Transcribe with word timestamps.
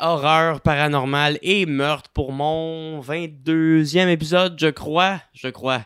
horreur 0.00 0.60
paranormale 0.60 1.38
et 1.42 1.66
meurtre 1.66 2.10
pour 2.10 2.32
mon 2.32 3.00
22e 3.00 4.08
épisode, 4.08 4.56
je 4.58 4.68
crois. 4.68 5.20
Je 5.32 5.48
crois. 5.48 5.84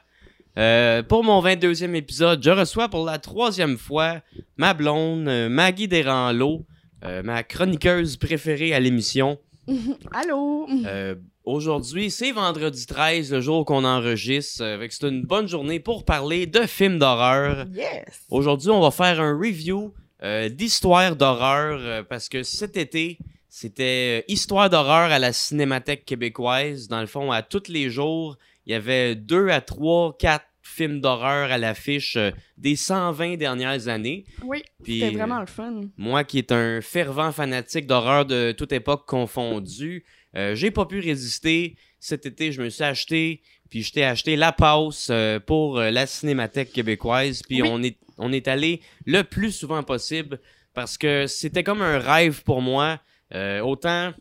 Euh, 0.56 1.02
pour 1.02 1.24
mon 1.24 1.42
22e 1.42 1.94
épisode, 1.94 2.42
je 2.42 2.50
reçois 2.50 2.88
pour 2.88 3.04
la 3.04 3.18
troisième 3.18 3.76
fois 3.76 4.20
ma 4.56 4.72
blonde, 4.72 5.26
euh, 5.28 5.48
Maggie 5.48 5.88
Desranleau, 5.88 6.64
euh, 7.04 7.22
ma 7.22 7.42
chroniqueuse 7.42 8.16
préférée 8.16 8.72
à 8.72 8.80
l'émission. 8.80 9.38
Allô? 10.12 10.68
Euh, 10.86 11.16
Aujourd'hui, 11.44 12.10
c'est 12.10 12.32
vendredi 12.32 12.86
13, 12.86 13.32
le 13.32 13.40
jour 13.42 13.66
qu'on 13.66 13.84
enregistre. 13.84 14.64
c'est 14.88 15.06
une 15.06 15.24
bonne 15.24 15.46
journée 15.46 15.78
pour 15.78 16.06
parler 16.06 16.46
de 16.46 16.60
films 16.62 16.98
d'horreur. 16.98 17.66
Yes! 17.70 18.22
Aujourd'hui, 18.30 18.70
on 18.70 18.80
va 18.80 18.90
faire 18.90 19.20
un 19.20 19.36
review 19.36 19.92
euh, 20.22 20.48
d'histoire 20.48 21.16
d'horreur 21.16 22.06
parce 22.06 22.30
que 22.30 22.42
cet 22.42 22.78
été, 22.78 23.18
c'était 23.56 24.18
euh, 24.18 24.32
histoire 24.32 24.68
d'horreur 24.68 25.12
à 25.12 25.20
la 25.20 25.32
Cinémathèque 25.32 26.04
québécoise. 26.04 26.88
Dans 26.88 27.00
le 27.00 27.06
fond, 27.06 27.30
à 27.30 27.42
tous 27.42 27.68
les 27.68 27.88
jours, 27.88 28.36
il 28.66 28.72
y 28.72 28.74
avait 28.74 29.14
deux 29.14 29.48
à 29.48 29.60
trois, 29.60 30.16
quatre 30.18 30.46
films 30.60 31.00
d'horreur 31.00 31.52
à 31.52 31.56
l'affiche 31.56 32.16
euh, 32.16 32.32
des 32.58 32.74
120 32.74 33.36
dernières 33.36 33.86
années. 33.86 34.24
Oui, 34.42 34.64
c'était 34.84 35.10
vraiment 35.12 35.38
le 35.38 35.46
fun. 35.46 35.82
Moi 35.96 36.24
qui 36.24 36.38
est 36.38 36.50
un 36.50 36.80
fervent 36.80 37.30
fanatique 37.30 37.86
d'horreur 37.86 38.26
de 38.26 38.50
toute 38.50 38.72
époque 38.72 39.06
confondue, 39.06 40.04
euh, 40.34 40.56
j'ai 40.56 40.72
pas 40.72 40.86
pu 40.86 40.98
résister. 40.98 41.76
Cet 42.00 42.26
été, 42.26 42.50
je 42.50 42.60
me 42.60 42.68
suis 42.70 42.82
acheté, 42.82 43.40
puis 43.70 43.84
je 43.84 43.92
t'ai 43.92 44.02
acheté 44.02 44.34
la 44.34 44.50
passe 44.50 45.10
euh, 45.12 45.38
pour 45.38 45.78
euh, 45.78 45.92
la 45.92 46.08
Cinémathèque 46.08 46.72
québécoise, 46.72 47.42
puis 47.48 47.62
Oui. 47.62 47.68
on 47.70 47.82
est 47.84 47.98
on 48.18 48.32
est 48.32 48.48
allé 48.48 48.80
le 49.06 49.22
plus 49.22 49.52
souvent 49.52 49.84
possible 49.84 50.40
parce 50.72 50.98
que 50.98 51.28
c'était 51.28 51.62
comme 51.62 51.82
un 51.82 51.98
rêve 52.00 52.42
pour 52.42 52.60
moi. 52.60 53.00
Euh, 53.32 53.60
autant 53.60 54.12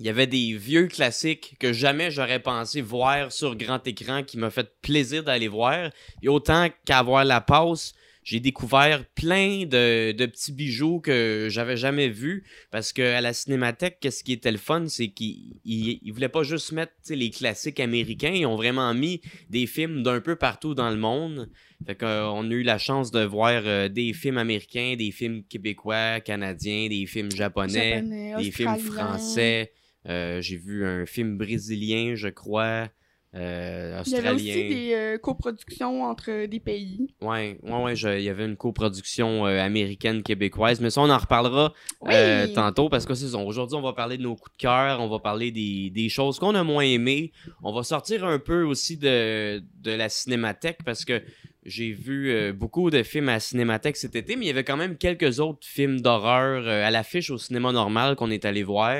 il 0.00 0.06
y 0.06 0.08
avait 0.08 0.26
des 0.26 0.54
vieux 0.54 0.86
classiques 0.86 1.56
que 1.60 1.74
jamais 1.74 2.10
j'aurais 2.10 2.40
pensé 2.40 2.80
voir 2.80 3.30
sur 3.30 3.54
grand 3.54 3.86
écran 3.86 4.22
qui 4.22 4.38
m'a 4.38 4.48
fait 4.48 4.80
plaisir 4.80 5.22
d'aller 5.22 5.46
voir. 5.46 5.90
Et 6.22 6.28
autant 6.28 6.68
qu'avoir 6.86 7.26
la 7.26 7.42
passe, 7.42 7.92
j'ai 8.30 8.38
découvert 8.38 9.04
plein 9.16 9.66
de, 9.66 10.12
de 10.12 10.26
petits 10.26 10.52
bijoux 10.52 11.00
que 11.00 11.48
j'avais 11.50 11.76
jamais 11.76 12.08
vus. 12.08 12.44
Parce 12.70 12.92
que 12.92 13.02
à 13.02 13.20
la 13.20 13.32
cinémathèque, 13.32 13.98
qu'est-ce 14.00 14.22
qui 14.22 14.32
était 14.32 14.52
le 14.52 14.58
fun, 14.58 14.86
c'est 14.86 15.08
qu'ils 15.08 15.58
ils, 15.64 15.98
ils 16.00 16.12
voulaient 16.12 16.28
pas 16.28 16.44
juste 16.44 16.70
mettre 16.70 16.92
les 17.08 17.30
classiques 17.30 17.80
américains, 17.80 18.30
ils 18.30 18.46
ont 18.46 18.54
vraiment 18.54 18.94
mis 18.94 19.20
des 19.48 19.66
films 19.66 20.04
d'un 20.04 20.20
peu 20.20 20.36
partout 20.36 20.76
dans 20.76 20.90
le 20.90 20.96
monde. 20.96 21.50
Fait 21.84 21.96
qu'on 21.96 22.48
a 22.48 22.54
eu 22.54 22.62
la 22.62 22.78
chance 22.78 23.10
de 23.10 23.24
voir 23.24 23.62
euh, 23.64 23.88
des 23.88 24.12
films 24.12 24.38
américains, 24.38 24.94
des 24.96 25.10
films 25.10 25.42
québécois, 25.42 26.20
canadiens, 26.20 26.86
des 26.88 27.06
films 27.06 27.32
japonais 27.32 27.96
Japonais, 27.96 28.34
des 28.38 28.50
films 28.52 28.78
français. 28.78 29.72
Euh, 30.08 30.40
j'ai 30.40 30.56
vu 30.56 30.86
un 30.86 31.04
film 31.04 31.36
brésilien, 31.36 32.14
je 32.14 32.28
crois. 32.28 32.90
Euh, 33.36 34.02
Il 34.06 34.12
y 34.12 34.16
avait 34.16 34.30
aussi 34.30 34.68
des 34.68 34.92
euh, 34.94 35.18
coproductions 35.18 36.02
entre 36.02 36.46
des 36.46 36.58
pays. 36.58 37.14
Ouais, 37.20 37.58
ouais, 37.62 37.82
ouais, 37.82 37.94
il 38.18 38.22
y 38.24 38.28
avait 38.28 38.44
une 38.44 38.56
coproduction 38.56 39.46
euh, 39.46 39.60
américaine 39.60 40.24
québécoise, 40.24 40.80
mais 40.80 40.90
ça 40.90 41.00
on 41.00 41.10
en 41.10 41.16
reparlera 41.18 41.72
Oui! 42.00 42.12
euh, 42.12 42.48
tantôt 42.52 42.88
parce 42.88 43.06
que 43.06 43.14
c'est 43.14 43.28
ça. 43.28 43.38
Aujourd'hui, 43.38 43.76
on 43.76 43.82
va 43.82 43.92
parler 43.92 44.18
de 44.18 44.22
nos 44.24 44.34
coups 44.34 44.50
de 44.56 44.62
cœur, 44.62 45.00
on 45.00 45.08
va 45.08 45.20
parler 45.20 45.52
des, 45.52 45.90
des 45.90 46.08
choses 46.08 46.40
qu'on 46.40 46.56
a 46.56 46.64
moins 46.64 46.82
aimées. 46.82 47.30
On 47.62 47.72
va 47.72 47.84
sortir 47.84 48.24
un 48.24 48.40
peu 48.40 48.64
aussi 48.64 48.96
de, 48.96 49.62
de 49.80 49.90
la 49.92 50.08
cinémathèque 50.08 50.78
parce 50.84 51.04
que 51.04 51.22
j'ai 51.64 51.92
vu 51.92 52.52
beaucoup 52.52 52.90
de 52.90 53.02
films 53.04 53.28
à 53.28 53.34
la 53.34 53.40
cinémathèque 53.40 53.96
cet 53.96 54.16
été, 54.16 54.34
mais 54.34 54.46
il 54.46 54.48
y 54.48 54.50
avait 54.50 54.64
quand 54.64 54.78
même 54.78 54.96
quelques 54.96 55.38
autres 55.38 55.64
films 55.66 56.00
d'horreur 56.00 56.66
à 56.66 56.90
l'affiche 56.90 57.30
au 57.30 57.38
cinéma 57.38 57.70
normal 57.70 58.16
qu'on 58.16 58.30
est 58.30 58.44
allé 58.44 58.64
voir. 58.64 58.96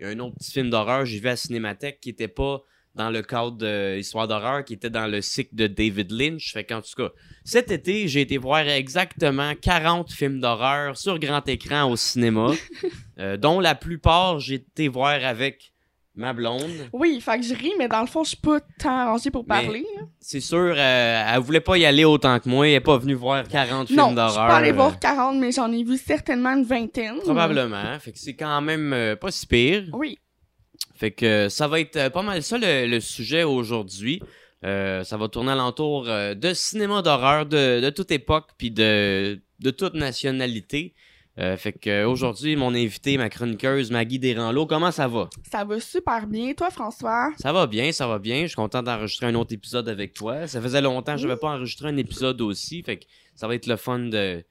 Il 0.00 0.02
y 0.02 0.04
a 0.04 0.08
un 0.08 0.18
autre 0.20 0.36
petit 0.36 0.52
film 0.52 0.70
d'horreur 0.70 1.04
j'ai 1.04 1.18
vu 1.18 1.26
à 1.26 1.32
la 1.32 1.36
cinémathèque 1.36 1.98
qui 2.00 2.08
était 2.10 2.28
pas 2.28 2.62
dans 2.98 3.10
le 3.10 3.22
cadre 3.22 3.52
de 3.52 3.96
Histoire 3.96 4.26
d'horreur, 4.28 4.64
qui 4.64 4.74
était 4.74 4.90
dans 4.90 5.06
le 5.06 5.22
cycle 5.22 5.54
de 5.54 5.68
David 5.68 6.10
Lynch. 6.10 6.52
Fait 6.52 6.64
qu'en 6.64 6.82
tout 6.82 6.90
cas, 6.96 7.10
cet 7.44 7.70
été, 7.70 8.08
j'ai 8.08 8.22
été 8.22 8.36
voir 8.38 8.68
exactement 8.68 9.52
40 9.54 10.12
films 10.12 10.40
d'horreur 10.40 10.96
sur 10.96 11.18
grand 11.18 11.46
écran 11.48 11.90
au 11.90 11.96
cinéma, 11.96 12.50
euh, 13.20 13.36
dont 13.36 13.60
la 13.60 13.74
plupart 13.74 14.40
j'ai 14.40 14.56
été 14.56 14.88
voir 14.88 15.24
avec 15.24 15.72
ma 16.16 16.32
blonde. 16.32 16.88
Oui, 16.92 17.20
fait 17.20 17.38
que 17.38 17.46
je 17.46 17.54
ris, 17.54 17.72
mais 17.78 17.86
dans 17.86 18.00
le 18.00 18.08
fond, 18.08 18.24
je 18.24 18.30
suis 18.30 18.36
pas 18.38 18.58
tant 18.80 18.90
arrangée 18.98 19.30
pour 19.30 19.46
parler. 19.46 19.86
C'est 20.18 20.40
sûr, 20.40 20.74
euh, 20.76 21.24
elle 21.32 21.40
voulait 21.40 21.60
pas 21.60 21.78
y 21.78 21.84
aller 21.86 22.04
autant 22.04 22.40
que 22.40 22.48
moi. 22.48 22.66
Elle 22.66 22.74
est 22.74 22.80
pas 22.80 22.98
venue 22.98 23.14
voir 23.14 23.46
40 23.46 23.70
Non, 23.70 23.86
films 23.86 23.96
je 23.96 24.02
suis 24.06 24.14
d'horreur. 24.16 24.48
pas 24.48 24.56
allée 24.56 24.70
euh, 24.70 24.74
voir 24.74 24.98
40, 24.98 25.36
mais 25.38 25.52
j'en 25.52 25.70
ai 25.70 25.84
vu 25.84 25.96
certainement 25.96 26.50
une 26.56 26.64
vingtaine. 26.64 27.20
Probablement. 27.20 27.96
Fait 28.00 28.10
que 28.10 28.18
c'est 28.18 28.34
quand 28.34 28.60
même 28.60 28.92
euh, 28.92 29.14
pas 29.14 29.30
si 29.30 29.46
pire. 29.46 29.84
Oui. 29.92 30.18
Fait 30.98 31.12
que 31.12 31.48
ça 31.48 31.68
va 31.68 31.78
être 31.80 31.96
euh, 31.96 32.10
pas 32.10 32.22
mal 32.22 32.42
ça 32.42 32.58
le, 32.58 32.86
le 32.86 33.00
sujet 33.00 33.44
aujourd'hui. 33.44 34.20
Euh, 34.64 35.04
ça 35.04 35.16
va 35.16 35.28
tourner 35.28 35.52
alentour 35.52 36.08
euh, 36.08 36.34
de 36.34 36.52
cinéma 36.52 37.00
d'horreur 37.02 37.46
de, 37.46 37.80
de 37.80 37.90
toute 37.90 38.10
époque 38.10 38.48
puis 38.58 38.72
de, 38.72 39.40
de 39.60 39.70
toute 39.70 39.94
nationalité. 39.94 40.94
Euh, 41.38 41.56
fait 41.56 41.70
que 41.70 42.04
aujourd'hui, 42.04 42.56
mon 42.56 42.74
invité, 42.74 43.16
ma 43.16 43.28
chroniqueuse 43.28 43.92
Maggie 43.92 44.18
Desranleau, 44.18 44.66
comment 44.66 44.90
ça 44.90 45.06
va? 45.06 45.30
Ça 45.48 45.64
va 45.64 45.78
super 45.78 46.26
bien. 46.26 46.52
Toi, 46.54 46.70
François? 46.70 47.30
Ça 47.40 47.52
va 47.52 47.68
bien, 47.68 47.92
ça 47.92 48.08
va 48.08 48.18
bien. 48.18 48.42
Je 48.42 48.46
suis 48.48 48.56
content 48.56 48.82
d'enregistrer 48.82 49.26
un 49.26 49.36
autre 49.36 49.54
épisode 49.54 49.88
avec 49.88 50.14
toi. 50.14 50.48
Ça 50.48 50.60
faisait 50.60 50.80
longtemps 50.80 51.14
que 51.14 51.20
je 51.20 51.28
n'avais 51.28 51.38
pas 51.38 51.50
enregistré 51.50 51.86
un 51.86 51.96
épisode 51.96 52.40
aussi. 52.40 52.82
Fait 52.82 52.96
que 52.96 53.04
ça 53.36 53.46
va 53.46 53.54
être 53.54 53.68
le 53.68 53.76
fun 53.76 54.00
de, 54.00 54.42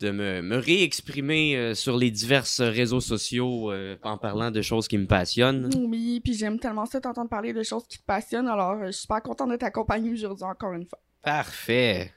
de 0.00 0.10
me, 0.10 0.42
me 0.42 0.56
réexprimer 0.56 1.56
euh, 1.56 1.74
sur 1.74 1.96
les 1.96 2.10
divers 2.10 2.44
réseaux 2.58 3.00
sociaux 3.00 3.72
euh, 3.72 3.96
en 4.02 4.16
parlant 4.16 4.50
de 4.50 4.62
choses 4.62 4.86
qui 4.86 4.96
me 4.96 5.06
passionnent. 5.06 5.70
Oui, 5.76 6.20
puis 6.22 6.34
j'aime 6.34 6.58
tellement 6.58 6.86
ça 6.86 7.00
t'entendre 7.00 7.28
parler 7.28 7.52
de 7.52 7.62
choses 7.62 7.86
qui 7.88 7.98
te 7.98 8.04
passionnent, 8.04 8.48
alors 8.48 8.72
euh, 8.72 8.86
je 8.86 8.92
suis 8.92 9.02
super 9.02 9.22
contente 9.22 9.50
de 9.50 9.56
t'accompagner 9.56 10.12
aujourd'hui 10.12 10.44
encore 10.44 10.72
une 10.72 10.86
fois. 10.86 11.00
Parfait. 11.22 12.12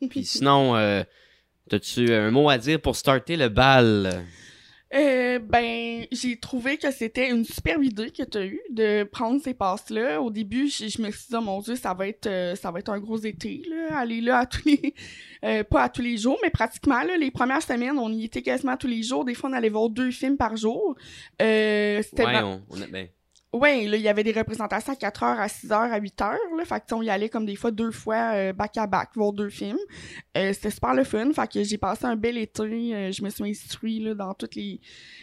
Puis 0.10 0.24
sinon, 0.24 0.74
as-tu 0.74 2.12
un 2.12 2.30
mot 2.30 2.50
à 2.50 2.58
dire 2.58 2.80
pour 2.80 2.96
starter 2.96 3.36
le 3.36 3.48
bal? 3.48 4.26
Euh, 4.94 5.40
ben, 5.40 6.06
j'ai 6.12 6.38
trouvé 6.38 6.76
que 6.78 6.92
c'était 6.92 7.28
une 7.28 7.44
superbe 7.44 7.82
idée 7.82 8.10
que 8.10 8.22
tu 8.22 8.38
as 8.38 8.46
eue 8.46 8.60
de 8.70 9.02
prendre 9.02 9.40
ces 9.42 9.52
passes-là. 9.52 10.22
Au 10.22 10.30
début, 10.30 10.68
je, 10.68 10.86
je 10.86 11.02
me 11.02 11.10
suis 11.10 11.26
dit, 11.28 11.34
oh 11.36 11.40
mon 11.40 11.60
Dieu, 11.60 11.74
ça 11.74 11.92
va 11.92 12.06
être, 12.06 12.26
euh, 12.26 12.54
ça 12.54 12.70
va 12.70 12.78
être 12.78 12.90
un 12.90 13.00
gros 13.00 13.18
été, 13.18 13.62
là. 13.68 13.98
Aller 13.98 14.20
là 14.20 14.38
à 14.38 14.46
tous 14.46 14.64
les, 14.64 14.94
euh, 15.44 15.64
pas 15.64 15.82
à 15.82 15.88
tous 15.88 16.02
les 16.02 16.16
jours, 16.16 16.38
mais 16.42 16.50
pratiquement, 16.50 17.02
là, 17.02 17.16
les 17.16 17.32
premières 17.32 17.62
semaines, 17.62 17.98
on 17.98 18.12
y 18.12 18.24
était 18.24 18.42
quasiment 18.42 18.76
tous 18.76 18.86
les 18.86 19.02
jours. 19.02 19.24
Des 19.24 19.34
fois, 19.34 19.50
on 19.50 19.54
allait 19.54 19.68
voir 19.68 19.88
deux 19.88 20.12
films 20.12 20.36
par 20.36 20.56
jour. 20.56 20.94
Euh, 21.42 22.00
c'était 22.02 22.24
ben, 22.24 22.62
Ouais, 23.56 23.86
là, 23.86 23.96
il 23.96 24.02
y 24.02 24.08
avait 24.08 24.22
des 24.22 24.32
représentations 24.32 24.92
à 24.92 24.96
4 24.96 25.22
heures, 25.22 25.40
à 25.40 25.48
6 25.48 25.72
heures, 25.72 25.90
à 25.90 25.98
8 25.98 26.20
heures. 26.20 26.38
Fait 26.66 26.80
que, 26.80 26.94
on 26.94 27.00
y 27.00 27.08
allait 27.08 27.30
comme 27.30 27.46
des 27.46 27.56
fois 27.56 27.70
deux 27.70 27.90
fois, 27.90 28.34
euh, 28.34 28.52
back 28.52 28.76
à 28.76 28.86
back, 28.86 29.10
voir 29.14 29.32
deux 29.32 29.48
films. 29.48 29.78
Euh, 30.36 30.52
c'était 30.52 30.70
super 30.70 30.92
le 30.92 31.04
fun. 31.04 31.32
Fait 31.32 31.50
que 31.50 31.62
j'ai 31.64 31.78
passé 31.78 32.04
un 32.04 32.16
bel 32.16 32.36
été. 32.36 32.62
euh, 32.62 33.12
je 33.12 33.22
me 33.22 33.30
suis 33.30 33.44
instruit, 33.48 34.00
là, 34.00 34.14
dans 34.14 34.34
toutes 34.34 34.56
les, 34.56 34.78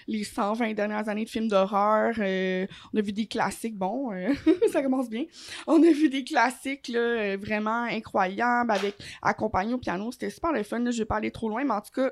les 0.08 0.24
120 0.24 0.74
dernières 0.74 1.08
années 1.10 1.26
de 1.26 1.30
films 1.30 1.48
d'horreur. 1.48 2.16
Euh, 2.18 2.66
on 2.92 2.98
a 2.98 3.02
vu 3.02 3.14
des 3.14 3.28
classiques, 3.28 3.78
bon, 3.78 4.10
ça 4.72 4.82
commence 4.82 5.10
bien. 5.10 5.26
On 5.68 5.84
a 5.84 5.92
vu 5.92 6.10
des 6.10 6.24
classiques, 6.24 6.88
là, 6.88 7.38
vraiment 7.38 7.84
incroyables, 7.84 8.72
avec, 8.72 8.96
accompagnés 9.22 9.76
au 9.76 9.80
piano. 9.80 10.12
C'était 10.12 10.32
super 10.32 10.52
le 10.54 10.64
fun, 10.64 10.80
là. 10.80 10.90
Je 10.90 10.98
vais 10.98 11.06
pas 11.06 11.18
aller 11.18 11.32
trop 11.32 11.50
loin, 11.50 11.64
mais 11.64 11.74
en 11.74 11.82
tout 11.82 11.92
cas, 11.94 12.12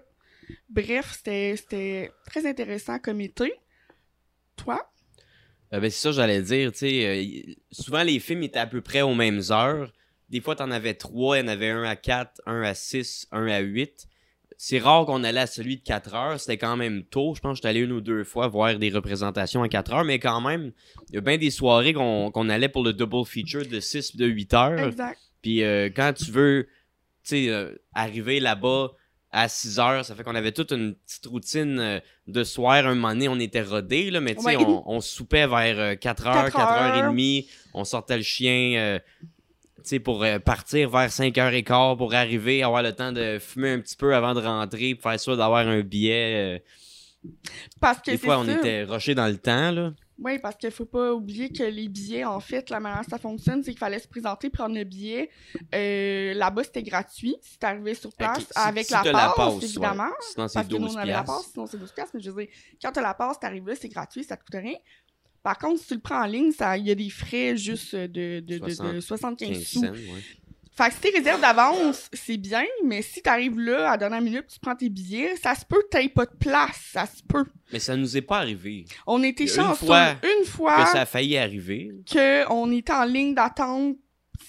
bref, 0.69 1.13
c'était 1.17 2.11
très 2.27 2.45
intéressant 2.45 2.99
comme 2.99 3.21
été. 3.21 3.51
Toi? 4.55 4.87
Euh, 5.73 5.79
ben, 5.79 5.89
c'est 5.89 5.99
ça 6.01 6.09
que 6.09 6.15
j'allais 6.15 6.41
dire. 6.41 6.71
tu 6.71 6.85
euh, 6.85 7.53
souvent, 7.71 8.03
les 8.03 8.19
films 8.19 8.43
étaient 8.43 8.59
à 8.59 8.67
peu 8.67 8.81
près 8.81 9.01
aux 9.01 9.15
mêmes 9.15 9.41
heures. 9.51 9.91
Des 10.29 10.41
fois, 10.41 10.55
t'en 10.55 10.71
avais 10.71 10.93
trois. 10.93 11.37
Il 11.37 11.41
y 11.41 11.43
en 11.43 11.47
avait 11.47 11.69
un 11.69 11.83
à 11.83 11.95
4, 11.95 12.41
un 12.45 12.61
à 12.61 12.73
6, 12.73 13.27
un 13.31 13.47
à 13.47 13.59
8. 13.59 14.07
C'est 14.57 14.79
rare 14.79 15.05
qu'on 15.05 15.23
allait 15.23 15.39
à 15.39 15.47
celui 15.47 15.77
de 15.77 15.81
4 15.81 16.13
heures. 16.13 16.39
C'était 16.39 16.57
quand 16.57 16.77
même 16.77 17.03
tôt. 17.03 17.33
Je 17.35 17.41
pense 17.41 17.53
que 17.53 17.55
j'étais 17.57 17.69
allé 17.69 17.79
une 17.79 17.91
ou 17.93 18.01
deux 18.01 18.23
fois 18.23 18.47
voir 18.47 18.77
des 18.77 18.89
représentations 18.89 19.63
à 19.63 19.69
4 19.69 19.93
heures. 19.93 20.05
Mais 20.05 20.19
quand 20.19 20.39
même, 20.39 20.71
il 21.09 21.15
y 21.15 21.17
a 21.17 21.21
bien 21.21 21.37
des 21.37 21.49
soirées 21.49 21.93
qu'on 21.93 22.49
allait 22.49 22.69
pour 22.69 22.83
le 22.83 22.93
double 22.93 23.25
feature 23.25 23.65
de 23.65 23.79
6 23.79 24.15
de 24.17 24.27
8 24.27 24.53
heures. 24.53 24.79
Exact. 24.79 25.19
Puis 25.41 25.63
euh, 25.63 25.89
quand 25.93 26.13
tu 26.13 26.31
veux, 26.31 26.67
tu 27.23 27.29
sais, 27.29 27.49
euh, 27.49 27.73
arriver 27.93 28.39
là-bas 28.39 28.91
à 29.31 29.47
6 29.47 29.79
heures, 29.79 30.03
ça 30.03 30.13
fait 30.15 30.23
qu'on 30.23 30.35
avait 30.35 30.51
toute 30.51 30.71
une 30.71 30.93
petite 30.95 31.25
routine 31.25 31.79
euh, 31.79 31.99
de 32.27 32.43
soir. 32.43 32.85
Un 32.85 32.95
moment 32.95 33.09
donné, 33.09 33.29
on 33.29 33.39
était 33.39 33.61
rodés, 33.61 34.11
là, 34.11 34.19
mais 34.19 34.35
tu 34.35 34.41
sais, 34.41 34.57
Ouais. 34.57 34.63
on, 34.65 34.83
on 34.85 34.99
soupait 35.01 35.47
vers 35.47 35.79
euh, 35.79 35.95
4 35.95 36.27
heures, 36.27 36.33
4 36.45 36.53
Quatre 36.55 36.71
heures 36.71 36.95
et 36.97 37.09
demie. 37.09 37.47
On 37.73 37.83
sortait 37.85 38.17
le 38.17 38.23
chien, 38.23 38.73
euh, 38.77 38.99
tu 39.77 39.81
sais, 39.83 39.99
pour 39.99 40.23
euh, 40.23 40.37
partir 40.39 40.89
vers 40.89 41.11
5 41.11 41.37
heures 41.37 41.53
et 41.53 41.63
quart 41.63 41.95
pour 41.95 42.13
arriver, 42.13 42.61
avoir 42.61 42.83
le 42.83 42.91
temps 42.93 43.11
de 43.13 43.39
fumer 43.39 43.71
un 43.71 43.79
petit 43.79 43.95
peu 43.95 44.13
avant 44.13 44.33
de 44.33 44.41
rentrer, 44.41 44.95
pour 44.95 45.09
faire 45.09 45.19
sûr 45.19 45.37
d'avoir 45.37 45.65
un 45.67 45.79
billet. 45.81 46.57
euh. 46.57 47.29
Parce 47.79 47.99
que 48.01 48.11
Des 48.11 48.17
fois, 48.17 48.39
on 48.39 48.47
était 48.49 48.83
rushés 48.83 49.15
dans 49.15 49.27
le 49.27 49.37
temps, 49.37 49.71
là. 49.71 49.93
Oui, 50.23 50.37
parce 50.39 50.55
qu'il 50.55 50.69
faut 50.71 50.85
pas 50.85 51.13
oublier 51.13 51.49
que 51.49 51.63
les 51.63 51.87
billets, 51.89 52.23
en 52.25 52.39
fait, 52.39 52.69
la 52.69 52.79
manière 52.79 53.01
dont 53.01 53.09
ça 53.09 53.17
fonctionne, 53.17 53.63
c'est 53.63 53.71
qu'il 53.71 53.79
fallait 53.79 53.97
se 53.99 54.07
présenter, 54.07 54.49
prendre 54.51 54.75
le 54.75 54.83
billet. 54.83 55.29
Euh, 55.73 56.33
Là-bas, 56.35 56.63
c'était 56.63 56.83
gratuit. 56.83 57.35
Si 57.41 57.57
t'arrivais 57.57 57.95
sur 57.95 58.13
place, 58.13 58.39
si- 58.39 58.45
avec 58.55 58.85
si 58.85 58.93
la, 58.93 59.03
passe, 59.11 59.35
passe, 59.35 59.53
ouais. 59.55 59.63
évidemment. 59.65 60.09
Sinon, 60.31 60.47
c'est 60.47 60.53
Parce 60.53 60.67
que 60.67 60.73
nous, 60.73 60.79
12 60.87 60.95
on 60.95 60.99
avait 60.99 61.11
la 61.11 61.23
passe, 61.23 61.49
sinon 61.51 61.65
c'est 61.65 61.77
12 61.77 61.91
piastres. 61.91 62.11
Mais 62.15 62.21
je 62.21 62.29
veux 62.29 62.43
dire, 62.45 62.53
quand 62.81 62.91
t'as 62.91 63.01
la 63.01 63.13
passe, 63.13 63.39
t'arrives 63.39 63.67
là, 63.67 63.73
c'est 63.75 63.89
gratuit, 63.89 64.23
ça 64.23 64.37
te 64.37 64.43
coûte 64.43 64.61
rien. 64.61 64.75
Par 65.43 65.57
contre, 65.57 65.79
si 65.81 65.87
tu 65.87 65.93
le 65.95 66.01
prends 66.01 66.21
en 66.21 66.27
ligne, 66.27 66.51
ça- 66.51 66.77
il 66.77 66.85
y 66.85 66.91
a 66.91 66.95
des 66.95 67.09
frais 67.09 67.57
juste 67.57 67.95
de, 67.95 68.41
de, 68.41 68.59
de, 68.59 68.93
de 68.93 68.99
75 68.99 69.49
15 69.49 69.63
sous. 69.63 69.79
cents, 69.79 69.91
ouais. 69.91 70.21
Fait 70.81 70.89
que 70.89 70.95
si 70.95 71.01
t'es 71.01 71.17
réserves 71.19 71.41
d'avance, 71.41 72.09
c'est 72.11 72.37
bien, 72.37 72.63
mais 72.83 73.03
si 73.03 73.21
t'arrives 73.21 73.59
là, 73.59 73.89
à 73.89 73.91
la 73.91 73.97
dernière 73.97 74.21
minute, 74.21 74.47
tu 74.47 74.59
prends 74.59 74.75
tes 74.75 74.89
billets, 74.89 75.35
ça 75.35 75.53
se 75.53 75.63
peut 75.63 75.81
que 75.83 75.89
t'aies 75.89 76.09
pas 76.09 76.25
de 76.25 76.35
place, 76.39 76.89
ça 76.91 77.05
se 77.05 77.21
peut. 77.21 77.45
Mais 77.71 77.77
ça 77.77 77.95
nous 77.95 78.17
est 78.17 78.21
pas 78.21 78.37
arrivé. 78.39 78.85
On 79.05 79.21
était 79.21 79.43
une 79.43 79.49
chanceux 79.49 79.85
fois 79.85 80.15
une 80.23 80.45
fois 80.45 80.83
Que 80.83 80.89
ça 80.89 81.01
a 81.01 81.05
failli 81.05 81.37
arriver. 81.37 81.91
que 82.11 82.51
on 82.51 82.71
était 82.71 82.93
en 82.93 83.03
ligne 83.03 83.35
d'attente 83.35 83.97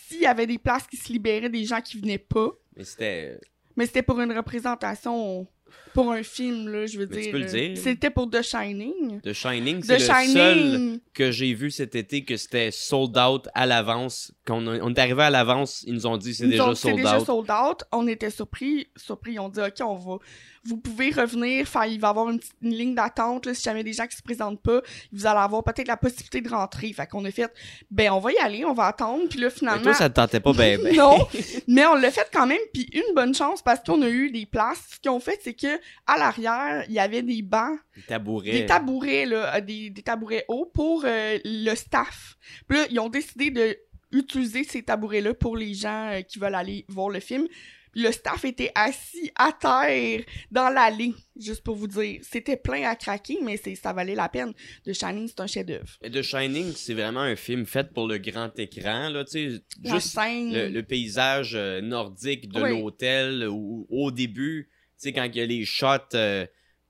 s'il 0.08 0.20
y 0.22 0.26
avait 0.26 0.46
des 0.46 0.58
places 0.58 0.86
qui 0.86 0.96
se 0.96 1.12
libéraient 1.12 1.50
des 1.50 1.64
gens 1.64 1.82
qui 1.82 2.00
venaient 2.00 2.16
pas. 2.16 2.48
Mais 2.76 2.84
c'était. 2.84 3.38
Mais 3.76 3.84
c'était 3.86 4.02
pour 4.02 4.18
une 4.20 4.32
représentation 4.32 5.46
pour 5.94 6.10
un 6.12 6.22
film, 6.22 6.68
là, 6.68 6.86
je 6.86 6.98
veux 6.98 7.06
Mais 7.10 7.16
tu 7.16 7.22
dire. 7.22 7.32
peux 7.32 7.38
le 7.38 7.44
euh, 7.44 7.68
dire. 7.68 7.78
C'était 7.78 8.10
pour 8.10 8.30
The 8.30 8.42
Shining. 8.42 9.20
The 9.20 9.32
Shining, 9.32 9.80
The 9.80 9.84
c'est 9.84 9.98
le 9.98 10.32
seul 10.32 10.58
Shining. 10.58 11.00
que 11.14 11.30
j'ai 11.30 11.54
vu 11.54 11.70
cet 11.70 11.94
été 11.94 12.24
que 12.24 12.36
c'était 12.36 12.70
sold 12.70 13.16
out 13.18 13.48
à 13.54 13.66
l'avance. 13.66 14.32
Quand 14.44 14.56
on, 14.56 14.66
on 14.66 14.94
est 14.94 14.98
arrivé 14.98 15.22
à 15.22 15.30
l'avance, 15.30 15.84
ils 15.86 15.94
nous 15.94 16.06
ont 16.06 16.16
dit 16.16 16.34
c'est 16.34 16.46
déjà 16.46 16.68
ont 16.68 16.74
sold 16.74 16.96
déjà 16.96 17.18
out. 17.18 17.26
sold 17.26 17.50
out. 17.50 17.84
On 17.92 18.06
était 18.06 18.30
surpris. 18.30 18.88
Surpris. 18.96 19.32
Ils 19.32 19.40
ont 19.40 19.48
dit, 19.48 19.60
OK, 19.60 19.80
on 19.80 19.94
va. 19.96 20.18
Vous 20.64 20.76
pouvez 20.76 21.10
revenir. 21.10 21.66
Il 21.88 22.00
va 22.00 22.08
y 22.08 22.10
avoir 22.10 22.30
une, 22.30 22.40
ligne 22.60 22.94
d'attente. 22.94 23.52
Si 23.52 23.62
jamais 23.62 23.82
des 23.82 23.92
gens 23.92 24.06
qui 24.06 24.16
se 24.16 24.22
présentent 24.22 24.62
pas, 24.62 24.80
vous 25.12 25.26
allez 25.26 25.40
avoir 25.40 25.64
peut-être 25.64 25.88
la 25.88 25.96
possibilité 25.96 26.40
de 26.40 26.48
rentrer. 26.48 26.92
Fait 26.92 27.06
qu'on 27.06 27.24
a 27.24 27.30
fait, 27.30 27.52
ben, 27.90 28.12
on 28.12 28.20
va 28.20 28.32
y 28.32 28.38
aller, 28.38 28.64
on 28.64 28.72
va 28.72 28.86
attendre. 28.86 29.28
Puis 29.28 29.40
là, 29.40 29.48
Mais 29.48 29.54
finalement. 29.54 29.82
toi, 29.82 29.94
ça 29.94 30.08
te 30.08 30.14
tentait 30.14 30.40
pas 30.40 30.52
ben 30.52 30.80
ben. 30.84 30.96
non, 30.96 31.26
mais 31.66 31.84
on 31.86 31.94
l'a 31.94 32.10
fait 32.10 32.28
quand 32.32 32.46
même, 32.46 32.60
puis 32.72 32.88
une 32.92 33.14
bonne 33.14 33.34
chance 33.34 33.60
parce 33.60 33.80
qu'on 33.84 34.02
a 34.02 34.08
eu 34.08 34.30
des 34.30 34.46
places. 34.46 34.82
Ce 34.94 35.00
qu'ils 35.00 35.10
ont 35.10 35.20
fait, 35.20 35.40
c'est 35.42 35.54
que 35.54 35.80
à 36.06 36.18
l'arrière, 36.18 36.84
il 36.88 36.94
y 36.94 36.98
avait 36.98 37.22
des 37.22 37.42
bancs, 37.42 37.78
Des 37.96 38.02
tabourets. 38.02 38.50
des 38.52 38.66
tabourets 38.66 39.26
là, 39.26 39.56
euh, 39.56 39.60
des, 39.60 39.90
des 39.90 40.02
tabourets 40.02 40.44
hauts 40.48 40.70
pour 40.72 41.04
euh, 41.04 41.38
le 41.44 41.74
staff. 41.74 42.36
Puis 42.68 42.78
là, 42.78 42.86
ils 42.90 43.00
ont 43.00 43.08
décidé 43.08 43.50
de 43.50 43.76
utiliser 44.12 44.64
ces 44.64 44.82
tabourets 44.82 45.20
là 45.22 45.32
pour 45.34 45.56
les 45.56 45.72
gens 45.74 46.10
euh, 46.12 46.20
qui 46.22 46.38
veulent 46.38 46.54
aller 46.54 46.84
voir 46.88 47.08
le 47.08 47.20
film. 47.20 47.46
Le 47.94 48.10
staff 48.10 48.46
était 48.46 48.72
assis 48.74 49.30
à 49.34 49.52
terre 49.52 50.22
dans 50.50 50.70
l'allée, 50.70 51.12
juste 51.38 51.62
pour 51.62 51.76
vous 51.76 51.86
dire. 51.88 52.20
C'était 52.22 52.56
plein 52.56 52.88
à 52.88 52.96
craquer, 52.96 53.36
mais 53.42 53.58
ça 53.58 53.92
valait 53.92 54.14
la 54.14 54.30
peine. 54.30 54.54
The 54.86 54.94
Shining, 54.94 55.28
c'est 55.28 55.40
un 55.40 55.46
chef-d'œuvre. 55.46 55.98
The 56.02 56.22
Shining, 56.22 56.72
c'est 56.74 56.94
vraiment 56.94 57.20
un 57.20 57.36
film 57.36 57.66
fait 57.66 57.92
pour 57.92 58.08
le 58.08 58.16
grand 58.16 58.58
écran. 58.58 59.10
Là, 59.10 59.24
tu 59.26 59.32
sais, 59.50 59.62
La 59.84 59.94
juste 59.94 60.08
scène. 60.08 60.54
le, 60.54 60.68
le 60.68 60.82
paysage 60.82 61.54
nordique 61.82 62.48
de 62.50 62.62
Oui. 62.62 62.70
l'hôtel 62.80 63.46
au 63.50 64.10
début, 64.10 64.70
sais, 65.02 65.12
quand 65.12 65.24
il 65.24 65.36
y 65.36 65.40
a 65.40 65.46
les 65.46 65.64
shots 65.64 66.14
euh, 66.14 66.46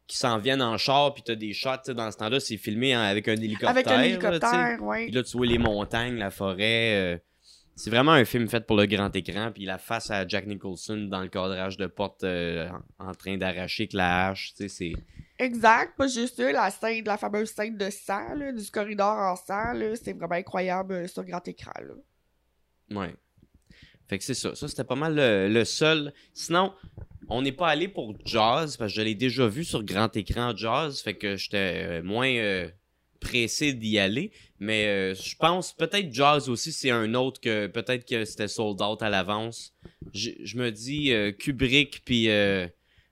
qui 0.07 0.17
s'en 0.17 0.39
viennent 0.39 0.63
en 0.63 0.77
char, 0.79 1.15
puis 1.15 1.23
t'as 1.23 1.35
des 1.35 1.53
shots, 1.53 1.93
dans 1.95 2.11
ce 2.11 2.17
temps-là, 2.19 2.41
c'est 2.41 2.57
filmé 2.57 2.97
en- 2.97 3.01
avec 3.01 3.29
un 3.29 3.35
hélicoptère. 3.35 3.69
avec 3.71 3.87
un 3.87 4.03
hélicoptère, 4.03 4.83
ouais. 4.83 5.07
Puis 5.07 5.15
là, 5.15 5.23
tu 5.23 5.37
vois 5.37 5.47
les 5.47 5.59
montagnes, 5.59 6.17
la 6.17 6.31
forêt. 6.31 6.95
euh, 6.97 7.19
c'est 7.75 7.91
vraiment 7.91 8.13
un 8.13 8.25
film 8.27 8.49
fait 8.49 8.67
pour 8.67 8.77
le 8.77 8.87
grand 8.87 9.15
écran. 9.17 9.51
Puis 9.53 9.65
la 9.65 9.79
face 9.79 10.11
à 10.11 10.27
Jack 10.29 10.47
Nicholson 10.47 11.09
dans 11.11 11.23
le 11.23 11.29
cadrage 11.29 11.79
de 11.79 11.87
porte 11.87 12.23
euh, 12.23 12.69
en, 12.99 13.15
train 13.15 13.37
d'arracher 13.39 13.85
avec 13.85 13.95
la 13.95 14.29
hache. 14.29 14.53
Tu 14.55 14.65
sais, 14.65 14.69
c'est. 14.69 14.93
Exact, 15.39 15.97
pas 15.97 16.07
juste 16.07 16.37
ça, 16.37 16.53
la 16.53 16.71
scène, 16.71 17.05
la 17.05 17.17
fameuse 17.17 17.51
scène 17.51 17.77
de 17.77 17.91
sang, 17.91 18.35
là, 18.35 18.53
du 18.53 18.71
corridor 18.71 19.17
en 19.17 19.37
sang, 19.37 19.73
c'est 19.95 20.13
vraiment 20.13 20.35
incroyable 20.35 21.09
sur 21.09 21.25
grand 21.25 21.47
écran, 21.49 21.73
là. 21.81 21.95
Ouais. 23.01 23.15
Fait 24.13 24.19
que 24.19 24.25
c'est 24.25 24.35
ça. 24.35 24.55
Ça, 24.55 24.69
c'était 24.69 24.85
pas 24.85 24.95
mal 24.95 25.15
le, 25.17 25.65
seul. 25.65 26.13
Sinon, 26.35 26.75
on 27.31 27.41
n'est 27.41 27.51
pas 27.51 27.69
allé 27.69 27.89
pour 27.89 28.15
Jaws, 28.27 28.77
parce 28.77 28.77
que 28.77 28.89
je 28.89 29.01
l'ai 29.01 29.15
déjà 29.15 29.47
vu 29.47 29.65
sur 29.65 29.83
grand 29.83 30.15
écran 30.15 30.55
Jaws. 30.55 30.93
Fait 31.03 31.15
que 31.15 31.39
j'étais 31.39 31.83
euh, 31.87 32.03
moins 32.03 32.29
euh, 32.29 32.69
pressé 33.21 33.73
d'y 33.73 33.99
aller. 33.99 34.31
Mais 34.61 34.85
euh, 34.85 35.15
je 35.15 35.35
pense 35.37 35.73
peut-être 35.73 36.13
Jaws 36.13 36.51
aussi, 36.51 36.73
c'est 36.73 36.91
un 36.91 37.15
autre 37.15 37.41
que 37.41 37.69
peut-être 37.69 38.07
que 38.07 38.27
c'était 38.27 38.49
sold 38.49 38.83
out 38.83 39.01
à 39.01 39.09
l'avance. 39.09 39.73
Je 40.13 40.59
me 40.59 40.69
dis 40.71 41.11
Kubrick 41.39 42.03
puis 42.05 42.29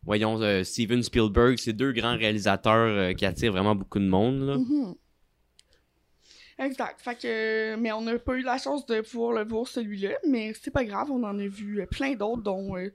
voyons 0.04 0.38
Steven 0.64 1.02
Spielberg, 1.02 1.56
c'est 1.56 1.72
deux 1.72 1.92
grands 1.92 2.18
réalisateurs 2.18 3.16
qui 3.16 3.24
attirent 3.24 3.52
vraiment 3.52 3.74
beaucoup 3.74 4.00
de 4.00 4.04
monde. 4.04 4.46
Là. 4.46 4.58
Mhm. 4.58 4.94
Exact. 6.60 7.00
Fait 7.00 7.14
que, 7.14 7.76
mais 7.76 7.90
on 7.92 8.02
n'a 8.02 8.18
pas 8.18 8.34
eu 8.34 8.42
la 8.42 8.58
chance 8.58 8.84
de 8.84 9.00
pouvoir 9.00 9.32
le 9.32 9.48
voir 9.48 9.66
celui-là, 9.66 10.10
mais 10.28 10.52
c'est 10.60 10.70
pas 10.70 10.84
grave, 10.84 11.10
on 11.10 11.22
en 11.24 11.38
a 11.38 11.46
vu 11.46 11.80
euh, 11.80 11.86
plein 11.86 12.14
d'autres, 12.14 12.42
dont 12.42 12.76
euh, 12.76 12.90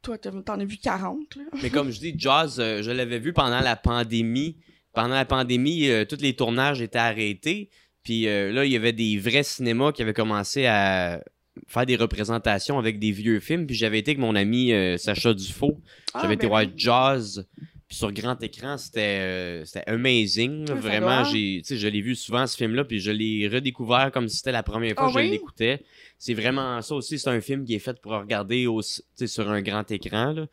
toi, 0.00 0.16
t'en 0.16 0.58
as 0.58 0.64
vu 0.64 0.78
40, 0.78 1.36
là. 1.36 1.42
Mais 1.62 1.68
comme 1.68 1.90
je 1.90 2.00
dis, 2.00 2.14
Jaws, 2.16 2.58
euh, 2.58 2.82
je 2.82 2.90
l'avais 2.90 3.18
vu 3.18 3.32
pendant 3.34 3.60
la 3.60 3.76
pandémie. 3.76 4.56
Pendant 4.94 5.14
la 5.14 5.26
pandémie, 5.26 5.88
euh, 5.88 6.04
tous 6.06 6.20
les 6.20 6.34
tournages 6.34 6.80
étaient 6.80 6.98
arrêtés. 6.98 7.70
Puis 8.02 8.24
là, 8.24 8.64
il 8.64 8.72
y 8.72 8.74
avait 8.74 8.92
des 8.92 9.16
vrais 9.16 9.44
cinémas 9.44 9.92
qui 9.92 10.02
avaient 10.02 10.12
commencé 10.12 10.66
à 10.66 11.22
faire 11.68 11.86
des 11.86 11.94
représentations 11.94 12.76
avec 12.80 12.98
des 12.98 13.12
vieux 13.12 13.38
films. 13.38 13.64
Puis 13.64 13.76
j'avais 13.76 14.00
été 14.00 14.10
avec 14.10 14.18
mon 14.18 14.34
ami 14.34 14.72
Sacha 14.98 15.32
Dufault. 15.32 15.80
Ah, 16.12 16.18
J'avais 16.22 16.34
été 16.34 16.46
ben 16.46 16.48
voir 16.48 16.62
oui. 16.62 16.74
Sur 17.92 18.10
grand 18.12 18.42
écran, 18.42 18.78
c'était 18.78 19.18
euh, 19.20 19.64
amazing. 19.86 20.66
ça 20.66 20.74
Vraiment, 20.74 21.22
doit. 21.22 21.30
j'ai, 21.30 21.60
tu 21.62 21.74
sais, 21.74 21.76
je 21.76 21.88
l'ai 21.88 22.00
vu 22.00 22.16
souvent 22.16 22.46
ce 22.46 22.56
film-là, 22.56 22.84
puis 22.84 23.00
je 23.00 23.10
l'ai 23.10 23.48
redécouvert 23.48 24.10
comme 24.12 24.28
si 24.28 24.38
c'était 24.38 24.52
la 24.52 24.62
première 24.62 24.94
fois 24.94 25.10
Ah 25.10 25.14
que 25.14 25.22
je 25.22 25.30
l'écoutais. 25.30 25.84
C'est 26.18 26.34
vraiment 26.34 26.80
ça 26.80 26.94
aussi. 26.94 27.18
C'est 27.18 27.30
un 27.30 27.40
film 27.40 27.64
qui 27.64 27.74
est 27.74 27.80
fait 27.80 28.00
pour 28.00 28.12
regarder 28.12 28.66
au, 28.66 28.80
sur 28.82 29.50
un 29.50 29.60
grand 29.60 29.88
écran. 29.90 30.32
Là. 30.32 30.46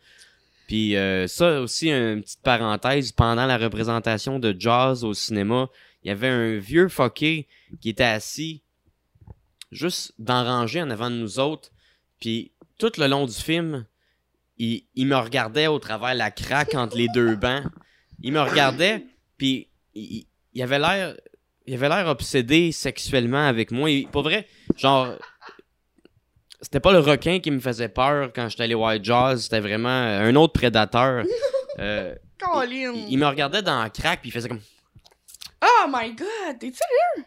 Puis 0.68 0.96
euh, 0.96 1.28
ça 1.28 1.62
aussi, 1.62 1.90
une 1.90 2.22
petite 2.22 2.42
parenthèse, 2.42 3.12
pendant 3.12 3.46
la 3.46 3.58
représentation 3.58 4.38
de 4.38 4.56
Jaws 4.58 5.04
au 5.04 5.14
cinéma, 5.14 5.70
il 6.04 6.10
y 6.10 6.12
avait 6.12 6.28
un 6.28 6.58
vieux 6.58 6.90
fucké 6.90 7.48
qui 7.82 7.90
était 7.90 8.04
assis 8.04 8.62
juste 9.72 10.14
dans 10.20 10.44
rangée 10.44 10.82
en 10.82 10.90
avant 10.90 11.10
de 11.10 11.16
nous 11.16 11.40
autres. 11.40 11.72
Puis 12.20 12.52
tout 12.78 12.92
le 12.98 13.08
long 13.08 13.26
du 13.26 13.34
film, 13.34 13.86
il, 14.60 14.86
il 14.96 15.08
me 15.08 15.16
regardait 15.16 15.68
au 15.68 15.80
travers 15.80 16.14
la 16.14 16.32
craque 16.32 16.76
entre 16.76 16.98
les 16.98 17.08
deux 17.14 17.36
bancs. 17.36 17.64
Il 18.22 18.34
me 18.34 18.42
regardait, 18.42 19.06
puis 19.38 19.70
il, 19.96 20.28
avait 20.62 20.80
l'air... 20.80 21.16
Il 21.66 21.76
avait 21.76 21.88
l'air 21.90 22.08
obsédé 22.08 22.72
sexuellement 22.72 23.46
avec 23.48 23.72
moi. 23.72 23.90
Il- 23.92 24.08
pour 24.08 24.24
vrai, 24.24 24.48
genre... 24.76 25.14
C'était 26.62 26.80
pas 26.82 26.92
le 26.92 27.00
requin 27.00 27.40
qui 27.40 27.52
me 27.52 27.60
faisait 27.60 27.88
peur 27.90 28.32
quand 28.36 28.50
j'étais 28.50 28.64
allé 28.64 28.74
voir 28.76 29.02
Jaws. 29.02 29.38
C'était 29.38 29.62
vraiment 29.62 29.88
euh, 29.88 30.28
un 30.30 30.36
autre 30.36 30.54
prédateur. 30.54 31.24
Euh, 31.80 32.14
Colin! 32.40 32.92
il, 32.96 33.12
il 33.14 33.18
me 33.18 33.26
regardait 33.28 33.62
dans 33.62 33.82
la 33.82 33.90
craque, 33.90 34.22
puis 34.22 34.30
il 34.30 34.34
faisait 34.34 34.50
comme... 34.50 34.62
Oh 35.64 35.88
my 35.88 36.14
god! 36.16 36.60
T'es 36.60 36.72
sérieux? 36.72 37.26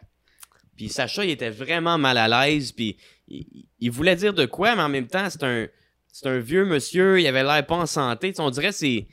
Puis 0.75 0.89
Sacha, 0.89 1.23
il 1.23 1.31
était 1.31 1.49
vraiment 1.49 1.97
mal 1.97 2.17
à 2.17 2.27
l'aise, 2.27 2.71
puis 2.71 2.97
il- 3.27 3.67
il 3.79 3.89
voulait 3.91 4.15
dire 4.15 4.33
de 4.33 4.45
quoi, 4.45 4.75
mais 4.75 4.81
en 4.83 4.89
même 4.89 5.07
temps, 5.07 5.27
c'est 5.29 5.43
un, 5.43 5.67
c'est 6.13 6.27
un 6.29 6.37
vieux 6.37 6.63
monsieur, 6.63 7.19
il 7.19 7.25
avait 7.25 7.43
l'air 7.43 7.65
pas 7.65 7.75
en 7.75 7.85
santé. 7.87 8.31
On 8.37 8.51
dirait 8.51 8.71
c'est, 8.71 9.07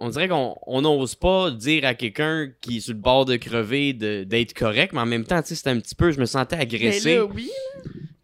on, 0.00 0.08
dirait 0.08 0.26
qu'on 0.26 0.56
on 0.66 0.82
n'ose 0.82 1.14
pas 1.14 1.52
dire 1.52 1.84
à 1.84 1.94
quelqu'un 1.94 2.50
qui 2.60 2.78
est 2.78 2.80
sur 2.80 2.92
le 2.92 2.98
bord 2.98 3.24
de 3.24 3.36
crever 3.36 3.92
d'être 3.92 4.52
correct, 4.52 4.92
mais 4.92 5.00
en 5.00 5.06
même 5.06 5.24
temps, 5.24 5.40
tu 5.42 5.48
sais, 5.48 5.54
c'était 5.54 5.70
un 5.70 5.78
petit 5.78 5.94
peu, 5.94 6.10
je 6.10 6.18
me 6.18 6.26
sentais 6.26 6.56
Mais 6.56 6.62
agressé. 6.62 7.14
là, 7.14 7.24
oui. 7.24 7.48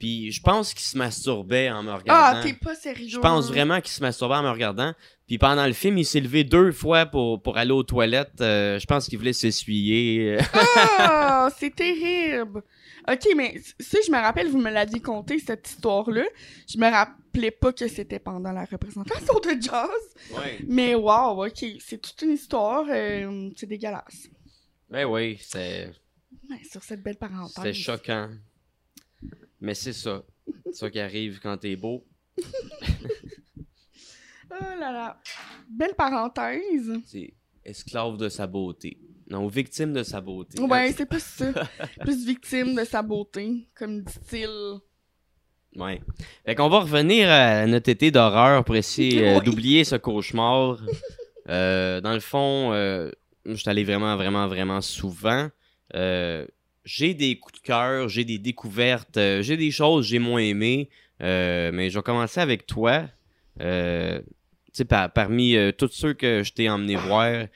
Puis 0.00 0.32
je 0.32 0.42
pense 0.42 0.74
qu'il 0.74 0.82
se 0.84 0.98
masturbait 0.98 1.70
en 1.70 1.84
me 1.84 1.90
Ah, 1.92 1.98
regardant. 1.98 2.42
t'es 2.42 2.54
pas 2.54 2.74
sérieux. 2.74 3.06
je 3.08 3.18
pense 3.20 3.46
vraiment 3.46 3.80
qu'il 3.80 3.92
se 3.92 4.00
masturbait 4.02 4.34
en 4.34 4.42
me 4.42 4.50
regardant. 4.50 4.92
Puis 5.28 5.38
pendant 5.38 5.64
le 5.64 5.72
film, 5.72 5.96
il 5.98 6.04
s'est 6.04 6.18
levé 6.20 6.42
deux 6.42 6.72
fois 6.72 7.06
pour, 7.06 7.40
pour 7.40 7.56
aller 7.56 7.70
aux 7.70 7.84
toilettes. 7.84 8.40
Euh, 8.40 8.80
je 8.80 8.86
pense 8.86 9.08
qu'il 9.08 9.18
voulait 9.18 9.32
s'essuyer. 9.32 10.38
Ah, 10.98 11.48
c'est 11.58 11.72
terrible. 11.72 12.62
Ok, 13.08 13.26
mais 13.36 13.60
si 13.80 13.96
je 14.06 14.10
me 14.12 14.16
rappelle, 14.18 14.48
vous 14.48 14.58
me 14.58 14.70
l'aviez 14.70 15.00
conté, 15.00 15.38
cette 15.38 15.68
histoire-là. 15.68 16.24
Je 16.68 16.78
me 16.78 16.88
rappelais 16.88 17.50
pas 17.50 17.72
que 17.72 17.88
c'était 17.88 18.18
pendant 18.20 18.52
la 18.52 18.64
représentation 18.64 19.34
de 19.40 19.60
jazz. 19.60 19.88
ouais. 20.36 20.58
Mais 20.66 20.94
wow, 20.94 21.44
ok, 21.46 21.64
c'est 21.80 22.00
toute 22.00 22.20
une 22.22 22.32
histoire. 22.32 22.84
euh, 22.88 23.50
c'est 23.56 23.66
dégueulasse. 23.66 24.28
Ben 24.88 25.04
oui, 25.06 25.38
c'est... 25.40 25.90
Ouais, 26.50 26.62
sur 26.70 26.82
cette 26.82 27.02
belle 27.02 27.16
parenthèse. 27.16 27.54
C'était 27.56 27.72
choquant. 27.72 28.30
Mais 29.60 29.74
c'est 29.74 29.92
ça. 29.92 30.22
C'est 30.66 30.74
ça 30.74 30.90
qui 30.90 31.00
arrive 31.00 31.40
quand 31.40 31.56
t'es 31.56 31.76
beau. 31.76 32.04
Oh 34.50 34.78
là 34.78 34.92
là. 34.92 35.20
Belle 35.68 35.94
parenthèse. 35.94 36.92
C'est 37.06 37.32
esclave 37.64 38.18
de 38.18 38.28
sa 38.28 38.46
beauté. 38.46 38.98
Non, 39.32 39.46
victime 39.48 39.94
de 39.94 40.02
sa 40.02 40.20
beauté. 40.20 40.60
Ouais, 40.60 40.92
c'est 40.94 41.06
plus 41.06 41.22
ça. 41.22 41.52
plus 42.00 42.26
victime 42.26 42.74
de 42.74 42.84
sa 42.84 43.00
beauté, 43.00 43.66
comme 43.74 44.02
dit-il. 44.02 44.78
Ouais. 45.74 46.02
Fait 46.44 46.54
qu'on 46.54 46.68
va 46.68 46.80
revenir 46.80 47.30
à 47.30 47.66
notre 47.66 47.88
été 47.88 48.10
d'horreur 48.10 48.62
pour 48.62 48.76
essayer 48.76 49.26
euh, 49.26 49.38
Oui. 49.38 49.44
d'oublier 49.44 49.84
ce 49.84 49.96
cauchemar. 49.96 50.78
Euh, 51.48 52.00
dans 52.00 52.12
le 52.14 52.20
fond, 52.20 52.72
euh, 52.72 53.10
je 53.46 53.54
suis 53.56 53.68
allé 53.68 53.82
vraiment, 53.82 54.14
vraiment, 54.16 54.46
vraiment 54.46 54.80
souvent. 54.80 55.48
Euh, 55.96 56.46
j'ai 56.84 57.14
des 57.14 57.36
coups 57.40 57.60
de 57.60 57.66
cœur, 57.66 58.08
j'ai 58.08 58.24
des 58.24 58.38
découvertes, 58.38 59.18
j'ai 59.40 59.56
des 59.56 59.72
choses 59.72 60.04
que 60.04 60.08
j'ai 60.10 60.20
moins 60.20 60.40
aimées. 60.40 60.88
Mais 61.18 61.90
je 61.90 61.98
vais 61.98 62.02
commencer 62.04 62.38
avec 62.38 62.64
toi. 62.64 63.08
Tu 63.58 63.64
sais, 64.72 64.84
par- 64.84 65.12
parmi 65.12 65.56
tous 65.76 65.88
ceux 65.90 66.14
que 66.14 66.44
je 66.44 66.52
t'ai 66.52 66.70
emmené 66.70 66.94
voir, 66.94 67.46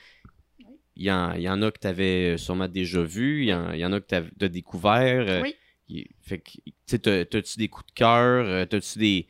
il 0.97 1.05
y, 1.05 1.11
en- 1.13 1.33
il 1.35 1.43
y 1.43 1.49
en 1.49 1.61
a 1.63 1.71
que 1.71 1.79
tu 1.81 1.87
avais 1.87 2.37
sûrement 2.39 2.69
déjà 2.69 3.03
vu, 3.03 3.43
il 3.43 3.49
y, 3.49 3.55
en 3.55 3.73
il 3.73 3.79
y 3.81 3.85
en 3.85 3.93
a 3.93 4.01
que 4.01 4.07
tu 4.09 4.45
as 4.45 4.49
découvert. 4.49 5.27
euh, 5.29 5.43
Oui. 5.43 5.55
il- 5.89 6.07
fait 6.23 6.39
que, 6.39 6.51
tu 6.87 6.99
t'as-tu 6.99 7.59
des 7.59 7.69
coups 7.69 7.87
de 7.87 7.93
cœur? 7.93 8.47
euh, 8.47 8.65
T'as-tu 8.65 8.99
des. 8.99 9.27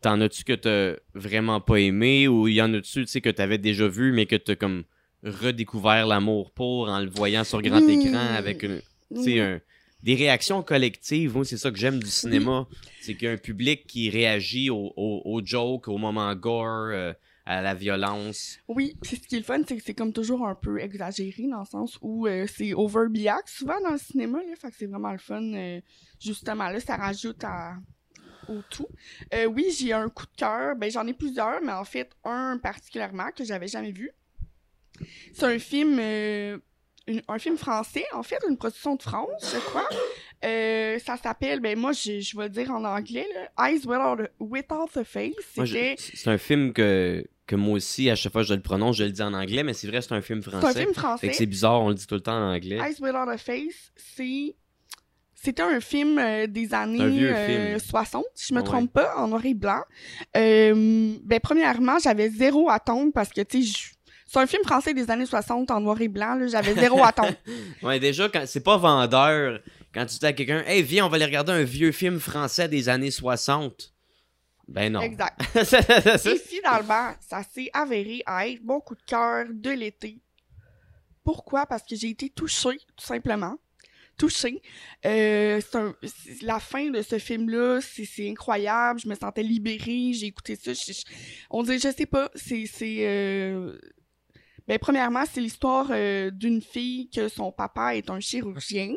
T'en 0.00 0.20
as-tu 0.20 0.42
que 0.44 0.54
t'as 0.54 0.96
vraiment 1.14 1.60
pas 1.60 1.76
aimé 1.76 2.26
ou 2.28 2.48
il 2.48 2.54
y 2.54 2.62
en 2.62 2.72
a-tu, 2.74 3.02
tu 3.02 3.06
sais, 3.06 3.20
que 3.20 3.30
t'avais 3.30 3.58
déjà 3.58 3.86
vu 3.86 4.10
mais 4.12 4.26
que 4.26 4.34
t'as 4.36 4.56
comme 4.56 4.82
redécouvert 5.22 6.06
l'amour 6.06 6.50
pour 6.52 6.88
en 6.88 7.00
le 7.00 7.10
voyant 7.10 7.44
sur 7.44 7.60
grand 7.62 7.80
Oui. 7.84 8.00
écran 8.04 8.18
avec 8.36 8.62
une, 8.62 8.80
Oui. 9.10 9.40
un- 9.40 9.60
des 10.02 10.14
réactions 10.14 10.62
collectives. 10.62 11.34
Moi, 11.34 11.44
c'est 11.44 11.56
ça 11.56 11.70
que 11.72 11.78
j'aime 11.78 11.98
du 12.00 12.08
cinéma. 12.10 12.66
C'est 13.00 13.14
qu'il 13.14 13.24
y 13.26 13.28
a 13.28 13.32
un 13.32 13.36
public 13.36 13.86
qui 13.86 14.10
réagit 14.10 14.70
aux 14.70 14.92
au, 14.96 15.22
au 15.24 15.40
jokes, 15.44 15.88
au 15.88 15.98
moment 15.98 16.32
gore, 16.36 16.88
euh, 16.92 17.12
à 17.50 17.62
la 17.62 17.74
violence. 17.74 18.58
Oui, 18.68 18.94
puis 19.00 19.16
ce 19.16 19.26
qui 19.26 19.36
est 19.36 19.38
le 19.38 19.44
fun, 19.44 19.60
c'est 19.66 19.76
que 19.78 19.82
c'est 19.82 19.94
comme 19.94 20.12
toujours 20.12 20.46
un 20.46 20.54
peu 20.54 20.78
exagéré 20.80 21.44
dans 21.50 21.60
le 21.60 21.64
sens 21.66 21.98
où 22.02 22.26
euh, 22.26 22.46
c'est 22.46 22.74
overreact 22.74 23.48
souvent 23.48 23.80
dans 23.80 23.92
le 23.92 23.98
cinéma, 23.98 24.38
là, 24.38 24.54
fait 24.54 24.70
que 24.70 24.76
c'est 24.76 24.86
vraiment 24.86 25.12
le 25.12 25.18
fun. 25.18 25.42
euh, 25.54 25.80
justement, 26.20 26.68
là, 26.68 26.78
ça 26.78 26.96
rajoute 26.96 27.42
à, 27.44 27.76
au 28.48 28.60
tout. 28.70 28.88
Euh, 29.32 29.46
oui, 29.46 29.66
j'ai 29.78 29.94
un 29.94 30.08
coup 30.10 30.26
de 30.26 30.36
cœur, 30.36 30.76
ben 30.76 30.90
j'en 30.90 31.06
ai 31.06 31.14
plusieurs, 31.14 31.62
mais 31.62 31.72
en 31.72 31.84
fait, 31.84 32.10
un 32.24 32.58
particulièrement 32.58 33.30
que 33.34 33.44
j'avais 33.44 33.68
jamais 33.68 33.92
vu. 33.92 34.10
C'est 35.32 35.44
un 35.46 35.58
film, 35.58 35.96
euh, 36.00 36.58
une- 37.06 37.22
un 37.28 37.38
film 37.38 37.56
français, 37.56 38.04
en 38.12 38.22
fait, 38.22 38.38
une 38.48 38.58
production 38.58 38.96
de 38.96 39.02
France, 39.02 39.54
je 39.54 39.58
crois. 39.60 39.88
Euh, 40.44 40.98
ça 40.98 41.16
s'appelle, 41.16 41.60
ben 41.60 41.78
moi, 41.78 41.92
je, 41.92 42.20
je 42.20 42.36
vais 42.36 42.44
le 42.44 42.50
dire 42.50 42.70
en 42.70 42.84
anglais, 42.84 43.26
là, 43.34 43.68
Eyes 43.70 43.86
Without, 43.86 44.28
Without 44.38 44.96
a 44.98 45.04
Face. 45.04 45.34
C'est 45.98 46.28
un 46.28 46.38
film 46.38 46.72
que, 46.72 47.24
que 47.48 47.56
moi 47.56 47.74
aussi, 47.74 48.08
à 48.10 48.14
chaque 48.14 48.30
fois 48.32 48.42
que 48.42 48.48
je 48.48 48.54
le 48.54 48.60
prononce, 48.60 48.96
je 48.96 49.04
le 49.04 49.10
dis 49.10 49.22
en 49.22 49.34
anglais, 49.34 49.64
mais 49.64 49.72
c'est 49.72 49.88
vrai, 49.88 50.00
c'est 50.02 50.12
un 50.12 50.20
film 50.22 50.40
c'est 50.44 50.54
un 50.54 50.60
français. 50.60 50.80
film 50.82 50.94
Fait 50.94 51.00
français. 51.00 51.28
que 51.28 51.34
c'est 51.34 51.46
bizarre, 51.46 51.80
on 51.82 51.88
le 51.88 51.94
dit 51.96 52.06
tout 52.06 52.14
le 52.14 52.20
temps 52.20 52.36
en 52.36 52.52
anglais. 52.54 52.76
Eyes 52.76 52.96
Without 53.00 53.28
a 53.28 53.38
Face, 53.38 53.90
c'est 53.96 54.54
c'était 55.34 55.62
un 55.62 55.80
film 55.80 56.18
euh, 56.18 56.46
des 56.48 56.74
années 56.74 57.00
euh, 57.24 57.78
film. 57.78 57.78
60, 57.78 58.24
si 58.34 58.48
je 58.48 58.54
me 58.54 58.58
ouais. 58.60 58.64
trompe 58.66 58.92
pas, 58.92 59.14
en 59.16 59.28
noir 59.28 59.44
et 59.46 59.54
blanc. 59.54 59.80
Euh, 60.36 61.14
ben 61.24 61.40
premièrement, 61.42 61.98
j'avais 62.02 62.28
zéro 62.28 62.68
attente 62.70 63.12
parce 63.14 63.30
que 63.30 63.40
tu 63.42 63.62
sais, 63.64 63.72
je- 63.72 63.88
c'est 64.26 64.38
un 64.40 64.46
film 64.46 64.62
français 64.64 64.92
des 64.92 65.10
années 65.10 65.24
60 65.26 65.70
en 65.70 65.80
noir 65.80 66.00
et 66.02 66.08
blanc, 66.08 66.34
là, 66.34 66.46
j'avais 66.48 66.74
zéro 66.74 67.02
attente. 67.02 67.34
Ouais, 67.82 67.98
déjà, 67.98 68.28
quand 68.28 68.42
c'est 68.46 68.62
pas 68.62 68.76
vendeur, 68.76 69.60
quand 69.94 70.04
tu 70.06 70.18
dis 70.18 70.26
à 70.26 70.32
quelqu'un, 70.34 70.62
hey, 70.66 70.82
viens, 70.82 71.06
on 71.06 71.08
va 71.08 71.14
aller 71.16 71.24
regarder 71.24 71.52
un 71.52 71.62
vieux 71.62 71.92
film 71.92 72.18
français 72.20 72.68
des 72.68 72.88
années 72.90 73.10
60. 73.12 73.94
Ben 74.68 74.92
non. 74.92 75.00
Exact. 75.00 75.40
Et 76.26 76.36
finalement, 76.38 77.14
ça 77.20 77.42
s'est 77.42 77.70
avéré 77.72 78.22
à 78.26 78.46
être 78.48 78.62
mon 78.62 78.80
coup 78.80 78.94
de 78.94 79.02
cœur 79.06 79.46
de 79.50 79.70
l'été. 79.70 80.20
Pourquoi? 81.24 81.66
Parce 81.66 81.82
que 81.82 81.96
j'ai 81.96 82.10
été 82.10 82.28
touchée, 82.30 82.78
tout 82.96 83.04
simplement. 83.04 83.56
Touchée. 84.16 84.60
Euh, 85.06 85.60
un- 85.74 85.94
la 86.42 86.58
fin 86.58 86.90
de 86.90 87.02
ce 87.02 87.18
film-là, 87.18 87.80
c'est 87.80 88.28
incroyable. 88.30 88.98
Je 89.00 89.08
me 89.08 89.14
sentais 89.14 89.42
libérée. 89.42 90.12
J'ai 90.12 90.26
écouté 90.26 90.56
ça. 90.56 90.72
je- 90.72 90.92
je- 90.92 91.02
on 91.50 91.62
dirait, 91.62 91.78
je 91.78 91.90
sais 91.96 92.06
pas, 92.06 92.30
c'est... 92.34 92.66
c'est 92.66 93.06
euh, 93.06 93.78
Ben, 94.66 94.78
premièrement, 94.78 95.24
c'est 95.32 95.40
l'histoire 95.40 95.86
euh, 95.92 96.30
d'une 96.30 96.60
fille 96.60 97.08
que 97.10 97.28
son 97.28 97.52
papa 97.52 97.94
est 97.96 98.10
un 98.10 98.20
chirurgien. 98.20 98.92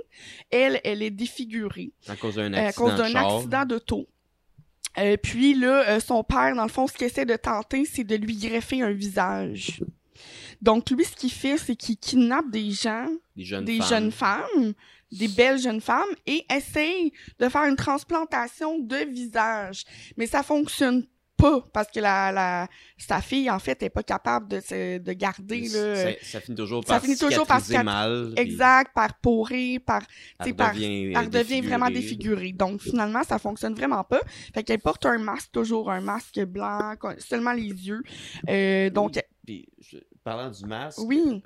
Elle, 0.49 0.81
elle 0.83 1.01
est 1.03 1.11
défigurée 1.11 1.91
à 2.07 2.15
cause 2.15 2.35
d'un 2.35 2.51
euh, 2.53 2.57
à 2.57 2.67
accident. 2.67 2.87
cause 2.87 2.97
d'un 2.97 3.07
de 3.07 3.11
char. 3.13 4.03
Euh, 4.97 5.17
puis 5.17 5.53
là, 5.53 5.87
euh, 5.89 5.99
son 5.99 6.23
père, 6.23 6.55
dans 6.55 6.63
le 6.63 6.69
fond, 6.69 6.87
ce 6.87 6.93
qu'il 6.93 7.07
essaie 7.07 7.25
de 7.25 7.35
tenter, 7.35 7.85
c'est 7.85 8.03
de 8.03 8.15
lui 8.15 8.35
greffer 8.35 8.81
un 8.81 8.91
visage. 8.91 9.81
Donc 10.61 10.89
lui, 10.91 11.03
ce 11.05 11.15
qu'il 11.15 11.31
fait, 11.31 11.57
c'est 11.57 11.75
qu'il 11.75 11.97
kidnappe 11.97 12.49
des 12.51 12.71
gens, 12.71 13.07
Des 13.35 13.43
jeunes 13.45 13.65
des 13.65 13.77
femmes. 13.79 13.87
jeunes 13.89 14.11
femmes, 14.11 14.73
des 15.11 15.27
belles 15.27 15.59
jeunes 15.59 15.81
femmes, 15.81 16.09
et 16.27 16.45
essaye 16.53 17.11
de 17.39 17.49
faire 17.49 17.63
une 17.65 17.75
transplantation 17.75 18.79
de 18.79 18.97
visage. 18.97 19.85
Mais 20.17 20.27
ça 20.27 20.43
fonctionne 20.43 21.05
pas 21.41 21.61
parce 21.73 21.87
que 21.91 21.99
la, 21.99 22.31
la 22.31 22.67
sa 22.97 23.19
fille 23.21 23.49
en 23.49 23.59
fait 23.59 23.81
est 23.83 23.89
pas 23.89 24.03
capable 24.03 24.47
de 24.47 24.59
de 24.99 25.13
garder 25.13 25.61
là, 25.69 25.95
Ça, 25.95 26.09
ça 26.21 26.41
finit 26.41 26.55
toujours 26.57 26.83
ça 26.83 26.93
par 26.95 27.01
finit 27.01 27.17
toujours 27.17 27.47
par 27.47 27.61
mal. 27.83 28.31
puis 28.35 28.43
exact 28.45 28.93
par 28.93 29.13
pourrir 29.19 29.79
par 29.85 30.01
elle 30.45 30.55
par- 30.55 30.69
redevient, 30.73 31.07
euh, 31.15 31.19
elle 31.19 31.25
vraiment 31.67 31.89
défigurée. 31.89 32.51
Donc, 32.51 32.81
finalement, 32.81 33.23
ça 33.23 33.39
fonctionne 33.39 33.73
vraiment 33.73 34.03
pas. 34.03 34.21
Fait 34.53 34.63
qu'elle 34.63 34.79
porte 34.79 35.05
un 35.05 35.17
masque, 35.17 35.51
toujours 35.51 35.89
un 35.91 36.01
masque 36.01 36.39
blanc, 36.45 36.93
seulement 37.17 37.53
les 37.53 37.69
yeux. 37.69 38.01
Euh, 38.49 38.89
donc, 38.89 39.19
Puis, 39.45 39.67
je- 39.79 39.97
parlant 40.23 40.49
du 40.49 40.65
masque. 40.65 40.99
oui. 41.05 41.41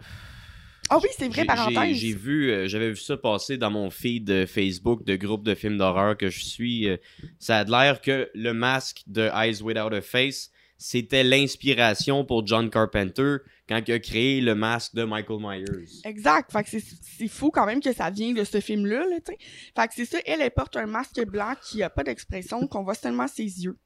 Ah 0.89 0.99
oui, 1.01 1.09
c'est 1.17 1.27
vrai, 1.27 1.45
parenthèse. 1.45 1.97
J'ai 1.97 2.13
vu, 2.13 2.51
euh, 2.51 2.67
j'avais 2.67 2.89
vu 2.91 2.97
ça 2.97 3.17
passer 3.17 3.57
dans 3.57 3.71
mon 3.71 3.89
feed 3.89 4.25
de 4.25 4.45
Facebook 4.45 5.03
de 5.03 5.15
groupe 5.15 5.43
de 5.43 5.55
films 5.55 5.77
d'horreur 5.77 6.15
que 6.17 6.29
je 6.29 6.43
suis. 6.43 6.87
euh, 6.87 6.97
ça 7.39 7.59
a 7.59 7.63
l'air 7.63 8.01
que 8.01 8.29
le 8.35 8.53
masque 8.53 9.01
de 9.07 9.29
Eyes 9.33 9.61
Without 9.63 9.93
a 9.95 10.01
Face, 10.01 10.51
c'était 10.77 11.23
l'inspiration 11.23 12.25
pour 12.25 12.45
John 12.45 12.69
Carpenter 12.69 13.37
quand 13.67 13.81
il 13.87 13.91
a 13.93 13.99
créé 13.99 14.41
le 14.41 14.53
masque 14.53 14.93
de 14.93 15.03
Michael 15.05 15.39
Myers. 15.39 15.87
Exact. 16.03 16.51
Fait 16.51 16.63
que 16.63 16.69
c'est- 16.69 17.27
fou 17.29 17.49
quand 17.49 17.65
même 17.65 17.79
que 17.81 17.93
ça 17.93 18.09
vient 18.11 18.33
de 18.33 18.43
ce 18.43 18.59
film-là, 18.59 19.07
là, 19.09 19.15
tu 19.25 19.31
sais. 19.31 19.37
Fait 19.75 19.87
que 19.87 19.93
c'est 19.95 20.05
ça, 20.05 20.17
elle, 20.25 20.41
elle 20.41 20.51
porte 20.51 20.75
un 20.75 20.85
masque 20.85 21.25
blanc 21.25 21.53
qui 21.63 21.81
a 21.81 21.89
pas 21.89 22.03
d'expression, 22.03 22.67
qu'on 22.67 22.83
voit 22.83 22.93
seulement 22.93 23.27
ses 23.27 23.63
yeux. 23.63 23.77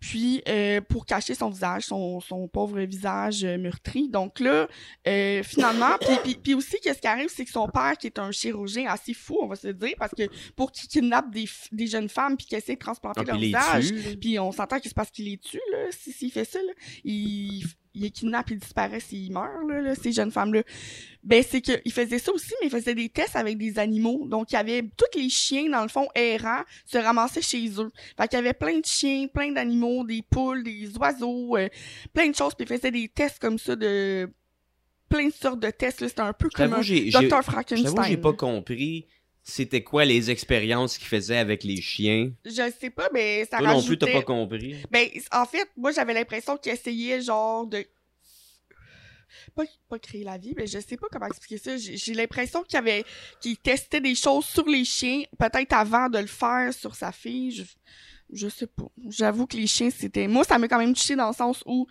Puis, 0.00 0.42
euh, 0.48 0.80
pour 0.80 1.06
cacher 1.06 1.34
son 1.34 1.50
visage, 1.50 1.84
son, 1.84 2.20
son 2.20 2.48
pauvre 2.48 2.80
visage 2.80 3.44
euh, 3.44 3.58
meurtri. 3.58 4.08
Donc 4.08 4.40
là, 4.40 4.68
euh, 5.06 5.42
finalement, 5.42 5.96
puis, 6.00 6.16
puis, 6.22 6.34
puis 6.42 6.54
aussi, 6.54 6.76
qu'est-ce 6.82 7.00
qui 7.00 7.06
arrive, 7.06 7.28
c'est 7.28 7.44
que 7.44 7.50
son 7.50 7.68
père, 7.68 7.96
qui 7.98 8.06
est 8.06 8.18
un 8.18 8.30
chirurgien 8.30 8.90
assez 8.90 9.14
fou, 9.14 9.38
on 9.42 9.46
va 9.46 9.56
se 9.56 9.68
dire, 9.68 9.94
parce 9.98 10.12
que 10.16 10.24
pour 10.56 10.72
qu'il 10.72 10.88
kidnappe 10.88 11.30
des, 11.30 11.86
jeunes 11.86 12.08
femmes 12.08 12.36
puis 12.36 12.46
qu'il 12.46 12.58
essaie 12.58 12.74
de 12.74 12.78
transplanter 12.80 13.20
Ah, 13.22 13.24
leur 13.28 13.38
visage, 13.38 13.92
puis 14.20 14.38
on 14.38 14.52
s'entend 14.52 14.78
que 14.78 14.84
c'est 14.88 14.94
parce 14.94 15.10
qu'il 15.10 15.26
les 15.26 15.38
tue, 15.38 15.60
là, 15.72 15.86
si- 15.90 16.12
s'il 16.12 16.30
fait 16.30 16.44
ça, 16.44 16.58
là. 16.60 16.72
Il, 17.04 17.64
il 17.94 18.02
les 18.02 18.10
kidnappe, 18.10 18.50
il 18.50 18.58
disparaît 18.58 19.00
s'il 19.00 19.32
meurt, 19.32 19.66
là, 19.68 19.80
là, 19.80 19.94
ces 19.94 20.12
jeunes 20.12 20.30
femmes-là. 20.30 20.62
Ben, 21.22 21.42
c'est 21.48 21.60
qu'il 21.60 21.92
faisait 21.92 22.18
ça 22.18 22.32
aussi, 22.32 22.52
mais 22.60 22.66
il 22.66 22.70
faisait 22.70 22.94
des 22.94 23.08
tests 23.08 23.36
avec 23.36 23.56
des 23.56 23.78
animaux. 23.78 24.26
Donc, 24.26 24.50
il 24.50 24.54
y 24.54 24.58
avait 24.58 24.82
tous 24.82 25.18
les 25.18 25.28
chiens, 25.28 25.70
dans 25.70 25.82
le 25.82 25.88
fond, 25.88 26.08
errants, 26.14 26.62
se 26.84 26.98
ramassaient 26.98 27.42
chez 27.42 27.66
eux. 27.78 27.90
Fait 28.16 28.28
qu'il 28.28 28.38
y 28.38 28.40
avait 28.40 28.52
plein 28.52 28.78
de 28.78 28.84
chiens, 28.84 29.26
plein 29.28 29.52
d'animaux, 29.52 30.04
des 30.04 30.22
poules, 30.22 30.62
des 30.64 30.96
oiseaux, 30.98 31.56
euh, 31.56 31.68
plein 32.12 32.28
de 32.28 32.34
choses, 32.34 32.54
puis 32.54 32.66
il 32.68 32.76
faisait 32.76 32.90
des 32.90 33.08
tests 33.08 33.38
comme 33.38 33.58
ça 33.58 33.76
de... 33.76 34.28
plein 35.08 35.28
de 35.28 35.32
sortes 35.32 35.60
de 35.60 35.70
tests. 35.70 36.06
C'était 36.06 36.20
un 36.20 36.32
peu 36.32 36.48
comme 36.50 36.82
J'avoue, 36.82 37.26
un 37.26 37.28
Dr. 37.28 37.42
Frankenstein. 37.42 38.04
j'ai 38.04 38.16
pas 38.16 38.32
compris 38.32 39.06
c'était 39.46 39.82
quoi 39.82 40.06
les 40.06 40.30
expériences 40.30 40.96
qu'il 40.96 41.06
faisait 41.06 41.36
avec 41.36 41.62
les 41.64 41.80
chiens? 41.80 42.32
Je 42.46 42.72
sais 42.80 42.88
pas, 42.90 43.08
mais 43.12 43.44
ça 43.44 43.58
Toi 43.58 43.74
non 43.74 43.82
plus, 43.82 43.98
t'as 43.98 44.06
rajoutait- 44.06 44.12
pas 44.12 44.22
compris. 44.22 44.76
Ben, 44.90 45.06
en 45.32 45.44
fait, 45.44 45.68
moi, 45.76 45.92
j'avais 45.92 46.14
l'impression 46.14 46.56
qu'il 46.56 46.72
essayait, 46.72 47.20
genre, 47.20 47.66
de... 47.66 47.84
Pas, 49.54 49.64
pas 49.88 49.98
créer 49.98 50.24
la 50.24 50.38
vie, 50.38 50.54
mais 50.56 50.66
je 50.66 50.78
sais 50.78 50.96
pas 50.96 51.08
comment 51.12 51.26
expliquer 51.26 51.58
ça. 51.58 51.76
J'ai 51.76 51.96
j'ai 51.96 52.14
l'impression 52.14 52.62
qu'il 52.62 52.78
avait... 52.78 53.04
qu'il 53.40 53.56
testait 53.58 54.00
des 54.00 54.14
choses 54.14 54.46
sur 54.46 54.66
les 54.66 54.84
chiens, 54.84 55.22
peut-être 55.38 55.72
avant 55.74 56.08
de 56.08 56.18
le 56.18 56.26
faire 56.26 56.72
sur 56.72 56.94
sa 56.94 57.12
fille. 57.12 57.50
Je, 57.50 57.62
je 58.32 58.48
sais 58.48 58.66
pas. 58.66 58.86
J'avoue 59.10 59.46
que 59.46 59.56
les 59.56 59.66
chiens, 59.66 59.90
c'était... 59.90 60.26
Moi, 60.26 60.44
ça 60.44 60.58
m'a 60.58 60.68
quand 60.68 60.78
même 60.78 60.94
touché 60.94 61.16
dans 61.16 61.28
le 61.28 61.34
sens 61.34 61.62
où 61.66 61.86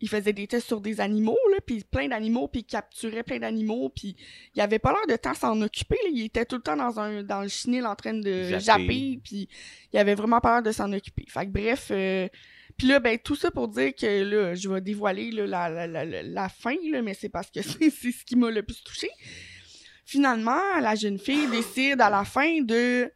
il 0.00 0.08
faisait 0.08 0.32
des 0.32 0.46
tests 0.46 0.66
sur 0.66 0.80
des 0.80 1.00
animaux, 1.00 1.38
là, 1.50 1.58
puis 1.64 1.82
plein 1.82 2.08
d'animaux, 2.08 2.48
puis 2.48 2.60
il 2.60 2.64
capturait 2.64 3.22
plein 3.22 3.38
d'animaux, 3.38 3.88
puis 3.88 4.16
il 4.54 4.60
avait 4.60 4.78
pas 4.78 4.92
l'air 4.92 5.06
de 5.08 5.20
temps 5.20 5.34
s'en 5.34 5.60
occuper, 5.62 5.96
là. 6.04 6.10
Il 6.12 6.24
était 6.24 6.44
tout 6.44 6.56
le 6.56 6.62
temps 6.62 6.76
dans 6.76 7.00
un 7.00 7.22
dans 7.22 7.42
le 7.42 7.48
chenil 7.48 7.84
en 7.86 7.94
train 7.94 8.14
de 8.14 8.44
Japper. 8.44 8.60
japper, 8.60 9.20
puis 9.24 9.48
il 9.92 9.98
avait 9.98 10.14
vraiment 10.14 10.40
pas 10.40 10.54
l'air 10.54 10.62
de 10.62 10.72
s'en 10.72 10.92
occuper. 10.92 11.24
Fait 11.28 11.46
que 11.46 11.50
bref, 11.50 11.88
euh, 11.90 12.28
puis 12.76 12.88
là, 12.88 13.00
ben, 13.00 13.18
tout 13.18 13.36
ça 13.36 13.50
pour 13.50 13.68
dire 13.68 13.94
que 13.94 14.22
là, 14.22 14.54
je 14.54 14.68
vais 14.68 14.80
dévoiler 14.82 15.30
là, 15.30 15.46
la, 15.46 15.68
la, 15.70 15.86
la, 15.86 16.04
la, 16.04 16.22
la 16.22 16.48
fin, 16.48 16.76
là, 16.90 17.00
mais 17.00 17.14
c'est 17.14 17.30
parce 17.30 17.50
que 17.50 17.62
c'est 17.62 17.90
c'est 17.90 18.12
ce 18.12 18.24
qui 18.24 18.36
m'a 18.36 18.50
le 18.50 18.62
plus 18.62 18.82
touché. 18.84 19.08
Finalement, 20.04 20.60
la 20.80 20.94
jeune 20.94 21.18
fille 21.18 21.48
décide 21.48 22.00
à 22.00 22.10
la 22.10 22.24
fin 22.24 22.60
de 22.60 23.10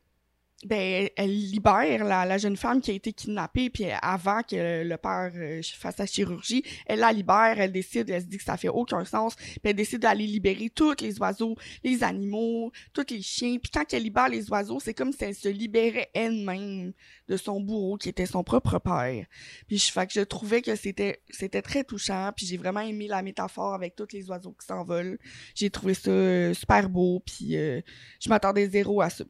ben, 0.65 1.09
elle 1.17 1.31
libère 1.31 2.05
la, 2.05 2.27
la 2.27 2.37
jeune 2.37 2.57
femme 2.57 2.83
qui 2.83 2.91
a 2.91 2.95
été 2.95 3.15
kidnappée, 3.15 3.71
puis 3.71 3.87
avant 4.03 4.43
que 4.43 4.85
le 4.85 4.97
père 4.99 5.33
euh, 5.35 5.63
fasse 5.63 5.97
sa 5.97 6.07
chirurgie, 6.07 6.63
elle 6.87 7.01
la 7.01 7.13
libère, 7.13 7.59
elle 7.59 7.73
décide, 7.73 8.11
elle 8.11 8.21
se 8.21 8.27
dit 8.27 8.37
que 8.37 8.45
ça 8.45 8.59
fait 8.59 8.69
aucun 8.69 9.05
sens, 9.07 9.37
puis 9.37 9.61
elle 9.65 9.75
décide 9.77 10.01
d'aller 10.01 10.27
libérer 10.27 10.69
tous 10.69 11.01
les 11.01 11.19
oiseaux, 11.19 11.57
les 11.83 12.05
animaux, 12.05 12.73
tous 12.93 13.07
les 13.09 13.23
chiens, 13.23 13.57
puis 13.57 13.71
quand 13.73 13.85
elle 13.93 14.03
libère 14.03 14.29
les 14.29 14.51
oiseaux, 14.51 14.81
c'est 14.81 14.93
comme 14.93 15.13
si 15.13 15.25
elle 15.25 15.35
se 15.35 15.49
libérait 15.49 16.11
elle-même 16.13 16.93
de 17.29 17.37
son 17.39 17.61
bourreau 17.61 17.97
qui 17.97 18.11
était 18.11 18.27
son 18.27 18.45
propre 18.45 18.79
père. 18.79 19.25
Puis 19.67 19.79
je, 19.79 19.91
fait 19.91 20.07
que 20.07 20.13
je 20.13 20.21
trouvais 20.21 20.61
que 20.61 20.77
c'était 20.77 21.23
c'était 21.31 21.63
très 21.63 21.85
touchant, 21.85 22.33
puis 22.37 22.45
j'ai 22.45 22.59
vraiment 22.59 22.81
aimé 22.81 23.09
la 23.09 23.23
métaphore 23.23 23.73
avec 23.73 23.97
tous 23.97 24.09
les 24.13 24.29
oiseaux 24.29 24.53
qui 24.53 24.67
s'envolent. 24.67 25.19
J'ai 25.55 25.71
trouvé 25.71 25.95
ça 25.95 26.11
euh, 26.11 26.53
super 26.53 26.91
beau, 26.91 27.23
puis 27.25 27.57
euh, 27.57 27.81
je 28.21 28.29
m'attendais 28.29 28.69
zéro 28.69 29.01
à 29.01 29.09
ça. 29.09 29.25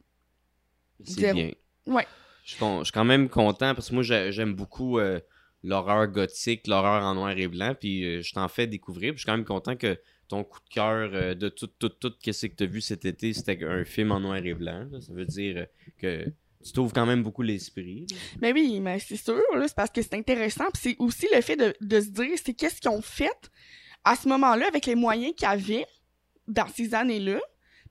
C'est 1.05 1.33
bien. 1.33 1.51
Ouais. 1.87 2.07
Je 2.43 2.51
suis 2.51 2.59
con- 2.59 2.79
je 2.79 2.85
suis 2.85 2.91
quand 2.93 3.05
même 3.05 3.29
content 3.29 3.73
parce 3.75 3.89
que 3.89 3.93
moi, 3.93 4.03
j'ai- 4.03 4.31
j'aime 4.31 4.53
beaucoup 4.53 4.99
euh, 4.99 5.19
l'horreur 5.63 6.07
gothique, 6.07 6.67
l'horreur 6.67 7.03
en 7.03 7.13
noir 7.15 7.31
et 7.37 7.47
blanc, 7.47 7.75
puis 7.79 8.03
euh, 8.03 8.21
je 8.21 8.33
t'en 8.33 8.47
fais 8.47 8.67
découvrir. 8.67 9.13
Puis 9.13 9.17
je 9.17 9.21
suis 9.21 9.25
quand 9.27 9.37
même 9.37 9.45
content 9.45 9.75
que 9.75 9.99
ton 10.27 10.43
coup 10.43 10.59
de 10.67 10.73
cœur 10.73 11.11
euh, 11.13 11.33
de 11.35 11.49
tout, 11.49 11.67
tout, 11.67 11.89
tout, 11.89 12.13
qu'est-ce 12.21 12.47
que 12.47 12.55
tu 12.55 12.63
as 12.63 12.67
vu 12.67 12.81
cet 12.81 13.05
été, 13.05 13.33
c'était 13.33 13.63
un 13.63 13.83
film 13.85 14.11
en 14.11 14.19
noir 14.19 14.37
et 14.37 14.53
blanc. 14.53 14.87
là. 14.91 15.01
Ça 15.01 15.13
veut 15.13 15.25
dire 15.25 15.67
que 15.99 16.25
tu 16.63 16.71
t'ouvres 16.73 16.93
quand 16.93 17.05
même 17.05 17.21
beaucoup 17.23 17.41
l'esprit. 17.41 18.05
Mais 18.41 18.53
oui, 18.53 18.79
mais 18.79 18.99
c'est 18.99 19.17
sûr, 19.17 19.41
c'est 19.61 19.75
parce 19.75 19.89
que 19.91 20.01
c'est 20.01 20.13
intéressant. 20.15 20.65
Puis 20.73 20.81
c'est 20.83 20.95
aussi 20.99 21.27
le 21.33 21.41
fait 21.41 21.55
de, 21.57 21.73
de 21.81 21.99
se 22.01 22.09
dire, 22.09 22.29
c'est 22.43 22.53
qu'est-ce 22.53 22.79
qu'ils 22.81 22.91
ont 22.91 23.01
fait 23.01 23.51
à 24.03 24.15
ce 24.15 24.27
moment-là 24.29 24.67
avec 24.67 24.85
les 24.85 24.95
moyens 24.95 25.33
qu'ils 25.35 25.47
avaient 25.47 25.85
dans 26.47 26.67
ces 26.67 26.93
années-là, 26.95 27.39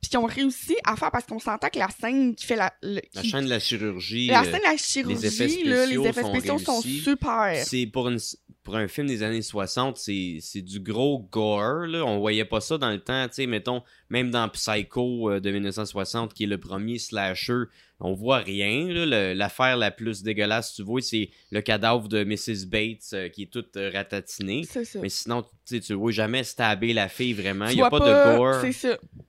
puis 0.01 0.09
qu'ils 0.11 0.19
ont 0.19 0.27
réussi 0.27 0.77
à 0.85 0.97
faire, 0.97 1.11
parce 1.11 1.27
qu'on 1.27 1.39
s'entend 1.39 1.69
que 1.69 1.79
la 1.79 1.89
scène 1.91 2.35
qui 2.35 2.47
fait 2.47 2.57
la... 2.57 2.73
le- 2.83 3.01
La 3.15 3.23
qui- 3.23 3.29
chaîne 3.29 3.45
de 3.45 3.51
la 3.51 3.61
chirurgie, 3.61 4.29
la 4.29 4.41
euh, 4.41 4.45
scène 4.45 4.61
de 4.61 4.71
la 4.71 4.77
chirurgie, 4.77 5.27
effets 5.27 5.47
là, 5.65 5.85
spéciaux 5.85 6.03
les 6.03 6.09
effets 6.09 6.25
spéciaux 6.25 6.59
sont 6.59 6.81
super. 6.83 7.63
c'est 7.65 7.87
pour, 7.87 8.09
une, 8.09 8.19
pour 8.63 8.77
un 8.77 8.89
film 8.89 9.07
des 9.09 9.23
années 9.23 9.43
60, 9.43 9.97
c'est 9.99 10.39
c'est 10.41 10.63
du 10.63 10.81
gros 10.81 11.19
gore. 11.31 11.87
Là. 11.87 12.05
On 12.05 12.19
voyait 12.19 12.45
pas 12.45 12.61
ça 12.61 12.79
dans 12.79 12.91
le 12.91 13.01
temps. 13.01 13.27
Tu 13.29 13.35
sais, 13.35 13.47
mettons, 13.47 13.83
même 14.11 14.31
dans 14.31 14.49
Psycho 14.49 15.31
euh, 15.31 15.41
de 15.41 15.51
1960, 15.51 16.35
qui 16.35 16.45
est 16.45 16.47
le 16.47 16.59
premier 16.59 16.99
slasher, 16.99 17.63
on 18.01 18.15
voit 18.15 18.39
rien. 18.39 18.89
L'affaire 19.35 19.77
la 19.77 19.91
plus 19.91 20.23
dégueulasse, 20.23 20.75
tu 20.75 20.83
vois, 20.83 21.01
c'est 21.03 21.31
le 21.51 21.61
cadavre 21.61 22.09
de 22.09 22.25
Mrs. 22.25 22.67
Bates 22.67 23.13
euh, 23.13 23.29
qui 23.29 23.43
est 23.43 23.51
toute 23.51 23.77
euh, 23.77 23.91
ratatinée. 23.93 24.65
Ça. 24.65 24.81
Mais 25.01 25.09
sinon, 25.11 25.45
tu 25.67 25.81
tu 25.81 25.95
vois 25.95 26.11
jamais 26.11 26.43
stabber 26.45 26.93
la 26.93 27.09
fille 27.09 27.35
vraiment. 27.35 27.67
Il 27.69 27.79
y 27.79 27.83
a 27.83 27.91
pas, 27.91 28.01
de 28.01 28.37
gore. 28.37 28.63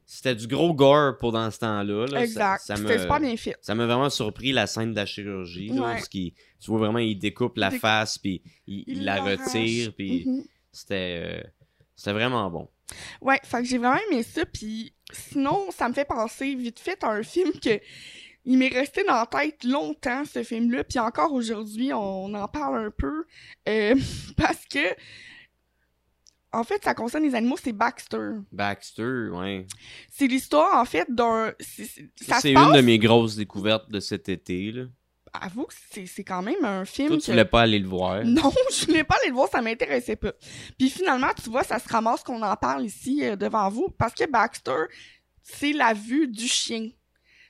C'était 0.06 0.36
du 0.36 0.48
gros 0.48 0.74
gore 0.74 1.18
pour 1.18 1.32
dans 1.32 1.50
ce 1.52 1.60
temps-là. 1.60 2.06
là. 2.08 2.18
Ça- 2.20 2.24
exact. 2.24 2.62
Ça, 2.66 2.76
C'était 2.78 3.20
bien 3.20 3.38
fait. 3.38 3.56
ça 3.62 3.76
m'a 3.76 3.86
vraiment 3.86 4.10
surpris 4.10 4.52
la 4.52 4.68
scène 4.68 4.92
de 4.92 4.96
la 4.96 5.06
chirurgie. 5.06 5.68
là, 5.68 5.82
parce 5.94 6.08
tu 6.10 6.34
vois 6.68 6.80
vraiment, 6.80 7.00
il 7.00 7.18
découpe 7.20 7.58
la 7.58 7.68
Il 7.68 7.72
découpe- 7.72 7.82
face, 7.82 8.18
puis 8.18 8.42
il, 8.68 8.84
il 8.88 9.04
la 9.04 9.22
retire, 9.22 9.94
puis 9.96 10.24
Mhm. 10.26 10.44
c'était 10.72 11.22
euh, 11.24 11.42
c'était 11.96 12.14
vraiment 12.14 12.50
bon. 12.50 12.68
Ouais, 13.22 13.40
fait 13.44 13.58
que 13.60 13.64
j'ai 13.66 13.78
vraiment 13.78 14.00
aimé 14.12 14.24
ça, 14.24 14.46
puis 14.46 14.94
sinon, 15.12 15.70
ça 15.72 15.90
me 15.90 15.94
fait 15.94 16.06
penser 16.06 16.56
vite 16.56 16.80
fait 16.80 17.04
à 17.04 17.10
un 17.10 17.24
film 17.24 17.52
que 17.54 17.80
il 18.44 18.58
m'est 18.58 18.70
resté 18.70 19.04
dans 19.04 19.14
la 19.14 19.28
tête 19.28 19.64
longtemps, 19.64 20.24
ce 20.26 20.42
film-là, 20.44 20.84
puis 20.84 20.98
encore 21.00 21.32
aujourd'hui, 21.32 21.94
on 21.94 22.34
en 22.34 22.48
parle 22.48 22.86
un 22.86 22.92
peu, 22.92 23.26
euh, 23.70 23.96
parce 24.38 24.66
que, 24.66 24.80
en 26.52 26.64
fait, 26.64 26.84
ça 26.84 26.94
concerne 26.94 27.24
les 27.24 27.36
animaux, 27.36 27.56
c'est 27.62 27.72
Baxter. 27.72 28.32
Baxter, 28.52 29.30
ouais. 29.32 29.68
C'est 30.10 30.28
l'histoire, 30.28 30.76
en 30.82 30.86
fait, 30.86 31.06
d'un... 31.10 31.54
c'est- 31.60 32.10
passe... 32.28 32.44
une 32.46 32.74
de 32.74 32.82
mes 32.82 32.98
grosses 33.00 33.36
découvertes 33.36 33.90
de 33.90 34.00
cet 34.00 34.28
été. 34.28 34.72
Là. 34.72 34.86
Avoue 35.34 35.64
que 35.64 35.74
c'est 35.92 36.06
c'est 36.06 36.24
quand 36.26 36.42
même 36.42 36.64
un 36.66 36.84
film 36.84 37.08
Toi, 37.08 37.18
que... 37.18 37.24
tu 37.24 37.32
voulais 37.32 37.46
pas 37.46 37.62
aller 37.62 37.80
le 37.80 37.88
voir. 37.88 38.22
Non, 38.26 38.52
je 38.72 38.86
voulais 38.86 39.04
pas 39.06 39.16
aller 39.22 39.30
le 39.30 39.36
voir, 39.36 39.50
ça 39.50 39.62
m'intéressait 39.62 40.18
pas. 40.18 40.34
Puis 40.78 40.90
finalement, 40.90 41.30
tu 41.42 41.50
vois, 41.50 41.64
ça 41.64 41.80
se 41.80 41.88
ramasse 41.88 42.24
qu'on 42.24 42.42
en 42.42 42.56
parle 42.58 42.86
ici 42.86 43.24
euh, 43.24 43.36
devant 43.36 43.70
vous, 43.70 43.88
parce 43.98 44.14
que 44.14 44.30
Baxter, 44.30 44.86
c'est 45.42 45.72
la 45.72 45.94
vue 45.94 46.28
du 46.28 46.48
chien. 46.48 46.90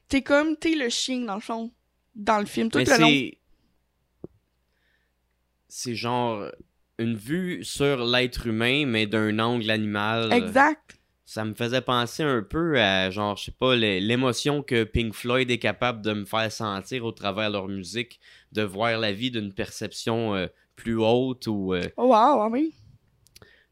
T'es 0.07 0.21
comme, 0.21 0.57
t'es 0.57 0.75
le 0.75 0.89
chien, 0.89 1.21
dans 1.21 1.35
le 1.35 1.41
fond, 1.41 1.71
dans 2.13 2.39
le 2.39 2.45
film, 2.45 2.69
tout 2.69 2.77
Mais 2.77 2.85
le 2.85 2.97
long. 2.97 3.07
c'est. 3.07 3.37
C'est 5.73 5.95
genre 5.95 6.51
une 6.99 7.15
vue 7.15 7.63
sur 7.63 8.05
l'être 8.05 8.47
humain, 8.47 8.85
mais 8.85 9.07
d'un 9.07 9.39
angle 9.39 9.69
animal. 9.71 10.31
Exact. 10.33 11.00
Ça 11.25 11.45
me 11.45 11.53
faisait 11.53 11.81
penser 11.81 12.23
un 12.23 12.41
peu 12.43 12.79
à, 12.79 13.09
genre, 13.09 13.37
je 13.37 13.45
sais 13.45 13.51
pas, 13.51 13.75
l'é- 13.75 14.01
l'émotion 14.01 14.63
que 14.63 14.83
Pink 14.83 15.13
Floyd 15.13 15.49
est 15.49 15.59
capable 15.59 16.01
de 16.01 16.13
me 16.13 16.25
faire 16.25 16.51
sentir 16.51 17.05
au 17.05 17.11
travers 17.11 17.47
de 17.49 17.53
leur 17.53 17.67
musique, 17.67 18.19
de 18.51 18.63
voir 18.63 18.97
la 18.99 19.13
vie 19.13 19.31
d'une 19.31 19.53
perception 19.53 20.35
euh, 20.35 20.47
plus 20.75 20.97
haute 20.97 21.47
ou. 21.47 21.73
euh, 21.73 21.87
Oh, 21.95 22.07
wow, 22.07 22.13
ah 22.41 22.49
oui. 22.51 22.73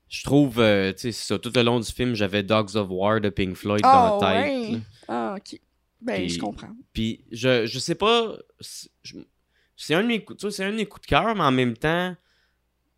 je 0.08 0.24
trouve, 0.24 0.60
euh, 0.60 0.92
tu 0.94 1.00
sais, 1.00 1.12
c'est 1.12 1.28
ça, 1.34 1.40
tout 1.40 1.52
le 1.54 1.62
long 1.64 1.80
du 1.80 1.92
film, 1.92 2.14
j'avais 2.16 2.44
Dogs 2.44 2.76
of 2.76 2.88
War 2.90 3.20
de 3.20 3.30
Pink 3.30 3.56
Floyd 3.56 3.82
Ah, 3.84 4.18
dans 4.20 4.26
la 4.28 4.42
tête. 4.44 4.72
ouais. 4.72 4.80
Ah, 5.08 5.36
ok. 5.38 5.60
Ben, 6.02 6.16
Puis- 6.22 6.30
je 6.30 6.40
comprends. 6.40 6.74
Puis 6.94 7.26
je, 7.32 7.66
je 7.66 7.80
sais 7.80 7.96
pas. 7.96 8.38
c'est- 8.62 8.90
un, 9.94 10.02
de 10.04 10.08
mes 10.08 10.24
coups- 10.24 10.60
un 10.62 10.72
de 10.72 10.76
mes 10.76 10.86
coups 10.86 11.02
de 11.02 11.08
cœur, 11.08 11.36
mais 11.36 11.44
en 11.44 11.52
même 11.52 11.76
temps, 11.76 12.16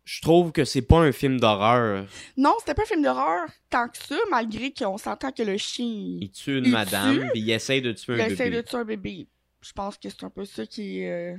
je 0.04 0.20
trouve 0.20 0.50
que 0.52 0.64
c'est 0.64 0.82
pas 0.82 0.98
un 0.98 1.12
film 1.12 1.38
d'horreur. 1.38 2.06
Non, 2.36 2.54
c'était 2.58 2.74
pas 2.74 2.82
un 2.82 2.86
film 2.86 3.02
d'horreur 3.02 3.48
tant 3.70 3.88
que 3.88 3.98
ça, 3.98 4.16
malgré 4.30 4.72
qu'on 4.72 4.98
s'entend 4.98 5.30
que 5.32 5.42
le 5.42 5.56
chien, 5.56 6.18
Il 6.20 6.30
tue 6.30 6.58
une 6.58 6.66
Il 6.66 6.72
madame, 6.72 7.20
tue, 7.20 7.28
puis 7.30 7.40
il 7.40 7.50
essaye 7.50 7.80
de 7.82 7.92
tuer 7.92 8.14
il 8.14 8.20
un 8.20 8.26
essaie 8.26 8.44
bébé. 8.50 8.56
de 8.56 8.62
tuer 8.62 8.76
un 8.78 8.84
bébé. 8.84 9.26
Je 9.60 9.72
pense 9.72 9.96
que 9.96 10.08
c'est 10.10 10.24
un 10.24 10.30
peu 10.30 10.44
ça 10.44 10.66
qui 10.66 11.00
est... 11.02 11.34
euh, 11.34 11.36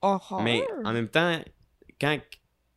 horreur. 0.00 0.42
Mais 0.42 0.62
en 0.84 0.92
même 0.92 1.08
temps, 1.08 1.40
quand 2.00 2.18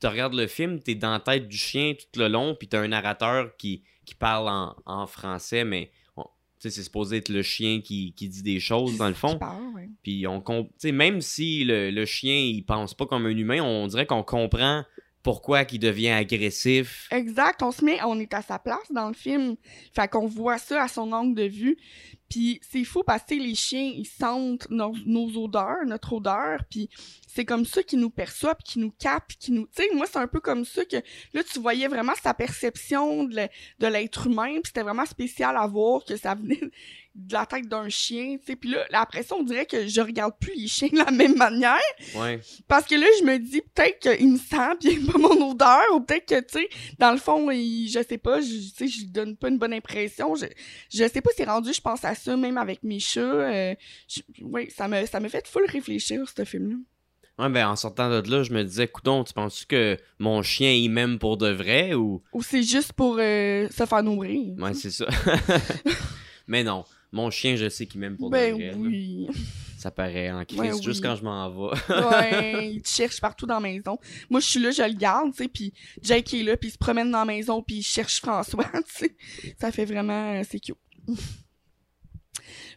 tu 0.01 0.07
regardes 0.07 0.33
le 0.33 0.47
film, 0.47 0.79
t'es 0.81 0.95
dans 0.95 1.11
la 1.11 1.19
tête 1.19 1.47
du 1.47 1.57
chien 1.57 1.93
tout 1.93 2.19
le 2.19 2.27
long, 2.27 2.55
puis 2.55 2.67
t'as 2.67 2.79
un 2.79 2.87
narrateur 2.87 3.55
qui, 3.57 3.83
qui 4.05 4.15
parle 4.15 4.47
en, 4.49 4.75
en 4.85 5.05
français, 5.07 5.63
mais 5.65 5.91
c'est 6.59 6.83
supposé 6.83 7.17
être 7.17 7.29
le 7.29 7.41
chien 7.41 7.81
qui, 7.81 8.13
qui 8.13 8.27
dit 8.27 8.43
des 8.43 8.59
choses 8.59 8.97
dans 8.97 9.07
le 9.07 9.13
fond. 9.13 9.37
parle, 9.37 9.73
ouais. 9.75 9.89
Puis 10.03 10.25
on 10.27 10.43
même 10.83 11.21
si 11.21 11.63
le, 11.63 11.89
le 11.89 12.05
chien 12.05 12.35
il 12.35 12.63
pense 12.63 12.93
pas 12.93 13.05
comme 13.05 13.25
un 13.25 13.35
humain, 13.35 13.61
on 13.61 13.87
dirait 13.87 14.05
qu'on 14.05 14.23
comprend 14.23 14.83
pourquoi 15.23 15.65
qu'il 15.65 15.79
devient 15.79 16.09
agressif. 16.09 17.07
Exact, 17.11 17.61
on 17.61 17.71
se 17.71 17.83
met, 17.83 18.01
on 18.03 18.19
est 18.19 18.33
à 18.33 18.41
sa 18.41 18.59
place 18.59 18.91
dans 18.91 19.09
le 19.09 19.13
film. 19.13 19.55
Fait 19.93 20.07
qu'on 20.07 20.27
voit 20.27 20.57
ça 20.57 20.83
à 20.83 20.87
son 20.87 21.11
angle 21.11 21.35
de 21.35 21.47
vue. 21.47 21.77
Puis 22.29 22.59
c'est 22.69 22.83
fou 22.83 23.03
parce 23.05 23.23
que 23.23 23.35
les 23.35 23.55
chiens, 23.55 23.91
ils 23.95 24.05
sentent 24.05 24.69
nos, 24.69 24.93
nos 25.05 25.27
odeurs, 25.43 25.85
notre 25.85 26.13
odeur, 26.13 26.61
puis 26.69 26.89
c'est 27.27 27.45
comme 27.45 27.65
ça 27.65 27.83
qu'ils 27.83 27.99
nous 27.99 28.09
perçoivent, 28.09 28.57
qu'ils 28.63 28.81
nous 28.81 28.91
capent, 28.91 29.25
puis 29.27 29.37
qu'ils 29.37 29.53
nous... 29.55 29.67
Tu 29.67 29.83
sais, 29.83 29.89
moi, 29.95 30.05
c'est 30.11 30.17
un 30.19 30.27
peu 30.27 30.39
comme 30.39 30.65
ça 30.65 30.83
que 30.85 30.97
là, 31.33 31.43
tu 31.43 31.59
voyais 31.59 31.87
vraiment 31.87 32.13
sa 32.21 32.33
perception 32.33 33.23
de 33.23 33.47
l'être 33.87 34.27
humain, 34.27 34.53
puis 34.53 34.63
c'était 34.67 34.83
vraiment 34.83 35.05
spécial 35.05 35.55
à 35.57 35.65
voir 35.67 36.03
que 36.05 36.15
ça 36.17 36.35
venait 36.35 36.59
de 37.15 37.33
la 37.33 37.45
tête 37.45 37.67
d'un 37.67 37.89
chien, 37.89 38.37
tu 38.37 38.45
sais. 38.45 38.55
Puis 38.55 38.69
là, 38.69 38.85
après 38.93 39.23
ça, 39.23 39.35
on 39.35 39.43
dirait 39.43 39.65
que 39.65 39.87
je 39.87 39.99
regarde 39.99 40.33
plus 40.39 40.53
les 40.55 40.67
chiens 40.67 40.87
de 40.89 40.97
la 40.97 41.11
même 41.11 41.35
manière, 41.35 41.79
Ouais. 42.15 42.39
parce 42.67 42.85
que 42.85 42.95
là, 42.95 43.05
je 43.19 43.25
me 43.25 43.37
dis 43.37 43.61
peut-être 43.61 43.99
qu'il 43.99 44.29
me 44.31 44.37
sent 44.37 44.75
puis 44.79 44.93
il 44.93 45.05
pas 45.05 45.17
mon 45.17 45.51
odeur 45.51 45.81
ou 45.95 46.01
peut-être 46.01 46.27
que, 46.27 46.39
tu 46.39 46.59
sais, 46.59 46.69
dans 46.97 47.11
le 47.11 47.17
fond, 47.17 47.49
il, 47.51 47.89
je 47.89 47.99
sais 48.07 48.17
pas, 48.17 48.39
je, 48.41 48.47
tu 48.47 48.69
sais, 48.75 48.87
je 48.87 48.99
lui 48.99 49.07
donne 49.07 49.35
pas 49.35 49.49
une 49.49 49.57
bonne 49.57 49.73
impression. 49.73 50.35
Je, 50.35 50.45
je 50.91 51.07
sais 51.09 51.21
pas 51.21 51.31
si 51.31 51.37
c'est 51.37 51.43
rendu, 51.49 51.73
je 51.73 51.81
pense 51.81 52.05
à 52.05 52.15
ça, 52.19 52.37
même 52.37 52.57
avec 52.57 52.83
mes 52.83 52.99
chats. 52.99 53.21
Euh, 53.21 53.75
je- 54.07 54.43
ouais, 54.43 54.69
ça 54.69 54.87
me, 54.87 55.05
ça 55.05 55.19
me 55.19 55.27
fait 55.29 55.47
full 55.47 55.65
réfléchir, 55.67 56.21
ce 56.35 56.45
film-là. 56.45 56.75
Ouais, 57.39 57.49
ben 57.49 57.69
en 57.69 57.75
sortant 57.77 58.09
de 58.09 58.29
là, 58.29 58.43
je 58.43 58.51
me 58.51 58.63
disais, 58.65 58.87
coudon, 58.89 59.23
tu 59.23 59.31
penses 59.33 59.63
que 59.63 59.97
mon 60.19 60.41
chien 60.41 60.73
il 60.73 60.89
m'aime 60.89 61.17
pour 61.19 61.37
de 61.37 61.49
vrai 61.49 61.93
ou? 61.93 62.21
Ou 62.33 62.43
c'est 62.43 62.63
juste 62.63 62.91
pour 62.93 63.15
euh, 63.17 63.67
se 63.69 63.85
faire 63.85 64.03
nourrir. 64.03 64.55
Ouais, 64.57 64.73
c'est 64.73 64.91
ça. 64.91 65.05
Mais 66.47 66.63
non, 66.63 66.83
mon 67.11 67.29
chien, 67.31 67.55
je 67.55 67.69
sais 67.69 67.85
qu'il 67.85 68.01
m'aime 68.01 68.17
pour 68.17 68.29
ben 68.29 68.49
de 68.51 68.55
vrai. 68.57 68.71
là. 68.71 68.77
oui. 68.77 69.27
Ça 69.77 69.91
paraît 69.91 70.29
en 70.29 70.43
crise 70.43 70.59
Ouais, 70.59 70.81
juste 70.81 71.01
quand 71.01 71.15
je 71.15 71.23
m'en 71.23 71.49
vais. 71.49 71.77
ouais, 71.89 72.71
il 72.73 72.81
te 72.81 72.89
cherche 72.89 73.21
partout 73.21 73.45
dans 73.45 73.53
la 73.53 73.59
maison. 73.61 73.97
Moi, 74.29 74.41
je 74.41 74.45
suis 74.45 74.59
là, 74.59 74.71
je 74.71 74.81
le 74.81 74.91
garde, 74.93 75.31
tu 75.31 75.43
sais, 75.43 75.47
puis 75.47 75.73
Jake 76.01 76.33
est 76.33 76.43
là, 76.43 76.57
puis 76.57 76.67
il 76.67 76.71
se 76.73 76.77
promène 76.77 77.09
dans 77.09 77.19
la 77.19 77.25
maison, 77.25 77.61
puis 77.63 77.77
il 77.77 77.83
cherche 77.83 78.19
François, 78.19 78.65
tu 78.73 79.05
sais. 79.05 79.15
Ça 79.57 79.71
fait 79.71 79.85
vraiment... 79.85 80.33
euh, 80.33 80.41
c'est 80.49 80.59
cute. 80.59 80.75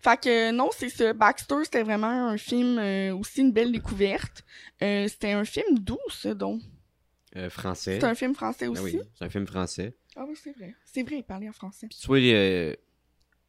Fait 0.03 0.21
que 0.21 0.51
non, 0.51 0.71
c'est 0.77 0.89
ça. 0.89 1.13
Baxter, 1.13 1.57
c'était 1.65 1.83
vraiment 1.83 2.29
un 2.29 2.37
film, 2.39 2.79
euh, 2.79 3.15
aussi 3.15 3.41
une 3.41 3.53
belle 3.53 3.73
découverte. 3.73 4.45
Euh, 4.83 5.09
c'était 5.09 5.33
un 5.33 5.45
film 5.45 5.79
doux, 5.79 5.99
donc. 6.35 6.61
Euh, 7.37 7.49
français. 7.49 7.99
C'est 8.01 8.07
un 8.07 8.15
film 8.15 8.35
français 8.35 8.67
Ben 8.67 8.73
aussi? 8.73 8.97
oui, 8.99 9.03
c'est 9.19 9.25
un 9.25 9.31
film 9.31 9.47
français. 9.47 9.95
Ah 10.17 10.25
oui, 10.29 10.35
c'est 10.43 10.53
vrai. 10.57 10.75
C'est 10.85 11.03
vrai, 11.03 11.17
il 11.19 11.23
parlait 11.25 11.49
en 11.49 11.53
français. 11.53 11.87
Puis 11.89 11.99
tu 11.99 12.07
vois, 12.07 12.77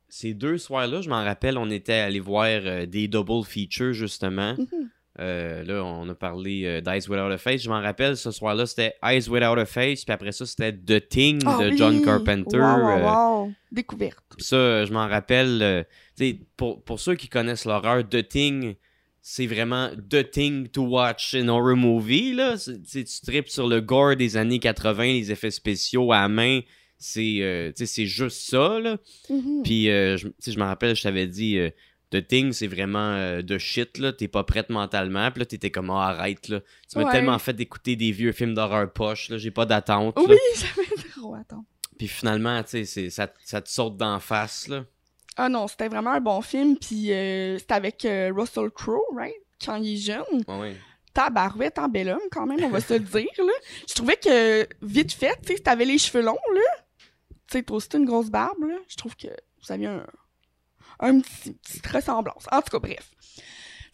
ces 0.07 0.33
deux 0.33 0.57
soirs-là, 0.57 1.01
je 1.01 1.09
m'en 1.09 1.23
rappelle, 1.23 1.57
on 1.57 1.69
était 1.69 1.93
allé 1.93 2.19
voir 2.19 2.87
des 2.87 3.07
double 3.07 3.43
features, 3.45 3.93
justement. 3.93 4.55
Mhm. 4.57 4.89
Euh, 5.19 5.63
là, 5.63 5.83
on 5.85 6.09
a 6.09 6.15
parlé 6.15 6.63
euh, 6.65 6.81
d'Eyes 6.81 7.07
Without 7.07 7.31
a 7.31 7.37
Face. 7.37 7.61
Je 7.61 7.69
m'en 7.69 7.81
rappelle, 7.81 8.17
ce 8.17 8.31
soir-là, 8.31 8.65
c'était 8.65 8.95
Eyes 9.03 9.29
Without 9.29 9.59
a 9.59 9.65
Face. 9.65 10.03
Puis 10.05 10.11
après 10.13 10.31
ça, 10.31 10.45
c'était 10.47 10.73
The 10.73 11.07
Thing 11.07 11.39
Ah 11.45 11.59
de 11.61 11.69
oui! 11.69 11.77
John 11.77 12.03
Carpenter. 12.03 12.57
Wow, 12.57 12.79
wow, 12.79 12.87
Euh, 12.89 13.03
wow. 13.45 13.51
Découverte. 13.71 14.17
Puis 14.35 14.43
ça, 14.45 14.85
je 14.85 14.91
m'en 14.91 15.07
rappelle. 15.07 15.61
euh, 15.61 16.33
pour, 16.57 16.83
pour 16.83 16.99
ceux 16.99 17.13
qui 17.15 17.27
connaissent 17.27 17.65
l'horreur, 17.65 18.07
The 18.09 18.27
Thing, 18.27 18.73
c'est 19.21 19.45
vraiment 19.45 19.91
The 20.09 20.29
Thing 20.31 20.67
to 20.69 20.81
watch 20.83 21.35
in 21.35 21.47
horror 21.47 21.75
movie. 21.77 22.33
Là. 22.33 22.57
C'est- 22.57 23.03
tu 23.03 23.21
tripes 23.25 23.49
sur 23.49 23.67
le 23.67 23.81
gore 23.81 24.15
des 24.15 24.35
années 24.35 24.59
80, 24.59 25.03
les 25.03 25.31
effets 25.31 25.51
spéciaux 25.51 26.11
à 26.11 26.27
main. 26.27 26.61
C'est 26.97 27.71
c'est 27.75 28.05
juste 28.05 28.49
ça. 28.49 28.79
Là. 28.79 28.97
Mhm. 29.29 29.61
Puis 29.63 29.85
je, 29.85 30.27
tu 30.27 30.33
sais, 30.39 30.51
je 30.53 30.57
me 30.59 30.63
rappelle, 30.63 30.95
je 30.95 31.03
t'avais 31.03 31.27
dit. 31.27 31.59
The 32.13 32.27
Thing, 32.27 32.53
c'est 32.53 32.67
vraiment 32.67 33.13
euh, 33.13 33.41
de 33.41 33.57
shit, 33.57 33.97
là. 33.97 34.13
T'es 34.13 34.27
pas 34.27 34.43
prête 34.43 34.69
mentalement. 34.69 35.31
Puis 35.31 35.39
là, 35.39 35.45
t'étais 35.45 35.71
comme, 35.71 35.89
Ah, 35.89 36.09
arrête, 36.09 36.47
là. 36.47 36.59
Tu 36.91 36.97
m'as 36.99 37.05
Ouais. 37.05 37.11
tellement 37.11 37.39
fait 37.39 37.53
d'écouter 37.53 37.95
des 37.95 38.11
vieux 38.11 38.31
films 38.31 38.53
d'horreur 38.53 38.91
poche, 38.91 39.29
là. 39.29 39.37
J'ai 39.37 39.51
pas 39.51 39.65
d'attente. 39.65 40.15
Oui, 40.17 40.35
j'avais 40.55 41.09
trop 41.11 41.33
attends. 41.35 41.65
Puis 41.97 42.07
finalement, 42.07 42.61
tu 42.63 42.85
sais, 42.85 43.09
ça, 43.09 43.27
ça 43.43 43.61
te 43.61 43.69
saute 43.69 43.97
d'en 43.97 44.19
face, 44.19 44.67
là. 44.67 44.85
Ah 45.37 45.49
non, 45.49 45.67
c'était 45.67 45.87
vraiment 45.87 46.11
un 46.11 46.19
bon 46.21 46.41
film, 46.41 46.77
puis 46.77 47.11
euh, 47.11 47.57
c'était 47.57 47.73
avec 47.73 48.05
euh, 48.05 48.31
Russell 48.35 48.69
Crowe, 48.69 49.01
right? 49.15 49.33
Quand 49.65 49.75
il 49.77 49.93
est 49.93 49.97
jeune. 49.97 50.43
Ouais, 50.47 50.59
ouais. 50.59 50.75
Tabarouette 51.15 51.79
en 51.79 51.87
bel 51.89 52.09
homme, 52.09 52.19
quand 52.31 52.45
même, 52.45 52.63
on 52.63 52.69
va 52.69 52.81
se 52.81 52.93
le 52.93 52.99
dire, 52.99 53.25
là. 53.39 53.53
Je 53.89 53.93
trouvais 53.95 54.17
que, 54.17 54.67
vite 54.83 55.11
fait, 55.13 55.35
tu 55.41 55.47
sais, 55.49 55.55
si 55.57 55.63
t'avais 55.63 55.85
les 55.85 55.97
cheveux 55.97 56.23
longs, 56.23 56.37
là, 56.53 56.83
tu 57.47 57.57
sais, 57.57 57.63
toi 57.63 57.77
aussi, 57.77 57.89
t'as 57.89 57.97
une 57.97 58.05
grosse 58.05 58.29
barbe, 58.29 58.63
là, 58.67 58.75
je 58.87 58.95
trouve 58.95 59.15
que 59.15 59.27
vous 59.27 59.71
aviez 59.71 59.87
un, 59.87 60.05
un 60.99 61.19
petit, 61.19 61.51
petite 61.53 61.87
ressemblance. 61.87 62.45
En 62.51 62.61
tout 62.61 62.69
cas, 62.71 62.79
bref. 62.79 63.09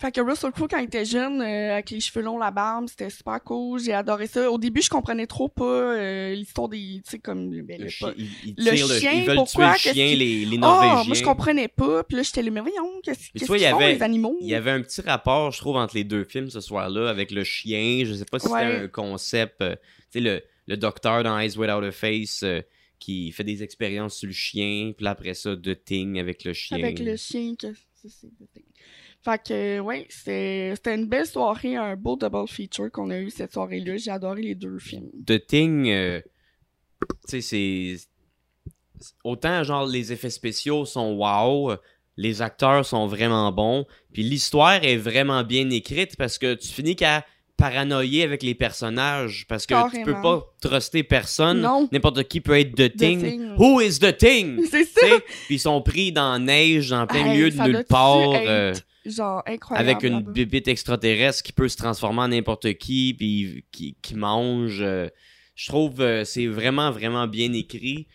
Fait 0.02 0.14
que 0.14 0.22
Russell 0.22 0.52
Crowe, 0.54 0.70
quand 0.70 0.78
il 0.78 0.86
était 0.86 1.04
jeune, 1.04 1.42
euh, 1.42 1.74
avec 1.74 1.90
les 1.90 2.00
cheveux 2.00 2.24
longs, 2.24 2.38
la 2.40 2.52
barbe, 2.52 2.86
c'était 2.88 3.10
super 3.10 3.44
cool, 3.44 3.82
j'ai 3.82 3.94
adoré 3.94 4.28
ça. 4.28 4.50
Au 4.50 4.58
début, 4.58 4.82
je 4.82 4.90
comprenais 4.90 5.28
trop 5.28 5.50
pas 5.50 5.66
euh, 5.66 6.34
l'histoire 6.36 6.70
des, 6.70 7.02
tu 7.04 7.12
sais, 7.12 7.20
comme, 7.20 7.50
ben, 7.64 7.82
Le 7.82 7.90
pas- 8.00 8.14
ils 8.18 8.54
le 8.58 8.76
chien, 8.78 9.12
ils 9.12 9.26
veulent 9.28 9.36
pourquoi? 9.36 9.74
tuer 9.76 9.90
le 9.90 9.94
chien, 9.94 10.16
les, 10.16 10.46
les 10.46 10.56
Ah, 10.56 10.60
Norvégiens. 10.62 11.04
moi, 11.04 11.16
je 11.16 11.24
comprenais 11.24 11.68
pas, 11.68 12.06
puis 12.06 12.16
là, 12.16 12.24
j'étais 12.24 12.42
là, 12.42 12.50
mais 12.50 12.62
voyons, 12.62 12.90
qu'est-ce 13.04 13.30
qu'ils 13.32 13.42
y 13.44 13.46
font, 13.46 13.76
avait- 13.76 13.96
les 13.96 14.02
animaux? 14.02 14.38
Il 14.40 14.48
y 14.48 14.56
avait 14.56 14.72
un 14.72 14.82
petit 14.82 15.02
rapport, 15.02 15.52
je 15.52 15.58
trouve, 15.58 15.76
entre 15.76 15.96
les 15.96 16.06
deux 16.06 16.24
films 16.24 16.50
ce 16.50 16.62
soir-là, 16.62 17.10
avec 17.10 17.30
le 17.32 17.44
chien. 17.44 18.04
Je 18.06 18.14
sais 18.14 18.24
pas 18.24 18.40
si 18.40 18.48
Ouais. 18.48 18.62
c'était 18.62 18.84
un 18.84 18.88
concept. 18.88 19.60
euh, 19.62 19.76
tu 19.76 19.82
sais, 20.12 20.20
le, 20.22 20.42
le 20.68 20.78
docteur 20.78 21.24
dans 21.24 21.38
Eyes 21.38 21.58
Without 21.58 21.84
a 21.84 21.92
Face 21.92 22.44
euh, 22.44 22.62
qui 23.00 23.32
fait 23.32 23.44
des 23.44 23.64
expériences 23.64 24.18
sur 24.18 24.28
le 24.28 24.34
chien. 24.34 24.94
Puis 24.96 25.04
là, 25.04 25.12
après 25.12 25.34
ça, 25.34 25.56
The 25.56 25.84
Thing 25.84 26.20
avec 26.20 26.44
le 26.44 26.54
chien. 26.54 26.78
Avec 26.78 27.00
le 27.00 27.16
chien 27.16 27.56
que 27.56 27.68
c'est. 27.96 28.28
Fait 29.22 29.44
que 29.44 29.80
ouais, 29.80 30.06
c'était 30.10 30.72
c'était 30.76 30.96
une 30.96 31.08
belle 31.08 31.26
soirée, 31.26 31.76
un 31.76 31.98
beau 31.98 32.16
double 32.16 32.48
feature 32.48 32.90
qu'on 32.90 33.10
a 33.10 33.20
eu 33.20 33.30
cette 33.30 33.52
soirée-là. 33.52 33.98
J'ai 33.98 34.12
adoré 34.12 34.42
les 34.42 34.56
deux 34.56 34.80
films. 34.80 35.10
The 35.26 35.46
Thing, 35.46 35.90
euh, 35.90 36.22
tu 37.28 37.42
sais, 37.42 37.42
c'est. 37.42 37.96
Autant, 39.24 39.64
genre, 39.64 39.86
les 39.86 40.12
effets 40.12 40.30
spéciaux 40.30 40.86
sont 40.86 41.14
wow, 41.16 41.76
les 42.18 42.42
acteurs 42.42 42.86
sont 42.86 43.08
vraiment 43.08 43.50
bons, 43.54 43.86
puis 44.12 44.24
l'histoire 44.24 44.84
est 44.84 44.98
vraiment 44.98 45.44
bien 45.46 45.70
écrite 45.70 46.18
parce 46.18 46.38
que 46.38 46.54
tu 46.54 46.68
finis 46.68 46.98
qu'à 46.98 47.26
paranoïer 47.60 48.24
avec 48.24 48.42
les 48.42 48.56
personnages 48.56 49.46
parce 49.48 49.66
que 49.68 49.74
tu 49.92 50.04
peux 50.04 50.14
Carrément. 50.14 50.40
pas 50.40 50.56
truster 50.62 51.04
personne. 51.04 51.68
N'importe 51.92 52.24
qui 52.24 52.42
peut 52.42 52.58
être 52.58 52.72
The 52.74 52.96
Thing. 52.96 53.22
Thing. 53.22 53.50
Who 53.58 53.82
is 53.82 54.00
The 54.00 54.18
Thing? 54.18 54.62
C'est 54.72 54.86
ça! 54.86 55.06
Puis 55.46 55.56
ils 55.56 55.60
sont 55.60 55.82
pris 55.82 56.12
dans 56.12 56.32
la 56.34 56.40
neige, 56.40 56.92
en 56.92 57.06
plein 57.06 57.26
Hey, 57.26 57.32
milieu 57.38 57.50
de 57.52 57.62
nulle 57.62 57.86
part. 57.88 58.18
euh, 58.36 58.74
Genre 59.06 59.44
incroyable. 59.48 59.90
avec 59.90 60.04
une 60.04 60.22
bibite 60.22 60.68
extraterrestre 60.68 61.44
qui 61.44 61.52
peut 61.54 61.68
se 61.68 61.78
transformer 61.78 62.22
en 62.22 62.28
n'importe 62.30 62.74
qui, 62.74 63.14
puis 63.18 63.66
qui, 63.72 63.96
qui 64.02 64.16
mange. 64.16 64.80
euh, 64.82 65.08
je 65.56 65.68
trouve 65.68 66.00
euh, 66.02 66.24
c'est 66.24 66.48
vraiment, 66.48 66.90
vraiment 66.92 67.28
bien 67.28 67.52
écrit. 67.54 68.08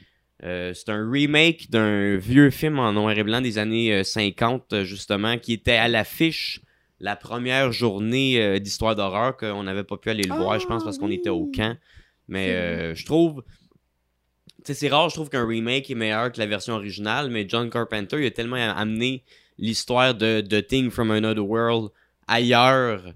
Euh, 0.43 0.73
c'est 0.75 0.91
un 0.91 1.09
remake 1.11 1.71
d'un 1.71 2.17
vieux 2.17 2.51
film 2.51 2.79
en 2.79 2.93
noir 2.93 3.17
et 3.17 3.23
blanc 3.23 3.41
des 3.41 3.57
années 3.59 3.93
euh, 3.95 4.03
50, 4.03 4.73
euh, 4.73 4.85
justement, 4.85 5.39
qui 5.39 5.53
était 5.55 5.73
à 5.73 5.89
l'affiche 5.89 6.61
la 7.05 7.17
première 7.17 7.71
journée 7.71 8.41
euh, 8.41 8.59
d'histoire 8.59 8.97
d'horreur 8.97 9.37
qu'on 9.37 9.63
n'avait 9.63 9.85
pas 9.85 9.99
pu 9.99 10.09
aller 10.09 10.23
le 10.23 10.33
Ah, 10.33 10.39
voir, 10.39 10.59
je 10.59 10.67
pense, 10.67 10.83
parce 10.83 10.97
qu'on 10.97 11.09
oui. 11.09 11.17
était 11.17 11.29
au 11.29 11.51
camp. 11.55 11.77
Mais 12.29 12.49
euh, 12.49 12.95
je 12.95 13.05
trouve. 13.05 13.45
Tu 14.65 14.73
sais, 14.73 14.75
c'est 14.75 14.89
rare, 14.89 15.11
je 15.11 15.15
trouve 15.15 15.29
qu'un 15.29 15.47
remake 15.47 15.91
est 15.91 15.95
meilleur 15.95 16.33
que 16.33 16.39
la 16.39 16.47
version 16.47 16.73
originale, 16.73 17.29
mais 17.29 17.47
John 17.47 17.69
Carpenter, 17.69 18.17
il 18.19 18.25
a 18.25 18.31
tellement 18.31 18.57
amené 18.57 19.23
l'histoire 19.59 20.15
de 20.15 20.41
The 20.41 20.67
Thing 20.67 20.91
from 20.91 21.11
Another 21.11 21.47
World 21.47 21.91
ailleurs 22.27 23.13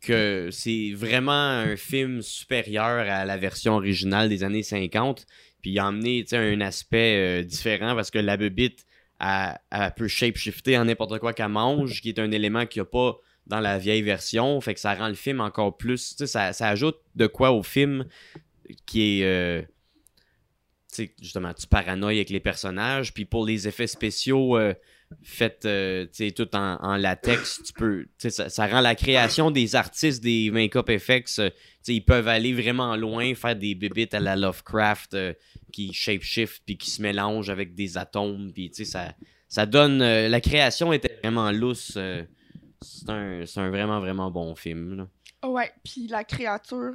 que 0.00 0.50
c'est 0.52 0.92
vraiment 0.94 1.32
un 1.32 1.74
film 1.74 2.22
supérieur 2.22 3.10
à 3.10 3.24
la 3.24 3.36
version 3.36 3.74
originale 3.74 4.28
des 4.28 4.44
années 4.44 4.62
50. 4.62 5.26
Puis 5.62 5.72
il 5.72 5.78
a 5.80 5.86
amené 5.86 6.24
un 6.30 6.60
aspect 6.60 7.16
euh, 7.16 7.42
différent 7.42 7.96
parce 7.96 8.12
que 8.12 8.20
la 8.20 8.36
bebite, 8.36 8.86
elle, 9.24 9.58
elle 9.70 9.94
peut 9.94 10.08
shapeshifter 10.08 10.76
en 10.78 10.84
n'importe 10.84 11.18
quoi 11.18 11.32
qu'elle 11.32 11.48
mange, 11.48 12.00
qui 12.00 12.10
est 12.10 12.18
un 12.18 12.30
élément 12.30 12.66
qu'il 12.66 12.82
n'y 12.82 12.86
a 12.86 12.90
pas 12.90 13.16
dans 13.46 13.60
la 13.60 13.78
vieille 13.78 14.02
version. 14.02 14.60
Fait 14.60 14.74
que 14.74 14.80
ça 14.80 14.94
rend 14.94 15.08
le 15.08 15.14
film 15.14 15.40
encore 15.40 15.76
plus. 15.76 16.16
Ça, 16.24 16.52
ça 16.52 16.68
ajoute 16.68 16.98
de 17.14 17.26
quoi 17.26 17.52
au 17.52 17.62
film 17.62 18.06
qui 18.86 19.20
est. 19.20 19.24
euh, 19.24 19.62
justement, 21.20 21.52
tu 21.52 21.66
paranoïes 21.66 22.16
avec 22.16 22.30
les 22.30 22.40
personnages. 22.40 23.12
Puis 23.12 23.24
pour 23.24 23.44
les 23.44 23.68
effets 23.68 23.86
spéciaux 23.86 24.56
euh, 24.56 24.74
faits 25.22 25.64
euh, 25.64 26.06
tout 26.36 26.48
en, 26.56 26.96
latex, 26.96 27.62
tu 27.64 27.72
peux. 27.72 28.06
Ça, 28.18 28.48
ça 28.48 28.66
rend 28.66 28.80
la 28.80 28.94
création 28.94 29.50
des 29.50 29.76
artistes 29.76 30.22
des 30.22 30.50
make-up 30.50 30.88
effects. 30.90 31.38
euh, 31.38 31.50
ils 31.86 32.04
peuvent 32.04 32.28
aller 32.28 32.52
vraiment 32.52 32.96
loin, 32.96 33.34
faire 33.34 33.56
des 33.56 33.74
bébites 33.74 34.14
à 34.14 34.20
la 34.20 34.36
Lovecraft 34.36 35.14
euh, 35.14 35.32
qui 35.72 35.92
shapeshift 35.92 36.62
puis 36.64 36.76
qui 36.76 36.90
se 36.90 37.02
mélangent 37.02 37.50
avec 37.50 37.74
des 37.74 37.98
atomes. 37.98 38.52
Ça, 38.84 39.14
ça 39.48 39.66
donne. 39.66 40.00
euh, 40.02 40.28
la 40.28 40.40
création 40.40 40.92
était 40.92 41.18
vraiment 41.22 41.50
lousse. 41.52 41.94
euh, 41.96 42.24
c'est 42.80 43.08
un, 43.10 43.44
un 43.56 43.70
vraiment, 43.70 44.00
vraiment 44.00 44.30
bon 44.30 44.54
film. 44.54 44.96
là. 44.96 45.08
Ouais, 45.48 45.70
puis 45.84 46.06
la 46.08 46.24
créature, 46.24 46.92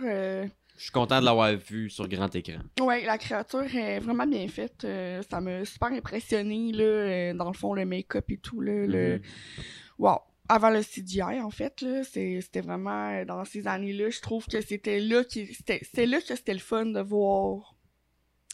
Je 0.79 0.83
suis 0.85 0.91
content 0.93 1.19
de 1.19 1.25
l'avoir 1.25 1.53
vu 1.57 1.89
sur 1.89 2.07
grand 2.07 2.33
écran. 2.33 2.61
ouais, 2.79 3.03
la 3.05 3.17
créature 3.17 3.63
est 3.75 3.99
vraiment 3.99 4.25
bien 4.25 4.47
faite. 4.47 4.85
euh, 4.85 5.21
ça 5.29 5.41
m'a 5.41 5.65
super 5.65 5.89
impressionné 5.91 6.71
là, 6.71 6.83
euh, 6.83 7.33
dans 7.33 7.47
le 7.49 7.53
fond 7.53 7.73
le 7.73 7.85
make-up 7.85 8.31
et 8.31 8.37
tout 8.37 8.61
là. 8.61 8.87
Le... 8.87 9.17
Mhm. 9.17 9.21
Wow. 9.99 10.19
Avant 10.47 10.69
le 10.69 10.81
CGI, 10.81 11.21
en 11.41 11.51
fait, 11.51 11.81
là, 11.81 12.03
c'était 12.05 12.61
vraiment 12.61 13.09
euh, 13.11 13.25
dans 13.25 13.43
ces 13.43 13.67
années-là, 13.67 14.09
je 14.09 14.21
trouve 14.21 14.45
que 14.47 14.61
c'était 14.61 14.99
là 15.01 15.23
qui 15.25 15.53
c'était 15.53 16.05
là 16.05 16.19
que 16.21 16.33
c'était 16.35 16.53
le 16.53 16.59
fun 16.59 16.85
de 16.85 17.01
voir 17.01 17.75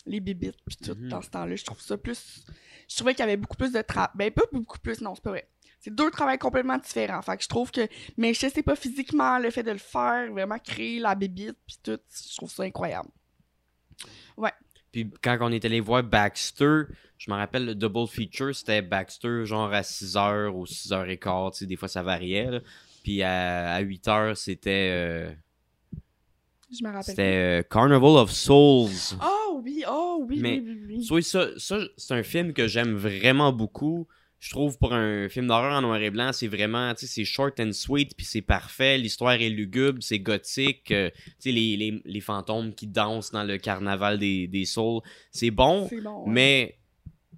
les 0.08 0.20
bibites 0.20 0.58
puis 0.66 0.78
tout 0.78 0.96
Mhm. 0.96 1.10
dans 1.10 1.22
ce 1.22 1.30
temps-là. 1.30 1.56
Je 1.56 1.64
trouve 1.64 1.80
ça 1.80 1.96
plus 1.98 2.44
je 2.90 2.96
trouvais 2.98 3.14
qu'il 3.14 3.22
y 3.22 3.24
avait 3.28 3.38
beaucoup 3.38 3.56
plus 3.58 3.72
de 3.72 3.82
travail. 3.82 4.10
Ben 4.16 4.32
pas 4.32 4.44
beaucoup 4.52 4.78
plus, 4.80 5.00
non, 5.02 5.14
c'est 5.16 5.24
pas 5.24 5.30
vrai. 5.32 5.48
C'est 5.86 5.94
deux 5.94 6.10
travails 6.10 6.40
complètement 6.40 6.80
différents. 6.80 7.22
Fait 7.22 7.38
que 7.38 7.44
je 7.44 7.48
trouve 7.48 7.70
que 7.70 7.88
mais 8.18 8.34
je 8.34 8.48
sais 8.48 8.64
pas 8.64 8.76
physiquement 8.76 9.38
le 9.38 9.52
fait 9.52 9.62
de 9.62 9.70
le 9.70 9.78
faire, 9.78 10.32
vraiment 10.32 10.58
créer 10.58 11.00
la 11.00 11.14
bibite 11.14 11.56
puis 11.68 11.78
tout, 11.84 12.00
je 12.32 12.36
trouve 12.38 12.50
ça 12.50 12.64
incroyable. 12.64 13.10
Puis 14.92 15.12
quand 15.22 15.38
on 15.42 15.52
est 15.52 15.64
allé 15.64 15.80
voir 15.82 16.02
Baxter, 16.02 16.86
je 17.20 17.30
me 17.30 17.36
rappelle 17.36 17.68
le 17.68 17.76
double 17.76 18.08
feature, 18.08 18.56
c'était 18.56 18.82
Baxter 18.82 19.46
genre 19.46 19.72
à 19.72 19.82
6h 19.82 20.48
ou 20.48 20.66
6h15, 20.66 21.52
tu 21.52 21.58
sais, 21.60 21.66
des 21.68 21.76
fois 21.76 21.88
ça 21.88 22.02
variait. 22.02 22.50
là. 22.50 22.62
Puis 23.04 23.22
à, 23.22 23.74
à 23.74 23.84
8h, 23.84 24.34
c'était 24.34 24.90
euh, 24.92 25.32
Je 26.72 26.84
me 26.84 26.88
rappelle. 26.90 27.04
c'était 27.04 27.62
euh, 27.62 27.64
Carnival 27.70 28.18
of 28.18 28.32
Souls. 28.32 29.20
Oh 29.22 29.62
oui, 29.64 29.84
oh 29.88 30.26
oui, 30.28 30.40
Mais- 30.42 30.60
oui, 30.60 30.78
oui, 30.80 30.96
oui. 30.96 31.04
Soit 31.04 31.22
ça, 31.22 31.50
ça 31.60 31.78
c'est 31.96 32.16
un 32.16 32.24
film 32.24 32.54
que 32.54 32.68
j'aime 32.68 32.96
vraiment 32.96 33.54
beaucoup. 33.54 34.08
Je 34.40 34.52
trouve 34.52 34.78
pour 34.78 34.94
un 34.94 35.28
film 35.28 35.48
d'horreur 35.48 35.74
en 35.78 35.82
noir 35.82 36.00
et 36.02 36.12
blanc, 36.12 36.32
c'est 36.32 36.48
vraiment, 36.48 36.94
tu 36.94 37.08
sais, 37.08 37.12
c'est 37.14 37.26
short 37.26 37.60
and 37.60 37.72
sweet, 37.72 38.16
puis 38.16 38.26
c'est 38.26 38.42
parfait. 38.44 38.98
L'histoire 38.98 39.34
est 39.34 39.50
lugubre, 39.50 40.04
c'est 40.04 40.20
gothique. 40.20 40.92
euh, 40.92 41.10
tu 41.26 41.32
sais, 41.40 41.52
les, 41.52 41.76
les, 41.78 42.02
les 42.06 42.22
fantômes 42.22 42.76
qui 42.76 42.86
dansent 42.86 43.32
dans 43.32 43.44
le 43.44 43.58
carnaval 43.58 44.20
des, 44.20 44.48
des 44.48 44.66
souls, 44.66 45.02
c'est 45.32 45.50
bon. 45.52 45.88
C'est 45.90 46.02
bon. 46.02 46.26
ouais. 46.26 46.32
Mais 46.32 46.78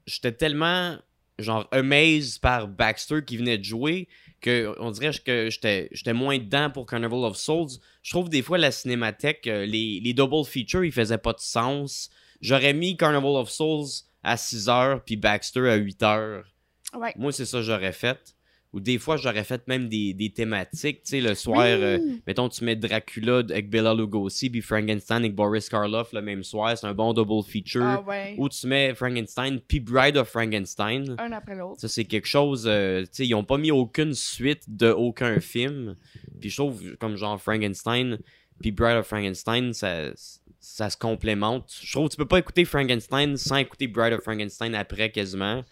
j'étais 0.05 0.33
tellement 0.33 0.97
genre 1.39 1.67
amazed 1.71 2.41
par 2.41 2.67
Baxter 2.67 3.23
qui 3.25 3.37
venait 3.37 3.59
de 3.59 3.63
jouer 3.63 4.07
que 4.41 4.73
on 4.79 4.89
dirait 4.91 5.11
que 5.23 5.49
j'étais 5.51 5.87
j'étais 5.91 6.13
moins 6.13 6.39
dedans 6.39 6.69
pour 6.71 6.85
Carnival 6.87 7.23
of 7.25 7.37
Souls. 7.37 7.69
Je 8.03 8.09
trouve 8.11 8.27
des 8.29 8.41
fois 8.41 8.57
la 8.57 8.71
cinémathèque, 8.71 9.47
euh, 9.47 9.65
les, 9.65 9.99
les 10.03 10.13
double 10.13 10.43
features, 10.45 10.83
ils 10.83 10.91
faisaient 10.91 11.17
pas 11.19 11.33
de 11.33 11.39
sens. 11.39 12.09
J'aurais 12.41 12.73
mis 12.73 12.97
Carnival 12.97 13.35
of 13.35 13.49
Souls 13.49 13.85
à 14.23 14.35
6 14.35 14.67
heures 14.67 15.03
puis 15.05 15.15
Baxter 15.15 15.69
à 15.69 15.75
8 15.75 16.03
heures. 16.03 16.45
Ouais. 16.95 17.13
Moi, 17.17 17.31
c'est 17.31 17.45
ça 17.45 17.57
que 17.59 17.63
j'aurais 17.63 17.91
fait. 17.93 18.35
Ou 18.73 18.81
des 18.81 18.97
fois, 18.99 19.15
j'aurais 19.15 19.45
fait 19.45 19.65
même 19.69 19.87
des, 19.87 20.13
des 20.13 20.29
thématiques, 20.29 21.01
tu 21.03 21.11
sais, 21.11 21.21
le 21.21 21.35
soir, 21.35 21.59
Oui. 21.65 21.83
euh, 21.83 21.99
mettons, 22.27 22.49
tu 22.49 22.65
mets 22.65 22.75
Dracula 22.75 23.37
avec 23.37 23.69
Bela 23.69 23.93
Lugosi, 23.93 24.49
puis 24.49 24.61
Frankenstein 24.61 25.17
avec 25.19 25.35
Boris 25.35 25.69
Karloff 25.69 26.11
le 26.11 26.21
même 26.21 26.43
soir, 26.43 26.77
c'est 26.77 26.85
un 26.85 26.93
bon 26.93 27.13
double 27.13 27.43
feature. 27.49 27.81
Ah 27.85 28.01
ouais. 28.05 28.35
Ou 28.37 28.49
tu 28.49 28.67
mets 28.67 28.93
Frankenstein, 28.93 29.61
puis 29.65 29.79
Bride 29.79 30.17
of 30.17 30.27
Frankenstein. 30.27 31.15
Un 31.17 31.31
après 31.31 31.55
l'autre. 31.55 31.79
Ça, 31.79 31.87
c'est 31.87 32.03
quelque 32.05 32.27
chose. 32.27 32.65
euh, 32.67 33.03
tu 33.03 33.07
sais, 33.13 33.25
ils 33.27 33.33
ont 33.35 33.45
pas 33.45 33.57
mis 33.57 33.71
aucune 33.71 34.13
suite 34.13 34.63
de 34.67 34.89
aucun 34.91 35.39
film. 35.39 35.95
Puis 36.41 36.49
je 36.49 36.57
trouve, 36.57 36.83
comme 36.97 37.15
genre 37.15 37.41
Frankenstein, 37.41 38.19
puis 38.59 38.71
Bride 38.71 38.97
of 38.97 39.07
Frankenstein, 39.07 39.71
ça, 39.73 40.11
ça 40.59 40.89
se 40.89 40.97
complémente. 40.97 41.71
Je 41.81 41.91
trouve 41.91 42.07
que 42.07 42.13
tu 42.13 42.17
peux 42.17 42.27
pas 42.27 42.39
écouter 42.39 42.65
Frankenstein 42.65 43.37
sans 43.37 43.57
écouter 43.57 43.87
Bride 43.87 44.13
of 44.13 44.21
Frankenstein 44.23 44.75
après 44.75 45.11
quasiment. 45.11 45.63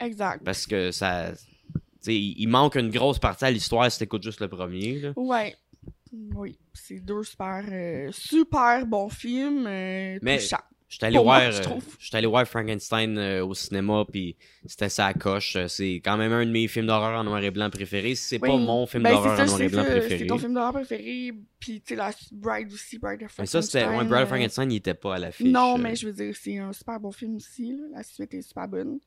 Exact. 0.00 0.42
Parce 0.44 0.66
que 0.66 0.90
ça. 0.90 1.32
Tu 1.32 1.80
sais, 2.00 2.14
il 2.14 2.34
il 2.38 2.48
manque 2.48 2.76
une 2.76 2.90
grosse 2.90 3.18
partie 3.18 3.44
à 3.44 3.50
l'histoire 3.50 3.90
si 3.92 3.98
t'écoutes 3.98 4.22
juste 4.22 4.40
le 4.40 4.48
premier. 4.48 5.00
Là. 5.00 5.12
Ouais. 5.16 5.54
Oui, 6.34 6.58
c'est 6.74 6.98
deux 6.98 7.22
super, 7.22 7.64
euh, 7.70 8.10
super 8.12 8.84
bons 8.86 9.10
films. 9.10 9.66
Euh, 9.66 10.18
Mais- 10.22 10.38
touchants. 10.38 10.56
J'étais 10.90 11.06
allé, 11.06 11.18
moi, 11.18 11.22
voir, 11.22 11.52
je 11.52 11.68
euh, 11.70 12.18
allé 12.18 12.26
voir 12.26 12.46
Frankenstein 12.48 13.16
euh, 13.16 13.44
au 13.46 13.54
cinéma, 13.54 14.04
puis 14.10 14.34
c'était 14.66 14.88
sa 14.88 15.14
coche. 15.14 15.54
Euh, 15.54 15.68
C'est 15.68 16.00
quand 16.04 16.16
même 16.16 16.32
un 16.32 16.44
de 16.44 16.50
mes 16.50 16.66
films 16.66 16.86
d'horreur 16.86 17.16
en 17.20 17.22
noir 17.22 17.40
et 17.44 17.52
blanc 17.52 17.70
préférés. 17.70 18.16
C'est 18.16 18.40
pas 18.40 18.56
mon 18.56 18.86
film 18.86 19.04
Ben, 19.04 19.12
d'horreur 19.12 19.38
en 19.38 19.46
noir 19.46 19.60
et 19.62 19.68
blanc 19.68 19.84
ça, 19.84 19.90
préféré. 19.90 20.18
C'est 20.18 20.26
ton 20.26 20.38
film 20.38 20.52
d'horreur 20.52 20.72
préféré, 20.72 21.32
puis 21.60 21.80
tu 21.80 21.90
sais, 21.90 21.94
la 21.94 22.10
Bride 22.32 22.72
aussi, 22.72 22.98
Bride 22.98 23.22
of 23.22 23.32
Mais 23.38 23.46
ça, 23.46 23.62
c'était. 23.62 23.78
Ouais, 23.78 23.84
Frankenstein, 23.84 24.08
Bride 24.08 24.22
of 24.22 24.24
euh, 24.24 24.26
Frankenstein, 24.26 24.72
il 24.72 24.76
était 24.76 24.94
pas 24.94 25.14
à 25.14 25.18
l'affiche. 25.20 25.46
Non, 25.46 25.76
euh. 25.76 25.80
mais 25.80 25.94
je 25.94 26.06
veux 26.08 26.12
dire, 26.12 26.34
c'est 26.36 26.58
un 26.58 26.72
super 26.72 26.98
bon 26.98 27.12
film 27.12 27.36
aussi. 27.36 27.70
là. 27.70 27.84
La 27.94 28.02
suite 28.02 28.34
est 28.34 28.42
super 28.42 28.66
bonne. 28.66 28.98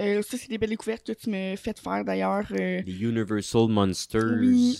Euh, 0.00 0.22
ça, 0.22 0.36
c'est 0.38 0.48
des 0.48 0.58
belles 0.58 0.70
découvertes 0.70 1.06
que 1.06 1.12
tu 1.12 1.30
me 1.30 1.54
fais 1.54 1.74
faire 1.80 2.04
d'ailleurs. 2.04 2.46
euh, 2.50 2.82
Les 2.84 3.02
Universal 3.02 3.68
Monsters. 3.68 4.38
Oui. 4.40 4.76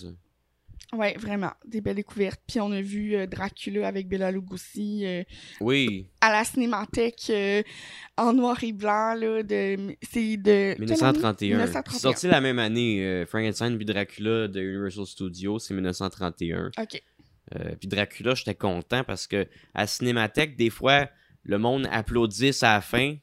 Ouais, 0.93 1.15
vraiment, 1.17 1.51
des 1.65 1.81
belles 1.81 1.95
découvertes. 1.95 2.41
Puis 2.47 2.59
on 2.59 2.71
a 2.71 2.81
vu 2.81 3.15
euh, 3.15 3.27
Dracula 3.27 3.87
avec 3.87 4.07
Bela 4.07 4.31
Lugosi 4.31 5.05
euh, 5.05 5.23
Oui, 5.61 6.07
à 6.21 6.31
la 6.31 6.43
cinémathèque 6.43 7.27
euh, 7.29 7.63
en 8.17 8.33
noir 8.33 8.63
et 8.63 8.71
blanc. 8.71 9.15
Là, 9.15 9.43
de, 9.43 9.95
c'est 10.01 10.37
de. 10.37 10.43
quelle 10.43 10.71
année? 10.71 10.79
1931. 10.79 11.47
1931. 11.49 11.99
Sorti 11.99 12.27
la 12.27 12.41
même 12.41 12.59
année, 12.59 13.25
Frankenstein 13.27 13.75
puis 13.77 13.85
Dracula 13.85 14.47
de 14.47 14.61
Universal 14.61 15.05
Studios, 15.05 15.59
c'est 15.59 15.73
1931. 15.73 16.71
Ok. 16.77 17.01
Puis 17.79 17.87
Dracula, 17.87 18.33
j'étais 18.33 18.55
content 18.55 19.03
parce 19.03 19.27
que 19.27 19.47
à 19.75 19.85
Cinémathèque, 19.85 20.55
des 20.55 20.69
fois, 20.69 21.07
le 21.43 21.57
monde 21.57 21.87
applaudisse 21.91 22.63
à 22.63 22.75
la 22.75 22.81
fin. 22.81 23.15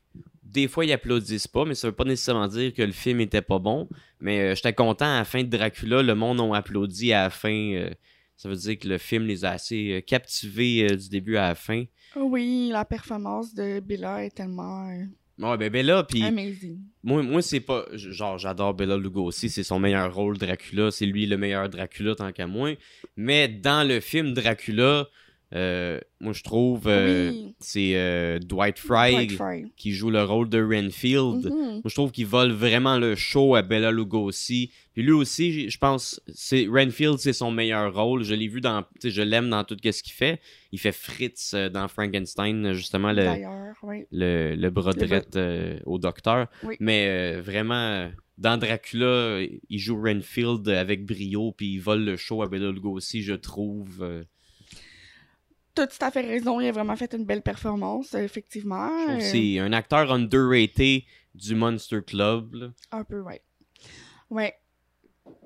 Des 0.53 0.67
fois, 0.67 0.85
ils 0.85 0.93
applaudissent 0.93 1.49
pas, 1.49 1.65
mais 1.65 1.75
ça 1.75 1.89
veut 1.89 1.95
pas 1.95 2.05
nécessairement 2.05 2.49
dire 2.49 2.75
que 2.75 2.83
le 2.83 2.93
film 2.93 3.21
était 3.21 3.43
pas 3.43 3.59
bon. 3.59 3.89
Mais 4.21 4.41
euh, 4.41 4.55
j'étais 4.55 4.73
content 4.73 5.07
à 5.07 5.19
la 5.19 5.25
fin 5.25 5.43
de 5.43 5.49
Dracula, 5.49 6.03
le 6.03 6.15
monde 6.15 6.41
a 6.41 6.57
applaudi 6.57 7.13
à 7.13 7.25
la 7.25 7.31
fin. 7.31 7.73
euh, 7.75 7.91
ça 8.37 8.49
veut 8.49 8.57
dire 8.57 8.79
que 8.79 8.89
le 8.89 8.99
film 8.99 9.27
les 9.27 9.45
a 9.45 9.53
assez 9.53 9.93
euh, 9.93 10.01
captivés 10.01 10.97
du 10.97 11.09
début 11.09 11.37
à 11.37 11.49
la 11.49 11.55
fin. 11.55 11.85
Oui, 12.17 12.71
la 12.73 12.85
performance 12.85 13.55
de 13.55 13.81
Bella 13.81 14.25
est 14.25 14.35
tellement 14.35 14.91
Ouais, 15.41 15.71
ben, 15.71 15.87
là, 15.87 16.03
puis 16.05 16.23
amazing. 16.23 16.79
Moi, 17.03 17.23
moi 17.23 17.41
c'est 17.41 17.61
pas. 17.61 17.87
Genre, 17.95 18.37
j'adore 18.37 18.75
Bela 18.75 18.99
Lugosi, 18.99 19.49
c'est 19.49 19.63
son 19.63 19.79
meilleur 19.79 20.15
rôle, 20.15 20.37
Dracula. 20.37 20.91
C'est 20.91 21.07
lui 21.07 21.25
le 21.25 21.39
meilleur 21.39 21.71
Dracula, 21.71 22.15
tant 22.15 22.31
qu'à 22.31 22.47
moi. 22.47 22.75
Mais 23.17 23.49
dans 23.49 23.87
le 23.89 24.01
film 24.01 24.35
Dracula, 24.35 25.09
moi, 25.53 26.33
je 26.33 26.43
trouve. 26.43 26.83
euh, 26.87 27.31
Oui. 27.31 27.55
C'est 27.59 27.97
euh, 27.97 28.39
Dwight 28.39 28.79
Fry 28.79 29.29
qui 29.77 29.93
joue 29.93 30.11
le 30.11 30.23
rôle 30.23 30.49
de 30.49 30.63
Renfield. 30.63 31.47
Mhm. 31.47 31.53
Moi, 31.53 31.83
je 31.87 31.95
trouve 31.95 32.13
qu'il 32.13 32.27
vole 32.27 32.53
vraiment 32.53 32.99
le 32.99 33.17
show 33.17 33.55
à 33.55 33.63
Bela 33.63 33.91
Lugosi. 33.91 34.71
Puis 34.93 35.03
lui 35.03 35.13
aussi, 35.13 35.69
je 35.71 35.79
pense, 35.79 36.21
c'est 36.33 36.67
Renfield, 36.69 37.19
c'est 37.19 37.33
son 37.33 37.51
meilleur 37.51 37.95
rôle. 37.95 38.23
Je 38.23 38.35
l'ai 38.35 38.49
vu 38.49 38.61
dans, 38.61 38.85
je 39.03 39.23
l'aime 39.23 39.51
dans 39.51 39.65
tout 39.65 39.77
ce 39.83 40.03
qu'il 40.03 40.13
fait. 40.13 40.41
Il 40.73 40.79
fait 40.79 40.93
Fritz 40.93 41.53
euh, 41.55 41.69
dans 41.69 41.89
Frankenstein, 41.89 42.73
justement 42.73 43.13
le, 43.13 43.29
oui. 43.83 44.05
le, 44.13 44.55
le 44.57 44.73
euh, 45.37 45.79
au 45.87 45.99
docteur. 45.99 46.47
Oui. 46.63 46.77
Mais 46.81 47.07
euh, 47.09 47.41
vraiment, 47.41 47.75
euh, 47.75 48.09
dans 48.39 48.57
Dracula, 48.57 49.41
il 49.69 49.79
joue 49.79 50.01
Renfield 50.01 50.69
avec 50.69 51.05
brio, 51.05 51.53
puis 51.53 51.75
il 51.75 51.79
vole 51.79 52.05
le 52.05 52.17
show 52.17 52.43
à 52.43 52.49
Bela 52.49 52.71
Lugosi, 52.71 53.23
je 53.23 53.35
trouve. 53.35 54.03
euh, 54.03 54.23
T'as 55.81 55.87
tout 55.87 56.05
à 56.05 56.11
fait 56.11 56.21
raison, 56.21 56.61
il 56.61 56.69
a 56.69 56.73
vraiment 56.73 56.95
fait 56.97 57.15
une 57.15 57.25
belle 57.25 57.41
performance, 57.43 58.15
euh, 58.15 58.19
effectivement. 58.19 58.91
Euh, 59.09 59.19
c'est 59.21 59.59
un 59.59 59.73
acteur 59.73 60.13
underrated 60.13 61.05
du 61.35 61.55
Monster 61.55 62.01
Club. 62.07 62.55
là. 62.55 62.67
Un 62.93 63.03
peu, 63.05 63.21
ouais. 63.21 63.41
Ouais. 64.29 64.55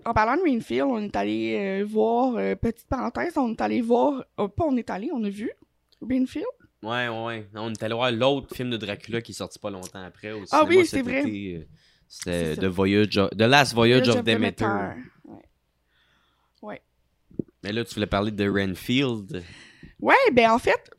En 0.05 0.13
parlant 0.13 0.37
de 0.37 0.43
Greenfield, 0.43 0.83
on 0.91 1.03
est 1.03 1.15
allé 1.17 1.55
euh, 1.57 1.85
voir, 1.85 2.35
euh, 2.37 2.55
petite 2.57 2.89
parenthèse, 2.89 3.35
on 3.37 3.53
est 3.53 3.61
allé 3.61 3.81
voir, 3.81 4.25
euh, 4.41 4.49
pas 4.49 4.65
on 4.65 4.77
est 4.77 4.91
allé, 4.91 5.11
on 5.13 5.23
a 5.23 5.29
vu 5.31 5.51
Greenfield. 6.03 6.47
Ouais, 6.83 7.09
ouais, 7.09 7.25
ouais. 7.27 7.49
On 7.55 7.71
est 7.73 7.83
allé 7.83 7.95
voir 7.95 8.11
l'autre 8.11 8.55
film 8.55 8.71
de 8.71 8.77
Dracula 8.77 9.23
qui 9.23 9.31
est 9.33 9.35
sorti 9.37 9.59
pas 9.59 9.71
longtemps 9.71 10.03
après 10.03 10.33
au 10.33 10.43
Ah 10.51 10.65
oui, 10.67 10.85
c'est 10.85 11.03
vrai. 11.03 11.23
C'était. 12.09 12.57
The 12.57 12.65
Voyage 12.65 13.17
of- 13.19 13.31
The 13.31 13.43
Last 13.43 13.73
Voyage, 13.73 14.09
of 14.09 14.23
Demeter. 14.25 14.67
Ouais. 16.61 16.83
Mais 17.63 17.73
là, 17.73 17.85
tu 17.85 17.95
voulais 17.95 18.07
parler 18.07 18.31
de 18.31 18.49
Renfield. 18.49 19.43
Ouais, 20.01 20.15
ben 20.33 20.51
en 20.51 20.59
fait, 20.59 20.91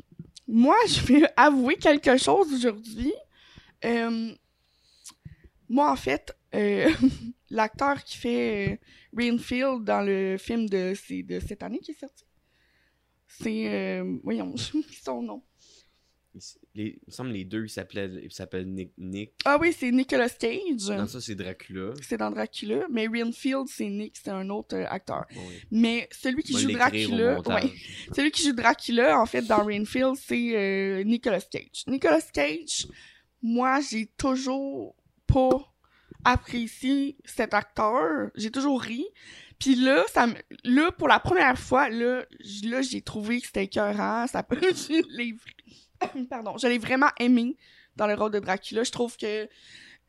moi, 0.48 0.76
je 0.88 1.02
vais 1.02 1.24
avouer 1.38 1.76
quelque 1.78 2.18
chose 2.18 2.54
aujourd'hui. 2.54 3.14
Euh, 3.86 4.34
moi, 5.70 5.92
en 5.92 5.96
fait, 5.96 6.36
euh, 6.54 6.90
l'acteur 7.50 8.04
qui 8.04 8.18
fait 8.18 8.74
euh, 8.74 8.78
Greenfield 9.14 9.84
dans 9.84 10.02
le 10.02 10.38
film 10.38 10.68
de, 10.70 10.94
de 11.24 11.40
cette 11.40 11.64
année 11.64 11.80
qui 11.80 11.92
est 11.92 12.00
sorti, 12.00 12.26
c'est, 13.28 13.70
euh, 13.74 14.18
voyons, 14.24 14.56
son 15.04 15.22
nom. 15.22 15.44
Les- 16.74 17.00
il 17.02 17.08
me 17.08 17.12
semble 17.12 17.32
les 17.32 17.46
deux, 17.46 17.66
ils 17.66 17.70
s'appellent 18.32 18.68
Nick. 18.68 18.92
Nick. 18.98 19.32
Ah 19.46 19.58
oui, 19.60 19.74
c'est 19.78 19.92
Nicolas 19.92 20.30
Cage. 20.30 20.90
Non, 20.90 21.08
ça, 21.08 21.22
c'est 21.22 21.36
Dracula. 21.36 21.94
C'est 22.02 22.18
dans 22.18 22.32
Dracula, 22.32 22.86
mais 22.92 23.08
Renfield, 23.08 23.68
c'est 23.68 23.90
Nick, 23.90 24.18
c'est 24.22 24.30
un 24.32 24.50
autre 24.50 24.76
euh, 24.76 24.86
acteur. 24.90 25.26
Mais 25.72 26.10
celui 26.12 26.44
qui 26.44 26.54
joue 26.60 26.72
Dracula, 26.72 27.40
ouais, 27.42 27.72
celui 28.16 28.32
qui 28.32 28.44
joue 28.44 28.54
Dracula, 28.54 29.20
en 29.20 29.26
fait, 29.26 29.44
dans 29.44 29.64
Renfield, 29.64 30.16
c'est 30.16 30.56
euh, 30.56 31.04
Nicolas 31.04 31.42
Cage. 31.42 31.84
Nicolas 31.88 32.22
Cage, 32.34 32.88
moi, 33.42 33.80
j'ai 33.80 34.08
toujours 34.18 34.96
pas 35.28 35.72
apprécié 36.24 37.18
cet 37.24 37.54
acteur. 37.54 38.30
J'ai 38.36 38.52
toujours 38.52 38.82
ri. 38.82 39.06
Puis 39.60 39.76
là, 39.76 40.04
ça 40.12 40.28
me... 40.28 40.34
là, 40.64 40.92
pour 40.92 41.08
la 41.08 41.20
première 41.20 41.58
fois, 41.58 41.90
là, 41.90 42.26
j'ai 42.42 43.02
trouvé 43.02 43.40
que 43.40 43.46
c'était 43.48 43.64
écœurant. 43.66 44.28
Ça 44.28 44.44
peut... 44.44 44.60
je 44.62 45.02
l'ai... 45.16 45.36
Pardon, 46.30 46.58
je 46.58 46.68
l'ai 46.68 46.78
vraiment 46.78 47.10
aimé 47.20 47.58
dans 47.96 48.08
le 48.08 48.14
rôle 48.14 48.32
de 48.32 48.40
Dracula. 48.40 48.84
Je 48.84 48.92
trouve 48.92 49.16
que 49.18 49.48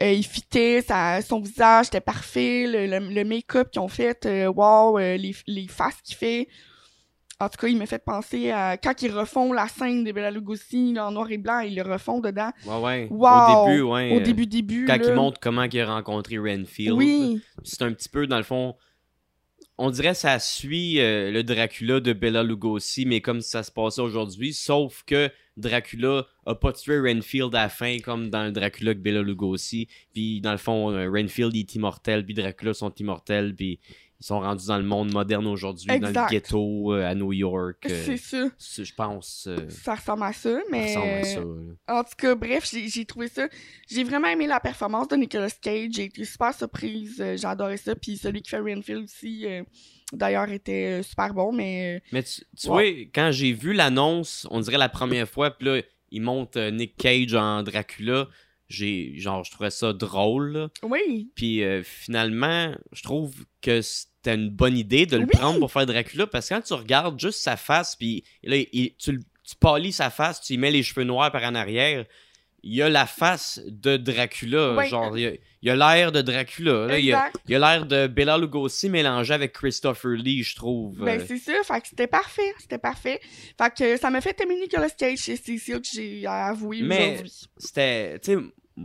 euh, 0.02 0.12
il 0.12 0.24
fitait, 0.24 0.84
son 1.26 1.40
visage 1.40 1.86
était 1.86 2.00
parfait, 2.00 2.66
le, 2.66 2.86
le, 2.86 3.14
le 3.14 3.24
make-up 3.24 3.70
qu'ils 3.70 3.80
ont 3.80 3.88
fait, 3.88 4.26
euh, 4.26 4.46
wow, 4.48 4.98
euh, 4.98 5.16
les, 5.16 5.34
les 5.46 5.68
faces 5.68 6.02
qu'il 6.02 6.16
fait. 6.16 6.48
En 7.38 7.48
tout 7.50 7.58
cas, 7.58 7.68
il 7.68 7.76
m'a 7.76 7.84
fait 7.86 8.02
penser 8.02 8.50
à 8.50 8.78
quand 8.78 9.02
ils 9.02 9.12
refont 9.12 9.52
la 9.52 9.68
scène 9.68 10.04
de 10.04 10.12
Bela 10.12 10.30
Lugosi 10.30 10.94
là, 10.94 11.06
en 11.06 11.12
noir 11.12 11.30
et 11.30 11.36
blanc, 11.36 11.60
ils 11.60 11.74
le 11.74 11.82
refont 11.82 12.20
dedans. 12.20 12.50
Ouais, 12.66 12.80
ouais. 12.80 13.08
Wow! 13.10 13.28
Au 13.28 13.68
début, 13.68 13.82
ouais. 13.82 14.16
Au 14.16 14.20
début, 14.20 14.46
début. 14.46 14.84
Quand 14.86 14.96
là. 14.96 15.06
il 15.06 15.14
montre 15.14 15.38
comment 15.40 15.64
il 15.64 15.80
a 15.80 15.86
rencontré 15.86 16.38
Renfield. 16.38 16.92
Oui, 16.96 17.40
C'est 17.62 17.82
un 17.82 17.92
petit 17.92 18.08
peu, 18.08 18.26
dans 18.26 18.38
le 18.38 18.42
fond, 18.42 18.74
on 19.78 19.90
dirait 19.90 20.14
ça 20.14 20.38
suit 20.38 21.00
euh, 21.00 21.30
le 21.30 21.42
Dracula 21.42 22.00
de 22.00 22.12
Bela 22.12 22.42
Lugosi, 22.42 23.04
mais 23.04 23.20
comme 23.20 23.40
ça 23.40 23.62
se 23.62 23.70
passait 23.70 24.00
aujourd'hui, 24.00 24.52
sauf 24.54 25.02
que 25.06 25.30
Dracula 25.56 26.26
a 26.44 26.54
pas 26.54 26.72
tué 26.72 26.98
Renfield 26.98 27.54
à 27.54 27.62
la 27.62 27.68
fin, 27.68 27.98
comme 27.98 28.30
dans 28.30 28.44
le 28.44 28.52
Dracula 28.52 28.94
de 28.94 29.00
Bela 29.00 29.22
Lugosi. 29.22 29.88
Puis, 30.12 30.40
dans 30.40 30.52
le 30.52 30.58
fond, 30.58 30.90
euh, 30.90 31.10
Renfield 31.10 31.54
est 31.54 31.74
immortel, 31.74 32.24
puis 32.24 32.34
Dracula 32.34 32.74
sont 32.74 32.92
immortels, 32.94 33.54
puis 33.54 33.78
ils 34.20 34.24
sont 34.26 34.40
rendus 34.40 34.66
dans 34.66 34.78
le 34.78 34.84
monde 34.84 35.12
moderne 35.12 35.46
aujourd'hui, 35.46 35.86
dans 36.00 36.08
le 36.08 36.30
ghetto 36.30 36.92
euh, 36.94 37.04
à 37.06 37.14
New 37.14 37.32
York. 37.32 37.84
euh, 37.90 38.02
c'est 38.06 38.16
ça. 38.16 38.48
c'est- 38.56 38.84
je 38.84 38.94
pense. 38.94 39.46
euh, 39.46 39.68
Ça 39.68 39.94
ressemble 39.94 40.22
à 40.22 40.32
ça, 40.32 40.50
ça 40.54 40.62
mais... 40.70 40.86
ressemble 40.96 41.12
à 41.12 41.24
ça. 41.24 41.40
En 41.98 42.02
tout 42.04 42.14
cas, 42.16 42.34
bref, 42.34 42.70
j'ai 42.72 43.04
trouvé 43.04 43.28
ça. 43.28 43.46
J'ai 43.88 44.04
vraiment 44.04 44.28
aimé 44.28 44.46
la 44.46 44.58
performance 44.60 45.08
de 45.08 45.16
Nicolas 45.16 45.50
Cage. 45.60 45.90
J'ai 45.92 46.04
été 46.04 46.24
super 46.24 46.54
surprise. 46.54 47.16
J'ai 47.36 47.46
adoré 47.46 47.76
ça. 47.76 47.94
Puis 47.94 48.16
celui 48.16 48.40
qui 48.42 48.50
fait 48.50 48.58
Renfield 48.60 49.04
aussi, 49.04 49.44
d'ailleurs, 50.12 50.50
était 50.50 51.02
super 51.02 51.34
bon. 51.34 51.52
Mais 51.52 52.02
Mais 52.12 52.22
tu, 52.22 52.42
vois, 52.66 52.82
quand 53.14 53.30
j'ai 53.32 53.52
vu 53.52 53.72
l'annonce, 53.74 54.46
on 54.50 54.60
dirait 54.60 54.78
la 54.78 54.88
première 54.88 55.28
fois, 55.28 55.50
puis 55.50 55.66
là, 55.66 55.82
il 56.10 56.22
monte 56.22 56.56
Nick 56.56 56.96
Cage 56.96 57.34
en 57.34 57.62
Dracula, 57.62 58.28
j'ai 58.68 59.12
genre 59.18 59.44
je 59.44 59.50
trouvais 59.50 59.70
ça 59.70 59.92
drôle. 59.92 60.52
là. 60.52 60.68
oui, 60.82 61.30
Puis 61.34 61.62
euh, 61.62 61.82
finalement, 61.82 62.74
je 62.92 63.02
trouve 63.02 63.34
que 63.62 63.80
c'était 63.82 64.34
une 64.34 64.50
bonne 64.50 64.76
idée 64.76 65.06
de 65.06 65.16
le 65.16 65.24
Oui. 65.24 65.30
prendre 65.32 65.58
pour 65.58 65.70
faire 65.72 65.86
Dracula 65.86 66.26
parce 66.26 66.48
que 66.48 66.54
quand 66.54 66.60
tu 66.62 66.74
regardes 66.74 67.20
juste 67.20 67.40
sa 67.40 67.56
face, 67.56 67.96
puis 67.96 68.24
là, 68.42 68.56
il- 68.56 68.94
tu, 68.96 69.20
tu 69.44 69.54
polis 69.60 69.94
sa 69.96 70.10
face, 70.10 70.40
tu 70.40 70.54
y 70.54 70.58
mets 70.58 70.70
les 70.72 70.82
cheveux 70.82 71.04
noirs 71.04 71.30
par 71.30 71.44
en 71.44 71.54
arrière, 71.54 72.04
il 72.68 72.74
y 72.74 72.82
a 72.82 72.88
la 72.88 73.06
face 73.06 73.60
de 73.64 73.96
Dracula. 73.96 74.84
Genre, 74.86 75.16
il 75.16 75.38
y 75.62 75.70
a- 75.70 75.76
l'air 75.76 76.10
de 76.10 76.20
Dracula. 76.20 76.86
là. 76.88 76.98
Il 76.98 77.04
y 77.04 77.12
a 77.12 77.30
l'air 77.58 77.86
de 77.86 78.08
Bela 78.08 78.36
Lugosi 78.38 78.90
mélangé 78.90 79.32
avec 79.34 79.52
Christopher 79.52 80.10
Lee, 80.12 80.42
je 80.42 80.56
trouve. 80.56 80.98
Ben, 81.04 81.22
c'est 81.24 81.38
ça, 81.38 81.52
fait 81.62 81.80
que 81.80 81.88
c'était 81.88 82.06
parfait, 82.08 82.52
c'était 82.58 82.78
parfait. 82.78 83.20
Fait 83.56 83.72
que 83.74 83.96
ça 83.96 84.10
m'a 84.10 84.20
fait 84.20 84.40
aimer 84.40 84.56
Nicolas 84.56 84.90
Cage, 84.90 85.18
c'est 85.18 85.36
ça 85.36 85.78
que 85.78 85.86
j'ai 85.92 86.26
à 86.26 86.46
avouer 86.46 86.82
Mais- 86.82 87.12
aujourd'hui. 87.14 87.32
c'était. 87.56 88.18
Tu 88.18 88.34
sais, 88.34 88.84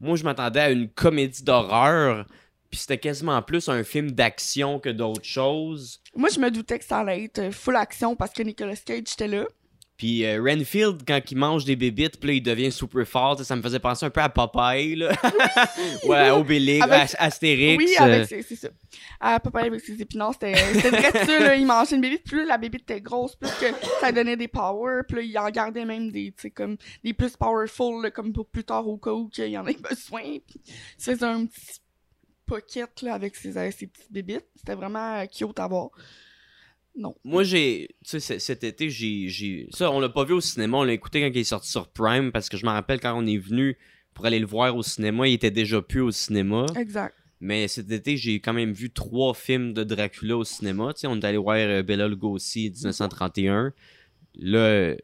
moi, 0.00 0.16
je 0.16 0.24
m'attendais 0.24 0.60
à 0.60 0.70
une 0.70 0.88
comédie 0.88 1.42
d'horreur. 1.42 2.26
Puis 2.68 2.80
c'était 2.80 2.98
quasiment 2.98 3.40
plus 3.42 3.68
un 3.68 3.84
film 3.84 4.10
d'action 4.10 4.80
que 4.80 4.88
d'autres 4.88 5.24
choses. 5.24 6.02
Moi, 6.16 6.28
je 6.34 6.40
me 6.40 6.50
doutais 6.50 6.80
que 6.80 6.84
ça 6.84 6.98
allait 6.98 7.22
être 7.24 7.50
full 7.50 7.76
action 7.76 8.16
parce 8.16 8.32
que 8.32 8.42
Nicolas 8.42 8.74
Cage 8.84 8.98
était 8.98 9.28
là. 9.28 9.46
Puis 9.96 10.24
euh, 10.24 10.42
Renfield, 10.42 11.02
quand 11.06 11.20
il 11.30 11.38
mange 11.38 11.64
des 11.64 11.74
bébites, 11.74 12.20
puis 12.20 12.28
là, 12.28 12.34
il 12.34 12.42
devient 12.42 12.70
super 12.70 13.06
fort. 13.08 13.42
Ça 13.42 13.56
me 13.56 13.62
faisait 13.62 13.78
penser 13.78 14.04
un 14.04 14.10
peu 14.10 14.20
à 14.20 14.28
Popeye, 14.28 14.94
là. 14.96 15.12
ouais, 16.04 16.16
à 16.16 16.36
Obélix, 16.36 16.84
Avec- 16.84 17.14
à 17.18 17.24
Astérix. 17.24 17.78
Oui, 17.82 17.94
euh, 17.98 18.02
avec 18.04 18.28
ses, 18.28 18.42
c'est 18.42 18.56
ça. 18.56 18.68
À 19.20 19.40
peu 19.40 19.50
près 19.50 19.66
avec 19.66 19.80
ses 19.80 20.00
épinards, 20.00 20.34
c'était 20.34 20.54
c'était 20.74 20.90
vrai 20.90 21.12
ça, 21.24 21.38
là. 21.40 21.56
Il 21.56 21.66
mangeait 21.66 21.96
une 21.96 22.02
bébite, 22.02 22.24
plus 22.24 22.44
la 22.44 22.58
bébite 22.58 22.82
était 22.82 23.00
grosse, 23.00 23.36
plus 23.36 23.50
que 23.52 23.66
ça 24.00 24.12
donnait 24.12 24.36
des 24.36 24.48
powers, 24.48 25.02
puis 25.08 25.16
là, 25.16 25.22
il 25.22 25.38
en 25.38 25.50
gardait 25.50 25.84
même 25.86 26.10
des, 26.10 26.32
tu 26.32 26.42
sais, 26.42 26.50
comme, 26.50 26.76
des 27.02 27.14
plus 27.14 27.36
powerful, 27.36 28.02
là, 28.02 28.10
comme 28.10 28.32
pour 28.32 28.46
plus 28.46 28.64
tard 28.64 28.86
au 28.86 28.98
cas 28.98 29.12
où 29.12 29.28
qu'il 29.28 29.48
y 29.48 29.56
en 29.56 29.66
ait 29.66 29.74
besoin. 29.74 30.20
Puis 30.46 30.60
il 30.66 31.02
faisait 31.02 31.24
un 31.24 31.46
petit 31.46 31.80
pocket, 32.44 33.02
là, 33.02 33.14
avec 33.14 33.34
ses, 33.34 33.56
euh, 33.56 33.70
ses 33.70 33.86
petites 33.86 34.12
bébites. 34.12 34.46
C'était 34.56 34.74
vraiment 34.74 35.20
euh, 35.20 35.24
cute 35.26 35.58
à 35.58 35.66
voir. 35.66 35.88
Non. 36.96 37.14
Moi, 37.24 37.44
j'ai. 37.44 37.88
Tu 38.04 38.20
sais, 38.20 38.38
cet 38.38 38.64
été, 38.64 38.88
j'ai. 38.90 39.68
Ça, 39.70 39.90
on 39.90 40.00
l'a 40.00 40.08
pas 40.08 40.24
vu 40.24 40.34
au 40.34 40.40
cinéma, 40.40 40.78
on 40.78 40.84
l'a 40.84 40.94
écouté 40.94 41.20
quand 41.20 41.26
il 41.26 41.36
est 41.36 41.44
sorti 41.44 41.70
sur 41.70 41.88
Prime, 41.88 42.32
parce 42.32 42.48
que 42.48 42.56
je 42.56 42.64
me 42.64 42.70
rappelle 42.70 43.00
quand 43.00 43.16
on 43.16 43.26
est 43.26 43.36
venu 43.36 43.76
pour 44.14 44.24
aller 44.24 44.38
le 44.38 44.46
voir 44.46 44.74
au 44.74 44.82
cinéma, 44.82 45.28
il 45.28 45.34
était 45.34 45.50
déjà 45.50 45.82
plus 45.82 46.00
au 46.00 46.10
cinéma. 46.10 46.66
Exact. 46.76 47.14
Mais 47.40 47.68
cet 47.68 47.90
été, 47.90 48.16
j'ai 48.16 48.40
quand 48.40 48.54
même 48.54 48.72
vu 48.72 48.90
trois 48.90 49.34
films 49.34 49.74
de 49.74 49.84
Dracula 49.84 50.38
au 50.38 50.44
cinéma. 50.44 50.94
Tu 50.94 51.00
sais, 51.00 51.06
on 51.06 51.16
est 51.16 51.24
allé 51.24 51.36
voir 51.36 51.56
euh, 51.58 51.82
Bela 51.82 52.08
Lugosi 52.08 52.70
1931. 52.70 53.74
Là, 54.38 54.94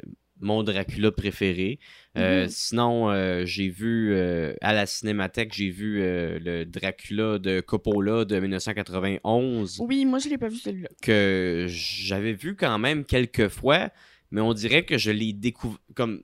mon 0.42 0.62
Dracula 0.62 1.10
préféré. 1.12 1.78
Euh, 2.18 2.42
Mhm. 2.44 2.48
Sinon, 2.50 3.10
euh, 3.10 3.44
j'ai 3.46 3.68
vu 3.70 4.12
euh, 4.12 4.54
à 4.60 4.74
la 4.74 4.84
cinémathèque, 4.84 5.54
j'ai 5.54 5.70
vu 5.70 5.98
le 6.00 6.64
Dracula 6.64 7.38
de 7.38 7.60
Coppola 7.60 8.24
de 8.26 8.38
1991 8.38 9.80
Oui, 9.80 10.04
moi, 10.04 10.18
je 10.18 10.28
l'ai 10.28 10.38
pas 10.38 10.48
vu 10.48 10.56
celui-là. 10.56 10.88
que 11.00 11.66
j'avais 11.68 12.32
vu 12.34 12.54
quand 12.56 12.78
même 12.78 13.04
quelques 13.04 13.48
fois, 13.48 13.90
mais 14.30 14.40
on 14.40 14.52
dirait 14.52 14.84
que 14.84 14.98
je 14.98 15.10
l'ai 15.10 15.32
découvert 15.32 15.78
comme 15.94 16.22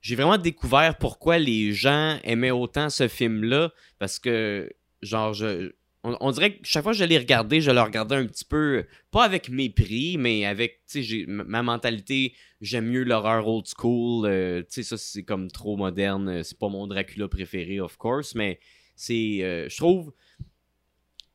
j'ai 0.00 0.14
vraiment 0.14 0.38
découvert 0.38 0.96
pourquoi 0.96 1.38
les 1.38 1.72
gens 1.72 2.18
aimaient 2.22 2.52
autant 2.52 2.88
ce 2.88 3.08
film-là 3.08 3.72
parce 3.98 4.18
que 4.20 4.70
genre 5.02 5.34
je 5.34 5.72
on, 6.04 6.30
dirait 6.30 6.56
que 6.56 6.58
chaque 6.62 6.84
fois 6.84 6.92
que 6.92 6.98
je 6.98 7.04
l'ai 7.04 7.18
regardé, 7.18 7.60
je 7.60 7.70
le 7.70 7.80
regardais 7.80 8.14
un 8.14 8.26
petit 8.26 8.44
peu 8.44 8.84
pas 9.10 9.24
avec 9.24 9.48
mépris, 9.48 10.16
mais 10.16 10.46
avec 10.46 10.80
ma 11.26 11.62
mentalité, 11.62 12.34
j'aime 12.60 12.86
mieux 12.86 13.02
l'horreur 13.02 13.46
old 13.48 13.66
school, 13.66 14.26
euh, 14.26 14.60
tu 14.62 14.66
sais 14.70 14.82
ça 14.82 14.96
c'est 14.96 15.24
comme 15.24 15.50
trop 15.50 15.76
moderne, 15.76 16.28
euh, 16.28 16.42
c'est 16.42 16.58
pas 16.58 16.68
mon 16.68 16.86
Dracula 16.86 17.28
préféré 17.28 17.80
of 17.80 17.96
course, 17.96 18.34
mais 18.34 18.60
c'est 18.94 19.38
euh, 19.42 19.68
je 19.68 19.76
trouve 19.76 20.12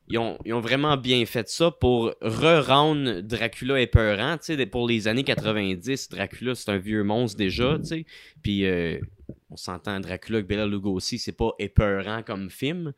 ils 0.09 0.19
ont, 0.19 0.59
vraiment 0.59 0.97
bien 0.97 1.25
fait 1.25 1.47
ça 1.47 1.71
pour 1.71 2.13
re-rendre 2.21 3.21
Dracula 3.21 3.79
épeurant. 3.79 4.37
Tu 4.37 4.55
sais, 4.57 4.65
pour 4.65 4.85
les 4.85 5.07
années 5.07 5.23
90, 5.23 6.09
Dracula, 6.09 6.55
c'est 6.55 6.69
un 6.69 6.77
vieux 6.77 7.03
monstre 7.03 7.37
déjà, 7.37 7.79
tu. 7.79 8.05
Puis, 8.43 8.65
on 9.49 9.55
s'entend, 9.55 10.01
Dracula 10.01 10.39
avec 10.39 10.47
Bela 10.49 10.67
Lugosi, 10.67 11.19
c'est 11.19 11.31
pas 11.31 11.51
épeurant 11.57 12.21
comme 12.21 12.49
film. 12.49 12.93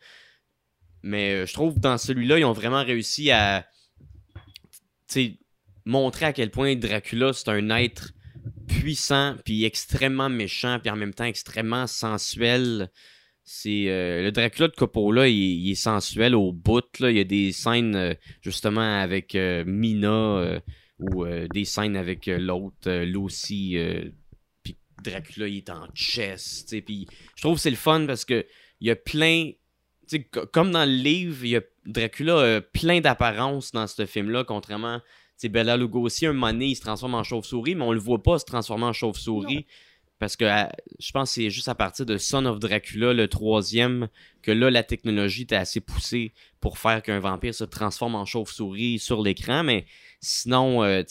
Mais 1.05 1.33
euh, 1.33 1.45
je 1.45 1.53
trouve 1.53 1.79
dans 1.79 1.99
celui-là, 1.99 2.39
ils 2.39 2.45
ont 2.45 2.51
vraiment 2.51 2.83
réussi 2.83 3.29
à, 3.29 3.67
montrer 5.85 6.25
à 6.25 6.33
quel 6.33 6.49
point 6.49 6.75
Dracula, 6.75 7.31
c'est 7.31 7.47
un 7.49 7.69
être 7.69 8.13
puissant, 8.67 9.35
puis 9.45 9.65
extrêmement 9.65 10.29
méchant, 10.29 10.79
puis 10.79 10.89
en 10.89 10.95
même 10.95 11.13
temps 11.13 11.25
extrêmement 11.25 11.85
sensuel. 11.85 12.89
C'est 13.43 13.85
euh, 13.87 14.23
le 14.23 14.31
Dracula 14.31 14.67
de 14.67 14.73
Coppola, 14.73 15.27
il, 15.27 15.35
il 15.35 15.71
est 15.71 15.75
sensuel 15.75 16.33
au 16.33 16.51
bout. 16.51 16.99
Là. 16.99 17.11
Il 17.11 17.17
y 17.17 17.19
a 17.19 17.23
des 17.23 17.51
scènes 17.51 17.95
euh, 17.95 18.15
justement 18.41 18.99
avec 18.99 19.35
Mina 19.35 20.59
ou 20.97 21.25
des 21.53 21.65
scènes 21.65 21.97
avec 21.97 22.25
l'autre, 22.25 22.89
Lucy. 23.03 23.77
puis 24.63 24.75
Dracula, 25.03 25.47
il 25.47 25.57
est 25.57 25.69
en 25.69 25.87
chess. 25.93 26.65
Puis 26.83 27.05
je 27.35 27.43
trouve 27.43 27.57
que 27.57 27.61
c'est 27.61 27.69
le 27.69 27.75
fun 27.75 28.07
parce 28.07 28.25
que 28.25 28.43
il 28.81 28.87
y 28.87 28.91
a 28.91 28.95
plein. 28.95 29.51
Comme 30.51 30.71
dans 30.71 30.85
le 30.85 30.95
livre, 30.95 31.45
y 31.45 31.55
a 31.57 31.61
Dracula 31.85 32.57
a 32.57 32.61
plein 32.61 32.99
d'apparences 33.01 33.71
dans 33.71 33.87
ce 33.87 34.05
film-là, 34.05 34.43
contrairement. 34.43 35.01
C'est 35.37 35.49
Bella 35.49 35.75
Lugosi, 35.77 36.25
un 36.25 36.33
moment 36.33 36.51
donné, 36.53 36.67
il 36.67 36.75
se 36.75 36.81
transforme 36.81 37.13
en 37.15 37.23
chauve-souris, 37.23 37.75
mais 37.75 37.83
on 37.83 37.91
le 37.91 37.99
voit 37.99 38.23
pas 38.23 38.39
se 38.39 38.45
transformer 38.45 38.85
en 38.85 38.93
chauve-souris. 38.93 39.65
Parce 40.17 40.37
que 40.37 40.45
à- 40.45 40.71
je 40.97 41.11
pense 41.11 41.29
que 41.29 41.33
c'est 41.35 41.49
juste 41.49 41.67
à 41.67 41.75
partir 41.75 42.05
de 42.05 42.17
Son 42.17 42.45
of 42.45 42.57
Dracula, 42.59 43.11
le 43.13 43.27
troisième, 43.27 44.07
que 44.41 44.51
là, 44.51 44.71
la 44.71 44.81
technologie 44.81 45.41
était 45.41 45.57
assez 45.57 45.81
poussée 45.81 46.33
pour 46.61 46.77
faire 46.77 47.03
qu'un 47.03 47.19
vampire 47.19 47.53
se 47.53 47.65
transforme 47.65 48.15
en 48.15 48.23
chauve-souris 48.25 48.97
sur 48.99 49.21
l'écran. 49.21 49.63
Mais 49.63 49.85
sinon, 50.21 50.83
euh, 50.83 51.03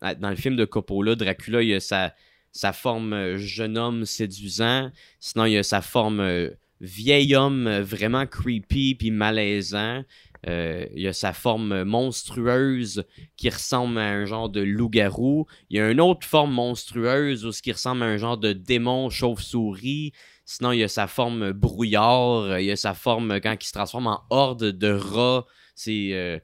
dans 0.00 0.30
le 0.30 0.36
film 0.36 0.54
de 0.54 0.64
Coppola, 0.64 1.16
Dracula, 1.16 1.62
il 1.62 1.74
a 1.74 1.80
sa, 1.80 2.14
sa 2.52 2.72
forme 2.72 3.12
euh, 3.14 3.36
jeune 3.36 3.76
homme 3.76 4.04
séduisant. 4.06 4.92
Sinon, 5.18 5.46
il 5.46 5.54
y 5.54 5.58
a 5.58 5.64
sa 5.64 5.80
forme 5.82 6.20
euh, 6.20 6.50
vieil 6.82 7.34
homme 7.34 7.66
euh, 7.66 7.82
vraiment 7.82 8.26
creepy 8.26 8.94
puis 8.96 9.10
malaisant. 9.10 10.04
Euh, 10.48 10.84
il 10.94 11.00
y 11.02 11.06
a 11.08 11.12
sa 11.12 11.32
forme 11.32 11.84
monstrueuse 11.84 13.04
qui 13.36 13.48
ressemble 13.48 13.98
à 13.98 14.08
un 14.10 14.24
genre 14.24 14.48
de 14.50 14.60
loup-garou. 14.60 15.46
Il 15.70 15.76
y 15.76 15.80
a 15.80 15.88
une 15.90 16.00
autre 16.00 16.26
forme 16.26 16.52
monstrueuse 16.52 17.46
où 17.46 17.52
ce 17.52 17.62
qui 17.62 17.70
ressemble 17.72 18.02
à 18.02 18.06
un 18.06 18.16
genre 18.16 18.36
de 18.38 18.52
démon 18.52 19.08
chauve-souris. 19.08 20.12
Sinon, 20.44 20.72
il 20.72 20.80
y 20.80 20.82
a 20.82 20.88
sa 20.88 21.06
forme 21.06 21.52
brouillard. 21.52 22.58
Il 22.58 22.66
y 22.66 22.72
a 22.72 22.76
sa 22.76 22.92
forme 22.94 23.40
quand 23.40 23.56
il 23.58 23.64
se 23.66 23.72
transforme 23.72 24.08
en 24.08 24.20
horde 24.30 24.72
de 24.72 24.90
rats. 24.90 25.46
C'est. 25.76 26.10
euh, 26.12 26.40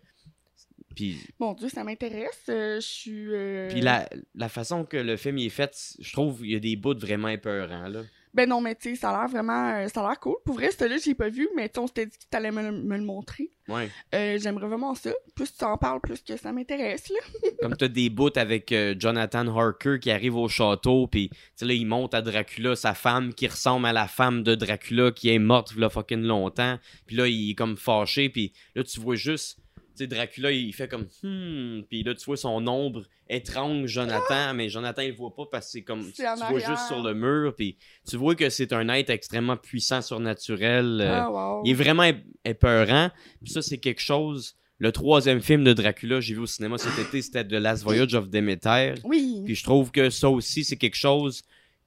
Puis, 0.95 1.19
Mon 1.41 1.53
Dieu, 1.55 1.69
ça 1.69 1.83
m'intéresse. 1.83 2.41
euh, 2.49 2.77
je 2.77 2.87
suis. 2.87 3.27
puis 3.69 3.81
la, 3.81 4.09
la 4.37 4.49
façon 4.49 4.85
que 4.85 4.97
le 4.97 5.17
film 5.17 5.39
il 5.39 5.47
est 5.47 5.51
fait, 5.51 5.77
je 5.99 6.13
trouve 6.13 6.39
qu'il 6.43 6.53
y 6.53 6.57
a 6.57 6.61
des 6.61 6.77
bouts 6.77 6.97
vraiment 6.97 7.29
épeurants. 7.29 7.89
Là. 7.89 8.03
Ben 8.35 8.49
non, 8.49 8.61
mais 8.61 8.75
tu 8.75 8.91
sais, 8.91 8.97
ça 8.97 9.11
a 9.11 9.21
l'air 9.21 9.29
vraiment. 9.29 9.75
euh, 9.75 9.89
ça 9.89 10.05
a 10.05 10.09
l'air 10.09 10.21
cool. 10.21 10.37
Pour 10.45 10.55
vrai, 10.55 10.71
celui-là, 10.71 10.99
je 11.03 11.07
l'ai 11.09 11.15
pas 11.15 11.29
vu, 11.29 11.49
mais 11.57 11.71
on 11.79 11.87
s'était 11.87 12.07
dit 12.07 12.17
que 12.19 12.25
t'allais 12.31 12.51
me, 12.51 12.71
me 12.71 12.97
le 12.97 13.05
montrer. 13.05 13.51
Ouais. 13.69 13.91
Euh, 14.15 14.39
J'aimerais 14.39 14.67
vraiment 14.67 14.95
ça. 14.95 15.11
Plus 15.35 15.55
tu 15.55 15.65
en 15.65 15.77
parles, 15.77 16.01
plus 16.01 16.23
que 16.23 16.37
ça 16.37 16.53
m'intéresse, 16.53 17.09
là. 17.11 17.19
Comme 17.61 17.77
t'as 17.77 17.89
des 17.89 18.09
bouts 18.11 18.31
avec 18.37 18.73
euh, 18.73 18.95
Jonathan 18.99 19.47
Harker 19.47 19.99
qui 20.01 20.11
arrive 20.11 20.37
au 20.37 20.49
château, 20.49 21.07
puis 21.07 21.29
tu 21.31 21.37
sais, 21.57 21.65
là, 21.67 21.75
il 21.75 21.87
monte 21.87 22.15
à 22.15 22.23
Dracula, 22.23 22.77
sa 22.77 22.95
femme 22.95 23.35
qui 23.35 23.47
ressemble 23.47 23.87
à 23.87 23.93
la 23.93 24.09
femme 24.09 24.43
de 24.43 24.55
Dracula 24.55 25.11
qui 25.13 25.31
est 25.31 25.39
morte 25.39 25.73
il 25.77 25.89
fucking 25.89 26.23
longtemps. 26.23 26.79
Puis 27.07 27.17
là, 27.17 27.27
il 27.27 27.51
est 27.51 27.55
comme 27.55 27.77
fâché, 27.77 28.29
puis 28.29 28.53
là, 28.75 28.85
tu 28.85 29.01
vois 29.01 29.17
juste, 29.17 29.59
sais, 29.99 30.07
Dracula, 30.07 30.51
il 30.51 30.73
fait 30.73 30.89
comme 30.89 31.07
hmm, 31.23 31.83
puis 31.89 32.03
là, 32.03 32.15
tu 32.15 32.25
vois 32.25 32.37
son 32.37 32.67
ombre 32.67 33.05
étrange, 33.29 33.89
Jonathan, 33.89 34.55
mais 34.55 34.69
Jonathan, 34.69 35.03
il 35.03 35.11
le 35.11 35.15
voit 35.15 35.35
pas 35.35 35.47
parce 35.51 35.67
que 35.67 35.73
c'est 35.73 35.83
comme, 35.83 36.11
tu, 36.13 36.23
vois 36.23 36.59
juste 36.59 36.87
sur 36.87 37.03
le 37.03 37.15
mur, 37.15 37.55
puis 37.55 37.77
tu 38.09 38.17
vois 38.17 38.35
que 38.35 38.49
c'est 38.49 38.73
un 38.73 38.89
être 38.89 39.11
extrêmement 39.11 39.57
puissant, 39.57 40.01
surnaturel. 40.03 41.01
euh, 41.01 41.21
ah, 41.21 41.31
wow. 41.31 41.63
il 41.65 41.73
est 41.73 41.75
vraiment 41.75 42.05
ép- 42.05 42.25
épeurant. 42.45 43.11
Puis 43.43 43.53
ça, 43.53 43.63
c'est 43.63 43.79
quelque 43.79 44.01
chose. 44.01 44.57
Le 44.79 44.93
troisième 44.93 45.41
film 45.41 45.65
de 45.65 45.73
Dracula, 45.73 46.21
j'ai 46.21 46.35
vu 46.35 46.41
au 46.41 46.47
cinéma 46.47 46.79
cet 46.79 46.99
été, 46.99 47.21
c'était 47.21 47.45
The 47.45 47.53
Last 47.53 47.83
Voyage 47.83 48.15
of 48.15 48.29
Demeter. 48.29 48.95
Oui. 49.03 49.43
Puis 49.45 49.57
je 49.57 49.65
trouve 49.65 49.91
que 49.91 50.09
ça 50.09 50.31
aussi, 50.31 50.63
c'est 50.63 50.77
quelque 50.77 50.97
chose 50.97 51.43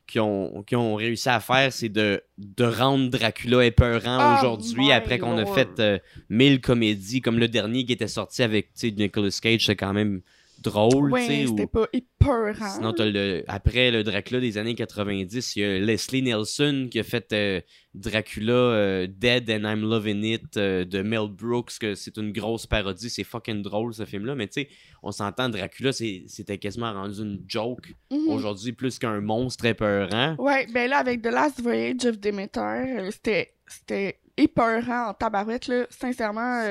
qu'ils 0.07 0.21
ont, 0.21 0.95
réussi 0.95 1.29
à 1.29 1.39
faire, 1.39 1.71
c'est 1.71 1.89
de, 1.89 2.21
de 2.37 2.63
rendre 2.63 3.09
Dracula 3.09 3.65
épeurant 3.65 4.17
Oh 4.19 4.37
aujourd'hui, 4.37 4.91
après 4.91 5.19
qu'on 5.19 5.37
a 5.37 5.45
fait 5.45 5.79
euh, 5.79 5.99
mille 6.29 6.61
comédies, 6.61 7.21
comme 7.21 7.39
le 7.39 7.47
dernier 7.47 7.85
qui 7.85 7.93
était 7.93 8.07
sorti 8.07 8.43
avec 8.43 8.69
Nicolas 8.83 9.37
Cage, 9.41 9.65
c'est 9.65 9.75
quand 9.75 9.93
même 9.93 10.21
drôle, 10.61 11.11
tu 11.13 11.19
sais. 11.21 11.27
Ouais, 11.29 11.45
ou- 11.45 11.49
c'était 11.49 11.67
pas 11.67 11.87
épeurant. 11.91 12.69
Sinon, 12.75 12.93
t'as 12.93 13.05
le, 13.05 13.43
après 13.47 13.91
le 13.91 14.03
Dracula 14.03 14.39
des 14.39 14.57
années 14.57 14.75
90, 14.75 15.55
il 15.55 15.61
y 15.61 15.65
a 15.65 15.79
Leslie 15.79 16.21
Nielsen 16.21 16.89
qui 16.89 16.99
a 16.99 17.03
fait 17.03 17.31
euh, 17.33 17.61
Dracula 17.93 18.53
euh, 18.53 19.07
Dead 19.09 19.49
and 19.49 19.63
I'm 19.69 19.81
Loving 19.81 20.23
It 20.23 20.57
euh, 20.57 20.85
de 20.85 21.01
Mel 21.01 21.27
Brooks, 21.29 21.77
que 21.79 21.95
c'est 21.95 22.17
une 22.17 22.31
grosse 22.31 22.67
parodie. 22.67 23.09
C'est 23.09 23.23
fucking 23.23 23.61
drôle 23.61 23.93
ce 23.93 24.05
film-là. 24.05 24.35
Mais 24.35 24.47
tu 24.47 24.61
sais, 24.61 24.69
on 25.03 25.11
s'entend, 25.11 25.49
Dracula, 25.49 25.91
c'est- 25.91 26.23
c'était 26.27 26.57
quasiment 26.57 26.93
rendu 26.93 27.19
une 27.21 27.43
joke 27.47 27.93
Mhm. 28.11 28.27
aujourd'hui 28.29 28.71
plus 28.73 28.99
qu'un 28.99 29.19
monstre 29.21 29.65
épeurant. 29.65 30.35
Ouais, 30.37 30.67
ben 30.73 30.89
là, 30.89 30.97
avec 30.99 31.21
The 31.21 31.27
Last 31.31 31.61
Voyage 31.61 32.05
of 32.05 32.19
Demeter, 32.19 33.09
c'était 33.11 33.53
c'était 33.67 34.19
épeurant 34.35 35.09
en 35.09 35.13
tabarouette, 35.13 35.67
là. 35.67 35.85
Sincèrement, 35.89 36.61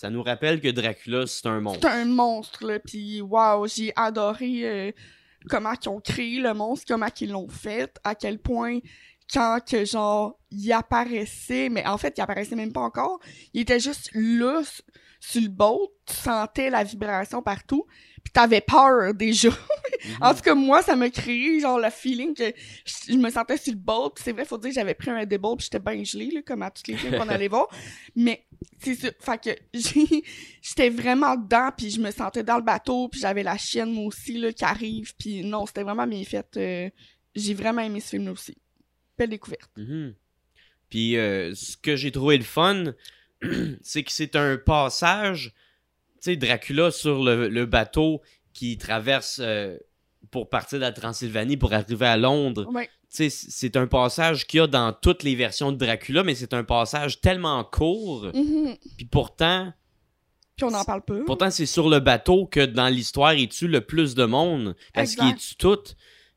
Ça 0.00 0.08
nous 0.08 0.22
rappelle 0.22 0.62
que 0.62 0.68
Dracula, 0.68 1.26
c'est 1.26 1.46
un 1.46 1.56
c'est 1.56 1.60
monstre. 1.60 1.86
un 1.86 2.04
monstre, 2.06 2.66
là. 2.66 2.78
Puis, 2.78 3.20
waouh, 3.20 3.66
j'ai 3.68 3.92
adoré 3.96 4.64
euh, 4.64 4.92
comment 5.50 5.74
ils 5.74 5.88
ont 5.90 6.00
créé 6.00 6.38
le 6.40 6.54
monstre, 6.54 6.86
comment 6.88 7.08
ils 7.20 7.30
l'ont 7.30 7.50
fait, 7.50 8.00
à 8.02 8.14
quel 8.14 8.38
point 8.38 8.78
quand 9.30 9.58
que 9.62 9.84
genre 9.84 10.38
il 10.50 10.72
apparaissait, 10.72 11.68
mais 11.68 11.86
en 11.86 11.98
fait 11.98 12.14
il 12.16 12.20
apparaissait 12.22 12.56
même 12.56 12.72
pas 12.72 12.80
encore, 12.80 13.20
il 13.52 13.60
était 13.60 13.78
juste 13.78 14.10
là 14.14 14.62
sur 15.20 15.42
le 15.42 15.48
boat, 15.48 15.88
tu 16.06 16.14
sentais 16.14 16.70
la 16.70 16.82
vibration 16.82 17.42
partout, 17.42 17.84
puis 18.22 18.32
t'avais 18.32 18.60
peur 18.60 19.14
déjà. 19.14 19.48
en 20.20 20.34
tout 20.34 20.40
cas 20.40 20.54
moi 20.54 20.82
ça 20.82 20.96
m'a 20.96 21.10
créé 21.10 21.60
genre 21.60 21.78
le 21.78 21.90
feeling 21.90 22.34
que 22.34 22.52
je, 22.84 23.12
je 23.12 23.18
me 23.18 23.30
sentais 23.30 23.56
sur 23.56 23.72
le 23.72 23.78
boat, 23.78 24.12
Puis 24.14 24.24
c'est 24.24 24.32
vrai 24.32 24.44
faut 24.44 24.58
dire 24.58 24.70
que 24.70 24.74
j'avais 24.74 24.94
pris 24.94 25.10
un 25.10 25.24
débolt 25.26 25.58
puis 25.58 25.68
j'étais 25.70 25.78
bien 25.78 26.02
gelée 26.04 26.30
là, 26.30 26.42
comme 26.42 26.62
à 26.62 26.70
tous 26.70 26.82
les 26.88 26.96
films 26.96 27.16
qu'on 27.18 27.28
allait 27.28 27.48
voir, 27.48 27.68
mais 28.16 28.44
c'est 28.78 28.94
ça, 28.94 29.08
fait 29.18 29.42
que 29.72 29.78
j'étais 30.62 30.90
vraiment 30.90 31.36
dedans 31.36 31.70
puis 31.76 31.90
je 31.90 32.00
me 32.00 32.10
sentais 32.10 32.42
dans 32.42 32.56
le 32.56 32.62
bateau 32.62 33.08
puis 33.08 33.20
j'avais 33.20 33.42
la 33.42 33.56
chienne 33.58 33.92
moi 33.92 34.04
aussi 34.06 34.38
là 34.38 34.52
qui 34.52 34.64
arrive 34.64 35.14
puis 35.16 35.44
non 35.44 35.66
c'était 35.66 35.82
vraiment 35.82 36.06
bien 36.06 36.24
fait. 36.24 36.46
euh, 36.56 36.88
j'ai 37.34 37.54
vraiment 37.54 37.82
aimé 37.82 38.00
ce 38.00 38.10
film 38.10 38.26
là 38.26 38.32
aussi. 38.32 38.56
Belle 39.16 39.30
découverte. 39.30 39.70
Mhm. 39.76 40.14
Puis 40.88 41.16
euh, 41.16 41.54
ce 41.54 41.76
que 41.76 41.96
j'ai 41.96 42.10
trouvé 42.10 42.36
le 42.36 42.44
fun, 42.44 42.92
c'est 43.82 44.02
que 44.02 44.12
c'est 44.12 44.36
un 44.36 44.56
passage, 44.56 45.52
sais, 46.20 46.36
Dracula 46.36 46.90
sur 46.90 47.22
le, 47.22 47.48
le 47.48 47.66
bateau 47.66 48.20
qui 48.52 48.78
traverse 48.78 49.40
euh, 49.42 49.76
pour 50.30 50.48
partir 50.48 50.78
de 50.78 50.84
la 50.84 50.92
Transylvanie 50.92 51.56
pour 51.56 51.72
arriver 51.72 52.06
à 52.06 52.16
Londres. 52.16 52.68
Ouais. 52.72 52.88
C'est 53.08 53.76
un 53.76 53.88
passage 53.88 54.46
qu'il 54.46 54.58
y 54.58 54.62
a 54.62 54.68
dans 54.68 54.92
toutes 54.92 55.24
les 55.24 55.34
versions 55.34 55.72
de 55.72 55.76
Dracula, 55.76 56.22
mais 56.22 56.36
c'est 56.36 56.54
un 56.54 56.62
passage 56.62 57.20
tellement 57.20 57.64
court. 57.64 58.26
Mhm. 58.32 58.76
Puis 58.96 59.06
pourtant, 59.06 59.72
Puis 60.56 60.64
on 60.64 60.70
n'en 60.70 60.84
parle 60.84 61.02
pas. 61.02 61.18
pourtant 61.26 61.50
c'est 61.50 61.66
sur 61.66 61.88
le 61.88 61.98
bateau 61.98 62.46
que 62.46 62.64
dans 62.64 62.86
l'histoire 62.88 63.34
il 63.34 63.48
tue 63.48 63.66
le 63.66 63.80
plus 63.80 64.14
de 64.14 64.24
monde 64.24 64.76
parce 64.94 65.16
qu'il 65.16 65.34
tue 65.34 65.56
tout. 65.56 65.80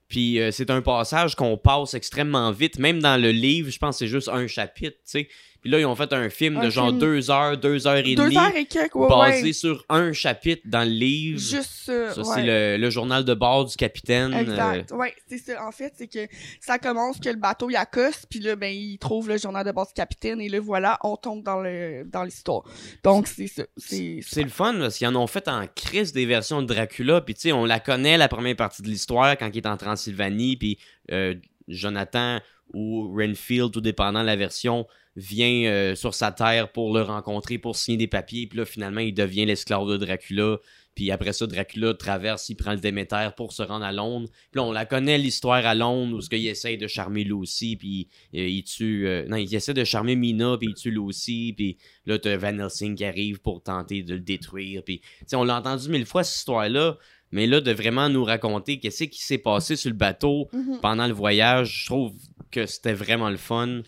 Puis 0.08 0.40
euh, 0.40 0.52
c'est 0.52 0.70
un 0.72 0.82
passage 0.82 1.36
qu'on 1.36 1.58
passe 1.58 1.94
extrêmement 1.94 2.52
vite. 2.52 2.80
Même 2.80 3.00
dans 3.02 3.22
le 3.22 3.32
livre, 3.32 3.70
je 3.70 3.78
pense 3.78 3.96
que 3.96 4.00
c'est 4.00 4.12
juste 4.12 4.30
un 4.30 4.48
chapitre, 4.48 4.98
tu 4.98 5.02
sais. 5.06 5.28
Puis 5.64 5.72
là, 5.72 5.80
ils 5.80 5.86
ont 5.86 5.96
fait 5.96 6.12
un 6.12 6.30
film 6.30 6.58
Un 6.58 6.66
de 6.66 6.70
genre 6.70 6.90
film. 6.90 7.00
deux 7.00 7.32
heures, 7.32 7.58
deux 7.58 7.88
heures 7.88 7.96
et 7.96 8.16
Deux 8.16 8.26
demie, 8.26 8.38
heures 8.38 8.56
et 8.56 8.66
quelques, 8.66 8.96
ouais, 8.96 9.08
basé 9.08 9.44
ouais. 9.44 9.54
sur 9.54 9.86
un 9.88 10.12
chapitre 10.12 10.62
dans 10.66 10.84
le 10.84 10.94
livre. 10.94 11.40
Juste 11.40 11.72
ça. 11.86 12.14
Ça, 12.14 12.22
ouais. 12.22 12.28
c'est 12.36 12.44
le, 12.44 12.78
le 12.78 12.90
journal 12.90 13.24
de 13.24 13.34
bord 13.34 13.64
du 13.64 13.76
capitaine. 13.78 14.34
Exact. 14.34 14.92
euh, 14.92 14.96
Ouais, 14.98 15.16
c'est 15.26 15.38
ça. 15.38 15.66
En 15.66 15.72
fait, 15.72 15.94
c'est 15.98 16.08
que 16.08 16.28
ça 16.60 16.78
commence 16.80 17.18
que 17.18 17.30
le 17.30 17.38
bateau 17.38 17.70
il 17.70 17.78
accoste, 17.78 18.28
puis 18.30 18.40
là, 18.42 18.58
ben, 18.58 18.74
il 18.76 18.98
trouve 18.98 19.30
le 19.30 19.38
journal 19.38 19.66
de 19.66 19.72
bord 19.72 19.88
du 19.88 19.94
capitaine, 19.94 20.42
et 20.42 20.50
là, 20.50 20.60
voilà, 20.60 21.00
on 21.02 21.16
tombe 21.16 21.42
dans 21.44 21.62
le 21.62 22.04
dans 22.12 22.24
l'histoire. 22.24 22.64
Donc, 23.04 23.28
c'est 23.28 23.48
ça. 23.48 23.64
C'est 23.78 24.20
C'est 24.22 24.44
le 24.44 24.50
fun 24.50 24.76
parce 24.78 24.98
qu'ils 24.98 25.08
en 25.08 25.16
ont 25.16 25.28
fait 25.28 25.48
en 25.48 25.66
crise 25.74 26.12
des 26.12 26.26
versions 26.26 26.62
de 26.62 26.68
Dracula. 26.68 27.22
Puis 27.22 27.36
tu 27.36 27.42
sais, 27.42 27.52
on 27.54 27.64
la 27.64 27.80
connaît 27.80 28.18
la 28.18 28.28
première 28.28 28.58
partie 28.58 28.82
de 28.82 28.90
l'histoire 28.90 29.38
quand 29.38 29.50
il 29.54 29.58
est 29.58 29.66
en 29.68 29.78
Transylvanie. 29.78 30.58
Puis 30.58 30.78
euh, 31.12 31.36
Jonathan 31.70 32.40
ou 32.74 33.16
Renfield, 33.18 33.72
tout 33.72 33.82
dépendant 33.82 34.22
de 34.22 34.26
la 34.26 34.36
version, 34.36 34.88
vient 35.16 35.66
euh, 35.70 35.96
sur 35.96 36.14
sa 36.14 36.32
terre 36.32 36.72
pour 36.72 36.94
le 36.94 37.02
rencontrer, 37.02 37.58
pour 37.58 37.76
signer 37.76 37.98
des 37.98 38.08
papiers. 38.08 38.48
Puis 38.48 38.58
là, 38.58 38.66
finalement, 38.66 39.02
il 39.02 39.14
devient 39.14 39.46
l'esclave 39.46 39.88
de 39.88 39.98
Dracula. 39.98 40.58
Puis 40.96 41.10
après 41.12 41.34
ça, 41.34 41.48
Dracula 41.48 41.94
traverse, 41.96 42.50
il 42.50 42.56
prend 42.56 42.72
le 42.74 42.78
Déméter 42.80 43.30
pour 43.36 43.52
se 43.54 43.64
rendre 43.64 43.84
à 43.86 43.92
Londres. 43.92 44.28
Puis 44.52 44.60
là, 44.60 44.64
on 44.64 44.72
la 44.72 44.86
connaît 44.86 45.18
l'histoire 45.18 45.66
à 45.66 45.74
Londres 45.74 46.18
où 46.18 46.22
ce 46.22 46.30
qu'il 46.30 46.46
essaye 46.46 46.78
de 46.78 46.86
charmer 46.88 47.24
Lucy, 47.24 47.76
puis 47.76 48.08
euh, 48.36 48.48
il 48.48 48.64
tue... 48.64 49.08
euh, 49.08 49.26
non, 49.28 49.38
il 49.38 49.54
essaie 49.56 49.74
de 49.74 49.84
charmer 49.84 50.16
Mina, 50.16 50.56
puis 50.60 50.70
il 50.70 50.76
tue 50.76 50.92
Lucy, 50.92 51.54
puis 51.58 51.78
là, 52.06 52.20
t'as 52.20 52.38
Van 52.38 52.58
Helsing 52.60 52.96
qui 52.96 53.06
arrive 53.06 53.40
pour 53.42 53.64
tenter 53.64 54.04
de 54.04 54.14
le 54.14 54.20
détruire. 54.20 54.84
Puis, 54.84 55.00
tu 55.00 55.08
sais, 55.28 55.36
on 55.36 55.44
l'a 55.44 55.58
entendu 55.58 55.90
mille 55.90 56.06
fois, 56.06 56.24
cette 56.24 56.38
histoire-là, 56.38 56.98
mais 57.32 57.48
là, 57.48 57.60
de 57.60 57.72
vraiment 57.72 58.08
nous 58.10 58.24
raconter 58.24 58.80
qu'est-ce 58.80 59.06
qui 59.06 59.24
s'est 59.24 59.40
passé 59.40 59.76
sur 59.76 59.90
le 59.90 59.98
bateau 59.98 60.48
Mhm. 60.54 60.80
pendant 60.80 61.08
le 61.08 61.14
voyage, 61.14 61.82
je 61.82 61.86
trouve 61.88 62.14
que 62.52 62.68
c'était 62.68 62.94
vraiment 62.94 63.32
le 63.32 63.38
fun. 63.38 63.82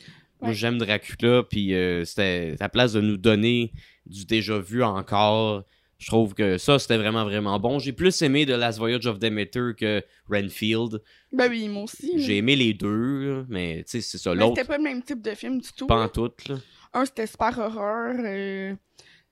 Moi, 0.45 0.53
j'aime 0.53 0.77
Dracula, 0.77 1.43
puis 1.43 1.73
euh, 1.73 2.05
c'était 2.05 2.55
à 2.59 2.69
place 2.69 2.93
de 2.93 3.01
nous 3.01 3.17
donner 3.17 3.71
du 4.05 4.25
déjà 4.25 4.57
vu 4.59 4.83
encore. 4.83 5.63
Je 5.97 6.07
trouve 6.07 6.33
que 6.33 6.57
ça, 6.57 6.77
c'était 6.77 6.97
vraiment, 6.97 7.23
vraiment 7.23 7.57
bon. 7.59 7.79
J'ai 7.79 7.93
plus 7.93 8.21
aimé 8.21 8.45
The 8.45 8.49
Last 8.49 8.77
Voyage 8.79 9.07
of 9.07 9.17
Demeter 9.17 9.71
que 9.77 10.03
Renfield. 10.29 11.01
Ben 11.31 11.49
oui, 11.49 11.67
moi 11.69 11.83
aussi. 11.83 12.11
J'ai 12.17 12.37
aimé 12.37 12.55
les 12.55 12.73
deux, 12.73 13.45
mais 13.47 13.77
tu 13.77 13.91
sais, 13.91 14.01
c'est 14.01 14.17
ça. 14.17 14.33
L'autre, 14.35 14.55
c'était 14.57 14.67
pas 14.67 14.77
le 14.77 14.83
même 14.83 15.01
type 15.01 15.21
de 15.21 15.31
film 15.33 15.59
du 15.61 15.69
tout. 15.75 15.87
pas 15.87 16.03
en 16.03 16.09
tout. 16.09 16.31
là. 16.49 16.55
Un, 16.93 17.05
c'était 17.05 17.27
super 17.27 17.57
horreur. 17.59 18.13
euh, 18.19 18.75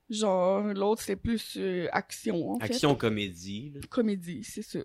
genre, 0.08 0.62
l'autre, 0.74 1.02
c'était 1.02 1.16
plus 1.16 1.56
euh, 1.58 1.86
action, 1.92 2.52
en 2.52 2.58
Action-comédie. 2.58 3.72
là. 3.74 3.80
fait. 3.82 3.88
Comédie, 3.88 4.42
c'est 4.42 4.62
ça. 4.62 4.80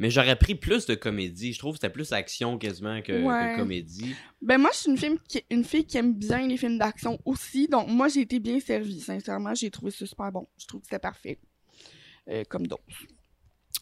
Mais 0.00 0.08
j'aurais 0.08 0.34
pris 0.34 0.54
plus 0.54 0.86
de 0.86 0.94
comédie. 0.94 1.52
Je 1.52 1.58
trouve 1.58 1.74
que 1.74 1.78
c'était 1.80 1.92
plus 1.92 2.10
action 2.12 2.56
quasiment 2.56 3.02
que, 3.02 3.56
comédie. 3.56 4.16
Ben 4.40 4.56
moi, 4.56 4.70
je 4.72 4.78
suis 4.78 4.90
une, 4.90 4.96
film 4.96 5.18
qui, 5.28 5.44
une 5.50 5.62
fille 5.62 5.84
qui 5.84 5.98
aime 5.98 6.14
bien 6.14 6.48
les 6.48 6.56
films 6.56 6.78
d'action 6.78 7.18
aussi, 7.26 7.68
donc 7.68 7.86
moi, 7.86 8.08
j'ai 8.08 8.22
été 8.22 8.40
bien 8.40 8.58
servie, 8.60 9.00
sincèrement. 9.00 9.54
J'ai 9.54 9.70
trouvé 9.70 9.90
ça 9.90 10.06
super 10.06 10.32
bon. 10.32 10.48
Je 10.58 10.66
trouve 10.66 10.80
que 10.80 10.86
c'était 10.86 10.98
parfait. 10.98 11.38
Euh, 12.30 12.44
comme 12.48 12.66
d'autres. 12.66 12.82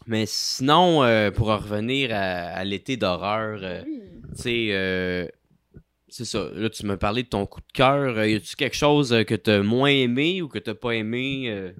Mais 0.07 0.25
sinon, 0.25 1.03
euh, 1.03 1.31
pour 1.31 1.49
en 1.49 1.57
revenir 1.57 2.09
à, 2.11 2.49
à 2.49 2.63
l'été 2.65 2.97
d'horreur, 2.97 3.61
euh, 3.63 3.83
tu 4.35 4.41
sais, 4.41 5.31
c'est 6.09 6.25
ça. 6.25 6.49
Là, 6.53 6.69
tu 6.69 6.85
m'as 6.85 6.97
parlé 6.97 7.23
de 7.23 7.29
ton 7.29 7.45
coup 7.45 7.61
de 7.61 7.71
cœur. 7.71 8.25
Y 8.25 8.35
a-tu 8.35 8.57
quelque 8.57 8.75
chose 8.75 9.15
que 9.25 9.35
t'as 9.35 9.61
moins 9.61 9.89
aimé 9.89 10.41
ou 10.41 10.49
que 10.49 10.59
t'as 10.59 10.75
pas 10.75 10.91
aimé? 10.91 11.73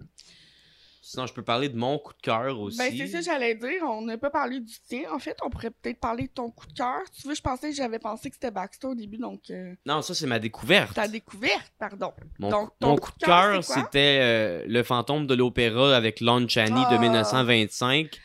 Sinon, 1.10 1.26
je 1.26 1.34
peux 1.34 1.42
parler 1.42 1.70
de 1.70 1.76
mon 1.76 1.98
coup 1.98 2.14
de 2.14 2.22
cœur 2.22 2.60
aussi. 2.60 2.78
Ben, 2.78 2.94
c'est 2.96 3.08
ça, 3.08 3.22
j'allais 3.22 3.56
dire. 3.56 3.82
On 3.82 4.04
n'a 4.04 4.20
pas 4.20 4.30
parlé 4.30 4.60
du 4.60 4.74
tien. 4.88 5.12
En 5.12 5.18
fait, 5.18 5.36
on 5.44 5.50
pourrait 5.50 5.72
peut-être 5.72 6.00
parler 6.00 6.28
de 6.28 6.32
ton 6.32 6.52
coup 6.52 6.68
de 6.68 6.74
cœur. 6.74 7.00
Tu 7.20 7.28
veux, 7.28 7.34
je 7.34 7.42
pensais 7.42 7.72
que 7.72 7.76
j'avais 7.76 7.98
pensé 7.98 8.30
que 8.30 8.36
c'était 8.36 8.52
Baxter 8.52 8.86
au 8.86 8.94
début, 8.94 9.18
donc 9.18 9.42
euh, 9.50 9.74
Non, 9.88 10.04
ça, 10.04 10.14
c'est 10.14 10.28
ma 10.28 10.38
découverte. 10.38 10.94
ta 10.94 11.08
découverte, 11.08 11.74
pardon. 11.80 12.14
Mon, 12.38 12.50
Donc, 12.52 12.70
ton 12.80 12.90
mon 12.90 12.96
coup 12.96 13.10
coup 13.10 13.18
de 13.22 13.26
cœur, 13.26 13.64
c'était 13.64 14.20
euh, 14.22 14.66
Le 14.68 14.84
fantôme 14.84 15.26
de 15.26 15.34
l'opéra 15.34 15.96
avec 15.96 16.22
Lon 16.22 16.48
Chaney 16.48 16.84
Ah. 16.86 16.94
de 16.94 17.00
1925. 17.02 18.12
Puis 18.12 18.22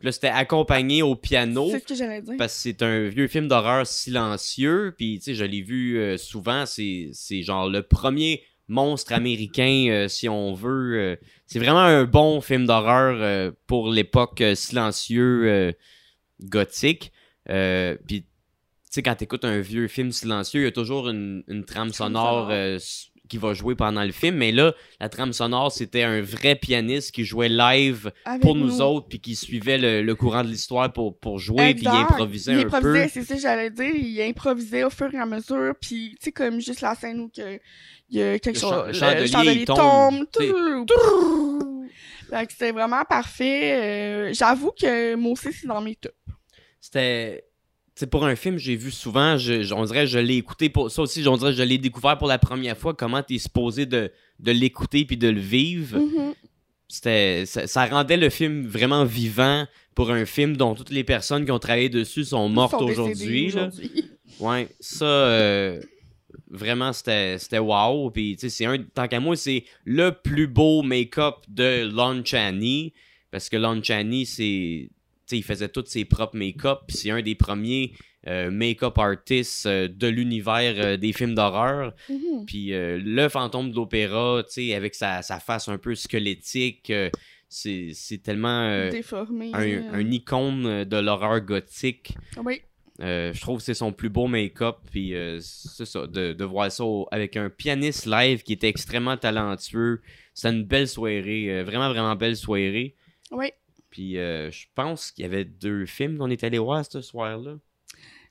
là, 0.00 0.10
c'était 0.12 0.28
accompagné 0.28 1.02
au 1.02 1.16
piano. 1.16 1.68
C'est 1.72 1.80
ce 1.80 1.84
que 1.84 1.94
j'allais 1.94 2.22
dire. 2.22 2.36
Parce 2.38 2.54
que 2.54 2.60
c'est 2.60 2.82
un 2.82 3.06
vieux 3.08 3.28
film 3.28 3.48
d'horreur 3.48 3.86
silencieux. 3.86 4.94
Puis, 4.96 5.18
tu 5.18 5.24
sais, 5.24 5.34
je 5.34 5.44
l'ai 5.44 5.60
vu 5.60 5.98
euh, 5.98 6.16
souvent. 6.16 6.64
C'est 6.64 7.12
genre 7.42 7.68
le 7.68 7.82
premier 7.82 8.42
monstre 8.68 9.12
américain, 9.12 9.86
euh, 9.90 10.08
si 10.08 10.28
on 10.28 10.54
veut. 10.54 10.98
euh, 10.98 11.16
c'est 11.46 11.58
vraiment 11.58 11.80
un 11.80 12.04
bon 12.04 12.40
film 12.40 12.66
d'horreur 12.66 13.16
euh, 13.20 13.50
pour 13.66 13.90
l'époque 13.90 14.42
silencieux 14.54 15.74
gothique. 16.42 17.12
Puis, 17.46 18.22
tu 18.22 18.26
sais, 18.90 19.02
quand 19.02 19.14
t'écoutes 19.16 19.44
un 19.44 19.60
vieux 19.60 19.88
film 19.88 20.12
silencieux, 20.12 20.62
il 20.62 20.64
y 20.64 20.68
a 20.68 20.72
toujours 20.72 21.08
une, 21.08 21.44
une 21.48 21.64
trame 21.64 21.92
sonore 21.92 22.50
qui 23.28 23.38
va 23.38 23.54
jouer 23.54 23.74
pendant 23.74 24.04
le 24.04 24.12
film. 24.12 24.36
Mais 24.36 24.52
là, 24.52 24.74
la 25.00 25.08
trame 25.08 25.32
sonore, 25.32 25.72
c'était 25.72 26.02
un 26.02 26.20
vrai 26.20 26.56
pianiste 26.56 27.10
qui 27.12 27.24
jouait 27.24 27.48
live 27.48 28.12
Avec 28.26 28.42
pour 28.42 28.54
nous 28.54 28.80
autres, 28.82 29.08
puis 29.08 29.18
qui 29.20 29.34
suivait 29.34 29.78
le, 29.78 30.02
le 30.02 30.14
courant 30.14 30.42
de 30.44 30.48
l'histoire 30.48 30.92
pour, 30.92 31.18
pour 31.18 31.38
jouer, 31.38 31.74
puis 31.74 31.84
il 31.84 31.88
improvisait 31.88 32.52
Il 32.52 32.58
un 32.58 32.62
peu. 32.64 32.76
improvisait, 32.76 33.08
c'est 33.08 33.22
ça 33.24 33.34
que 33.36 33.40
j'allais 33.40 33.70
dire. 33.70 33.94
Il 33.94 34.20
improvisait 34.22 34.84
au 34.84 34.90
fur 34.90 35.12
et 35.14 35.18
à 35.18 35.24
mesure. 35.26 35.72
Puis, 35.80 36.10
tu 36.20 36.24
sais, 36.24 36.32
comme 36.32 36.60
juste 36.60 36.80
la 36.82 36.94
scène 36.94 37.20
où 37.20 37.28
que, 37.28 37.58
il 38.10 38.18
y 38.18 38.22
a 38.22 38.38
quelque 38.38 38.56
Le 38.56 38.60
chose. 38.60 38.92
chan- 38.98 39.14
le 39.14 39.26
chandelier, 39.26 39.52
il 39.60 39.64
tombe. 39.64 40.26
c'était 42.50 42.72
vraiment 42.72 43.04
parfait. 43.08 43.72
Euh, 44.30 44.32
J'avoue 44.34 44.72
que 44.78 45.14
moi 45.14 45.32
aussi, 45.32 45.52
c'est 45.52 45.66
dans 45.66 45.80
mes 45.80 45.96
tops. 45.96 46.14
C'était. 46.80 47.44
C'est 47.96 48.08
pour 48.08 48.24
un 48.26 48.34
film 48.34 48.58
j'ai 48.58 48.74
vu 48.76 48.90
souvent, 48.90 49.36
je, 49.38 49.62
je- 49.62 49.72
on 49.74 49.84
dirait 49.84 50.06
je 50.06 50.18
l'ai 50.18 50.36
écouté 50.36 50.68
pour 50.68 50.90
ça 50.90 51.02
aussi, 51.02 51.26
on 51.28 51.36
dirait 51.36 51.52
que 51.52 51.58
je 51.58 51.62
l'ai 51.62 51.78
découvert 51.78 52.18
pour 52.18 52.26
la 52.28 52.38
première 52.38 52.76
fois, 52.76 52.92
comment 52.94 53.22
t'es 53.22 53.38
supposé 53.38 53.86
de, 53.86 54.10
de 54.40 54.50
l'écouter 54.52 55.04
puis 55.04 55.16
de 55.16 55.28
le 55.28 55.40
vivre. 55.40 55.98
Mhm. 55.98 56.34
C'était 56.88 57.44
ça, 57.46 57.66
ça 57.66 57.86
rendait 57.86 58.16
le 58.16 58.30
film 58.30 58.66
vraiment 58.66 59.04
vivant 59.04 59.66
pour 59.94 60.10
un 60.10 60.24
film 60.26 60.56
dont 60.56 60.74
toutes 60.74 60.90
les 60.90 61.04
personnes 61.04 61.44
qui 61.44 61.50
ont 61.50 61.58
travaillé 61.58 61.88
dessus 61.88 62.24
sont 62.24 62.48
mortes 62.48 62.74
aujourd'hui. 62.90 63.46
aujourd'hui. 63.46 63.90
Ouais, 64.40 64.66
ça, 64.80 65.04
euh, 65.04 65.80
vraiment, 66.50 66.92
c'était 66.92 67.38
c'était 67.38 67.58
wow. 67.60 68.10
Puis, 68.10 68.34
tu 68.34 68.40
sais, 68.40 68.48
c'est 68.50 68.64
un, 68.66 68.78
tant 68.78 69.06
qu'à 69.06 69.20
moi, 69.20 69.36
c'est 69.36 69.64
le 69.84 70.10
plus 70.10 70.48
beau 70.48 70.82
make-up 70.82 71.36
de 71.46 71.88
Lon 71.88 72.20
Chaney. 72.24 72.92
Parce 73.30 73.48
que 73.48 73.56
Lon 73.56 73.80
Chaney, 73.80 74.24
c'est. 74.24 74.88
Il 75.32 75.42
faisait 75.42 75.68
tous 75.68 75.84
ses 75.86 76.04
propres 76.04 76.36
make-up. 76.36 76.80
C'est 76.88 77.10
un 77.10 77.22
des 77.22 77.34
premiers 77.34 77.92
euh, 78.26 78.50
make-up 78.50 78.96
artists 78.98 79.66
euh, 79.66 79.88
de 79.88 80.06
l'univers 80.08 80.74
euh, 80.78 80.96
des 80.96 81.12
films 81.12 81.34
d'horreur. 81.34 81.92
Mhm. 82.08 82.46
Puis, 82.46 82.72
euh, 82.72 82.98
le 83.02 83.28
fantôme 83.28 83.70
de 83.70 83.76
l'opéra, 83.76 84.42
avec 84.74 84.94
sa, 84.94 85.22
sa 85.22 85.40
face 85.40 85.68
un 85.68 85.78
peu 85.78 85.94
squelettique, 85.94 86.92
c'est 87.48 88.22
tellement. 88.22 88.88
Déformé. 88.90 89.50
un, 89.54 89.62
euh. 89.62 89.92
un 89.92 90.10
icône 90.10 90.84
de 90.84 90.96
l'horreur 90.96 91.40
gothique. 91.40 92.14
Oui. 92.44 92.62
Je 93.00 93.40
trouve 93.40 93.58
que 93.58 93.64
c'est 93.64 93.74
son 93.74 93.92
plus 93.92 94.08
beau 94.08 94.26
make-up. 94.26 94.76
Puis 94.90 95.14
c'est 95.40 95.84
ça, 95.86 96.06
de, 96.06 96.32
de 96.32 96.44
voir 96.44 96.70
ça 96.70 96.84
au- 96.84 97.08
avec 97.10 97.36
un 97.36 97.50
pianiste 97.50 98.06
live 98.06 98.42
qui 98.42 98.52
était 98.52 98.68
extrêmement 98.68 99.16
talentueux. 99.16 100.00
C'était 100.32 100.54
une 100.54 100.64
belle 100.64 100.88
soirée, 100.88 101.62
vraiment, 101.64 101.88
vraiment 101.90 102.14
belle 102.16 102.36
soirée. 102.36 102.94
Oui. 103.30 103.50
Puis 103.94 104.18
euh, 104.18 104.50
je 104.50 104.66
pense 104.74 105.12
qu'il 105.12 105.22
y 105.22 105.24
avait 105.24 105.44
deux 105.44 105.86
films 105.86 106.18
qu'on 106.18 106.28
est 106.28 106.42
allé 106.42 106.58
voir 106.58 106.84
ce 106.84 107.00
soir-là. 107.00 107.58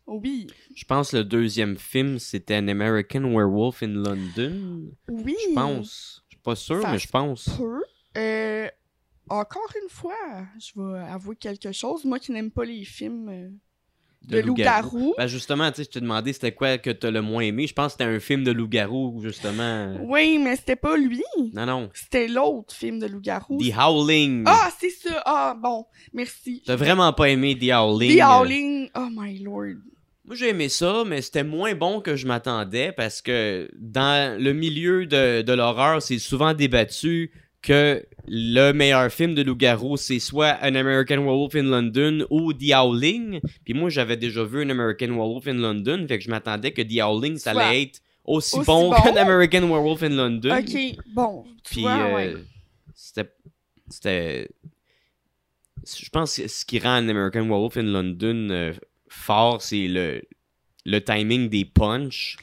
Oui. 0.06 0.48
Je 0.76 0.84
pense 0.84 1.12
que 1.12 1.18
le 1.18 1.24
deuxième 1.24 1.78
film, 1.78 2.20
c'était 2.20 2.58
An 2.58 2.68
American 2.68 3.22
Werewolf 3.22 3.82
in 3.82 3.94
London. 3.94 4.92
Oui. 5.08 5.38
Je 5.48 5.54
pense. 5.54 6.26
Je 6.28 6.36
suis 6.36 6.42
pas 6.44 6.56
sûr, 6.58 6.82
Ça 6.82 6.92
mais 6.92 7.00
je 7.00 7.08
pense. 7.08 7.48
Peu. 7.58 7.82
Euh, 8.18 8.68
encore 9.30 9.72
une 9.82 9.90
fois, 9.90 10.46
je 10.60 10.74
vais 10.76 11.00
avouer 11.00 11.38
quelque 11.38 11.72
chose. 11.72 12.04
Moi 12.04 12.20
qui 12.20 12.34
n'aime 12.34 12.52
pas 12.52 12.66
les 12.66 12.84
films 12.84 13.58
de, 14.28 14.40
loup-garou. 14.40 15.14
Ben 15.18 15.28
justement, 15.28 15.70
tu 15.72 15.78
sais, 15.78 15.84
je 15.84 15.90
te 15.90 16.00
demandais 16.00 16.34
c'était 16.34 16.52
quoi 16.52 16.78
que 16.78 16.90
t'as 16.90 17.12
le 17.12 17.22
moins 17.22 17.44
aimé. 17.44 17.68
Je 17.68 17.74
pense 17.74 17.88
que 17.88 17.92
c'était 18.04 18.16
un 18.16 18.20
film 18.20 18.44
de 18.44 18.52
loup-garou, 18.52 19.22
justement. 19.24 19.96
Oui, 20.02 20.40
mais 20.40 20.56
c'était 20.56 20.76
pas 20.76 20.98
lui. 20.98 21.24
Non, 21.54 21.66
non. 21.66 21.90
C'était 21.94 22.28
l'autre 22.28 22.74
film 22.74 23.00
de 23.00 23.08
loup-garou. 23.08 23.58
The 23.60 23.74
Howling. 23.78 24.44
Ah, 24.46 24.70
c'est 24.80 24.90
ça. 24.90 25.22
Ah, 25.26 25.56
bon. 25.60 25.86
Merci. 26.14 26.64
T'as 26.66 26.76
vraiment 26.76 27.12
pas 27.14 27.30
aimé 27.30 27.58
The 27.58 27.72
Howling. 27.72 28.18
The 28.18 28.22
Howling. 28.22 28.90
Oh 28.96 29.08
my 29.12 29.40
lord. 29.40 29.78
Moi, 30.26 30.38
j'ai 30.38 30.50
aimé 30.50 30.70
ça, 30.70 31.04
mais 31.06 31.22
c'était 31.22 31.44
moins 31.44 31.76
bon 31.76 32.00
que 32.00 32.16
je 32.16 32.26
m'attendais 32.28 32.94
parce 32.94 33.22
que 33.22 33.70
dans 33.78 34.40
le 34.42 34.54
milieu 34.54 35.06
de, 35.06 35.42
de 35.42 35.54
l'horreur, 35.54 36.02
c'est 36.02 36.18
souvent 36.18 36.54
débattu 36.54 37.32
que 37.64 38.06
le 38.28 38.72
meilleur 38.72 39.12
film 39.12 39.34
de 39.34 39.42
loup-garou, 39.42 39.98
c'est 39.98 40.20
soit 40.20 40.58
An 40.62 40.76
American 40.76 41.24
Werewolf 41.24 41.56
in 41.56 41.64
London 41.64 42.26
ou 42.30 42.54
The 42.54 42.72
Howling. 42.74 43.40
Puis 43.66 43.74
moi, 43.74 43.90
j'avais 43.90 44.18
déjà 44.18 44.44
vu 44.44 44.64
An 44.64 44.70
American 44.70 45.08
Werewolf 45.10 45.48
in 45.48 45.54
London, 45.56 46.06
fait 46.08 46.20
que 46.20 46.24
je 46.24 46.30
m'attendais 46.30 46.72
que 46.72 46.82
The 46.82 47.00
Howling, 47.00 47.38
ça 47.38 47.54
Soit 47.54 47.64
allait 47.64 47.84
être 47.84 48.02
aussi, 48.26 48.58
aussi 48.58 48.66
bon, 48.68 48.90
bon? 48.92 48.96
qu'An 49.02 49.16
American 49.16 49.62
Werewolf 49.68 50.04
in 50.04 50.10
London. 50.10 50.56
Ok, 50.58 50.98
bon. 51.08 51.44
Tu 51.64 51.74
Puis 51.74 51.82
vois, 51.82 51.98
euh, 51.98 52.16
ouais. 52.16 52.34
c'était 52.94 53.30
c'était 53.90 54.50
je 55.86 56.10
pense 56.10 56.38
que 56.38 56.48
ce 56.48 56.64
qui 56.66 56.80
rend 56.80 56.98
An 57.04 57.10
American 57.10 57.46
Werewolf 57.48 57.78
in 57.78 57.84
London 57.84 58.50
euh, 58.52 58.74
fort, 59.10 59.62
c'est 59.62 59.88
le 59.88 60.22
le 60.86 61.00
timing 61.00 61.50
des 61.50 61.66
punch. 61.66 62.38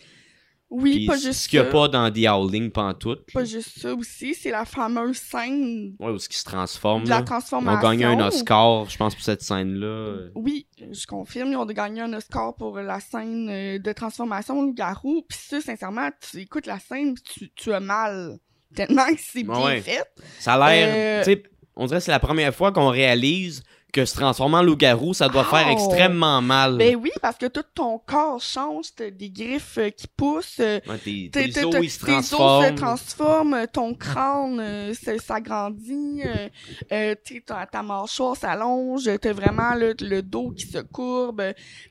Oui, 0.70 0.98
Puis 0.98 1.06
pas 1.06 1.18
ce 1.18 1.26
juste 1.26 1.48
qu'il 1.48 1.60
n'y 1.60 1.66
a 1.66 1.70
pas 1.70 1.88
dans 1.88 2.10
The 2.12 2.26
Howling 2.26 2.70
pantoute. 2.70 3.24
Pas 3.32 3.44
juste 3.44 3.80
ça 3.80 3.92
aussi. 3.92 4.34
C'est 4.34 4.52
la 4.52 4.64
fameuse 4.64 5.16
scène 5.16 5.96
Ouais, 5.98 6.12
où 6.12 6.18
ce 6.18 6.28
qui 6.28 6.38
se 6.38 6.44
transforme. 6.44 7.02
de 7.04 7.08
la 7.08 7.16
là. 7.16 7.20
Ils 7.22 7.24
transformation. 7.24 7.78
ont 7.78 7.82
gagné 7.90 8.04
un 8.04 8.20
Oscar, 8.20 8.88
je 8.88 8.96
pense, 8.96 9.14
pour 9.16 9.24
cette 9.24 9.42
scène-là. 9.42 10.28
Oui, 10.36 10.66
je 10.78 11.06
confirme, 11.06 11.50
ils 11.50 11.56
ont 11.56 11.66
gagné 11.66 12.02
un 12.02 12.12
Oscar 12.12 12.54
pour 12.54 12.78
la 12.78 13.00
scène 13.00 13.48
euh, 13.50 13.78
de 13.80 13.92
transformation 13.92 14.62
loup-garou. 14.62 15.22
Puis 15.28 15.38
ça, 15.42 15.60
sincèrement, 15.60 16.08
tu 16.30 16.38
écoutes 16.42 16.66
la 16.66 16.78
scène, 16.78 17.14
tu, 17.18 17.50
tu 17.54 17.72
as 17.72 17.80
mal. 17.80 18.38
Tellement 18.74 19.06
que 19.06 19.18
c'est 19.20 19.42
bien 19.42 19.80
fait. 19.80 20.04
Ça 20.38 20.54
a 20.54 20.70
l'air. 20.72 21.24
Euh, 21.26 21.36
on 21.74 21.86
dirait 21.86 21.98
que 21.98 22.04
c'est 22.04 22.12
la 22.12 22.20
première 22.20 22.54
fois 22.54 22.70
qu'on 22.70 22.90
réalise 22.90 23.64
que 23.92 24.04
se 24.04 24.14
transformer 24.14 24.56
en 24.58 24.62
loup-garou, 24.62 25.14
ça 25.14 25.28
doit 25.28 25.44
faire 25.44 25.68
extrêmement 25.68 26.40
mal. 26.42 26.76
Ben 26.78 26.96
oui, 26.96 27.10
parce 27.20 27.36
que 27.36 27.46
tout 27.46 27.62
ton 27.74 27.98
corps 27.98 28.40
change, 28.40 28.86
t'as 28.96 29.10
des 29.10 29.30
griffes 29.30 29.78
euh, 29.78 29.90
qui 29.90 30.06
poussent, 30.08 30.58
Ouais, 30.58 30.80
tes, 31.04 31.30
tes, 31.30 31.44
tes 31.44 31.52
tes- 31.52 31.64
os, 31.64 31.76
ils 31.82 31.90
se 31.90 32.04
tes 32.06 32.12
os 32.12 32.24
se 32.66 32.72
transforment. 32.74 33.66
ton 33.72 33.94
crâne 33.94 34.60
euh, 34.60 34.94
s'agrandit, 35.18 36.22
euh, 36.24 36.48
euh, 36.92 37.14
ta, 37.46 37.66
ta 37.66 37.82
mâchoire 37.82 38.36
s'allonge, 38.36 39.08
t'as 39.20 39.32
vraiment 39.32 39.74
le, 39.74 39.94
le 40.00 40.22
dos 40.22 40.50
qui 40.52 40.66
se 40.66 40.78
courbe, 40.78 41.42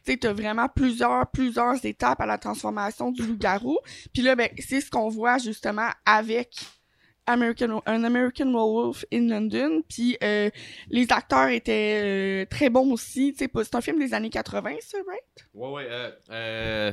t'as 0.06 0.34
vraiment 0.34 0.68
plusieurs, 0.74 1.28
plusieurs 1.32 1.84
étapes 1.86 2.22
à 2.22 2.26
la 2.26 2.38
transformation 2.38 3.12
du 3.12 3.24
loup-garou. 3.26 3.78
Puis 4.14 4.22
là, 4.24 4.36
ben, 4.36 4.50
c'est 4.58 4.82
ce 4.82 4.89
qu'on 4.89 5.10
voit 5.10 5.38
justement 5.38 5.89
avec 6.06 6.54
American, 7.32 7.82
un 7.86 8.04
American 8.04 8.52
Werewolf 8.52 9.06
in 9.14 9.28
London. 9.30 9.82
Puis 9.88 10.18
euh, 10.24 10.50
les 10.90 11.08
acteurs 11.12 11.50
étaient 11.50 12.02
euh, 12.04 12.46
très 12.50 12.70
bons 12.70 12.92
aussi. 12.92 13.36
C'est 13.38 13.50
un 13.76 13.82
film 13.82 14.00
des 14.00 14.14
années 14.14 14.30
80, 14.30 14.76
ça, 14.82 14.98
right? 15.08 15.24
Ouais, 15.54 15.70
ouais, 15.70 15.88
euh, 15.90 16.12
euh, 16.32 16.92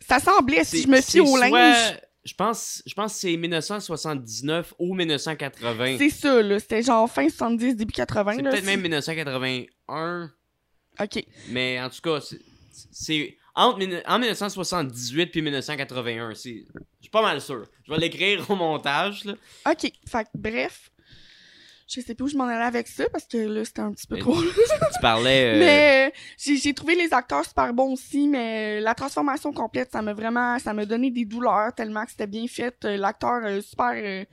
Ça 0.00 0.20
semblait, 0.20 0.64
si 0.64 0.82
je 0.82 0.88
me 0.88 1.00
fie 1.00 1.20
au 1.20 1.26
soit- 1.26 1.48
linge. 1.48 2.00
Je 2.24 2.34
pense, 2.34 2.82
je 2.84 2.92
pense 2.94 3.14
que 3.14 3.20
c'est 3.20 3.36
1979 3.36 4.74
ou 4.80 4.94
1980. 4.96 5.96
C'est 5.98 6.10
ça, 6.10 6.42
là. 6.42 6.58
C'était 6.58 6.82
genre 6.82 7.08
fin 7.08 7.28
70, 7.28 7.76
début 7.76 7.92
80. 7.92 8.32
C'est 8.36 8.42
peut-être 8.42 8.64
même 8.64 8.80
1981, 8.80 10.32
OK. 11.00 11.24
mais 11.50 11.80
en 11.80 11.88
tout 11.88 12.00
cas, 12.02 12.18
c'est 12.90 13.36
entre 13.56 13.80
en 14.06 14.18
1978 14.18 15.26
puis 15.26 15.42
1981. 15.42 16.34
C'est, 16.34 16.64
je 16.74 16.80
suis 17.02 17.10
pas 17.10 17.22
mal 17.22 17.40
sûr. 17.40 17.64
Je 17.86 17.92
vais 17.92 17.98
l'écrire 17.98 18.48
au 18.50 18.54
montage 18.56 19.24
là. 19.24 19.32
OK. 19.70 19.90
Fait 20.06 20.24
que, 20.24 20.28
bref. 20.34 20.90
Je 21.88 22.00
sais 22.00 22.16
plus 22.16 22.24
où 22.24 22.28
je 22.28 22.36
m'en 22.36 22.44
allais 22.48 22.64
avec 22.64 22.88
ça 22.88 23.04
parce 23.10 23.26
que 23.26 23.36
là, 23.38 23.64
c'était 23.64 23.80
un 23.82 23.92
petit 23.92 24.08
peu 24.08 24.16
Mais- 24.16 24.20
trop. 24.20 24.34
Tu 24.42 25.00
parlais. 25.00 25.54
euh, 25.54 25.58
Mais 25.60 26.12
euh, 26.50 26.56
j'ai 26.60 26.74
trouvé 26.74 26.96
les 26.96 27.14
acteurs 27.14 27.44
super 27.44 27.72
bons 27.72 27.92
aussi, 27.92 28.26
mais 28.26 28.78
euh, 28.78 28.80
la 28.82 28.92
transformation 28.96 29.52
complète, 29.52 29.92
ça 29.92 30.02
m'a 30.02 30.12
vraiment, 30.12 30.58
ça 30.58 30.74
m'a 30.74 30.84
donné 30.84 31.12
des 31.12 31.24
douleurs 31.24 31.72
tellement 31.76 32.04
que 32.04 32.10
c'était 32.10 32.26
bien 32.26 32.46
fait. 32.48 32.74
L'acteur 32.82 33.62
super 33.62 34.26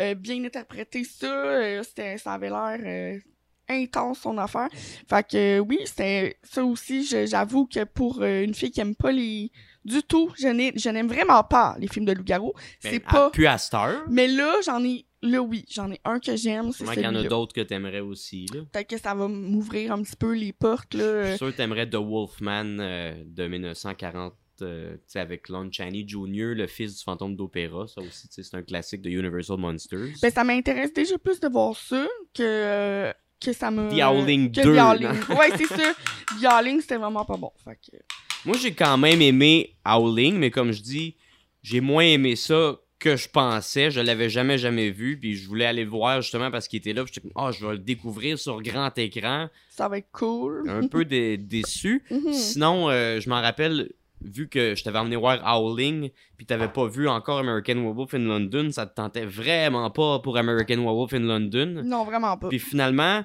euh, 0.00 0.14
bien 0.14 0.42
interprété 0.44 1.04
ça, 1.04 1.82
c'était, 1.84 2.16
ça 2.16 2.32
avait 2.32 2.48
l'air 2.48 3.20
intense 3.68 4.20
son 4.20 4.38
affaire. 4.38 4.68
Fait 5.08 5.26
que 5.26 5.58
euh, 5.58 5.58
oui, 5.58 5.78
c'était 5.84 6.36
ça 6.42 6.64
aussi. 6.64 7.04
J'avoue 7.26 7.66
que 7.66 7.84
pour 7.84 8.22
euh, 8.22 8.42
une 8.42 8.54
fille 8.54 8.70
qui 8.70 8.80
aime 8.80 8.94
pas 8.94 9.12
les 9.12 9.50
du 9.84 10.02
tout, 10.02 10.30
je 10.38 10.48
n'ai, 10.48 10.72
je 10.76 10.88
n'aime 10.88 11.08
vraiment 11.08 11.44
pas 11.44 11.76
les 11.78 11.88
films 11.88 12.06
de 12.06 12.12
loup-garou. 12.12 12.52
C'est 12.80 13.00
pas. 13.00 13.30
Plus 13.30 13.46
à 13.46 13.58
heure. 13.74 14.04
Mais 14.08 14.28
là, 14.28 14.54
j'en 14.64 14.82
ai, 14.82 15.04
là 15.22 15.42
oui, 15.42 15.64
j'en 15.70 15.90
ai 15.90 16.00
un 16.04 16.18
que 16.20 16.36
j'aime, 16.36 16.72
c'est 16.72 16.84
qu'il 16.86 17.02
y 17.02 17.06
en 17.06 17.14
a 17.14 17.22
d'autres 17.24 17.52
que 17.52 17.60
t'aimerais 17.60 18.00
aussi 18.00 18.46
là. 18.52 18.60
Peut-être 18.72 18.88
que 18.88 18.98
ça 18.98 19.14
va 19.14 19.28
m'ouvrir 19.28 19.92
un 19.92 20.02
petit 20.02 20.16
peu 20.16 20.34
les 20.34 20.52
portes 20.52 20.94
là. 20.94 21.00
Je 21.00 21.04
euh, 21.04 21.28
suis 21.30 21.38
sûr 21.38 21.52
que 21.52 21.56
t'aimerais 21.56 21.88
The 21.88 21.96
Wolfman 21.96 22.78
euh, 22.78 23.22
de 23.26 23.46
1940, 23.46 24.34
euh, 24.62 24.96
avec 25.14 25.48
Lon 25.48 25.68
Chaney 25.70 26.04
Jr., 26.06 26.54
le 26.54 26.66
fils 26.66 26.96
du 26.96 27.02
fantôme 27.02 27.36
d'opéra. 27.36 27.86
Ça 27.86 28.00
aussi, 28.00 28.28
c'est 28.30 28.54
un 28.54 28.62
classique 28.62 29.02
de 29.02 29.10
Universal 29.10 29.58
Monsters. 29.58 30.14
Ben, 30.22 30.30
ça 30.30 30.44
m'intéresse 30.44 30.92
déjà 30.92 31.18
plus 31.18 31.40
de 31.40 31.48
voir 31.48 31.76
ça 31.76 32.06
que, 32.34 32.42
euh, 32.42 33.12
que 33.40 33.52
ça 33.52 33.70
me... 33.70 33.88
The 33.90 34.00
Howling 34.00 34.50
que 34.52 34.62
2, 34.62 34.74
The 34.74 34.78
Howling. 34.78 35.08
ouais, 35.38 35.50
c'est 35.56 35.66
ça. 35.66 35.92
The 36.40 36.44
Howling, 36.44 36.80
c'était 36.80 36.96
vraiment 36.96 37.24
pas 37.24 37.36
bon. 37.36 37.50
Fait 37.64 37.76
que... 37.76 37.96
Moi, 38.44 38.56
j'ai 38.58 38.74
quand 38.74 38.96
même 38.98 39.20
aimé 39.22 39.74
Howling, 39.84 40.36
mais 40.36 40.50
comme 40.50 40.72
je 40.72 40.82
dis, 40.82 41.16
j'ai 41.62 41.80
moins 41.80 42.04
aimé 42.04 42.36
ça 42.36 42.76
que 42.98 43.16
je 43.16 43.28
pensais. 43.28 43.90
Je 43.90 44.00
l'avais 44.00 44.28
jamais, 44.30 44.56
jamais 44.58 44.90
vu, 44.90 45.18
puis 45.18 45.34
je 45.36 45.46
voulais 45.48 45.66
aller 45.66 45.84
le 45.84 45.90
voir 45.90 46.20
justement 46.22 46.50
parce 46.50 46.68
qu'il 46.68 46.78
était 46.78 46.92
là. 46.92 47.04
puis 47.04 47.12
J'étais 47.14 47.28
comme, 47.28 47.42
ah, 47.42 47.50
je 47.52 47.64
vais 47.66 47.72
le 47.72 47.78
découvrir 47.78 48.38
sur 48.38 48.60
grand 48.62 48.96
écran. 48.98 49.48
Ça 49.70 49.88
va 49.88 49.98
être 49.98 50.10
cool. 50.12 50.68
Un 50.68 50.86
peu 50.88 51.04
dé- 51.04 51.36
déçu. 51.36 52.02
Mhm. 52.10 52.32
Sinon, 52.32 52.88
euh, 52.90 53.20
je 53.20 53.28
m'en 53.28 53.40
rappelle, 53.40 53.90
vu 54.24 54.48
que 54.48 54.74
je 54.74 54.82
t'avais 54.82 54.98
emmené 54.98 55.16
voir 55.16 55.38
Howling, 55.46 56.10
puis 56.36 56.46
t'avais 56.46 56.68
pas 56.68 56.86
vu 56.86 57.08
encore 57.08 57.38
American 57.38 57.74
Werewolf 57.76 58.14
in 58.14 58.20
London, 58.20 58.70
ça 58.72 58.86
te 58.86 58.94
tentait 58.94 59.26
vraiment 59.26 59.90
pas 59.90 60.18
pour 60.20 60.36
American 60.38 60.78
Werewolf 60.78 61.12
in 61.12 61.20
London. 61.20 61.82
Non, 61.84 62.04
vraiment 62.04 62.36
pas. 62.36 62.48
Puis 62.48 62.58
finalement, 62.58 63.22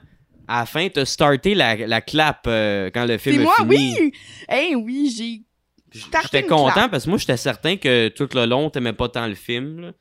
à 0.48 0.60
la 0.60 0.66
fin, 0.66 0.88
t'as 0.90 1.06
starté 1.06 1.56
la, 1.56 1.76
la 1.76 2.02
clap 2.02 2.46
euh, 2.48 2.90
quand 2.94 3.06
le 3.06 3.18
film 3.18 3.36
C'est 3.38 3.42
a 3.42 3.44
moi, 3.46 3.56
fini. 3.58 3.96
oui! 4.00 4.12
Hey, 4.48 4.76
oui, 4.76 5.14
j'ai... 5.16 5.42
J'étais 5.92 6.44
content 6.44 6.72
clap. 6.74 6.92
parce 6.92 7.06
que 7.06 7.10
moi, 7.10 7.18
j'étais 7.18 7.38
certain 7.38 7.76
que 7.76 8.10
tout 8.10 8.30
le 8.36 8.46
long, 8.46 8.70
t'aimais 8.70 8.94
pas 8.94 9.10
tant 9.10 9.26
le 9.26 9.34
film. 9.34 9.80
là. 9.82 9.92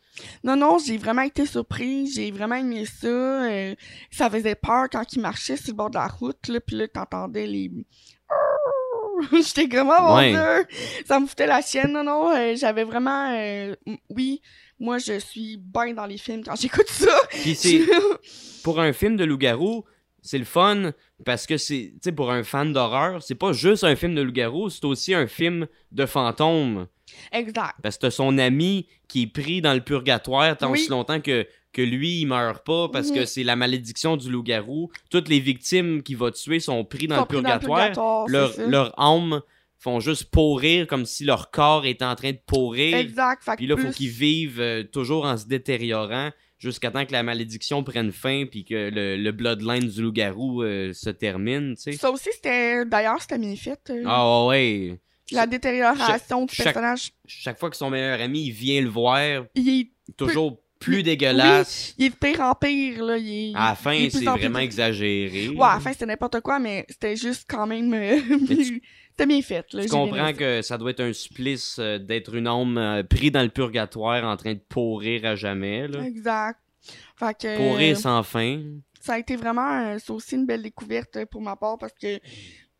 Non, 0.44 0.54
non, 0.56 0.76
j'ai 0.78 0.98
vraiment 0.98 1.22
été 1.22 1.46
surprise. 1.46 2.14
J'ai 2.14 2.30
vraiment 2.30 2.56
aimé 2.56 2.84
ça. 2.84 3.06
euh, 3.06 3.74
ça 4.10 4.28
faisait 4.28 4.54
peur 4.54 4.88
quand 4.92 5.10
il 5.14 5.20
marchait 5.22 5.56
sur 5.56 5.68
le 5.72 5.76
bord 5.76 5.88
de 5.88 5.94
la 5.94 6.08
route, 6.08 6.46
là, 6.48 6.60
puis 6.60 6.76
là, 6.76 6.88
t'entendais 6.88 7.46
les... 7.46 7.70
J'étais 9.32 9.68
comme, 9.68 9.88
oh 9.96 10.02
mon 10.02 10.16
Ouais. 10.16 10.30
Dieu! 10.30 10.76
Ça 11.06 11.18
me 11.20 11.26
foutait 11.26 11.46
la 11.46 11.60
chienne. 11.62 11.92
Non, 11.92 12.04
non, 12.04 12.30
euh, 12.34 12.54
j'avais 12.56 12.84
vraiment... 12.84 13.30
euh, 13.32 13.74
oui, 14.10 14.40
moi, 14.78 14.98
je 14.98 15.18
suis 15.18 15.56
bien 15.56 15.92
dans 15.94 16.06
les 16.06 16.18
films 16.18 16.42
quand 16.44 16.56
j'écoute 16.56 16.88
ça. 16.88 17.16
Puis 17.30 17.54
c'est 17.56 17.80
pour 18.62 18.80
un 18.80 18.92
film 18.92 19.16
de 19.16 19.24
loup-garou, 19.24 19.84
c'est 20.22 20.38
le 20.38 20.44
fun 20.44 20.92
parce 21.24 21.46
que 21.46 21.56
c'est, 21.56 21.92
tu 21.94 21.98
sais, 22.04 22.12
pour 22.12 22.30
un 22.30 22.42
fan 22.44 22.72
d'horreur, 22.72 23.22
c'est 23.22 23.34
pas 23.34 23.52
juste 23.52 23.84
un 23.84 23.96
film 23.96 24.14
de 24.14 24.22
loup-garou, 24.22 24.68
c'est 24.70 24.84
aussi 24.84 25.14
un 25.14 25.26
film 25.26 25.66
de 25.92 26.06
fantôme. 26.06 26.86
exact. 27.32 27.74
Parce 27.82 27.96
que 27.96 28.02
t'as 28.02 28.10
son 28.10 28.36
ami 28.38 28.86
qui 29.08 29.22
est 29.22 29.26
pris 29.32 29.60
dans 29.62 29.74
le 29.74 29.80
purgatoire 29.80 30.56
tant 30.56 30.70
Oui. 30.70 30.80
aussi 30.80 30.90
longtemps 30.90 31.20
que, 31.20 31.46
que 31.72 31.82
lui, 31.82 32.20
il 32.20 32.26
meurt 32.26 32.64
pas 32.64 32.88
parce 32.88 33.08
Mhm. 33.10 33.14
que 33.16 33.24
c'est 33.24 33.44
la 33.44 33.56
malédiction 33.56 34.16
du 34.16 34.30
loup-garou. 34.30 34.90
Toutes 35.10 35.28
les 35.28 35.40
victimes 35.40 36.02
qu'il 36.02 36.16
va 36.16 36.30
tuer 36.30 36.60
sont 36.60 36.84
pris 36.84 37.06
dans, 37.06 37.16
Sont 37.16 37.20
le, 37.22 37.26
pris 37.26 37.36
purgatoire. 37.36 38.26
Leur, 38.28 38.52
leur 38.68 38.98
âme 39.00 39.40
font 39.78 40.00
juste 40.00 40.24
pourrir 40.30 40.86
comme 40.86 41.04
si 41.06 41.24
leur 41.24 41.50
corps 41.50 41.86
était 41.86 42.04
en 42.04 42.14
train 42.16 42.32
de 42.32 42.40
pourrir. 42.46 42.96
Exact. 42.96 43.44
Fait 43.44 43.54
Puis 43.56 43.66
là, 43.66 43.76
faut 43.76 43.82
plus- 43.84 43.94
qu'ils 43.94 44.08
vivent 44.10 44.60
euh, 44.60 44.82
toujours 44.82 45.24
en 45.24 45.36
se 45.36 45.46
détériorant 45.46 46.30
jusqu'à 46.58 46.90
temps 46.90 47.04
que 47.06 47.12
la 47.12 47.22
malédiction 47.22 47.84
prenne 47.84 48.10
fin 48.10 48.44
puis 48.50 48.64
que 48.64 48.90
le, 48.92 49.16
le 49.16 49.30
bloodline 49.32 49.86
du 49.88 50.02
loup-garou 50.02 50.62
euh, 50.64 50.92
se 50.92 51.10
termine, 51.10 51.76
tu 51.76 51.82
sais. 51.82 51.92
Ça 51.92 52.10
aussi, 52.10 52.30
c'était... 52.32 52.84
D'ailleurs, 52.86 53.20
c'était 53.22 53.38
bien 53.38 53.54
fait. 53.54 53.78
euh, 53.90 54.02
Ah 54.06 54.46
ouais. 54.46 54.98
La 55.30 55.46
détérioration 55.46 56.46
du 56.46 56.54
chaque- 56.54 56.64
personnage. 56.64 57.12
Chaque 57.26 57.58
fois 57.60 57.70
que 57.70 57.76
son 57.76 57.90
meilleur 57.90 58.20
ami 58.20 58.46
il 58.46 58.50
vient 58.52 58.80
le 58.80 58.88
voir, 58.88 59.44
Il 59.54 59.68
est 59.68 59.90
toujours 60.16 60.58
plus 60.78 61.02
dégueulasse. 61.02 61.94
Il 61.98 62.06
est 62.06 62.16
pire 62.16 62.40
en 62.40 62.54
pire, 62.54 63.04
là. 63.04 63.16
Il 63.18 63.54
À 63.56 63.70
la 63.70 63.74
fin, 63.74 64.08
c'est 64.10 64.24
vraiment 64.24 64.58
pire. 64.58 64.58
exagéré. 64.58 65.48
Ouais, 65.48 65.62
à 65.62 65.74
la 65.74 65.80
fin, 65.80 65.92
c'était 65.92 66.06
n'importe 66.06 66.40
quoi, 66.40 66.58
mais 66.58 66.86
c'était 66.88 67.16
juste 67.16 67.46
quand 67.48 67.66
même... 67.66 67.92
euh, 67.92 68.18
c'était 69.10 69.26
bien 69.26 69.42
fait, 69.42 69.72
là. 69.72 69.82
Tu 69.82 69.88
comprends 69.88 70.32
que 70.32 70.62
ça 70.62 70.78
doit 70.78 70.90
être 70.90 71.00
un 71.00 71.12
supplice 71.12 71.76
euh, 71.78 71.98
d'être 71.98 72.34
une 72.34 72.46
âme 72.46 72.78
euh, 72.78 73.02
pris 73.02 73.30
dans 73.30 73.42
le 73.42 73.48
purgatoire 73.48 74.24
en 74.24 74.36
train 74.36 74.54
de 74.54 74.60
pourrir 74.68 75.24
à 75.24 75.34
jamais. 75.36 75.88
Là. 75.88 76.04
Exact. 76.04 76.58
Fait 77.16 77.36
que... 77.36 77.56
Pourrir 77.56 77.98
sans 77.98 78.22
fin. 78.22 78.62
ça 79.00 79.14
a 79.14 79.18
été 79.18 79.36
vraiment 79.36 79.96
c'est 79.98 80.10
aussi 80.10 80.36
une 80.36 80.46
belle 80.46 80.62
découverte 80.62 81.24
pour 81.26 81.42
ma 81.42 81.56
part 81.56 81.76
parce 81.76 81.92
que 82.00 82.18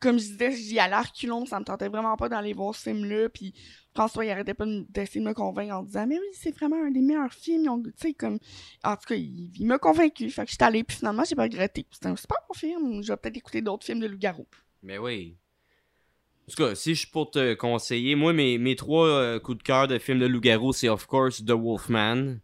comme 0.00 0.18
je 0.18 0.26
disais 0.26 0.52
j'y 0.52 0.78
allais 0.78 0.94
à 0.94 1.02
reculons 1.02 1.46
ça 1.46 1.58
me 1.58 1.64
tentait 1.64 1.88
vraiment 1.88 2.16
pas 2.16 2.28
d'aller 2.28 2.52
voir 2.52 2.74
ce 2.74 2.90
film 2.90 3.04
là 3.04 3.28
puis 3.28 3.52
François 3.94 4.24
il 4.24 4.30
arrêtait 4.30 4.54
pas 4.54 4.66
de- 4.66 4.86
d'essayer 4.88 5.20
de 5.20 5.26
me 5.26 5.34
convaincre 5.34 5.74
en 5.74 5.82
disant 5.82 6.06
mais 6.06 6.18
oui 6.18 6.26
c'est 6.32 6.54
vraiment 6.54 6.82
un 6.84 6.90
des 6.90 7.00
meilleurs 7.00 7.32
films 7.32 7.82
tu 7.84 7.92
sais 7.96 8.14
comme 8.14 8.38
en 8.84 8.96
tout 8.96 9.06
cas 9.08 9.14
il, 9.16 9.50
il 9.58 9.66
m'a 9.66 9.78
convaincu 9.78 10.30
fait 10.30 10.44
que 10.44 10.50
j'étais 10.50 10.64
allée 10.64 10.84
puis 10.84 10.96
finalement 10.96 11.24
j'ai 11.28 11.34
pas 11.34 11.42
regretté. 11.44 11.86
C'était 11.90 12.08
un 12.08 12.16
super 12.16 12.38
bon 12.48 12.54
film 12.54 13.02
je 13.02 13.12
vais 13.12 13.16
peut-être 13.16 13.36
écouter 13.36 13.60
d'autres 13.62 13.84
films 13.84 14.00
de 14.00 14.06
loup-garou. 14.06 14.46
Mais 14.82 14.98
oui. 14.98 15.36
En 16.46 16.50
tout 16.50 16.64
cas, 16.64 16.74
si 16.74 16.94
je 16.94 17.00
suis 17.00 17.10
pour 17.10 17.30
te 17.30 17.52
conseiller, 17.52 18.14
moi, 18.14 18.32
mes, 18.32 18.56
mes 18.56 18.74
trois 18.74 19.06
euh, 19.06 19.38
coups 19.38 19.58
de 19.58 19.62
cœur 19.62 19.86
de 19.86 19.98
films 19.98 20.20
de 20.20 20.26
loup-garou, 20.26 20.72
c'est 20.72 20.88
of 20.88 21.04
course 21.04 21.44
The 21.44 21.50
Wolfman, 21.50 22.36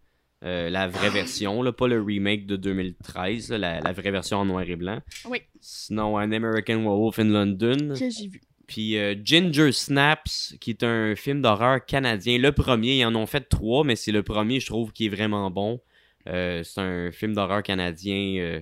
euh, 0.43 0.68
la 0.70 0.89
vraie 0.89 1.11
version, 1.11 1.62
là, 1.62 1.72
pas 1.72 1.89
le 1.89 2.03
remake 2.03 2.47
de 2.47 2.57
2013, 2.57 3.51
là, 3.51 3.59
la, 3.59 3.80
la 3.80 3.93
vraie 3.93 4.11
version 4.11 4.39
en 4.39 4.45
noir 4.45 4.62
et 4.68 4.76
blanc. 4.76 5.01
Oui. 5.28 5.39
Sinon, 5.61 6.16
An 6.16 6.32
American 6.32 6.78
Werewolf 6.82 7.18
in 7.18 7.24
London. 7.30 7.95
que 7.99 8.11
j'ai 8.11 8.28
vu 8.28 8.43
Puis 8.66 8.99
euh, 8.99 9.14
Ginger 9.24 9.72
Snaps, 9.72 10.57
qui 10.61 10.70
est 10.70 10.82
un 10.82 11.14
film 11.16 11.41
d'horreur 11.41 11.85
canadien. 11.87 12.39
Le 12.39 12.53
premier, 12.53 12.99
ils 12.99 13.05
en 13.07 13.14
ont 13.14 13.26
fait 13.26 13.49
trois, 13.49 13.85
mais 13.85 13.97
c'est 13.97 14.12
le 14.12 14.22
premier, 14.22 14.61
je 14.61 14.66
trouve, 14.66 14.93
qui 14.93 15.07
est 15.07 15.11
vraiment 15.11 15.51
bon. 15.51 15.80
Euh, 16.28 16.62
c'est 16.62 16.80
un 16.80 17.11
film 17.12 17.35
d'horreur 17.35 17.62
canadien 17.62 18.61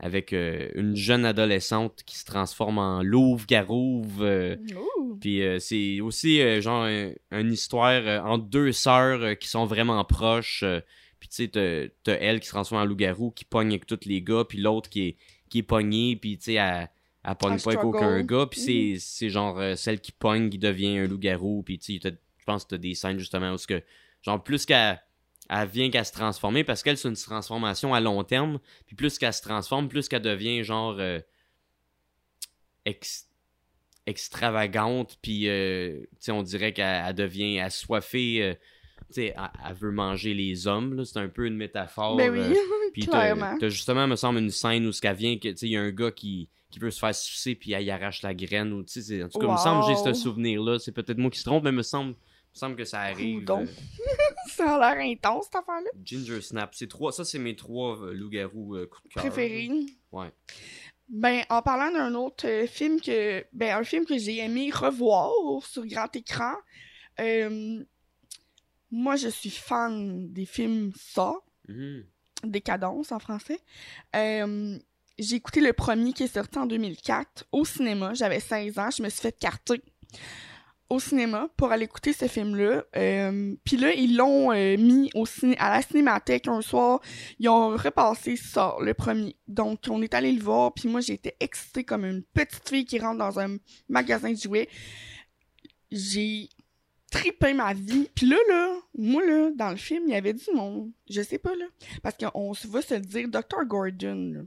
avec 0.00 0.32
une 0.32 0.96
jeune 0.96 1.24
adolescente 1.24 2.00
qui 2.04 2.18
se 2.18 2.24
transforme 2.26 2.78
en 2.78 3.02
louve-garouve. 3.02 4.56
puis 5.20 5.42
c'est 5.60 6.00
aussi 6.00 6.60
genre 6.60 6.84
un- 6.84 7.12
une 7.30 7.52
histoire 7.52 8.02
entre 8.26 8.44
deux 8.44 8.72
sœurs 8.72 9.38
qui 9.38 9.48
sont 9.48 9.64
vraiment 9.66 10.04
proches. 10.04 10.64
Puis 11.24 11.30
tu 11.30 11.50
sais, 11.50 11.88
t'as- 12.02 12.12
elle 12.20 12.38
qui 12.38 12.46
se 12.48 12.52
transforme 12.52 12.82
en 12.82 12.84
loup-garou, 12.84 13.30
qui 13.30 13.46
pogne 13.46 13.68
avec 13.68 13.86
tous 13.86 14.00
les 14.04 14.20
gars, 14.20 14.44
puis 14.46 14.58
l'autre 14.58 14.90
qui 14.90 15.00
est, 15.08 15.16
qui 15.48 15.60
est 15.60 15.62
pognée, 15.62 16.16
puis 16.16 16.36
tu 16.36 16.44
sais, 16.44 16.52
elle, 16.54 16.90
elle 17.24 17.34
pogne 17.36 17.52
pas 17.64 17.70
avec 17.70 17.80
aucun 17.86 18.22
gars. 18.26 18.46
Puis 18.50 18.60
c'est 18.60 18.96
c'est 18.98 19.30
genre 19.30 19.58
euh, 19.58 19.74
celle 19.74 20.02
qui 20.02 20.12
pogne 20.12 20.50
qui 20.50 20.58
devient 20.58 20.98
un 20.98 21.06
loup-garou. 21.06 21.62
Puis 21.62 21.78
tu 21.78 21.98
sais, 21.98 22.10
je 22.36 22.44
pense 22.44 22.64
que 22.64 22.68
t'as 22.70 22.76
des 22.76 22.94
scènes 22.94 23.18
justement 23.18 23.54
où 23.54 23.56
que, 23.66 23.82
genre 24.20 24.44
plus 24.44 24.66
qu'elle 24.66 25.02
elle 25.48 25.68
vient 25.68 25.88
qu'à 25.90 26.04
se 26.04 26.12
transformer, 26.12 26.62
parce 26.62 26.82
qu'elle 26.82 26.98
c'est 26.98 27.08
une 27.08 27.16
transformation 27.16 27.94
à 27.94 28.00
long 28.00 28.22
terme, 28.22 28.58
puis 28.84 28.94
plus 28.94 29.16
qu'elle 29.16 29.32
se 29.32 29.40
transforme, 29.40 29.88
plus 29.88 30.08
qu'elle 30.08 30.20
devient 30.20 30.62
genre... 30.62 30.96
euh, 30.98 31.20
ex- 32.84 33.30
extravagante 34.06 35.18
puis 35.22 35.48
euh, 35.48 36.00
tu 36.00 36.08
sais 36.20 36.32
on 36.32 36.42
dirait 36.42 36.74
qu'elle 36.74 37.04
elle 37.08 37.14
devient 37.14 37.60
assoiffée 37.60 38.42
euh, 38.42 38.54
sais 39.10 39.34
elle, 39.36 39.50
elle 39.68 39.74
veut 39.74 39.90
manger 39.90 40.34
les 40.34 40.66
hommes 40.66 41.04
c'est 41.04 41.18
un 41.18 41.28
peu 41.28 41.46
une 41.46 41.56
métaphore 41.56 42.16
ben 42.16 42.30
oui 42.30 42.40
euh, 42.40 42.54
puis 42.92 43.06
clairement. 43.06 43.56
t'as 43.58 43.68
justement 43.68 44.06
me 44.06 44.16
semble 44.16 44.38
une 44.38 44.50
scène 44.50 44.86
où 44.86 44.92
ce 44.92 45.00
qu'elle 45.00 45.16
vient 45.16 45.36
il 45.42 45.68
y 45.68 45.76
a 45.76 45.80
un 45.80 45.90
gars 45.90 46.10
qui 46.10 46.48
qui 46.70 46.78
veut 46.78 46.90
se 46.90 46.98
faire 46.98 47.14
sucer 47.14 47.54
puis 47.54 47.72
elle 47.72 47.84
y 47.84 47.90
arrache 47.90 48.22
la 48.22 48.34
graine 48.34 48.72
ou 48.72 48.80
en 48.80 48.84
tout 48.84 49.38
cas 49.38 49.46
il 49.46 49.52
me 49.52 49.56
semble 49.56 49.84
j'ai 49.86 49.96
ce 49.96 50.14
souvenir 50.14 50.62
là 50.62 50.78
c'est 50.78 50.92
peut-être 50.92 51.18
moi 51.18 51.30
qui 51.30 51.38
se 51.38 51.44
trompe 51.44 51.64
mais 51.64 51.72
me 51.72 51.82
semble 51.82 52.10
me 52.10 52.58
semble 52.58 52.76
que 52.76 52.84
ça 52.84 53.00
arrive 53.00 53.44
euh, 53.50 53.66
ça 54.48 54.76
a 54.76 54.94
l'air 54.94 55.04
intense 55.04 55.44
cette 55.44 55.56
affaire 55.56 55.80
là 55.80 55.90
Ginger 56.04 56.40
Snap 56.40 56.74
c'est 56.74 56.88
trois 56.88 57.12
ça 57.12 57.24
c'est 57.24 57.38
mes 57.38 57.56
trois 57.56 58.00
euh, 58.00 58.12
loups-garous 58.12 58.76
euh, 58.76 58.86
coups 58.86 59.08
de 59.08 59.14
cœur 59.14 59.22
préféré 59.24 59.70
ouais. 60.12 60.30
Ben, 61.08 61.44
en 61.50 61.60
parlant 61.62 61.92
d'un 61.92 62.14
autre 62.14 62.46
euh, 62.48 62.66
film 62.66 63.00
que. 63.00 63.44
Ben, 63.52 63.76
un 63.76 63.84
film 63.84 64.06
que 64.06 64.16
j'ai 64.16 64.38
aimé 64.38 64.70
revoir 64.72 65.30
sur 65.62 65.86
grand 65.86 66.14
écran. 66.16 66.54
Moi, 68.94 69.16
je 69.16 69.28
suis 69.28 69.50
fan 69.50 70.32
des 70.32 70.46
films 70.46 70.92
Ça, 70.96 71.34
Mhm. 71.68 72.04
Décadence 72.44 73.10
en 73.10 73.18
français. 73.18 73.58
Euh, 74.14 74.78
j'ai 75.18 75.36
écouté 75.36 75.60
le 75.60 75.72
premier 75.72 76.12
qui 76.12 76.24
est 76.24 76.34
sorti 76.34 76.58
en 76.58 76.66
2004 76.66 77.46
au 77.52 77.64
cinéma. 77.64 78.12
J'avais 78.12 78.40
16 78.40 78.78
ans, 78.78 78.90
je 78.90 79.02
me 79.02 79.08
suis 79.08 79.20
fait 79.22 79.38
carter 79.38 79.80
au 80.90 81.00
cinéma 81.00 81.48
pour 81.56 81.72
aller 81.72 81.84
écouter 81.84 82.12
ce 82.12 82.28
film-là. 82.28 82.84
Euh, 82.96 83.54
Puis 83.64 83.78
là, 83.78 83.94
ils 83.94 84.14
l'ont 84.16 84.52
euh, 84.52 84.76
mis 84.76 85.10
au 85.14 85.24
ciné 85.24 85.56
à 85.58 85.70
la 85.74 85.80
cinémathèque 85.80 86.46
un 86.48 86.60
soir. 86.60 87.00
Ils 87.38 87.48
ont 87.48 87.70
repassé 87.70 88.36
ça, 88.36 88.76
le 88.80 88.92
premier. 88.92 89.34
Donc, 89.48 89.80
on 89.88 90.02
est 90.02 90.12
allé 90.12 90.30
le 90.32 90.42
voir. 90.42 90.74
Puis 90.74 90.88
moi, 90.88 91.00
j'ai 91.00 91.14
été 91.14 91.34
excitée 91.40 91.84
comme 91.84 92.04
une 92.04 92.22
petite 92.22 92.68
fille 92.68 92.84
qui 92.84 92.98
rentre 92.98 93.18
dans 93.18 93.40
un 93.40 93.56
magasin 93.88 94.30
de 94.32 94.36
jouets. 94.38 94.68
J'ai 95.90 96.48
tripé 97.14 97.54
ma 97.54 97.72
vie. 97.72 98.08
Puis 98.14 98.26
là, 98.26 98.36
là, 98.48 98.74
moi, 98.98 99.24
là, 99.24 99.50
dans 99.54 99.70
le 99.70 99.76
film, 99.76 100.04
il 100.08 100.12
y 100.12 100.16
avait 100.16 100.32
du 100.32 100.44
monde. 100.54 100.90
Je 101.08 101.22
sais 101.22 101.38
pas, 101.38 101.54
là. 101.54 101.66
Parce 102.02 102.16
qu'on 102.16 102.54
se 102.54 102.66
va 102.66 102.82
se 102.82 102.94
dire, 102.94 103.28
Dr. 103.28 103.64
Gordon, 103.66 104.32
là, 104.34 104.40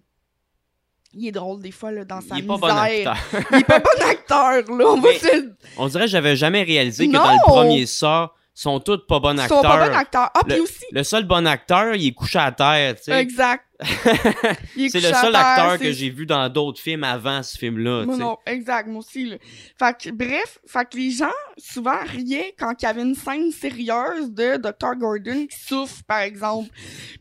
il 1.13 1.27
est 1.27 1.31
drôle 1.31 1.61
des 1.61 1.71
fois, 1.71 1.91
là, 1.91 2.03
dans 2.03 2.21
sa 2.21 2.35
il 2.35 2.43
est 2.43 2.47
pas 2.47 2.57
bon 2.57 2.67
misère. 2.67 3.11
acteur 3.11 3.41
il 3.51 3.57
est 3.57 3.63
pas 3.63 3.79
bon 3.79 4.05
acteur, 4.09 4.77
là. 4.77 4.85
On 4.87 4.99
va 4.99 5.13
se 5.13 5.49
On 5.77 5.87
dirait 5.87 6.05
que 6.05 6.11
j'avais 6.11 6.35
jamais 6.35 6.63
réalisé 6.63 7.07
que 7.07 7.13
Non! 7.13 7.23
dans 7.23 7.31
le 7.33 7.45
premier 7.45 7.85
ça, 7.85 8.33
sont 8.57 8.79
tous 8.79 9.05
pas 9.07 9.19
bons 9.19 9.33
Ils 9.35 9.41
acteurs. 9.41 9.57
sont 9.57 9.63
pas 9.63 9.87
bons 9.87 9.95
acteurs. 9.95 10.31
Ah, 10.33 10.41
puis 10.47 10.59
aussi. 10.59 10.83
Le 10.91 11.03
seul 11.03 11.25
bon 11.25 11.45
acteur, 11.45 11.93
il 11.93 12.07
est 12.07 12.13
couché 12.13 12.39
à 12.39 12.51
terre, 12.51 12.95
tu 12.95 13.03
sais. 13.03 13.19
Exact. 13.19 13.63
C'est 13.83 14.95
le 14.95 15.13
seul 15.13 15.31
terre, 15.31 15.35
acteur 15.35 15.77
que 15.77 15.91
j'ai 15.91 16.09
vu 16.09 16.25
dans 16.25 16.49
d'autres 16.49 16.81
films 16.81 17.03
avant 17.03 17.43
ce 17.43 17.55
film-là, 17.55 18.05
sais. 18.05 18.17
non, 18.17 18.37
exact, 18.47 18.87
moi 18.87 18.99
aussi, 18.99 19.25
là. 19.25 19.35
Fait 19.77 19.95
que, 19.95 20.09
bref, 20.09 20.57
fait 20.65 20.89
que 20.89 20.97
les 20.97 21.11
gens, 21.11 21.29
souvent, 21.57 21.99
riaient 22.03 22.55
quand 22.57 22.73
il 22.81 22.85
y 22.85 22.87
avait 22.87 23.03
une 23.03 23.13
scène 23.13 23.51
sérieuse 23.51 24.31
de 24.31 24.57
Dr. 24.57 24.95
Gordon 24.97 25.45
qui 25.45 25.57
souffre, 25.57 26.03
par 26.07 26.21
exemple. 26.21 26.69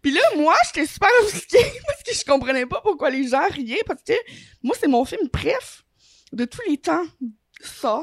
Puis 0.01 0.13
là, 0.13 0.21
moi, 0.39 0.55
j'étais 0.67 0.87
super 0.87 1.11
offusquée 1.23 1.71
parce 1.87 2.03
que 2.03 2.15
je 2.15 2.25
comprenais 2.25 2.65
pas 2.65 2.81
pourquoi 2.83 3.11
les 3.11 3.29
gens 3.29 3.47
riaient, 3.51 3.83
parce 3.87 4.03
que 4.03 4.15
moi, 4.63 4.75
c'est 4.81 4.89
mon 4.89 5.05
film 5.05 5.29
préf 5.29 5.85
de 6.33 6.47
tous 6.47 6.63
les 6.67 6.79
temps, 6.79 7.05
ça. 7.61 8.03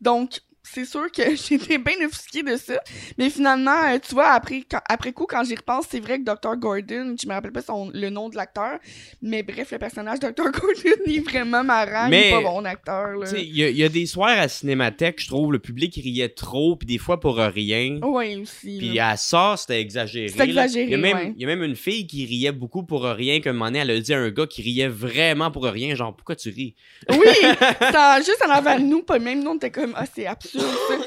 Donc, 0.00 0.40
c'est 0.72 0.84
sûr 0.84 1.10
que 1.10 1.22
j'étais 1.48 1.78
bien 1.78 1.94
offusquée 2.06 2.42
de 2.42 2.56
ça. 2.56 2.80
Mais 3.18 3.30
finalement, 3.30 3.76
euh, 3.92 3.98
tu 4.06 4.14
vois, 4.14 4.28
après, 4.28 4.62
quand- 4.70 4.80
après 4.88 5.12
coup, 5.12 5.26
quand 5.28 5.44
j'y 5.44 5.54
repense, 5.54 5.86
c'est 5.90 6.00
vrai 6.00 6.18
que 6.18 6.24
Dr. 6.24 6.56
Gordon, 6.56 7.14
je 7.20 7.26
me 7.28 7.32
rappelle 7.32 7.52
pas 7.52 7.62
son, 7.62 7.90
le 7.92 8.10
nom 8.10 8.28
de 8.28 8.36
l'acteur, 8.36 8.78
mais 9.22 9.42
bref, 9.42 9.70
le 9.72 9.78
personnage 9.78 10.20
Dr. 10.20 10.32
Gordon 10.52 11.00
il 11.06 11.16
est 11.16 11.20
vraiment 11.20 11.64
marrant, 11.64 12.06
il 12.06 12.10
Mais- 12.10 12.28
est 12.28 12.32
pas 12.32 12.40
bon 12.42 12.64
acteur, 12.64 13.08
il 13.36 13.56
y, 13.56 13.64
a- 13.64 13.68
il 13.70 13.76
y 13.76 13.84
a 13.84 13.88
des 13.88 14.06
soirs 14.06 14.38
à 14.38 14.48
Cinémathèque, 14.48 15.20
je 15.20 15.28
trouve, 15.28 15.52
le 15.52 15.58
public 15.58 15.94
riait 15.96 16.28
trop, 16.28 16.76
puis 16.76 16.86
des 16.86 16.98
fois 16.98 17.20
pour 17.20 17.36
rien. 17.36 17.98
Ouais, 18.02 18.36
aussi. 18.36 18.78
Puis 18.78 18.98
à 18.98 19.16
ça, 19.16 19.54
c'était 19.56 19.80
exagéré. 19.80 20.28
C'était 20.28 20.44
exagéré, 20.44 20.84
il, 20.84 20.90
y 20.90 20.94
a 20.94 20.98
même, 20.98 21.16
ouais. 21.16 21.32
il 21.36 21.40
y 21.40 21.44
a 21.44 21.48
même 21.48 21.62
une 21.62 21.76
fille 21.76 22.06
qui 22.06 22.24
riait 22.26 22.52
beaucoup 22.52 22.82
pour 22.82 23.02
rien, 23.04 23.40
qu'un 23.40 23.52
moment 23.52 23.66
donné, 23.66 23.80
elle 23.80 23.90
a 23.90 24.00
dit 24.00 24.14
à 24.14 24.18
un 24.18 24.30
gars 24.30 24.46
qui 24.46 24.62
riait 24.62 24.88
vraiment 24.88 25.50
pour 25.50 25.64
rien, 25.64 25.94
genre, 25.94 26.14
pourquoi 26.14 26.36
tu 26.36 26.50
ris? 26.50 26.74
Oui! 27.10 27.16
ça, 27.92 28.18
juste 28.18 28.42
en 28.46 28.50
avant 28.50 28.76
de 28.78 28.82
nous, 28.84 29.02
pas 29.02 29.18
même 29.18 29.42
nous, 29.42 29.50
on 29.50 29.56
était 29.56 29.70
comme, 29.70 29.92
ah, 29.96 30.04
c'est 30.12 30.26
absurde, 30.26 30.59
ça. 30.60 30.98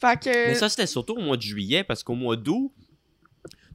Fait 0.00 0.18
que. 0.20 0.48
Mais 0.48 0.54
ça, 0.54 0.68
c'était 0.68 0.86
surtout 0.86 1.14
au 1.14 1.20
mois 1.20 1.36
de 1.36 1.42
juillet, 1.42 1.84
parce 1.84 2.02
qu'au 2.02 2.14
mois 2.14 2.36
d'août, 2.36 2.72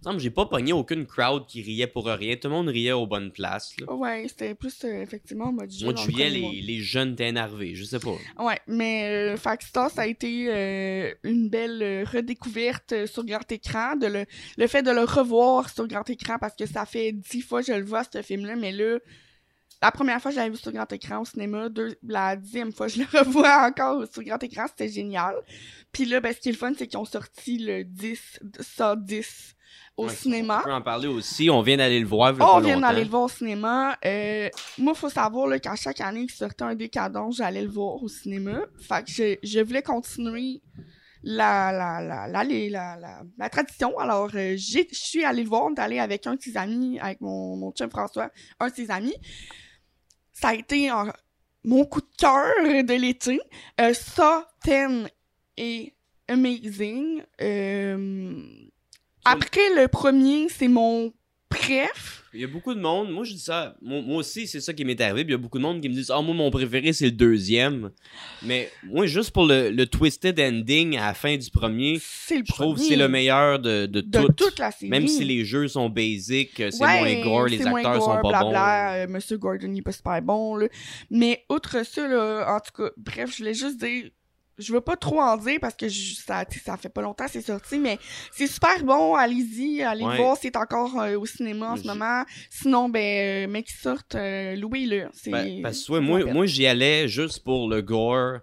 semble 0.05 0.19
j'ai 0.19 0.29
pas 0.29 0.45
pogné 0.45 0.71
aucune 0.71 1.05
crowd 1.05 1.47
qui 1.47 1.61
riait 1.61 1.87
pour 1.87 2.05
rien. 2.05 2.35
Tout 2.35 2.47
le 2.47 2.53
monde 2.53 2.67
riait 2.69 2.91
aux 2.91 3.07
bonnes 3.07 3.31
places. 3.31 3.73
là. 3.79 3.91
Ouais, 3.91 4.25
c'était 4.27 4.53
plus, 4.53 4.83
euh, 4.83 5.01
effectivement, 5.01 5.49
au 5.49 5.51
mois 5.51 5.65
de 5.65 5.71
Au 5.71 5.73
juillet. 5.73 5.85
mois 5.85 5.93
de 5.93 6.11
juillet, 6.11 6.39
mois. 6.41 6.51
les, 6.53 6.79
jeunes 6.79 7.13
étaient 7.13 7.29
énervés, 7.29 7.75
je 7.75 7.83
sais 7.83 7.99
pas. 7.99 8.15
Ouais, 8.39 8.59
mais 8.67 9.33
euh, 9.33 9.37
ça, 9.37 9.89
a 9.97 10.05
été 10.07 10.45
euh, 10.47 11.11
une 11.23 11.49
belle 11.49 11.81
euh, 11.81 12.05
redécouverte 12.05 13.07
sur 13.07 13.25
grand 13.25 13.51
écran, 13.51 13.95
de 13.95 14.07
le, 14.07 14.25
le 14.57 14.67
fait 14.67 14.83
de 14.83 14.91
le 14.91 15.03
revoir 15.03 15.69
sur 15.69 15.87
grand 15.87 16.07
écran 16.09 16.37
parce 16.39 16.55
que 16.55 16.67
ça 16.67 16.85
fait 16.85 17.11
dix 17.11 17.41
fois 17.41 17.61
que 17.61 17.67
je 17.73 17.77
le 17.77 17.85
vois 17.85 18.03
ce 18.03 18.21
film-là, 18.21 18.55
mais 18.55 18.71
là, 18.71 18.99
la 19.85 19.91
première 19.91 20.21
fois 20.21 20.31
que 20.31 20.35
je 20.35 20.39
l'avais 20.39 20.51
vu 20.51 20.57
sur 20.57 20.71
grand 20.71 20.91
écran 20.91 21.21
au 21.21 21.25
cinéma, 21.25 21.69
deux, 21.69 21.95
la 22.07 22.35
dixième 22.35 22.71
fois 22.73 22.87
je 22.87 22.99
le 22.99 23.05
revois 23.19 23.67
encore 23.67 24.03
sur 24.11 24.23
grand 24.23 24.41
écran, 24.43 24.65
c'était 24.67 24.89
génial. 24.89 25.35
Puis 25.91 26.05
là, 26.05 26.19
ben, 26.19 26.33
ce 26.33 26.39
qui 26.39 26.49
est 26.49 26.51
le 26.53 26.57
fun, 26.57 26.73
c'est 26.77 26.87
qu'ils 26.87 26.99
ont 26.99 27.05
sorti 27.05 27.57
le 27.59 27.83
10, 27.83 28.39
ça 28.61 28.95
10 28.95 29.55
au 29.97 30.07
Ouais, 30.07 30.13
cinéma. 30.13 30.59
On 30.61 30.63
peut 30.65 30.73
en 30.73 30.81
parler 30.81 31.07
aussi. 31.07 31.49
On 31.49 31.61
vient 31.61 31.77
d'aller 31.77 31.99
le 32.01 32.05
voir. 32.05 32.33
il 32.35 32.41
Oh, 32.41 32.45
on 32.55 32.59
vient 32.59 32.79
d'aller 32.81 33.03
le 33.05 33.09
voir 33.09 33.23
au 33.23 33.29
cinéma. 33.29 33.97
Euh, 34.03 34.49
moi, 34.77 34.93
faut 34.93 35.09
savoir 35.09 35.59
qu'à 35.61 35.75
chaque 35.77 36.01
année 36.01 36.21
qu'il 36.27 36.31
sortait 36.35 36.65
un 36.65 36.75
décadence, 36.75 37.37
j'allais 37.37 37.61
le 37.61 37.69
voir 37.69 38.03
au 38.03 38.09
cinéma. 38.09 38.59
Fait 38.77 39.05
que 39.05 39.11
je, 39.11 39.35
je 39.41 39.59
voulais 39.61 39.81
continuer 39.83 40.61
la, 41.23 41.71
la, 41.71 42.01
la, 42.01 42.27
la, 42.27 42.43
les- 42.43 42.69
la, 42.69 42.97
la, 42.97 43.21
la 43.37 43.49
tradition. 43.49 43.97
Alors, 43.97 44.29
euh, 44.35 44.57
je 44.57 44.79
suis 44.91 45.23
allée 45.23 45.43
le 45.43 45.49
voir. 45.49 45.63
On 45.65 45.73
est 45.73 45.79
allé 45.79 45.99
avec 45.99 46.27
un 46.27 46.35
de 46.35 46.41
ses 46.41 46.57
amis, 46.57 46.99
avec 46.99 47.21
mon, 47.21 47.55
mon 47.55 47.71
chum 47.71 47.89
François, 47.89 48.29
un 48.59 48.67
de 48.67 48.73
ses 48.75 48.91
amis. 48.91 49.15
Ça 50.37 50.49
a 50.49 50.53
été 50.53 50.91
mon 51.63 51.85
coup 51.85 52.01
de 52.01 52.07
cœur 52.17 52.43
de 52.61 52.93
l'été. 52.93 53.39
Euh, 53.79 53.93
ça, 53.93 54.49
Ten 54.61 55.09
est 55.55 55.93
amazing. 56.27 57.23
Euh, 57.41 58.43
Après 59.23 59.73
le 59.75 59.87
premier, 59.87 60.49
c'est 60.49 60.67
mon 60.67 61.13
préf. 61.49 62.23
Il 62.33 62.41
y 62.41 62.43
a 62.43 62.47
beaucoup 62.47 62.73
de 62.73 62.81
monde, 62.81 63.11
moi 63.11 63.23
je 63.23 63.31
dis 63.31 63.39
ça, 63.39 63.77
moi, 63.81 64.01
moi 64.01 64.17
aussi 64.17 64.45
c'est 64.45 64.59
ça 64.59 64.73
qui 64.73 64.83
m'est 64.83 64.99
arrivé, 64.99 65.23
puis 65.23 65.31
il 65.31 65.37
y 65.37 65.39
a 65.39 65.41
beaucoup 65.41 65.57
de 65.57 65.63
monde 65.63 65.79
qui 65.79 65.87
me 65.87 65.93
disent 65.93 66.11
Ah, 66.13 66.21
moi 66.21 66.35
mon 66.35 66.51
préféré 66.51 66.91
c'est 66.91 67.05
le 67.05 67.11
deuxième. 67.11 67.91
Mais 68.43 68.69
moi, 68.83 69.05
juste 69.05 69.31
pour 69.31 69.45
le, 69.45 69.69
le 69.69 69.87
twisted 69.87 70.37
ending 70.39 70.97
à 70.97 71.07
la 71.07 71.13
fin 71.13 71.37
du 71.37 71.49
premier, 71.49 71.93
le 71.93 71.99
je 72.45 72.51
trouve 72.51 72.75
que 72.75 72.81
c'est 72.81 72.97
le 72.97 73.07
meilleur 73.07 73.59
de, 73.59 73.85
de, 73.85 74.01
de 74.01 74.27
toute 74.33 74.59
la 74.59 74.71
série. 74.71 74.89
Même 74.89 75.07
si 75.07 75.23
les 75.23 75.45
jeux 75.45 75.69
sont 75.69 75.89
basiques, 75.89 76.55
c'est 76.57 76.81
Ouais, 76.81 76.99
moins 76.99 77.23
gore, 77.23 77.45
les 77.47 77.65
acteurs 77.65 77.99
gore, 77.99 78.03
sont 78.03 78.21
pas 78.21 78.29
blabla, 78.41 78.93
euh, 78.95 79.07
Monsieur 79.07 79.37
Gordon, 79.37 79.71
il 79.71 79.79
est 79.79 79.81
pas 79.81 79.91
super 79.93 80.21
bon, 80.21 80.57
là. 80.57 80.67
Mais, 81.09 81.45
outre 81.49 81.85
ça, 81.85 82.05
là, 82.07 82.53
en 82.53 82.59
tout 82.59 82.83
cas, 82.83 82.91
bref, 82.97 83.31
je 83.31 83.37
voulais 83.37 83.53
juste 83.53 83.77
dire, 83.77 84.09
je 84.57 84.71
veux 84.73 84.81
pas 84.81 84.95
trop 84.95 85.19
en 85.21 85.37
dire 85.37 85.57
parce 85.59 85.75
que 85.75 85.87
je- 85.89 86.15
ça, 86.15 86.45
ça 86.63 86.77
fait 86.77 86.89
pas 86.89 87.01
longtemps 87.01 87.25
que 87.25 87.31
c'est 87.31 87.41
sorti, 87.41 87.77
mais 87.79 87.97
c'est 88.31 88.47
super 88.47 88.83
bon, 88.83 89.15
allez-y, 89.15 89.81
allez 89.83 90.03
Ouais. 90.05 90.17
voir, 90.17 90.37
c'est 90.41 90.55
encore 90.55 90.99
euh, 90.99 91.17
au 91.17 91.25
cinéma 91.25 91.71
en 91.71 91.77
ce 91.77 91.83
moment. 91.87 92.23
Sinon, 92.49 92.89
ben, 92.89 93.45
euh, 93.45 93.51
mec 93.51 93.67
qui 93.67 93.73
sortent, 93.73 94.15
euh, 94.15 94.55
louez-le. 94.55 95.09
Ben, 95.27 95.61
parce 95.61 95.83
que 95.85 95.99
moi, 95.99 96.23
moi 96.25 96.45
j'y 96.45 96.65
allais 96.67 97.07
juste 97.07 97.43
pour 97.43 97.69
le 97.69 97.81
gore. 97.81 98.39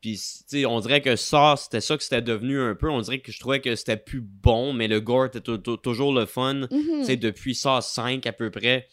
Puis, 0.00 0.16
tu 0.16 0.58
sais, 0.58 0.66
on 0.66 0.80
dirait 0.80 1.00
que 1.00 1.14
ça, 1.14 1.54
c'était 1.56 1.80
ça 1.80 1.96
que 1.96 2.02
c'était 2.02 2.22
devenu 2.22 2.60
un 2.60 2.74
peu. 2.74 2.90
On 2.90 3.00
dirait 3.00 3.20
que 3.20 3.30
je 3.30 3.38
trouvais 3.38 3.60
que 3.60 3.76
c'était 3.76 3.96
plus 3.96 4.20
bon, 4.20 4.72
mais 4.72 4.88
le 4.88 5.00
gore 5.00 5.26
était 5.26 5.40
tou- 5.40 5.58
tou- 5.58 5.76
toujours 5.76 6.12
le 6.12 6.26
fun. 6.26 6.62
Tu 6.68 7.04
sais, 7.04 7.16
depuis 7.16 7.54
ça 7.54 7.80
5 7.80 8.26
à 8.26 8.32
peu 8.32 8.50
près. 8.50 8.88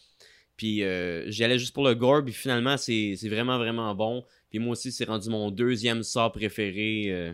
Puis 0.56 0.84
euh, 0.84 1.28
j'y 1.28 1.42
allais 1.42 1.58
juste 1.58 1.74
pour 1.74 1.84
le 1.84 1.94
gore, 1.96 2.22
puis 2.24 2.32
finalement, 2.32 2.76
c'est 2.76 3.14
c'est 3.16 3.28
vraiment, 3.28 3.58
vraiment 3.58 3.92
bon. 3.94 4.24
Puis 4.50 4.58
moi 4.58 4.72
aussi, 4.72 4.92
c'est 4.92 5.04
rendu 5.04 5.30
mon 5.30 5.50
deuxième 5.50 6.02
saw 6.02 6.30
préféré. 6.30 7.04
euh. 7.08 7.32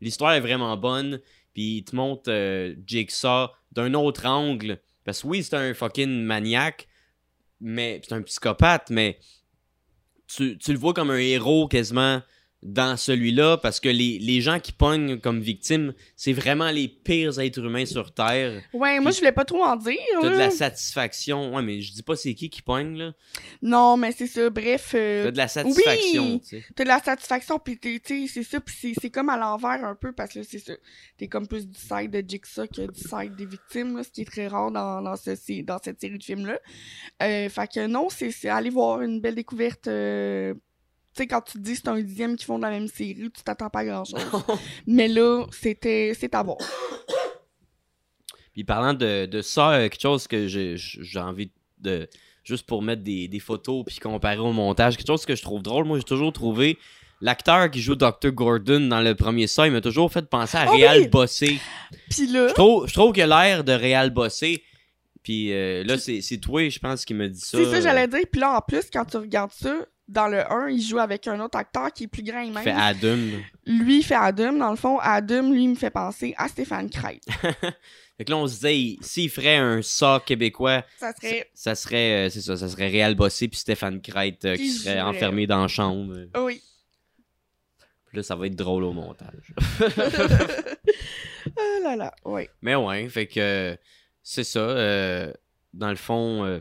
L'histoire 0.00 0.34
est 0.34 0.40
vraiment 0.40 0.76
bonne, 0.76 1.20
puis 1.54 1.78
il 1.78 1.84
te 1.84 1.96
montre 1.96 2.30
euh, 2.30 2.74
Jigsaw 2.86 3.48
d'un 3.72 3.94
autre 3.94 4.26
angle. 4.26 4.80
Parce 5.04 5.22
que 5.22 5.26
oui, 5.28 5.42
c'est 5.42 5.56
un 5.56 5.74
fucking 5.74 6.22
maniaque, 6.22 6.88
mais 7.60 8.00
c'est 8.04 8.14
un 8.14 8.22
psychopathe, 8.22 8.90
mais 8.90 9.18
tu, 10.26 10.58
tu 10.58 10.72
le 10.72 10.78
vois 10.78 10.94
comme 10.94 11.10
un 11.10 11.18
héros 11.18 11.68
quasiment 11.68 12.20
dans 12.62 12.96
celui-là, 12.96 13.56
parce 13.56 13.80
que 13.80 13.88
les, 13.88 14.20
les 14.20 14.40
gens 14.40 14.60
qui 14.60 14.70
pognent 14.70 15.18
comme 15.18 15.40
victimes, 15.40 15.94
c'est 16.14 16.32
vraiment 16.32 16.70
les 16.70 16.86
pires 16.86 17.40
êtres 17.40 17.58
humains 17.64 17.86
sur 17.86 18.14
Terre. 18.14 18.62
Ouais, 18.72 19.00
moi, 19.00 19.10
je 19.10 19.18
voulais 19.18 19.32
pas 19.32 19.44
trop 19.44 19.64
en 19.64 19.74
dire, 19.74 19.96
T'as 20.20 20.30
de 20.30 20.36
la 20.38 20.50
satisfaction. 20.50 21.54
Ouais, 21.54 21.62
mais 21.62 21.80
je 21.80 21.92
dis 21.92 22.02
pas 22.04 22.14
c'est 22.14 22.34
qui 22.34 22.50
qui 22.50 22.62
pogne, 22.62 22.96
là. 22.96 23.12
Non, 23.62 23.96
mais 23.96 24.12
c'est 24.12 24.28
ça, 24.28 24.48
bref. 24.48 24.92
euh, 24.94 25.24
T'as 25.24 25.30
de 25.32 25.36
la 25.38 25.48
satisfaction, 25.48 26.24
oui! 26.34 26.40
tu 26.40 26.46
sais. 26.48 26.64
T'as 26.76 26.84
de 26.84 26.88
la 26.88 26.98
satisfaction, 27.00 27.58
pis 27.58 27.78
t'es, 27.78 27.98
tu 28.04 28.28
sais, 28.28 28.32
c'est 28.32 28.48
ça, 28.48 28.60
pis 28.60 28.94
c'est, 29.00 29.10
comme 29.10 29.28
à 29.28 29.36
l'envers 29.36 29.84
un 29.84 29.94
peu, 29.96 30.12
parce 30.12 30.32
que 30.34 30.42
c'est 30.44 30.58
ça. 30.60 30.74
T'es 31.18 31.26
comme 31.26 31.48
plus 31.48 31.66
du 31.66 31.78
side 31.78 32.10
de 32.12 32.22
Jigsaw 32.26 32.66
que 32.68 32.90
du 32.90 33.00
side 33.00 33.34
des 33.36 33.46
victimes, 33.46 33.96
là, 33.96 34.04
ce 34.04 34.10
qui 34.10 34.20
est 34.22 34.24
très 34.30 34.46
rare 34.46 34.70
dans, 34.70 35.02
dans, 35.02 35.16
ce, 35.16 35.62
dans 35.62 35.78
cette 35.82 36.00
série 36.00 36.18
de 36.18 36.22
films-là. 36.22 36.60
Euh, 37.22 37.48
fait 37.48 37.72
que 37.72 37.86
non, 37.88 38.08
c'est, 38.08 38.32
aller 38.48 38.70
voir 38.70 39.02
une 39.02 39.20
belle 39.20 39.34
découverte. 39.34 39.88
euh, 39.88 40.54
sais, 41.14 41.26
quand 41.26 41.40
tu 41.40 41.54
te 41.54 41.58
dis 41.58 41.76
c'est 41.76 41.88
un 41.88 42.00
dixième 42.00 42.36
qui 42.36 42.44
font 42.44 42.58
de 42.58 42.62
la 42.62 42.70
même 42.70 42.88
série, 42.88 43.30
tu 43.30 43.42
t'attends 43.44 43.70
pas 43.70 43.80
à 43.80 43.84
grand-chose. 43.84 44.20
Mais 44.86 45.08
là, 45.08 45.44
c'était, 45.50 46.12
c'est 46.18 46.34
à 46.34 46.42
voir. 46.42 46.58
Puis 48.52 48.64
parlant 48.64 48.94
de, 48.94 49.26
de 49.26 49.42
ça, 49.42 49.88
quelque 49.88 50.00
chose 50.00 50.26
que 50.26 50.46
j'ai 50.46 50.74
j'ai 50.76 51.18
envie 51.18 51.50
de. 51.78 52.08
Juste 52.44 52.66
pour 52.66 52.82
mettre 52.82 53.02
des, 53.02 53.28
des 53.28 53.38
photos 53.38 53.84
puis 53.86 54.00
comparer 54.00 54.40
au 54.40 54.52
montage, 54.52 54.96
quelque 54.96 55.06
chose 55.06 55.24
que 55.24 55.36
je 55.36 55.42
trouve 55.42 55.62
drôle. 55.62 55.84
Moi, 55.84 55.98
j'ai 55.98 56.04
toujours 56.04 56.32
trouvé. 56.32 56.76
L'acteur 57.20 57.70
qui 57.70 57.80
joue 57.80 57.94
Dr. 57.94 58.32
Gordon 58.32 58.80
dans 58.80 59.00
le 59.00 59.14
premier 59.14 59.46
ça, 59.46 59.64
il 59.64 59.72
m'a 59.72 59.80
toujours 59.80 60.10
fait 60.10 60.28
penser 60.28 60.56
à 60.58 60.66
Oh 60.68 60.72
Réal 60.72 61.02
oui! 61.02 61.08
Bossé. 61.08 61.60
Pis 62.10 62.26
là, 62.26 62.48
Je 62.48 62.54
trouve, 62.54 62.88
je 62.88 62.94
trouve 62.94 63.16
a 63.16 63.26
l'air 63.28 63.62
de 63.62 63.70
Réal 63.70 64.10
Bossé. 64.10 64.64
Puis 65.22 65.52
euh, 65.52 65.84
là, 65.84 65.98
c'est 65.98 66.20
c'est 66.20 66.38
toi, 66.38 66.68
je 66.68 66.80
pense, 66.80 67.04
qui 67.04 67.14
me 67.14 67.28
dit 67.28 67.40
ça. 67.40 67.58
c'est 67.58 67.70
ça, 67.70 67.80
j'allais 67.80 68.08
dire. 68.08 68.24
Puis 68.30 68.40
là, 68.40 68.56
en 68.56 68.60
plus, 68.60 68.90
quand 68.92 69.04
tu 69.04 69.18
regardes 69.18 69.52
ça, 69.52 69.86
dans 70.12 70.28
le 70.28 70.40
1, 70.50 70.68
il 70.70 70.80
joue 70.82 70.98
avec 70.98 71.26
un 71.26 71.40
autre 71.40 71.58
acteur 71.58 71.92
qui 71.92 72.04
est 72.04 72.08
plus 72.08 72.22
grand 72.22 72.40
et 72.42 72.46
qui 72.46 72.50
mince. 72.52 72.64
fait 72.64 72.70
Adam. 72.72 73.16
Lui, 73.66 73.98
il 73.98 74.02
fait 74.02 74.14
Adam. 74.14 74.52
Dans 74.52 74.70
le 74.70 74.76
fond, 74.76 74.98
Adam, 75.00 75.50
lui, 75.50 75.66
me 75.68 75.74
fait 75.74 75.90
penser 75.90 76.34
à 76.36 76.48
Stéphane 76.48 76.88
Crête. 76.90 77.22
Fait 78.18 78.26
que 78.26 78.30
là, 78.30 78.36
on 78.36 78.46
se 78.46 78.56
disait, 78.56 78.78
il- 78.78 78.98
s'il 79.00 79.30
ferait 79.30 79.56
un 79.56 79.80
ça 79.80 80.22
québécois, 80.24 80.84
Ça 80.98 81.12
serait... 81.14 81.50
ça 81.54 81.74
serait, 81.74 82.26
euh, 82.26 82.30
c'est 82.30 82.42
ça, 82.42 82.58
ça 82.58 82.68
serait 82.68 82.88
Réal 82.88 83.14
Bossé 83.14 83.48
puis 83.48 83.58
Stéphane 83.58 84.02
Crête 84.02 84.44
euh, 84.44 84.54
qui 84.54 84.64
Qui 84.64 84.68
serait 84.70 84.98
jouerait. 84.98 85.16
enfermé 85.16 85.46
dans 85.46 85.62
la 85.62 85.68
chambre. 85.68 86.14
Oh 86.36 86.44
oui. 86.44 86.62
Puis 88.08 88.18
là, 88.18 88.22
ça 88.22 88.36
va 88.36 88.46
être 88.48 88.54
drôle 88.54 88.84
au 88.84 88.92
montage. 88.92 89.54
ah 89.80 89.86
là 91.82 91.96
là, 91.96 92.14
ouais. 92.26 92.50
Mais 92.60 92.74
ouais, 92.74 93.08
fait 93.08 93.26
que 93.26 93.40
euh, 93.40 93.76
c'est 94.22 94.44
ça. 94.44 94.60
euh, 94.60 95.32
dans 95.72 95.88
le 95.90 95.96
fond, 95.96 96.44
euh, 96.44 96.60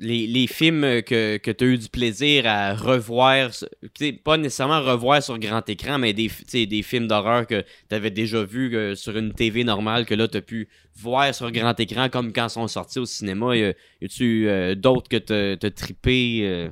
les, 0.00 0.26
les 0.26 0.46
films 0.46 1.02
que, 1.02 1.36
que 1.36 1.50
tu 1.50 1.64
as 1.64 1.66
eu 1.68 1.78
du 1.78 1.88
plaisir 1.88 2.46
à 2.46 2.74
revoir, 2.74 3.50
tu 3.94 4.12
pas 4.14 4.36
nécessairement 4.38 4.80
revoir 4.80 5.22
sur 5.22 5.38
grand 5.38 5.66
écran, 5.68 5.98
mais 5.98 6.12
des, 6.12 6.30
tu 6.50 6.66
des 6.66 6.82
films 6.82 7.06
d'horreur 7.06 7.46
que 7.46 7.62
tu 7.88 7.94
avais 7.94 8.10
déjà 8.10 8.42
vus 8.42 8.74
euh, 8.74 8.94
sur 8.94 9.16
une 9.16 9.32
TV 9.34 9.62
normale, 9.62 10.06
que 10.06 10.14
là, 10.14 10.26
tu 10.26 10.38
as 10.38 10.42
pu 10.42 10.68
voir 10.96 11.34
sur 11.34 11.50
grand 11.52 11.78
écran 11.78 12.08
comme 12.08 12.32
quand 12.32 12.46
ils 12.46 12.50
sont 12.50 12.68
sortis 12.68 12.98
au 12.98 13.06
cinéma. 13.06 13.56
Y 13.56 13.74
a-tu 14.04 14.48
euh, 14.48 14.74
d'autres 14.74 15.08
que 15.08 15.16
t'as 15.16 15.56
t'as 15.56 15.70
trippé 15.70 16.40
euh? 16.42 16.68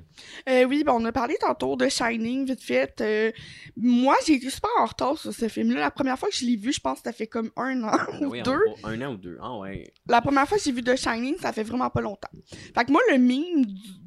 Euh, 0.49 0.65
oui, 0.65 0.83
ben 0.85 0.93
on 0.95 1.05
a 1.05 1.13
parlé 1.13 1.37
tantôt 1.41 1.77
de 1.77 1.89
Shining, 1.89 2.45
vite 2.47 2.63
fait. 2.63 3.35
Moi, 3.77 4.17
j'ai 4.27 4.35
été 4.35 4.51
super 4.51 4.71
en 4.81 4.87
retard 4.87 5.17
sur 5.19 5.33
ce 5.33 5.49
film-là. 5.49 5.81
La 5.81 5.91
première 5.91 6.19
fois 6.19 6.29
que 6.29 6.35
je 6.35 6.45
l'ai 6.45 6.57
vu, 6.57 6.73
je 6.73 6.81
pense 6.81 6.99
que 6.99 7.05
ça 7.05 7.13
fait 7.13 7.27
comme 7.27 7.51
un 7.57 7.83
an 7.85 7.97
ou 8.21 8.27
Oui, 8.31 8.43
deux. 8.43 8.59
en- 8.83 8.89
Un 8.89 9.01
an 9.03 9.13
ou 9.13 9.17
deux. 9.17 9.39
Ah 9.41 9.57
ouais. 9.59 9.93
La 10.09 10.21
première 10.21 10.49
fois 10.49 10.59
que 10.59 10.65
j'ai 10.65 10.73
vu 10.73 10.83
The 10.83 10.97
Shining, 10.97 11.37
ça 11.41 11.53
fait 11.53 11.63
vraiment 11.63 11.91
pas 11.91 12.01
longtemps. 12.01 12.29
Fait 12.75 12.85
que 12.85 12.91
moi, 12.93 13.01
le 13.11 13.18
mime 13.19 13.65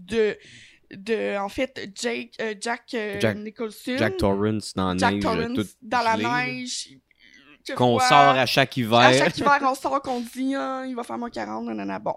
de... 0.08 0.38
de 0.92 1.38
en 1.38 1.50
fait, 1.50 1.92
Jake, 1.96 2.32
euh, 2.42 2.54
Jack, 2.60 2.94
euh, 2.94 3.20
Jack- 3.20 3.38
Nicholson... 3.38 3.96
Jack 3.98 4.18
Torrance 4.18 4.74
dans 4.74 4.94
la 4.94 4.98
Jack 4.98 5.14
neige. 5.14 5.56
Tout 5.56 5.68
dans 5.82 6.02
la 6.02 6.18
neige. 6.18 6.90
Qu'on 7.76 8.00
sort 8.00 8.12
à 8.36 8.46
chaque 8.46 8.76
hiver. 8.78 9.00
À 9.00 9.14
chaque 9.14 9.38
hiver, 9.38 9.60
on 9.64 9.76
sort 9.76 10.02
qu'on 10.02 10.20
dit, 10.22 10.56
ah, 10.56 10.84
il 10.88 10.96
va 10.96 11.04
faire 11.04 11.18
moins 11.18 11.30
40, 11.30 11.66
nanana. 11.66 12.00
Bon. 12.00 12.16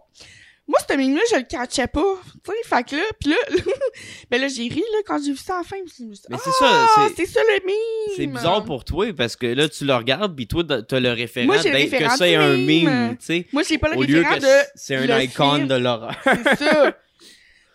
Moi, 0.67 0.79
ce 0.89 0.97
mime-là, 0.97 1.21
je 1.31 1.37
le 1.37 1.43
catchais 1.43 1.87
pas. 1.87 2.15
Tu 2.43 2.51
sais, 2.51 2.57
fait 2.77 2.85
que 2.85 2.97
là, 2.97 3.03
pis 3.21 3.29
là, 3.29 3.37
ben 4.31 4.41
là, 4.41 4.49
j'ai 4.49 4.62
ri, 4.62 4.81
là, 4.81 4.99
quand 5.07 5.19
j'ai 5.23 5.33
vu 5.33 5.37
ça 5.37 5.57
à 5.57 5.59
la 5.59 5.62
fin. 5.65 5.77
pis 5.85 6.05
Mais 6.09 6.15
c'est 6.17 6.51
ah, 6.62 6.87
ça, 6.95 7.09
c'est- 7.09 7.27
c'est 7.27 7.33
ça 7.33 7.41
le 7.43 7.67
mime! 7.67 8.15
C'est 8.17 8.27
bizarre 8.27 8.65
pour 8.65 8.85
toi 8.85 9.12
parce 9.15 9.37
que 9.37 9.47
là, 9.47 9.69
tu 9.69 9.85
le 9.85 9.95
regardes, 9.95 10.35
puis 10.35 10.47
toi, 10.47 10.65
t'as 10.65 11.01
le 11.01 11.11
référent 11.12 11.47
Moi, 11.47 11.59
le 11.59 11.62
d'être 11.65 11.73
que 11.73 11.91
référent 11.97 12.17
ça 12.17 12.27
est 12.29 12.37
du 12.37 12.43
un 12.43 12.57
mime. 12.57 13.17
tu 13.21 13.27
sais. 13.27 13.47
Moi, 13.53 13.62
j'ai 13.69 13.77
pas 13.79 13.91
le 13.91 13.99
Au 13.99 14.03
lieu 14.05 14.19
référent 14.21 14.37
que 14.37 14.41
de... 14.41 14.67
c'est 14.75 14.97
un 14.97 15.19
film. 15.29 15.67
de 15.69 15.75
l'horreur. 15.75 16.15
C'est 16.25 16.65
ça! 16.65 16.97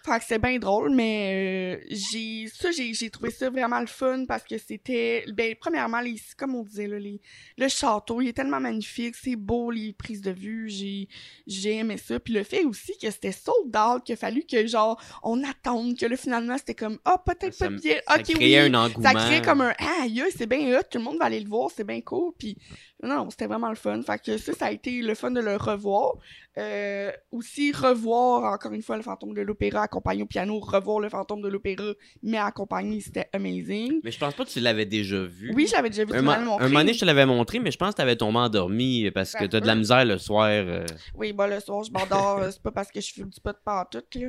Fait 0.10 0.20
que 0.20 0.26
c'est 0.26 0.40
bien 0.40 0.58
drôle, 0.58 0.90
mais 0.94 1.78
euh, 1.80 1.86
j'ai 1.90 2.48
ça 2.48 2.72
j'ai 2.72 2.94
j'ai 2.94 3.10
trouvé 3.10 3.30
ça 3.30 3.50
vraiment 3.50 3.80
le 3.80 3.88
fun 3.88 4.26
parce 4.28 4.44
que 4.44 4.58
c'était 4.58 5.24
ben 5.34 5.56
premièrement 5.60 6.02
les 6.02 6.16
comme 6.38 6.56
on 6.56 6.64
disait 6.64 6.88
là 6.88 6.98
les 6.98 7.22
le 7.58 7.68
château, 7.68 8.22
il 8.22 8.30
est 8.30 8.34
tellement 8.34 8.60
magnifique, 8.60 9.16
c'est 9.16 9.36
beau 9.36 9.70
les 9.70 9.94
prises 9.94 10.22
de 10.22 10.32
vue, 10.32 10.70
j'ai 10.70 11.08
j'ai 11.46 11.76
aimé 11.76 11.98
ça 11.98 12.20
puis 12.20 12.34
le 12.34 12.44
fait 12.44 12.66
aussi 12.66 12.98
que 12.98 13.10
c'était 13.12 13.32
sold 13.32 13.76
out 13.76 14.04
qu'il 14.04 14.14
a 14.14 14.18
fallu 14.18 14.44
que 14.44 14.66
genre 14.66 15.00
on 15.22 15.44
attende 15.44 15.98
que 15.98 16.06
là 16.06 16.18
finalement 16.18 16.58
c'était 16.58 16.76
comme 16.76 16.98
ah 17.06 17.22
peut-être 17.24 17.54
Ça 17.54 17.70
pas 17.70 17.76
bien. 17.76 17.96
Ça 18.08 18.16
OK 18.16 18.24
créait 18.24 18.62
oui. 18.62 18.68
un 18.68 18.74
engouement. 18.74 19.10
Ça 19.10 19.14
crée 19.14 19.42
comme 19.42 19.62
un 19.62 19.74
ah 19.78 20.04
aïe, 20.04 20.24
c'est 20.36 20.48
bien 20.48 20.78
hot, 20.78 20.84
tout 20.90 20.98
le 20.98 21.04
monde 21.04 21.18
va 21.20 21.26
aller 21.26 21.40
le 21.40 21.50
voir, 21.50 21.70
c'est 21.76 21.86
bien 21.86 22.02
cool 22.02 22.34
puis 22.38 22.58
non, 23.02 23.30
c'était 23.30 23.48
vraiment 23.48 23.70
le 23.70 23.76
fun. 23.76 24.02
Fait 24.02 24.22
que 24.22 24.38
ça 24.38 24.54
ça 24.54 24.66
a 24.68 24.72
été 24.72 25.02
le 25.02 25.16
fun 25.16 25.32
de 25.32 25.40
le 25.40 25.56
revoir. 25.56 26.16
Euh, 26.58 27.12
aussi 27.32 27.72
revoir 27.72 28.52
encore 28.54 28.74
une 28.74 28.82
fois 28.82 28.98
le 28.98 29.04
fantôme 29.04 29.34
de 29.34 29.42
l'opéra 29.42 29.84
accompagné 29.84 30.24
au 30.24 30.26
piano, 30.26 30.60
revoir 30.60 31.00
le 31.00 31.08
fantôme 31.08 31.42
de 31.42 31.48
l'opéra 31.48 31.86
mais 32.22 32.38
accompagné, 32.38 33.00
c'était 33.00 33.30
amazing. 33.32 34.02
Mais 34.04 34.12
je 34.12 34.20
pense 34.20 34.34
pas 34.34 34.44
que 34.44 34.50
tu 34.50 34.60
l'avais 34.60 34.86
déjà 34.86 35.24
vu. 35.24 35.54
Oui, 35.56 35.68
je 35.68 35.74
l'avais 35.76 35.90
déjà 35.90 36.04
vu, 36.04 36.12
Un, 36.14 36.22
tu 36.22 36.28
un 36.28 36.40
moment 36.44 36.60
donné, 36.80 36.94
je 36.94 37.00
te 37.00 37.06
l'avais 37.06 37.26
montré, 37.26 37.60
mais 37.60 37.72
je 37.72 37.78
pense 37.78 37.92
que 37.92 37.98
t'avais 37.98 38.18
tombé 38.18 38.40
endormi 38.40 39.10
parce 39.12 39.32
que 39.32 39.40
Ça 39.40 39.48
t'as 39.48 39.60
de 39.62 39.68
la 39.68 39.76
misère 39.76 40.04
le 40.04 40.18
soir. 40.18 40.48
euh. 40.50 40.86
Oui, 41.16 41.32
bah 41.32 41.48
le 41.48 41.60
soir, 41.62 41.84
je 41.84 41.92
m'endors, 41.92 42.40
euh, 42.40 42.52
c'est 42.52 42.62
pas 42.62 42.72
parce 42.72 42.92
que 42.92 43.00
je 43.00 43.14
fume 43.14 43.30
du 43.30 43.40
pot 43.40 43.52
de 43.52 43.58
pantoute, 43.64 44.16
là. 44.16 44.28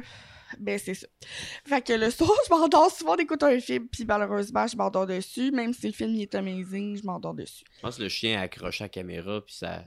Ben, 0.58 0.78
c'est 0.78 0.94
ça. 0.94 1.06
Fait 1.64 1.84
que 1.84 1.92
le 1.92 2.10
soir, 2.10 2.30
je 2.46 2.50
m'endors 2.54 2.90
souvent 2.90 3.16
d'écouter 3.16 3.46
un 3.46 3.60
film, 3.60 3.88
puis 3.88 4.04
malheureusement, 4.04 4.66
je 4.66 4.76
m'endors 4.76 5.06
dessus. 5.06 5.50
Même 5.52 5.72
si 5.72 5.86
le 5.86 5.92
film 5.92 6.14
il 6.14 6.22
est 6.22 6.34
amazing, 6.34 6.96
je 6.96 7.04
m'endors 7.04 7.34
dessus. 7.34 7.64
Je 7.76 7.80
pense 7.80 7.96
que 7.96 8.02
le 8.02 8.08
chien 8.08 8.38
a 8.40 8.42
accroché 8.42 8.84
à 8.84 8.86
la 8.86 8.88
caméra, 8.88 9.44
puis 9.44 9.54
ça, 9.54 9.84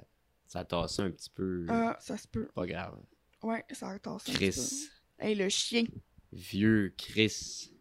ça 0.48 0.64
tassait 0.64 1.02
un 1.02 1.12
petit 1.12 1.30
peu. 1.30 1.66
Ah, 1.70 1.98
ça 2.00 2.18
se 2.18 2.28
peut. 2.28 2.48
Pas 2.56 2.66
grave. 2.66 2.98
Ouais, 3.42 3.64
ça 3.72 3.76
ça. 3.76 3.88
un 3.92 4.18
Chris. 4.20 4.50
petit 4.52 4.90
peu. 5.18 5.26
Hey, 5.26 5.36
le 5.36 5.50
chien. 5.50 5.84
Vieux 6.32 6.94
Chris. 6.98 7.72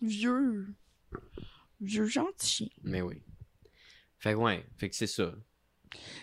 Vieux. 0.00 0.74
Vieux 1.80 2.06
gentil 2.06 2.46
chien. 2.46 2.68
Mais 2.82 3.02
oui. 3.02 3.22
Fait 4.18 4.32
que 4.32 4.38
ouais, 4.38 4.64
fait 4.76 4.88
que 4.90 4.96
c'est 4.96 5.06
ça. 5.06 5.34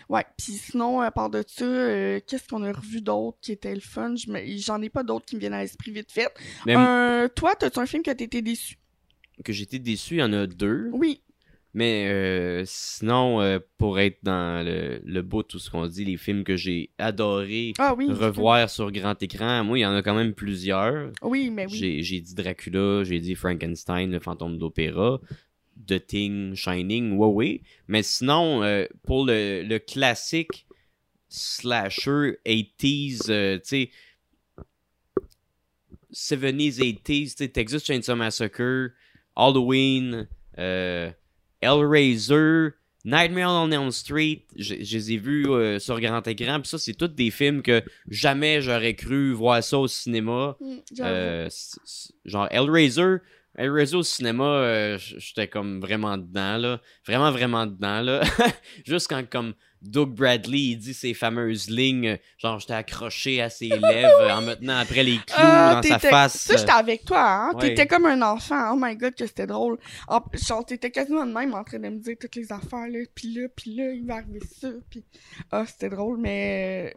Ouais, 0.08 0.24
puis 0.36 0.52
sinon, 0.54 1.00
à 1.00 1.10
part 1.10 1.30
de 1.30 1.42
ça, 1.46 1.64
euh, 1.64 2.20
qu'est-ce 2.26 2.48
qu'on 2.48 2.62
a 2.64 2.72
revu 2.72 3.00
d'autre 3.00 3.38
qui 3.40 3.52
était 3.52 3.74
le 3.74 3.80
fun? 3.80 4.14
J'en 4.16 4.82
ai 4.82 4.88
pas 4.90 5.02
d'autres 5.02 5.26
qui 5.26 5.36
me 5.36 5.40
viennent 5.40 5.52
à 5.54 5.62
l'esprit 5.62 5.92
vite 5.92 6.10
fait. 6.10 6.28
Mais 6.66 6.76
Euh, 6.76 7.28
toi, 7.28 7.54
t'as-tu 7.58 7.78
un 7.78 7.86
film 7.86 8.02
que 8.02 8.10
t'étais 8.10 8.42
déçu? 8.42 8.76
que 9.44 9.52
j'étais 9.54 9.78
déçu, 9.78 10.14
il 10.16 10.18
y 10.18 10.22
en 10.22 10.32
a 10.34 10.46
deux. 10.46 10.90
Oui. 10.92 11.22
Mais 11.72 12.08
euh, 12.08 12.64
sinon, 12.66 13.40
euh, 13.40 13.58
pour 13.78 14.00
être 14.00 14.18
dans 14.24 14.62
le, 14.66 15.00
le 15.04 15.22
bout, 15.22 15.44
tout 15.44 15.58
ce 15.60 15.70
qu'on 15.70 15.86
dit, 15.86 16.04
les 16.04 16.16
films 16.16 16.42
que 16.44 16.56
j'ai 16.56 16.90
adoré 16.98 17.72
Ah 17.78 17.94
oui. 17.96 18.06
revoir 18.10 18.68
sur 18.68 18.90
grand 18.90 19.22
écran, 19.22 19.62
moi, 19.64 19.78
il 19.78 19.82
y 19.82 19.86
en 19.86 19.94
a 19.94 20.02
quand 20.02 20.14
même 20.16 20.34
plusieurs. 20.34 21.12
Oui, 21.22 21.48
mais 21.50 21.66
oui. 21.70 22.02
J'ai 22.02 22.20
dit 22.20 22.34
Dracula, 22.34 23.04
j'ai 23.04 23.20
dit 23.20 23.34
Frankenstein, 23.36 24.10
le 24.10 24.18
fantôme 24.18 24.58
d'opéra, 24.58 25.20
The 25.86 26.04
Thing, 26.06 26.54
Shining, 26.54 27.16
ouais, 27.16 27.26
oui. 27.28 27.62
Mais 27.88 28.02
sinon, 28.02 28.62
euh, 28.62 28.86
pour 29.04 29.24
le, 29.24 29.62
le 29.62 29.78
classique 29.78 30.66
slasher 31.28 32.38
80s, 32.44 33.30
euh, 33.30 33.58
tu 33.58 33.62
sais, 33.64 33.90
70s, 36.12 36.78
80s, 36.78 37.02
tu 37.04 37.28
sais, 37.36 37.48
Texas 37.48 37.84
Chainsaw 37.84 38.16
Massacre, 38.16 38.90
Halloween, 39.36 40.26
euh, 40.58 41.10
Hellraiser, 41.60 42.70
Nightmare 43.04 43.50
on 43.50 43.70
Elm 43.70 43.90
Street, 43.92 44.44
je, 44.56 44.74
je 44.82 44.96
les 44.96 45.12
ai 45.12 45.16
vus 45.16 45.46
euh, 45.48 45.78
sur 45.78 46.00
grand 46.00 46.26
écran, 46.26 46.60
puis 46.60 46.68
ça, 46.68 46.78
c'est 46.78 46.94
tous 46.94 47.08
des 47.08 47.30
films 47.30 47.62
que 47.62 47.82
jamais 48.08 48.60
j'aurais 48.60 48.94
cru 48.94 49.32
voir 49.32 49.62
ça 49.62 49.78
au 49.78 49.88
cinéma. 49.88 50.56
Mm. 50.60 50.76
Euh, 51.00 51.48
c- 51.48 51.78
c- 51.84 52.12
genre 52.24 52.48
Hellraiser, 52.50 53.16
Hellraiser 53.56 53.96
au 53.96 54.02
cinéma, 54.02 54.44
euh, 54.44 54.98
j'étais 54.98 55.48
comme 55.48 55.80
vraiment 55.80 56.16
dedans 56.16 56.56
là, 56.56 56.80
vraiment 57.06 57.32
vraiment 57.32 57.66
dedans 57.66 58.00
là. 58.00 58.22
Juste 58.86 59.08
quand 59.08 59.28
comme 59.28 59.54
Doug 59.82 60.10
Bradley 60.14 60.58
il 60.60 60.76
dit 60.76 60.94
ses 60.94 61.14
fameuses 61.14 61.68
lignes, 61.68 62.08
euh, 62.10 62.16
genre 62.38 62.60
j'étais 62.60 62.74
accroché 62.74 63.42
à 63.42 63.50
ses 63.50 63.68
lèvres 63.68 64.30
en 64.30 64.42
me 64.42 64.54
tenant 64.54 64.78
après 64.78 65.02
les 65.02 65.16
clous 65.16 65.34
Ah, 65.36 65.80
dans 65.82 65.88
sa 65.88 65.98
face. 65.98 66.36
Ça, 66.36 66.56
j'étais 66.58 66.70
avec 66.70 67.04
toi, 67.04 67.22
hein? 67.28 67.50
Ouais. 67.54 67.70
T'étais 67.70 67.86
comme 67.88 68.06
un 68.06 68.22
enfant. 68.22 68.72
Oh 68.74 68.78
my 68.80 68.94
god, 68.96 69.14
que 69.16 69.26
c'était 69.26 69.46
drôle. 69.48 69.78
En- 70.06 70.22
genre, 70.34 70.64
t'étais 70.64 70.90
quasiment 70.90 71.26
de 71.26 71.32
même 71.32 71.52
en 71.54 71.64
train 71.64 71.78
de 71.80 71.88
me 71.88 71.98
dire 71.98 72.16
toutes 72.20 72.36
les 72.36 72.52
affaires, 72.52 72.86
là. 72.88 72.98
Pis 73.14 73.34
là, 73.34 73.48
pis 73.56 73.74
là, 73.74 73.90
il 73.92 74.06
va 74.06 74.16
arriver 74.16 74.40
ça. 74.60 74.68
Pis. 74.90 75.04
Ah, 75.50 75.64
c'était 75.66 75.88
drôle, 75.90 76.18
mais. 76.18 76.94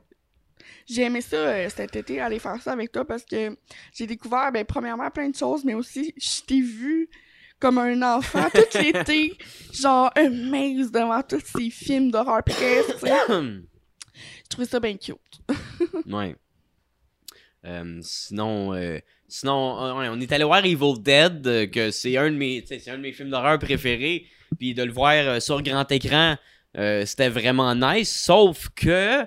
J'ai 0.86 1.04
aimé 1.04 1.22
ça 1.22 1.38
euh, 1.38 1.70
cet 1.70 1.96
été, 1.96 2.20
aller 2.20 2.40
faire 2.40 2.62
ça 2.62 2.72
avec 2.74 2.92
toi 2.92 3.06
parce 3.06 3.24
que 3.24 3.56
j'ai 3.94 4.08
découvert, 4.08 4.52
ben, 4.52 4.66
premièrement, 4.66 5.10
plein 5.12 5.30
de 5.30 5.36
choses, 5.36 5.64
mais 5.64 5.74
aussi, 5.74 6.14
je 6.18 6.42
t'ai 6.46 6.62
vu 6.62 7.10
comme 7.60 7.78
un 7.78 8.02
enfant 8.18 8.50
tout 8.54 8.78
l'été, 8.78 9.38
genre, 9.72 10.12
un 10.18 10.30
maze 10.30 10.92
devant 10.92 11.22
tous 11.24 11.44
ces 11.58 11.70
films 11.70 12.12
d'horreur. 12.12 12.42
Je 12.48 13.62
trouvais 14.50 14.68
ça 14.68 14.80
bien 14.82 14.98
cute. 14.98 15.18
ouais. 16.06 16.36
Euh, 17.66 18.00
sinon, 18.02 18.74
euh, 18.74 19.00
sinon 19.30 19.82
euh, 19.82 20.10
on 20.12 20.20
est 20.20 20.32
allé 20.34 20.44
voir 20.44 20.66
Evil 20.66 21.00
Dead, 21.00 21.72
que 21.72 21.92
c'est 21.92 22.18
un 22.18 22.30
de 22.30 22.36
mes, 22.36 22.64
un 22.88 22.98
de 22.98 23.02
mes 23.02 23.14
films 23.14 23.30
d'horreur 23.30 23.60
préférés. 23.60 24.26
Puis 24.60 24.74
de 24.74 24.84
le 24.84 24.92
voir 24.92 25.42
sur 25.42 25.62
grand 25.64 25.90
écran, 25.92 26.36
c'était 26.76 27.30
vraiment 27.30 27.74
nice. 27.74 28.14
Sauf 28.26 28.70
que 28.76 29.26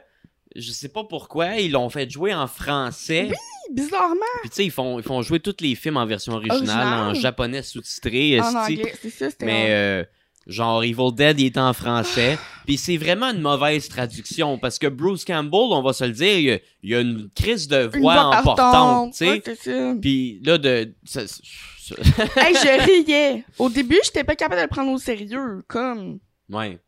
je 0.59 0.71
sais 0.73 0.89
pas 0.89 1.05
pourquoi 1.05 1.57
ils 1.57 1.73
l'ont 1.73 1.89
fait 1.91 2.09
jouer 2.11 2.35
en 2.35 2.47
français. 2.47 3.31
Bizarrement, 3.73 4.15
Puis 4.43 4.51
tu 4.51 4.57
sais, 4.57 4.65
ils 4.65 4.71
font, 4.71 4.99
ils 4.99 5.03
font 5.05 5.23
jouer 5.23 5.41
tous 5.41 5.57
les 5.61 5.75
films 5.75 5.97
en 5.97 6.07
version 6.07 6.35
originale, 6.35 6.59
Original? 6.59 7.11
en 7.11 7.15
japonais 7.15 7.63
sous-titré. 7.63 8.41
en 8.41 8.55
anglais, 8.55 8.95
c'est 9.03 9.11
ça, 9.11 9.29
c'était. 9.31 9.45
Mais 9.45 9.67
euh, 9.71 10.05
genre 10.47 10.85
Evil 10.85 11.13
Dead, 11.13 11.41
il 11.41 11.47
est 11.47 11.59
en 11.59 11.73
français. 11.73 12.39
Puis 12.65 12.77
c'est 12.77 12.97
vraiment 12.97 13.27
une 13.33 13.41
mauvaise 13.41 13.89
traduction 13.89 14.59
parce 14.59 14.79
que 14.79 14.87
Bruce 14.87 15.25
Campbell, 15.25 15.51
on 15.73 15.83
va 15.83 15.93
se 15.93 16.05
le 16.05 16.13
dire, 16.13 16.61
il 16.83 16.91
y 16.91 16.95
a, 16.95 17.01
une 17.01 17.29
crise 17.35 17.67
de 17.67 17.91
voix 17.99 18.37
importante, 18.37 19.13
tu 19.13 19.19
sais. 19.19 19.31
ouais, 19.31 19.43
c'est 19.45 19.57
ça. 19.57 19.95
Puis 20.01 20.41
là 20.45 20.59
de 20.59 20.95
ça- 21.05 21.27
ça- 21.27 21.95
hey, 22.37 22.55
je 22.55 22.85
riais. 23.05 23.45
Au 23.59 23.69
début, 23.69 23.99
j'étais 24.05 24.25
pas 24.25 24.37
capable 24.37 24.61
de 24.61 24.63
le 24.67 24.69
prendre 24.69 24.93
au 24.93 24.99
sérieux, 24.99 25.65
comme, 25.69 26.19
ouais. 26.51 26.79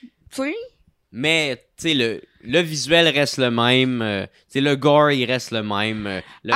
tu 0.00 0.08
sais? 0.42 0.54
Mais 1.10 1.56
tu 1.76 1.88
sais 1.88 1.94
le 1.94 2.20
le 2.42 2.60
visuel 2.60 3.08
reste 3.08 3.38
le 3.38 3.50
même, 3.50 4.02
euh, 4.02 4.26
le 4.54 4.74
gore 4.74 5.10
il 5.10 5.24
reste 5.24 5.50
le 5.50 5.62
même, 5.62 6.06
euh, 6.06 6.20
le, 6.44 6.52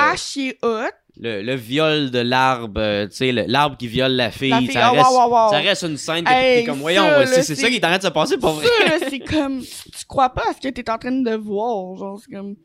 le, 1.19 1.41
le 1.43 1.55
viol 1.55 2.09
de 2.11 2.19
l'arbre, 2.19 2.79
euh, 2.81 3.07
tu 3.07 3.15
sais 3.17 3.31
le- 3.31 3.45
l'arbre 3.47 3.77
qui 3.77 3.87
viole 3.87 4.13
la 4.13 4.31
fille, 4.31 4.49
La 4.49 4.59
fille, 4.59 4.71
ça 4.71 4.87
ah, 4.87 4.91
reste 4.91 5.09
wow, 5.11 5.29
wow, 5.29 5.45
wow. 5.45 5.51
ça 5.51 5.59
reste 5.59 5.83
une 5.83 5.97
scène 5.97 6.23
que 6.23 6.31
Hey, 6.31 6.61
t'es 6.61 6.69
comme 6.69 6.79
voyons, 6.79 7.05
c'est 7.27 7.55
ça 7.55 7.69
qui 7.69 7.75
est 7.75 7.85
en 7.85 7.89
train 7.89 7.97
de 7.97 8.03
se 8.03 8.07
passer 8.07 8.37
pour 8.37 8.51
vrai. 8.53 8.67
C'est 9.09 9.19
comme, 9.19 9.61
tu 9.61 10.05
crois 10.07 10.29
pas 10.29 10.43
à 10.49 10.53
ce 10.53 10.59
que 10.67 10.73
t'es 10.73 10.89
en 10.89 10.97
train 10.97 11.11
de 11.11 11.35
voir, 11.35 11.95
genre, 11.97 12.19
c'est 12.23 12.33
comme... 12.35 12.55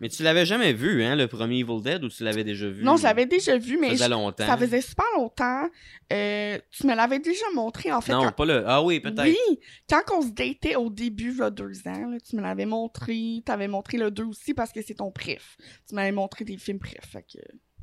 Mais 0.00 0.08
tu 0.08 0.22
l'avais 0.22 0.44
jamais 0.44 0.72
vu, 0.72 1.02
hein, 1.02 1.16
le 1.16 1.26
premier 1.26 1.58
Evil 1.60 1.80
Dead, 1.82 2.04
ou 2.04 2.08
tu 2.08 2.22
l'avais 2.24 2.44
déjà 2.44 2.68
vu? 2.68 2.82
Non, 2.84 2.96
je 2.96 3.04
l'avais 3.04 3.26
déjà 3.26 3.56
vu, 3.56 3.74
Ça 3.74 3.80
mais 3.80 3.90
faisait 3.90 4.04
je- 4.04 4.10
longtemps. 4.10 4.46
ça 4.46 4.56
faisait 4.56 4.80
super 4.80 5.04
longtemps. 5.16 5.68
Euh, 6.12 6.58
tu 6.70 6.86
me 6.86 6.94
l'avais 6.94 7.18
déjà 7.18 7.46
montré, 7.54 7.90
en 7.92 8.00
fait. 8.00 8.12
Non, 8.12 8.24
quand- 8.24 8.32
pas 8.32 8.44
le. 8.44 8.62
Ah 8.66 8.82
oui, 8.82 9.00
peut-être. 9.00 9.22
Oui, 9.24 9.58
quand 9.88 10.02
on 10.18 10.22
se 10.22 10.28
datait 10.32 10.76
au 10.76 10.90
début, 10.90 11.32
il 11.32 11.38
y 11.38 11.42
a 11.42 11.50
deux 11.50 11.86
ans, 11.88 12.10
là, 12.10 12.18
tu 12.20 12.36
me 12.36 12.42
l'avais 12.42 12.66
montré. 12.66 13.42
T'avais 13.44 13.68
montré 13.68 13.96
le 13.96 14.10
2 14.10 14.24
aussi 14.24 14.52
parce 14.54 14.70
que 14.72 14.82
c'est 14.82 14.94
ton 14.94 15.10
préf. 15.10 15.56
Tu 15.88 15.94
m'avais 15.94 16.12
montré 16.12 16.44
des 16.44 16.58
films 16.58 16.78
préf, 16.78 17.00
fait 17.10 17.22
que... 17.22 17.38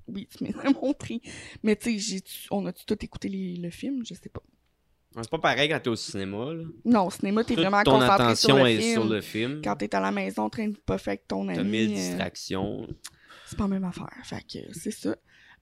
Oui, 0.07 0.27
tu 0.36 0.43
me 0.43 0.51
l'as 0.51 0.71
montré. 0.82 1.21
Mais 1.63 1.75
tu 1.75 1.99
sais, 1.99 2.21
on 2.51 2.65
a-tu 2.65 2.86
tout 2.86 2.97
écouté 3.03 3.29
les- 3.29 3.55
le 3.55 3.69
film? 3.69 4.03
Je 4.05 4.13
sais 4.13 4.29
pas. 4.29 4.41
C'est 5.20 5.30
pas 5.30 5.39
pareil 5.39 5.68
quand 5.70 5.80
t'es 5.80 5.89
au 5.89 5.95
cinéma, 5.95 6.53
là. 6.53 6.64
Non, 6.86 7.07
au 7.07 7.12
cinéma, 7.12 7.43
t'es 7.43 7.55
vraiment 7.55 7.84
ton 7.84 7.91
concentré 7.99 8.14
attention 8.24 8.55
sur 8.55 8.64
le 8.64 8.70
est 8.70 8.78
film. 8.80 8.93
sur 8.93 9.05
le 9.05 9.22
film. 9.22 9.62
Quand 9.64 9.76
t'es 9.76 9.93
à 9.93 9.99
la 9.99 10.12
maison 10.12 10.43
en 10.43 10.49
train 10.49 10.70
de 10.70 10.78
pas 10.78 10.97
faire 10.97 11.12
avec 11.12 11.28
ton 11.28 11.45
T'as 11.47 11.59
ami, 11.59 11.70
mille 11.70 11.91
euh, 11.91 11.95
distractions. 11.95 12.88
c'est 13.45 13.57
pas 13.57 13.66
la 13.66 13.70
même 13.70 13.84
affaire. 13.84 14.07
Fait 14.24 14.41
que 14.41 14.59
c'est 14.72 14.91
ça. 14.91 15.16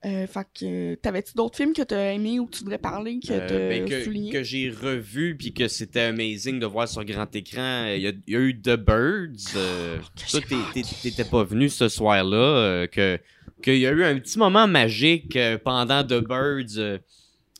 Euh, 0.06 0.28
fait 0.28 0.48
que 0.58 0.96
t'avais-tu 0.96 1.34
d'autres 1.34 1.58
films 1.58 1.74
que 1.74 1.82
t'as 1.82 2.14
aimé 2.14 2.40
ou 2.40 2.46
que 2.46 2.52
tu 2.56 2.60
voudrais 2.64 2.78
parler 2.78 3.20
que 3.20 3.34
Euh, 3.34 3.48
t'as 3.50 3.58
ben, 3.58 3.86
que, 3.86 4.04
souligné? 4.04 4.32
que 4.32 4.44
j'ai 4.44 4.70
revu 4.70 5.36
puis 5.36 5.52
que 5.54 5.68
c'était 5.68 6.02
amazing 6.02 6.58
de 6.60 6.66
voir 6.66 6.88
sur 6.88 7.04
grand 7.04 7.36
écran. 7.36 7.86
Il 7.96 8.02
y 8.04 8.08
a, 8.08 8.12
il 8.28 8.34
y 8.34 8.36
a 8.38 8.40
eu 8.40 8.62
The 8.62 8.76
Birds. 8.78 9.56
euh, 9.58 9.98
toi, 10.32 10.40
t'es- 10.74 10.84
t'étais 11.02 11.26
pas 11.26 11.44
venu 11.44 11.68
ce 11.70 11.90
soir-là. 11.90 12.38
euh, 12.38 12.88
que 12.88 13.20
qu'il 13.62 13.78
y 13.80 13.88
a 13.88 13.92
eu 13.92 14.06
un 14.06 14.18
petit 14.20 14.40
moment 14.40 14.68
magique 14.68 15.36
euh, 15.36 15.58
pendant 15.58 16.02
The 16.06 16.24
Birds. 16.26 16.78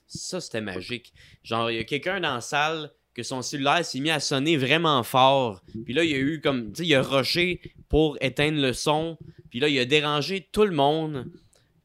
Ça, 0.10 0.42
c'était 0.42 0.62
magique. 0.62 1.14
Genre, 1.44 1.72
il 1.72 1.78
y 1.78 1.80
a 1.80 1.84
quelqu'un 1.84 2.20
dans 2.20 2.36
la 2.36 2.42
salle 2.42 2.92
que 3.14 3.24
son 3.24 3.42
cellulaire 3.42 3.84
s'est 3.86 4.00
mis 4.00 4.12
à 4.12 4.20
sonner 4.20 4.58
vraiment 4.58 5.04
fort. 5.04 5.62
Puis 5.86 5.94
là, 5.94 6.04
il 6.04 6.12
y 6.12 6.16
a 6.16 6.18
eu 6.18 6.42
comme... 6.42 6.72
Tu 6.72 6.84
sais, 6.84 6.88
il 6.88 6.96
a 6.96 7.02
rushé 7.02 7.62
pour 7.90 8.18
éteindre 8.22 8.60
le 8.62 8.74
son. 8.74 9.18
Puis 9.50 9.60
là, 9.60 9.68
il 9.68 9.78
a 9.80 9.86
dérangé 9.86 10.48
tout 10.52 10.66
le 10.66 10.72
monde. 10.72 11.26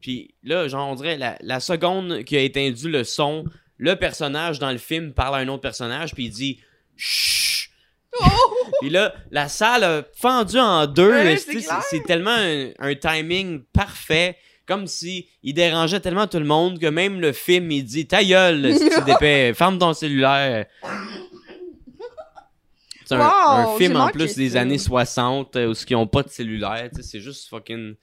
Puis 0.01 0.35
là, 0.43 0.69
genre, 0.69 0.89
on 0.89 0.95
dirait, 0.95 1.17
la, 1.17 1.37
la 1.41 1.61
seconde 1.61 2.25
qu'il 2.25 2.39
a 2.39 2.43
éteint 2.43 2.73
le 2.85 3.05
son, 3.05 3.45
le 3.79 3.97
personnage 3.97 4.59
dans 4.59 4.71
le 4.71 4.79
film 4.79 5.13
parle 5.13 5.35
à 5.37 5.39
un 5.39 5.49
autre 5.49 5.63
personnage, 5.63 6.15
puis 6.15 6.27
il 6.27 6.31
dit 6.31 6.61
«Chut!» 6.97 7.71
Puis 8.81 8.91
là, 8.91 9.15
la 9.31 9.49
salle 9.49 9.83
a 9.83 10.05
fendu 10.15 10.59
en 10.59 10.87
deux. 10.87 11.11
Ouais, 11.11 11.37
c'est 11.37 12.05
tellement 12.05 12.37
un, 12.37 12.71
un 12.79 12.95
timing 12.95 13.63
parfait. 13.73 14.37
Comme 14.67 14.87
si 14.87 15.29
il 15.43 15.53
dérangeait 15.55 16.01
tellement 16.01 16.27
tout 16.27 16.39
le 16.39 16.45
monde 16.47 16.79
que 16.79 16.87
même 16.87 17.21
le 17.21 17.33
film, 17.33 17.71
il 17.71 17.85
dit 17.85 18.07
Ta 18.07 18.25
gueule, 18.25 18.75
si 18.75 18.89
tu 18.89 19.03
d'épais, 19.05 19.53
ferme 19.55 19.79
ton 19.79 19.93
cellulaire. 19.93 20.67
C'est 23.05 23.15
un, 23.17 23.19
Wow, 23.19 23.25
un 23.75 23.77
film 23.77 23.97
en 23.97 24.09
plus 24.09 24.35
des 24.35 24.51
ça. 24.51 24.61
années 24.63 24.79
60 24.79 25.57
euh, 25.57 25.69
où 25.71 25.75
ils 25.89 25.95
ont 25.97 26.07
pas 26.07 26.23
de 26.23 26.31
cellulaire. 26.31 26.89
C'est 27.01 27.21
juste 27.21 27.49
fucking. 27.51 27.95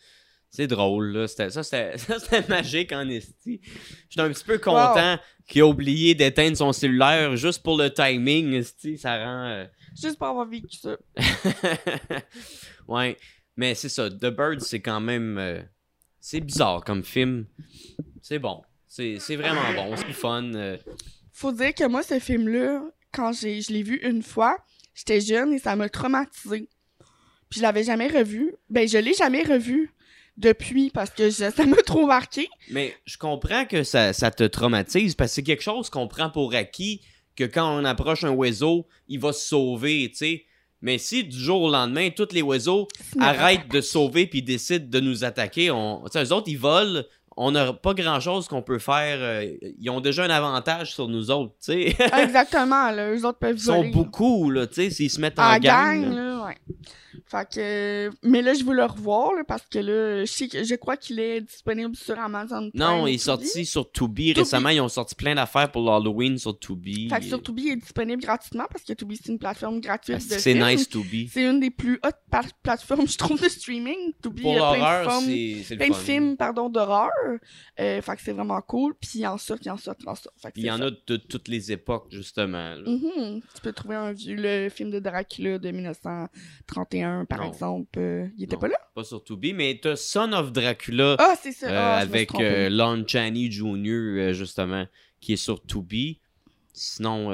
C'est 0.52 0.68
drôle, 0.68 1.14
là. 1.14 1.28
C'était- 1.28 1.50
Ça, 1.50 1.64
c'était 1.64 1.98
ça, 1.98 2.20
c'était 2.20 2.48
magique 2.48 2.92
en 2.92 3.10
esti. 3.10 3.62
J'étais 4.10 4.22
un 4.22 4.30
petit 4.30 4.44
peu 4.44 4.60
content 4.60 5.18
qu'il 5.48 5.60
ait 5.60 5.64
oublié 5.64 6.14
d'éteindre 6.14 6.56
son 6.56 6.72
cellulaire 6.72 7.36
juste 7.36 7.64
pour 7.64 7.78
le 7.78 7.90
timing, 7.92 8.54
esti. 8.54 8.98
Ça 9.00 9.18
rend. 9.18 9.46
euh, 9.48 9.66
Juste 10.00 10.20
pour 10.20 10.28
avoir 10.28 10.46
vécu 10.48 10.78
ça. 10.78 10.96
ouais, 12.88 13.18
mais 13.58 13.74
c'est 13.76 13.90
ça. 13.90 14.10
The 14.10 14.28
Bird, 14.28 14.60
c'est 14.62 14.82
quand 14.82 15.00
même. 15.02 15.38
euh, 15.40 15.62
c'est 16.22 16.40
bizarre 16.40 16.84
comme 16.86 17.04
film. 17.04 17.46
C'est 18.22 18.40
bon. 18.40 18.62
C'est 18.88 19.18
vraiment 19.36 19.74
bon. 19.76 19.96
C'est 19.98 20.14
fun. 20.14 20.54
euh. 20.54 20.78
Faut 21.34 21.52
dire 21.52 21.74
que 21.74 21.88
moi, 21.88 22.04
ce 22.04 22.20
film-là, 22.20 22.84
quand 23.12 23.34
j'ai, 23.34 23.62
je 23.62 23.72
l'ai 23.74 23.84
vu 23.84 23.98
une 24.04 24.22
fois, 24.22 24.58
j'étais 24.94 25.20
jeune 25.22 25.54
et 25.54 25.60
ça 25.60 25.76
m'a 25.76 25.90
traumatisé. 25.90 26.70
Puis 27.50 27.58
je 27.60 27.62
l'avais 27.64 27.84
jamais 27.84 28.08
revu. 28.08 28.54
Ben, 28.70 28.88
je 28.88 28.98
l'ai 28.98 29.14
jamais 29.14 29.44
revu 29.44 29.92
depuis 30.38 30.90
parce 30.90 31.10
que 31.10 31.30
je- 31.30 31.50
ça 31.52 31.66
m'a 31.66 31.78
trop 31.86 32.06
marqué. 32.06 32.48
Mais 32.70 32.96
je 33.06 33.18
comprends 33.18 33.66
que 33.66 33.84
ça, 33.84 34.14
ça 34.14 34.30
te 34.32 34.44
traumatise 34.44 35.16
parce 35.16 35.32
que 35.32 35.36
c'est 35.36 35.44
quelque 35.44 35.64
chose 35.64 35.90
qu'on 35.90 36.08
prend 36.08 36.30
pour 36.30 36.54
acquis 36.54 37.02
que 37.36 37.44
quand 37.46 37.78
on 37.80 37.84
approche 37.86 38.24
un 38.24 38.32
oiseau, 38.32 38.88
il 39.08 39.20
va 39.20 39.34
se 39.34 39.48
sauver, 39.48 40.10
tu 40.12 40.18
sais. 40.18 40.46
Mais 40.82 40.98
si 40.98 41.24
du 41.24 41.38
jour 41.38 41.62
au 41.62 41.70
lendemain, 41.72 42.10
tous 42.16 42.30
les 42.32 42.42
oiseaux 42.42 42.88
arrêtent 43.20 43.70
de 43.72 43.82
sauver 43.82 44.26
puis 44.28 44.42
décident 44.42 44.86
de 44.90 45.00
nous 45.00 45.24
attaquer, 45.24 45.70
on... 45.72 46.04
eux 46.16 46.32
autres, 46.34 46.48
ils 46.50 46.58
volent. 46.58 47.02
On 47.38 47.52
n'a 47.52 47.72
pas 47.72 47.94
grand-chose 47.94 48.48
qu'on 48.50 48.62
peut 48.62 48.78
faire. 48.78 49.18
euh, 49.22 49.48
ils 49.80 49.90
ont 49.90 50.02
déjà 50.02 50.26
un 50.26 50.30
avantage 50.30 50.94
sur 50.94 51.08
nous 51.08 51.32
autres, 51.32 51.54
tu 51.64 51.72
sais. 51.72 51.96
Exactement, 52.22 52.92
là. 52.92 53.10
Eux 53.16 53.26
autres 53.26 53.40
peuvent 53.40 53.56
Ils 53.56 53.62
sont 53.62 53.78
voler. 53.78 53.92
beaucoup, 53.92 54.50
là, 54.52 54.68
tu 54.68 54.74
sais, 54.76 54.90
s'ils 54.90 55.10
se 55.10 55.22
mettent 55.22 55.40
en 55.40 55.54
En 55.56 55.58
gang. 55.60 56.02
gang, 56.04 56.14
là, 56.14 56.46
Ouais. 56.48 56.58
Fait 57.26 57.48
que, 57.50 58.10
mais 58.24 58.42
là, 58.42 58.54
je 58.54 58.64
veux 58.64 58.74
le 58.74 58.86
revoir, 58.86 59.34
là, 59.34 59.44
parce 59.48 59.66
que 59.68 59.80
là, 59.80 60.26
je 60.26 60.32
sais 60.32 60.48
que, 60.48 60.64
je 60.64 60.76
crois 60.76 60.98
qu'il 60.98 61.20
est 61.20 61.42
disponible 61.42 61.96
sur 61.96 62.18
Amazon 62.20 62.70
Prime. 62.70 62.72
Non, 62.74 63.08
il 63.08 63.16
est 63.16 63.18
sorti 63.18 63.66
sur 63.66 63.92
Tubi. 63.92 64.34
Récemment, 64.34 64.70
ils 64.70 64.82
ont 64.82 64.90
sorti 64.90 65.16
plein 65.16 65.36
d'affaires 65.36 65.72
pour 65.72 65.84
l'Halloween 65.84 66.38
sur 66.38 66.58
Tubi. 66.58 67.10
Fait 67.10 67.20
que 67.20 67.26
sur 67.26 67.42
Tubi, 67.42 67.64
il 67.64 67.72
est 67.74 67.76
disponible 67.78 68.22
gratuitement 68.22 68.66
parce 68.72 68.84
que 68.84 68.94
Tubi, 68.94 69.18
c'est 69.22 69.32
une 69.32 69.40
plateforme 69.40 69.80
gratuite 69.82 70.18
que 70.28 70.40
C'est 70.40 70.54
nice, 70.54 70.88
Tubi? 70.90 71.30
C'est 71.32 71.44
une 71.50 71.60
des 71.60 71.72
plus 71.72 72.00
hautes 72.06 72.52
plateformes, 72.64 73.08
je 73.08 73.18
trouve, 73.18 73.42
de 73.42 73.50
streaming. 73.50 74.14
Tubi, 74.22 74.42
Pour 74.42 74.52
il 74.54 74.58
y 74.58 74.60
a 74.60 74.72
plein 74.72 74.78
de 74.78 74.80
l'horreur, 75.06 75.22
films- 75.22 75.32
c'est 75.58 75.64
c'est 75.64 75.74
le 75.76 75.80
plein 75.80 75.90
de 75.90 75.94
fun. 75.94 76.00
films, 76.04 76.38
pardon, 76.38 76.70
d'horreur. 76.70 77.10
Euh, 77.80 78.02
fait 78.02 78.16
que 78.16 78.22
c'est 78.24 78.32
vraiment 78.34 78.62
cool. 78.62 78.94
Puis 79.00 79.12
il 79.16 79.28
en 79.28 79.38
sort, 79.38 79.58
il 79.64 79.70
en 79.72 79.78
sort, 79.78 79.96
il 80.00 80.08
en 80.10 80.16
sort. 80.16 80.32
Fait 80.42 80.50
que 80.50 80.54
Puis 80.54 80.64
il 80.64 80.68
y 80.68 80.72
en 80.72 80.78
ça. 80.78 80.86
a 80.86 80.92
de 80.92 81.18
toutes 81.18 81.48
les 81.48 81.72
époques, 81.72 82.08
justement. 82.12 82.76
Mhm. 82.86 83.42
Tu 83.56 83.62
peux 83.62 83.74
trouver 83.74 83.96
un 83.96 84.12
vieux, 84.12 84.36
le 84.38 84.70
film 84.70 84.92
de 84.92 85.00
Dracula 85.00 85.58
de 85.58 85.72
1931, 85.72 87.01
par 87.30 87.40
Non. 87.40 87.48
exemple. 87.50 88.00
Euh, 88.00 88.28
il 88.38 88.44
était 88.46 88.56
Non. 88.56 88.60
pas 88.62 88.68
là? 88.70 88.78
Pas 88.96 89.04
sur 89.04 89.24
Tubi, 89.24 89.54
mais 89.54 89.80
t'as 89.82 89.96
Son 89.96 90.32
of 90.34 90.52
Dracula 90.52 91.16
Ah, 91.20 91.36
c'est 91.42 91.52
ça. 91.52 91.68
euh, 91.68 91.98
Ah, 91.98 92.00
je 92.02 92.10
avec 92.10 92.34
euh, 92.36 92.70
Lon 92.70 93.04
Chaney 93.08 93.50
Jr., 93.52 94.34
justement, 94.34 94.86
qui 95.20 95.34
est 95.34 95.38
sur 95.38 95.66
Tubi. 95.66 96.20
Sinon, 96.74 97.32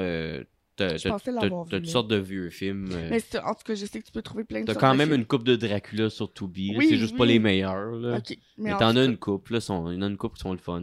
t'as 0.78 1.68
toutes 1.70 1.86
sortes 1.86 2.08
de 2.08 2.16
vieux 2.16 2.50
films. 2.50 2.88
euh, 2.92 3.08
Mais 3.10 3.20
en 3.40 3.54
tout 3.54 3.64
cas, 3.64 3.74
je 3.74 3.84
sais 3.84 4.00
que 4.00 4.06
tu 4.06 4.12
peux 4.12 4.22
trouver 4.22 4.44
plein 4.44 4.60
de 4.60 4.66
T'as 4.66 4.74
quand 4.74 4.94
même 4.94 5.12
une 5.12 5.24
coupe 5.26 5.44
de 5.44 5.56
Dracula 5.56 6.08
sur 6.08 6.32
Tubi. 6.32 6.74
Oui, 6.76 6.86
c'est 6.88 6.96
juste 6.96 7.16
pas 7.16 7.26
les 7.26 7.38
meilleurs. 7.38 7.92
Là. 7.92 8.20
Mais 8.56 8.72
en 8.72 8.78
t'en 8.78 8.96
as 8.96 9.04
une 9.04 9.16
couple, 9.16 9.54
là. 9.54 9.60
Sont... 9.60 9.90
Il 9.90 9.96
y 9.96 9.98
en 9.98 10.02
a 10.02 10.06
une 10.06 10.16
couple 10.16 10.36
qui 10.36 10.42
sont 10.42 10.52
le 10.52 10.58
fun. 10.58 10.82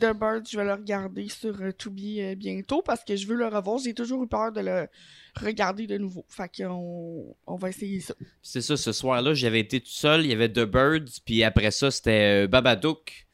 The 0.00 0.12
Bird, 0.18 0.46
je 0.50 0.56
vais 0.56 0.64
le 0.64 0.72
regarder 0.72 1.28
sur 1.28 1.60
euh, 1.62 1.70
Tubi 1.76 2.20
euh, 2.20 2.34
bientôt 2.34 2.82
parce 2.82 3.04
que 3.04 3.16
je 3.16 3.26
veux 3.26 3.36
le 3.36 3.46
revoir. 3.46 3.78
J'ai 3.78 3.94
toujours 3.94 4.22
eu 4.22 4.28
peur 4.28 4.52
de 4.52 4.60
le 4.60 4.86
regarder 5.36 5.86
de 5.86 5.98
nouveau. 5.98 6.24
Fait 6.28 6.50
qu'on 6.56 7.34
on 7.46 7.56
va 7.56 7.68
essayer 7.68 8.00
ça. 8.00 8.14
C'est 8.42 8.60
ça, 8.62 8.76
ce 8.76 8.92
soir-là, 8.92 9.34
j'avais 9.34 9.60
été 9.60 9.80
tout 9.80 9.88
seul. 9.88 10.22
Il 10.24 10.30
y 10.30 10.32
avait 10.32 10.48
The 10.52 10.64
Birds, 10.64 11.20
puis 11.24 11.42
après 11.42 11.70
ça, 11.70 11.90
c'était 11.90 12.44
euh, 12.44 12.46
Babadook, 12.46 13.26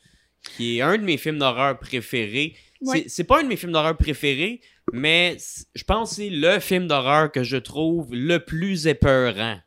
qui 0.57 0.79
est 0.79 0.81
un 0.83 0.97
de 0.99 1.03
mes 1.03 1.17
films 1.19 1.39
d'horreur 1.39 1.79
préférés. 1.79 2.55
Ouais. 2.83 3.05
C'est- 3.09 3.25
pas 3.25 3.41
un 3.41 3.43
de 3.43 3.49
mes 3.49 3.57
films 3.57 3.73
d'horreur 3.73 3.97
préférés, 3.97 4.61
mais 4.93 5.37
je 5.75 5.85
pense 5.85 6.11
que 6.11 6.17
c'est 6.17 6.31
le 6.31 6.59
film 6.61 6.87
d'horreur 6.87 7.31
que 7.31 7.43
je 7.43 7.57
trouve 7.59 8.09
le 8.15 8.39
plus 8.39 8.87
épeurant. 8.87 9.59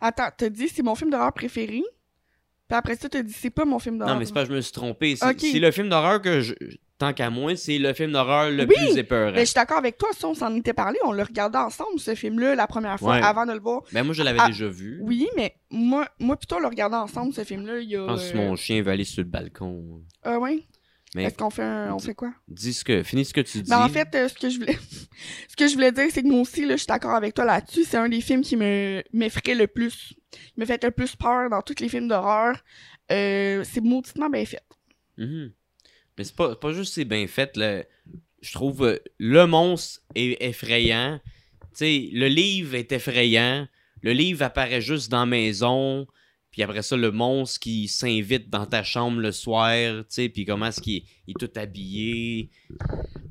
Attends, 0.00 0.28
t'as 0.36 0.48
dit 0.50 0.68
c'est 0.68 0.82
mon 0.82 0.94
film 0.94 1.10
d'horreur 1.10 1.32
préféré? 1.32 1.82
Puis 2.68 2.76
après 2.76 2.96
ça, 2.96 3.08
t'as 3.08 3.22
dit 3.22 3.32
c'est 3.32 3.50
pas 3.50 3.64
mon 3.64 3.78
film 3.78 3.98
d'horreur. 3.98 4.14
Non, 4.14 4.18
mais 4.20 4.26
c'est 4.26 4.34
pas 4.34 4.44
je 4.44 4.52
me 4.52 4.60
suis 4.60 4.72
trompé. 4.72 5.16
C'est 5.16 5.58
le 5.58 5.70
film 5.70 5.88
d'horreur 5.88 6.20
que 6.20 6.40
je. 6.40 6.54
Tant 6.98 7.14
qu'à 7.14 7.30
moi, 7.30 7.56
c'est 7.56 7.78
le 7.78 7.94
film 7.94 8.12
d'horreur 8.12 8.50
le 8.50 8.64
Oui, 8.66 8.74
plus 8.76 8.98
épeurant. 8.98 9.32
Mais 9.32 9.40
je 9.40 9.44
suis 9.46 9.54
d'accord 9.54 9.78
avec 9.78 9.96
toi, 9.96 10.10
ça, 10.12 10.28
on 10.28 10.34
s'en 10.34 10.54
était 10.54 10.74
parlé, 10.74 10.98
on 11.02 11.12
l'a 11.12 11.24
regardé 11.24 11.56
ensemble, 11.56 11.98
ce 11.98 12.14
film-là, 12.14 12.54
la 12.54 12.66
première 12.66 12.98
fois, 12.98 13.14
Ouais. 13.14 13.22
avant 13.22 13.46
de 13.46 13.52
le 13.54 13.58
voir. 13.58 13.80
Ben, 13.90 14.02
moi, 14.04 14.12
je 14.12 14.22
l'avais 14.22 14.38
Ah, 14.42 14.48
déjà 14.48 14.68
vu. 14.68 14.98
Oui, 15.00 15.26
mais 15.34 15.54
moi, 15.70 16.06
moi 16.18 16.36
plutôt, 16.36 16.56
on 16.56 16.58
l'a 16.58 16.68
regardé 16.68 16.96
ensemble, 16.96 17.32
ce 17.32 17.42
film-là, 17.42 17.78
il 17.80 17.88
y 17.88 17.96
a... 17.96 18.00
Je 18.00 18.04
pense 18.04 18.30
que 18.30 18.36
euh, 18.36 18.40
mon 18.48 18.54
chien 18.54 18.82
va 18.82 18.90
aller 18.90 19.04
sur 19.04 19.22
le 19.22 19.30
balcon. 19.30 20.02
Ah 20.22 20.38
ouais? 20.38 20.62
Est-ce 21.16 21.36
qu'on 21.36 21.50
fait 21.50 21.62
un... 21.62 21.92
on 21.92 21.96
dis- 21.96 22.06
fait 22.06 22.14
quoi? 22.14 22.32
dis 22.46 22.72
ce 22.72 22.84
que. 22.84 23.02
Finis 23.02 23.24
ce 23.24 23.34
que 23.34 23.40
tu 23.40 23.62
dis. 23.62 23.68
Ben, 23.70 23.84
en 23.84 23.88
fait, 23.88 24.08
euh, 24.14 24.28
ce 24.28 24.34
que 24.34 24.48
je 24.48 24.58
voulais, 24.58 24.78
ce 25.48 25.56
que 25.56 25.66
je 25.66 25.74
voulais 25.74 25.90
dire, 25.92 26.06
c'est 26.10 26.22
que 26.22 26.28
moi 26.28 26.40
aussi, 26.40 26.64
là, 26.64 26.74
je 26.74 26.78
suis 26.78 26.86
d'accord 26.86 27.14
avec 27.14 27.34
toi 27.34 27.44
là-dessus. 27.44 27.84
C'est 27.84 27.96
un 27.96 28.08
des 28.08 28.20
films 28.20 28.42
qui 28.42 28.56
me 28.56 29.02
m'effraie 29.12 29.54
le 29.56 29.66
plus, 29.66 30.14
qui 30.30 30.52
me 30.60 30.64
fait 30.64 30.82
le 30.84 30.92
plus 30.92 31.16
peur 31.16 31.50
dans 31.50 31.62
tous 31.62 31.80
les 31.80 31.88
films 31.88 32.06
d'horreur. 32.08 32.56
Euh, 33.10 33.64
c'est 33.64 33.80
mauditement 33.80 34.30
bien 34.30 34.44
fait. 34.44 34.62
Mhm. 35.18 35.52
Mais 36.16 36.24
c'est 36.24 36.36
pas, 36.36 36.54
pas 36.54 36.72
juste 36.72 36.94
c'est 36.94 37.04
bien 37.04 37.26
fait. 37.26 37.58
Je 38.40 38.52
trouve 38.52 38.84
euh, 38.86 38.98
le 39.18 39.46
monstre 39.46 40.00
est 40.14 40.36
effrayant. 40.44 41.20
Tu 41.24 41.68
sais, 41.74 42.08
le 42.12 42.28
livre 42.28 42.74
est 42.76 42.92
effrayant. 42.92 43.66
Le 44.02 44.12
livre 44.12 44.42
apparaît 44.44 44.80
juste 44.80 45.10
dans 45.10 45.20
la 45.20 45.26
maison. 45.26 46.06
Puis 46.60 46.64
après 46.66 46.82
ça, 46.82 46.94
le 46.94 47.10
monstre 47.10 47.58
qui 47.58 47.88
s'invite 47.88 48.50
dans 48.50 48.66
ta 48.66 48.82
chambre 48.82 49.18
le 49.18 49.32
soir. 49.32 49.72
Tu 49.72 50.04
sais, 50.10 50.28
puis 50.28 50.44
comment 50.44 50.66
est-ce 50.66 50.82
qu'il 50.82 50.98
est, 50.98 51.04
il 51.26 51.30
est 51.30 51.40
tout 51.40 51.50
habillé. 51.58 52.50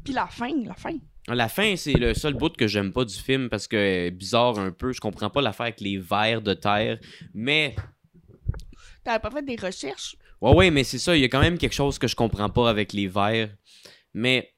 Puis 0.03 0.13
la 0.15 0.25
fin, 0.25 0.49
la 0.65 0.73
fin. 0.73 0.97
La 1.27 1.47
fin, 1.47 1.75
c'est 1.75 1.93
le 1.93 2.15
seul 2.15 2.34
bout 2.34 2.57
que 2.57 2.65
j'aime 2.65 2.91
pas 2.91 3.05
du 3.05 3.13
film 3.13 3.47
parce 3.47 3.67
que 3.67 4.07
euh, 4.07 4.09
bizarre 4.09 4.57
un 4.57 4.71
peu. 4.71 4.93
Je 4.93 4.99
comprends 4.99 5.30
pas 5.30 5.43
l'affaire 5.43 5.67
avec 5.67 5.80
les 5.80 5.99
vers 5.99 6.41
de 6.41 6.55
terre. 6.55 6.97
Mais 7.36 7.75
T'avais 9.03 9.19
pas 9.19 9.30
fait 9.30 9.45
des 9.45 9.57
recherches? 9.57 10.15
Ouais, 10.41 10.55
ouais, 10.55 10.71
mais 10.71 10.84
c'est 10.84 10.97
ça, 10.97 11.15
il 11.15 11.21
y 11.21 11.25
a 11.25 11.30
quand 11.30 11.41
même 11.41 11.59
quelque 11.59 11.75
chose 11.75 11.99
que 11.99 12.07
je 12.07 12.15
comprends 12.15 12.49
pas 12.49 12.67
avec 12.67 12.93
les 12.93 13.07
vers. 13.07 13.55
Mais 14.11 14.55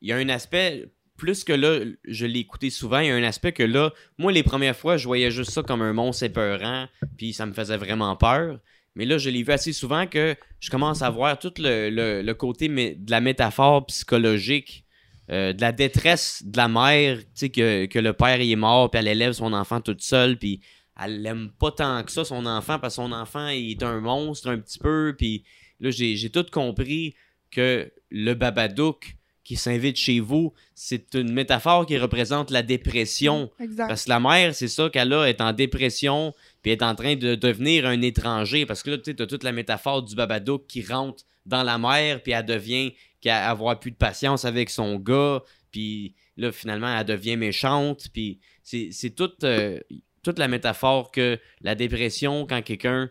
il 0.00 0.08
y 0.08 0.12
a 0.14 0.16
un 0.16 0.28
aspect, 0.30 0.90
plus 1.20 1.44
que 1.44 1.52
là, 1.52 1.84
je 2.04 2.26
l'ai 2.26 2.40
écouté 2.40 2.70
souvent, 2.70 2.98
il 3.00 3.08
y 3.08 3.10
a 3.10 3.14
un 3.14 3.22
aspect 3.22 3.52
que 3.52 3.62
là, 3.62 3.92
moi, 4.18 4.32
les 4.32 4.42
premières 4.42 4.74
fois, 4.74 4.96
je 4.96 5.04
voyais 5.06 5.30
juste 5.30 5.50
ça 5.50 5.62
comme 5.62 5.82
un 5.82 5.92
monstre 5.92 6.24
épeurant, 6.24 6.88
puis 7.18 7.34
ça 7.34 7.44
me 7.44 7.52
faisait 7.52 7.76
vraiment 7.76 8.16
peur. 8.16 8.58
Mais 8.94 9.04
là, 9.04 9.18
je 9.18 9.28
l'ai 9.30 9.42
vu 9.42 9.52
assez 9.52 9.72
souvent 9.72 10.06
que 10.06 10.34
je 10.58 10.70
commence 10.70 11.02
à 11.02 11.10
voir 11.10 11.38
tout 11.38 11.52
le, 11.58 12.22
le- 12.22 12.34
côté 12.34 12.68
de 12.68 13.10
la 13.10 13.20
métaphore 13.20 13.84
psychologique, 13.86 14.84
euh, 15.30 15.52
de 15.52 15.60
la 15.60 15.72
détresse 15.72 16.42
de 16.44 16.56
la 16.56 16.68
mère, 16.68 17.18
tu 17.18 17.24
sais, 17.34 17.48
que, 17.50 17.98
le 17.98 18.12
père 18.14 18.40
est 18.40 18.56
mort, 18.56 18.90
puis 18.90 18.98
elle 18.98 19.08
élève 19.08 19.32
son 19.32 19.52
enfant 19.52 19.80
toute 19.80 20.00
seule, 20.00 20.38
puis 20.38 20.60
elle 21.02 21.22
l'aime 21.22 21.50
pas 21.60 21.70
tant 21.70 22.02
que 22.02 22.10
ça, 22.10 22.24
son 22.24 22.46
enfant, 22.46 22.78
parce 22.78 22.96
que 22.96 23.02
son 23.02 23.12
enfant 23.12 23.46
est 23.48 23.82
un 23.82 24.00
monstre 24.00 24.48
un 24.48 24.58
petit 24.58 24.78
peu, 24.78 25.14
puis 25.16 25.44
là, 25.80 25.90
j'ai 25.90 26.16
j'ai 26.16 26.30
tout 26.30 26.46
compris 26.50 27.14
que 27.50 27.92
le 28.10 28.34
Babadook 28.34 29.16
qui 29.44 29.56
s'invite 29.56 29.96
chez 29.96 30.20
vous, 30.20 30.52
c'est 30.74 31.14
une 31.14 31.32
métaphore 31.32 31.86
qui 31.86 31.98
représente 31.98 32.50
la 32.50 32.62
dépression. 32.62 33.50
Exact. 33.60 33.88
Parce 33.88 34.04
que 34.04 34.10
la 34.10 34.20
mère, 34.20 34.54
c'est 34.54 34.68
ça 34.68 34.90
qu'elle 34.90 35.12
a, 35.12 35.26
est 35.28 35.40
en 35.40 35.52
dépression, 35.52 36.34
puis 36.62 36.72
est 36.72 36.82
en 36.82 36.94
train 36.94 37.16
de 37.16 37.34
devenir 37.34 37.86
un 37.86 38.00
étranger. 38.02 38.66
Parce 38.66 38.82
que 38.82 38.90
là, 38.90 38.98
tu 38.98 39.04
sais, 39.06 39.14
t'as 39.14 39.26
toute 39.26 39.44
la 39.44 39.52
métaphore 39.52 40.02
du 40.02 40.14
Babadook 40.14 40.66
qui 40.66 40.82
rentre 40.82 41.24
dans 41.46 41.62
la 41.62 41.78
mer, 41.78 42.22
puis 42.22 42.32
elle 42.32 42.44
devient, 42.44 42.94
qu'elle 43.20 43.32
avoir 43.32 43.78
plus 43.80 43.90
de 43.90 43.96
patience 43.96 44.44
avec 44.44 44.70
son 44.70 44.96
gars, 44.96 45.42
puis 45.70 46.14
là, 46.36 46.52
finalement, 46.52 46.96
elle 46.96 47.06
devient 47.06 47.36
méchante, 47.36 48.08
puis 48.12 48.40
c'est 48.62 48.90
c'est 48.92 49.10
toute, 49.10 49.44
euh, 49.44 49.80
toute 50.22 50.38
la 50.38 50.48
métaphore 50.48 51.10
que 51.10 51.38
la 51.62 51.74
dépression, 51.74 52.46
quand 52.46 52.62
quelqu'un 52.62 53.10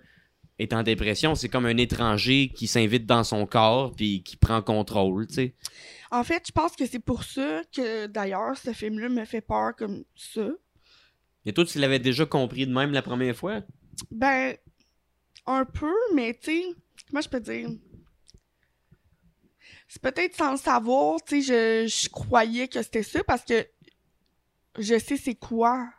est 0.59 0.73
en 0.73 0.83
dépression, 0.83 1.35
c'est 1.35 1.49
comme 1.49 1.65
un 1.65 1.77
étranger 1.77 2.51
qui 2.53 2.67
s'invite 2.67 3.05
dans 3.05 3.23
son 3.23 3.45
corps, 3.45 3.95
puis 3.95 4.21
qui 4.23 4.37
prend 4.37 4.61
contrôle, 4.61 5.25
tu 5.27 5.35
sais. 5.35 5.55
En 6.11 6.23
fait, 6.23 6.43
je 6.45 6.51
pense 6.51 6.75
que 6.75 6.85
c'est 6.85 6.99
pour 6.99 7.23
ça 7.23 7.61
que, 7.73 8.07
d'ailleurs, 8.07 8.57
ce 8.57 8.73
film-là 8.73 9.09
me 9.09 9.25
fait 9.25 9.41
peur 9.41 9.75
comme 9.77 10.03
ça. 10.15 10.49
Et 11.45 11.53
toi, 11.53 11.65
tu 11.65 11.79
l'avais 11.79 11.99
déjà 11.99 12.25
compris 12.25 12.67
de 12.67 12.73
même 12.73 12.91
la 12.91 13.01
première 13.01 13.35
fois? 13.35 13.61
Ben, 14.11 14.55
un 15.45 15.65
peu, 15.65 15.93
mais 16.13 16.33
tu 16.33 16.51
sais, 16.51 16.63
comment 17.09 17.21
je 17.21 17.29
peux 17.29 17.39
dire? 17.39 17.69
C'est 19.87 20.01
peut-être 20.01 20.35
sans 20.35 20.51
le 20.51 20.57
savoir, 20.57 21.19
tu 21.23 21.41
sais, 21.41 21.87
je, 21.87 21.87
je 21.87 22.09
croyais 22.09 22.67
que 22.67 22.83
c'était 22.83 23.03
ça 23.03 23.23
parce 23.23 23.43
que 23.43 23.65
je 24.77 24.99
sais 24.99 25.17
c'est 25.17 25.35
quoi. 25.35 25.89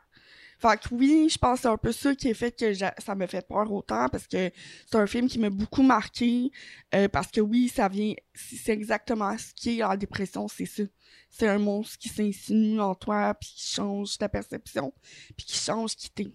Fait 0.61 0.79
que 0.79 0.95
oui, 0.95 1.29
je 1.31 1.39
pense 1.39 1.59
que 1.59 1.63
c'est 1.63 1.69
un 1.69 1.77
peu 1.79 1.91
ça 1.93 2.15
qui 2.15 2.31
a 2.31 2.35
fait 2.35 2.53
que 2.53 2.75
ça 2.75 3.15
me 3.15 3.27
fait 3.27 3.47
peur 3.47 3.73
autant 3.73 4.09
parce 4.11 4.27
que 4.27 4.51
c'est 4.87 4.97
un 4.97 5.07
film 5.07 5.27
qui 5.27 5.39
m'a 5.39 5.49
beaucoup 5.49 5.83
marqué. 5.83 6.51
euh, 6.95 7.09
parce 7.09 7.31
que 7.31 7.41
oui, 7.41 7.69
ça 7.69 7.89
vient, 7.89 8.15
c'est 8.35 8.57
c'est 8.57 8.73
exactement 8.73 9.37
ce 9.39 9.53
qui 9.55 9.79
est 9.79 9.83
en 9.83 9.97
dépression, 9.97 10.49
c'est 10.49 10.67
ça. 10.67 10.83
C'est 11.29 11.49
un 11.49 11.59
monstre 11.59 11.99
qui 11.99 12.09
s'insinue 12.09 12.81
en 12.81 12.95
toi, 12.95 13.35
puis 13.35 13.51
qui 13.57 13.75
change 13.75 14.19
ta 14.19 14.29
perception, 14.29 14.93
puis 15.37 15.47
qui 15.47 15.57
change 15.57 15.97
qui 15.97 16.11
t'es. 16.11 16.33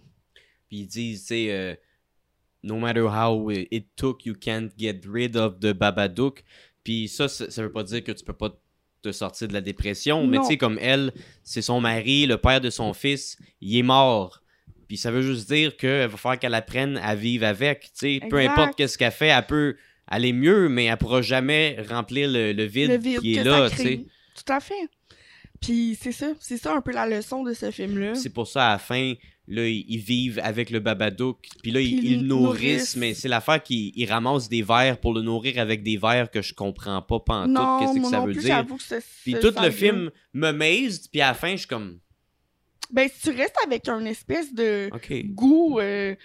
Puis 0.67 0.79
ils 0.79 0.87
disent, 0.87 1.21
tu 1.21 1.27
sais, 1.27 1.51
euh, 1.51 1.75
no 2.63 2.77
matter 2.77 3.01
how 3.01 3.49
it 3.51 3.95
took, 3.95 4.25
you 4.25 4.33
can't 4.33 4.69
get 4.77 5.01
rid 5.05 5.35
of 5.37 5.59
the 5.59 5.73
Babadook. 5.73 6.43
Puis 6.83 7.07
ça, 7.07 7.27
ça, 7.27 7.49
ça 7.51 7.61
veut 7.61 7.71
pas 7.71 7.83
dire 7.83 8.03
que 8.03 8.11
tu 8.11 8.23
peux 8.23 8.33
pas 8.33 8.59
te 9.09 9.11
sortir 9.11 9.47
de 9.47 9.53
la 9.53 9.61
dépression, 9.61 10.25
mais 10.27 10.37
tu 10.39 10.45
sais, 10.47 10.57
comme 10.57 10.77
elle, 10.81 11.11
c'est 11.43 11.61
son 11.61 11.79
mari, 11.81 12.25
le 12.25 12.37
père 12.37 12.61
de 12.61 12.69
son 12.69 12.93
fils, 12.93 13.37
il 13.61 13.77
est 13.77 13.83
mort. 13.83 14.41
Puis 14.87 14.97
ça 14.97 15.11
veut 15.11 15.21
juste 15.21 15.47
dire 15.51 15.75
qu'il 15.77 15.89
va 15.89 16.09
falloir 16.09 16.39
qu'elle 16.39 16.53
apprenne 16.53 16.97
à 16.97 17.15
vivre 17.15 17.45
avec. 17.45 17.81
Tu 17.81 17.89
sais, 17.93 18.19
peu 18.29 18.37
importe 18.37 18.75
qu'est-ce 18.77 18.97
qu'elle 18.97 19.11
fait, 19.11 19.27
elle 19.27 19.45
peut 19.45 19.75
aller 20.07 20.33
mieux, 20.33 20.69
mais 20.69 20.85
elle 20.85 20.97
pourra 20.97 21.21
jamais 21.21 21.77
remplir 21.89 22.29
le, 22.29 22.53
le 22.53 22.63
vide, 22.63 22.89
le 22.91 22.97
vide 22.97 23.19
qui 23.19 23.35
est 23.35 23.43
là. 23.43 23.69
Tout 24.35 24.53
à 24.53 24.59
fait. 24.59 24.87
Puis 25.65 25.97
c'est 25.99 26.11
ça, 26.11 26.27
c'est 26.39 26.57
ça 26.57 26.75
un 26.75 26.81
peu 26.81 26.91
la 26.91 27.07
leçon 27.07 27.43
de 27.43 27.53
ce 27.53 27.71
film-là. 27.71 28.13
C'est 28.15 28.29
pour 28.29 28.47
ça, 28.47 28.67
à 28.67 28.71
la 28.73 28.77
fin, 28.77 29.13
là, 29.47 29.67
ils 29.67 29.97
vivent 29.97 30.39
avec 30.43 30.69
le 30.69 30.79
Babadook. 30.79 31.39
Puis 31.63 31.71
là, 31.71 31.81
ils, 31.81 32.21
nourrissent, 32.23 32.25
nourrissent. 32.27 32.95
mais 32.97 33.13
c'est 33.15 33.27
l'affaire 33.27 33.61
qu'ils 33.63 33.91
ils 33.95 34.05
ramassent 34.05 34.47
des 34.47 34.61
verres 34.61 34.99
pour 34.99 35.13
le 35.13 35.21
nourrir 35.21 35.59
avec 35.59 35.81
des 35.81 35.97
verres 35.97 36.29
que 36.29 36.41
je 36.43 36.53
comprends 36.53 37.01
pas 37.01 37.19
pantoute. 37.19 37.55
Qu'est-ce 37.79 37.99
que 37.99 38.09
ça 38.09 38.19
non 38.19 38.25
veut 38.25 38.33
plus, 38.33 38.41
dire? 38.41 38.55
j'avoue 38.57 38.77
que 38.77 38.83
c'est 38.83 39.03
Puis 39.23 39.35
tout 39.41 39.53
le 39.59 39.71
film 39.71 40.11
me 40.33 40.51
maze, 40.51 41.07
puis 41.07 41.21
à 41.21 41.29
la 41.29 41.33
fin, 41.33 41.51
je 41.53 41.57
suis 41.57 41.67
comme, 41.67 41.99
Ben, 42.91 43.09
si 43.09 43.29
tu 43.31 43.35
restes 43.35 43.57
avec 43.65 43.89
un 43.89 44.05
espèce 44.05 44.53
de 44.53 44.89
goût 45.33 45.79
euh, 45.79 46.15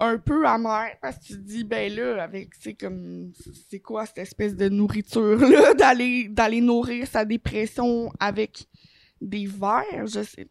un 0.00 0.18
peu 0.18 0.46
amer, 0.46 0.90
parce 1.00 1.16
que 1.18 1.24
tu 1.24 1.32
te 1.34 1.38
dis, 1.38 1.64
ben 1.64 1.92
là, 1.94 2.22
avec, 2.22 2.50
c'est 2.60 2.74
comme, 2.74 3.32
c'est 3.70 3.80
quoi 3.80 4.04
cette 4.06 4.18
espèce 4.18 4.54
de 4.56 4.68
nourriture-là, 4.68 5.74
d'aller, 5.78 6.28
d'aller 6.28 6.60
nourrir 6.60 7.06
sa 7.06 7.24
dépression 7.24 8.12
avec 8.20 8.66
des 9.20 9.46
verres, 9.46 10.06
je 10.06 10.22
sais. 10.22 10.48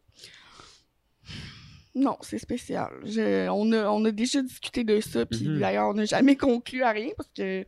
Non, 1.94 2.18
c'est 2.22 2.40
spécial. 2.40 2.92
Je- 3.06 3.48
on, 3.50 3.72
a, 3.72 3.88
on 3.90 4.04
a 4.06 4.12
déjà 4.12 4.42
discuté 4.42 4.84
de 4.84 5.00
ça, 5.00 5.26
puis 5.26 5.48
Mhm. 5.48 5.60
d'ailleurs, 5.60 5.90
on 5.90 5.94
n'a 5.94 6.06
jamais 6.06 6.36
conclu 6.36 6.84
à 6.84 6.92
rien 6.92 7.12
parce 7.16 7.30
que. 7.30 7.66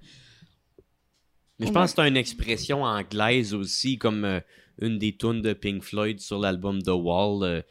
Mais 1.59 1.67
je 1.67 1.71
pense 1.71 1.93
que 1.93 2.01
c'est 2.01 2.07
une 2.09 2.17
expression 2.17 2.83
anglaise 2.83 3.53
aussi, 3.53 3.97
comme 3.97 4.25
euh, 4.25 4.39
une 4.81 4.97
des 4.99 5.15
tunes 5.15 5.41
de 5.41 5.53
Pink 5.53 5.81
Floyd 5.81 6.19
sur 6.19 6.39
l'album 6.39 6.81
The 6.83 6.89
Wall. 6.89 7.43
euh, 7.43 7.61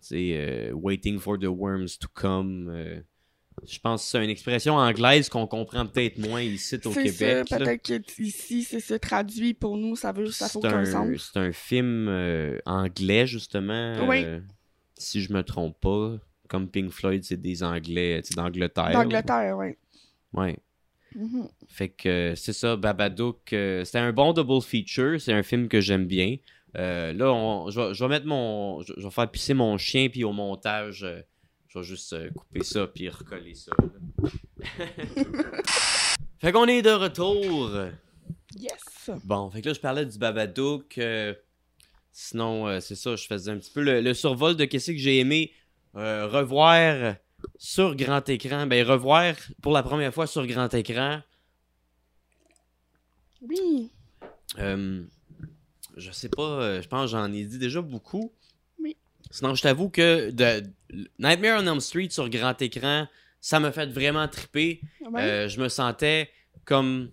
c'est 0.00 0.32
euh, 0.36 0.72
Waiting 0.72 1.18
for 1.18 1.38
the 1.38 1.44
Worms 1.46 1.98
to 1.98 2.08
Come. 2.14 2.68
Je 3.66 3.78
pense 3.78 4.02
que 4.02 4.08
c'est 4.10 4.24
une 4.24 4.30
expression 4.30 4.74
anglaise 4.76 5.28
qu'on 5.28 5.46
comprend 5.46 5.86
peut-être 5.86 6.18
moins 6.18 6.42
ici 6.42 6.76
au 6.84 6.92
C'est 6.92 7.04
Québec. 7.04 7.46
peut-être 7.48 7.82
que 7.82 7.98
t- 7.98 8.22
ici, 8.22 8.62
c'est 8.64 8.80
ça 8.80 8.98
traduit 8.98 9.54
pour 9.54 9.76
nous, 9.76 9.96
ça 9.96 10.12
veut, 10.12 10.26
ça 10.30 10.48
fait 10.48 10.58
aucun 10.58 10.78
un, 10.78 10.84
sens. 10.84 11.30
c'est 11.32 11.38
un 11.40 11.52
film 11.52 12.08
euh, 12.08 12.58
anglais, 12.66 13.26
justement. 13.26 14.06
Oui. 14.08 14.24
euh, 14.24 14.40
si 14.96 15.22
je 15.22 15.32
me 15.32 15.42
trompe 15.42 15.80
pas. 15.80 16.16
Comme 16.48 16.68
Pink 16.68 16.90
Floyd, 16.90 17.24
c'est 17.24 17.40
des 17.40 17.62
Anglais, 17.62 18.20
c'est 18.22 18.36
d'Angleterre. 18.36 18.90
D'Angleterre, 18.92 19.56
oui. 19.56 19.68
Ouais. 20.34 20.58
Mhm. 21.14 21.48
Fait 21.68 21.88
que 21.88 22.08
euh, 22.08 22.34
c'est 22.34 22.52
ça, 22.52 22.76
Babadook. 22.76 23.52
euh, 23.52 23.84
c'était 23.84 23.98
un 23.98 24.12
bon 24.12 24.32
double 24.32 24.60
feature. 24.62 25.20
C'est 25.20 25.32
un 25.32 25.42
film 25.42 25.68
que 25.68 25.80
j'aime 25.80 26.06
bien. 26.06 26.36
Euh, 26.76 27.12
là, 27.12 27.32
on- 27.32 27.70
je, 27.70 27.80
vais, 27.80 27.94
je 27.94 28.04
vais 28.04 28.08
mettre 28.08 28.26
mon. 28.26 28.82
Je, 28.82 28.92
je 28.96 29.02
vais 29.04 29.10
faire 29.10 29.30
pisser 29.30 29.54
mon 29.54 29.78
chien, 29.78 30.08
puis 30.08 30.22
au 30.24 30.32
montage, 30.32 31.04
euh, 31.04 31.20
je 31.74 31.78
vais 31.80 31.84
juste 31.84 32.12
euh, 32.12 32.30
couper 32.30 32.62
ça, 32.62 32.86
puis 32.86 33.08
recoller 33.08 33.54
ça. 33.54 33.72
là. 33.78 34.86
fait 36.38 36.52
qu'on 36.52 36.66
est 36.66 36.82
de 36.82 36.90
retour. 36.90 37.70
Yes! 38.56 39.10
Bon, 39.24 39.50
fait 39.50 39.60
que 39.60 39.68
là, 39.68 39.74
je 39.74 39.80
parlais 39.80 40.06
du 40.06 40.16
Babadook. 40.18 40.98
euh, 40.98 41.34
sinon, 42.12 42.68
euh, 42.68 42.80
c'est 42.80 42.94
ça, 42.94 43.16
je 43.16 43.26
faisais 43.26 43.50
un 43.50 43.58
petit 43.58 43.72
peu 43.72 43.82
le, 43.82 44.00
le 44.00 44.14
survol 44.14 44.54
de 44.56 44.64
qu'est-ce 44.64 44.92
que 44.92 44.98
j'ai 44.98 45.18
aimé 45.18 45.52
euh, 45.96 46.28
revoir 46.28 47.16
sur 47.58 47.94
grand 47.96 48.26
écran. 48.28 48.66
Ben, 48.66 48.86
revoir 48.86 49.34
pour 49.60 49.72
la 49.72 49.82
première 49.82 50.14
fois 50.14 50.26
sur 50.26 50.46
grand 50.46 50.72
écran. 50.74 51.20
Oui! 53.42 53.90
Euh, 54.58 55.04
je 55.96 56.10
sais 56.12 56.28
pas, 56.28 56.42
euh, 56.62 56.82
je 56.82 56.88
pense 56.88 57.10
que 57.10 57.16
j'en 57.16 57.32
ai 57.32 57.44
dit 57.44 57.58
déjà 57.58 57.82
beaucoup. 57.82 58.32
Sinon, 59.34 59.56
je 59.56 59.62
t'avoue 59.62 59.88
que 59.88 60.30
de, 60.30 60.62
Nightmare 61.18 61.60
on 61.60 61.66
Elm 61.66 61.80
Street 61.80 62.06
sur 62.10 62.28
grand 62.28 62.62
écran, 62.62 63.08
ça 63.40 63.58
m'a 63.58 63.72
fait 63.72 63.86
vraiment 63.86 64.28
triper. 64.28 64.80
Ouais. 65.10 65.22
Euh, 65.22 65.48
je 65.48 65.60
me 65.60 65.68
sentais 65.68 66.30
comme 66.64 67.10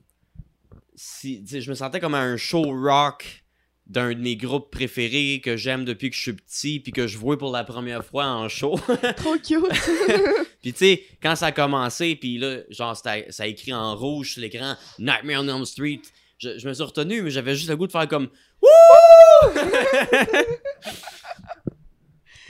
si 0.93 1.43
je 1.47 1.67
me 1.67 1.73
sentais 1.73 1.99
comme 1.99 2.13
à 2.13 2.21
un 2.21 2.37
show 2.37 2.61
rock 2.61 3.43
d'un 3.87 4.13
de 4.13 4.19
mes 4.19 4.35
groupes 4.35 4.69
préférés 4.69 5.41
que 5.43 5.57
j'aime 5.57 5.83
depuis 5.83 6.11
que 6.11 6.15
je 6.15 6.21
suis 6.21 6.33
petit 6.33 6.79
puis 6.79 6.91
que 6.91 7.07
je 7.07 7.17
vois 7.17 7.39
pour 7.39 7.51
la 7.51 7.63
première 7.63 8.05
fois 8.05 8.27
en 8.27 8.47
show. 8.47 8.79
Trop 9.17 9.37
cute! 9.37 9.65
puis 10.61 10.73
tu 10.73 10.77
sais, 10.77 11.03
quand 11.23 11.35
ça 11.35 11.47
a 11.47 11.51
commencé 11.51 12.15
puis 12.15 12.37
là 12.37 12.59
genre 12.69 12.95
ça 12.95 13.15
a 13.39 13.47
écrit 13.47 13.73
en 13.73 13.95
rouge 13.95 14.33
sur 14.33 14.41
l'écran 14.41 14.75
Nightmare 14.99 15.41
on 15.41 15.47
Elm 15.47 15.65
Street, 15.65 16.01
je, 16.37 16.59
je 16.59 16.67
me 16.67 16.73
suis 16.75 16.83
retenu 16.83 17.23
mais 17.23 17.31
j'avais 17.31 17.55
juste 17.55 17.69
le 17.69 17.77
goût 17.77 17.87
de 17.87 17.91
faire 17.91 18.07
comme 18.07 18.29
Wouh! 18.61 19.49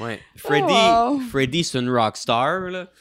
ouais, 0.02 0.20
Freddy, 0.36 0.66
Oh, 0.70 1.18
wow. 1.18 1.20
Freddy 1.30 1.64
c'est 1.64 1.80
une 1.80 1.90
rockstar 1.90 2.70
là. 2.70 2.92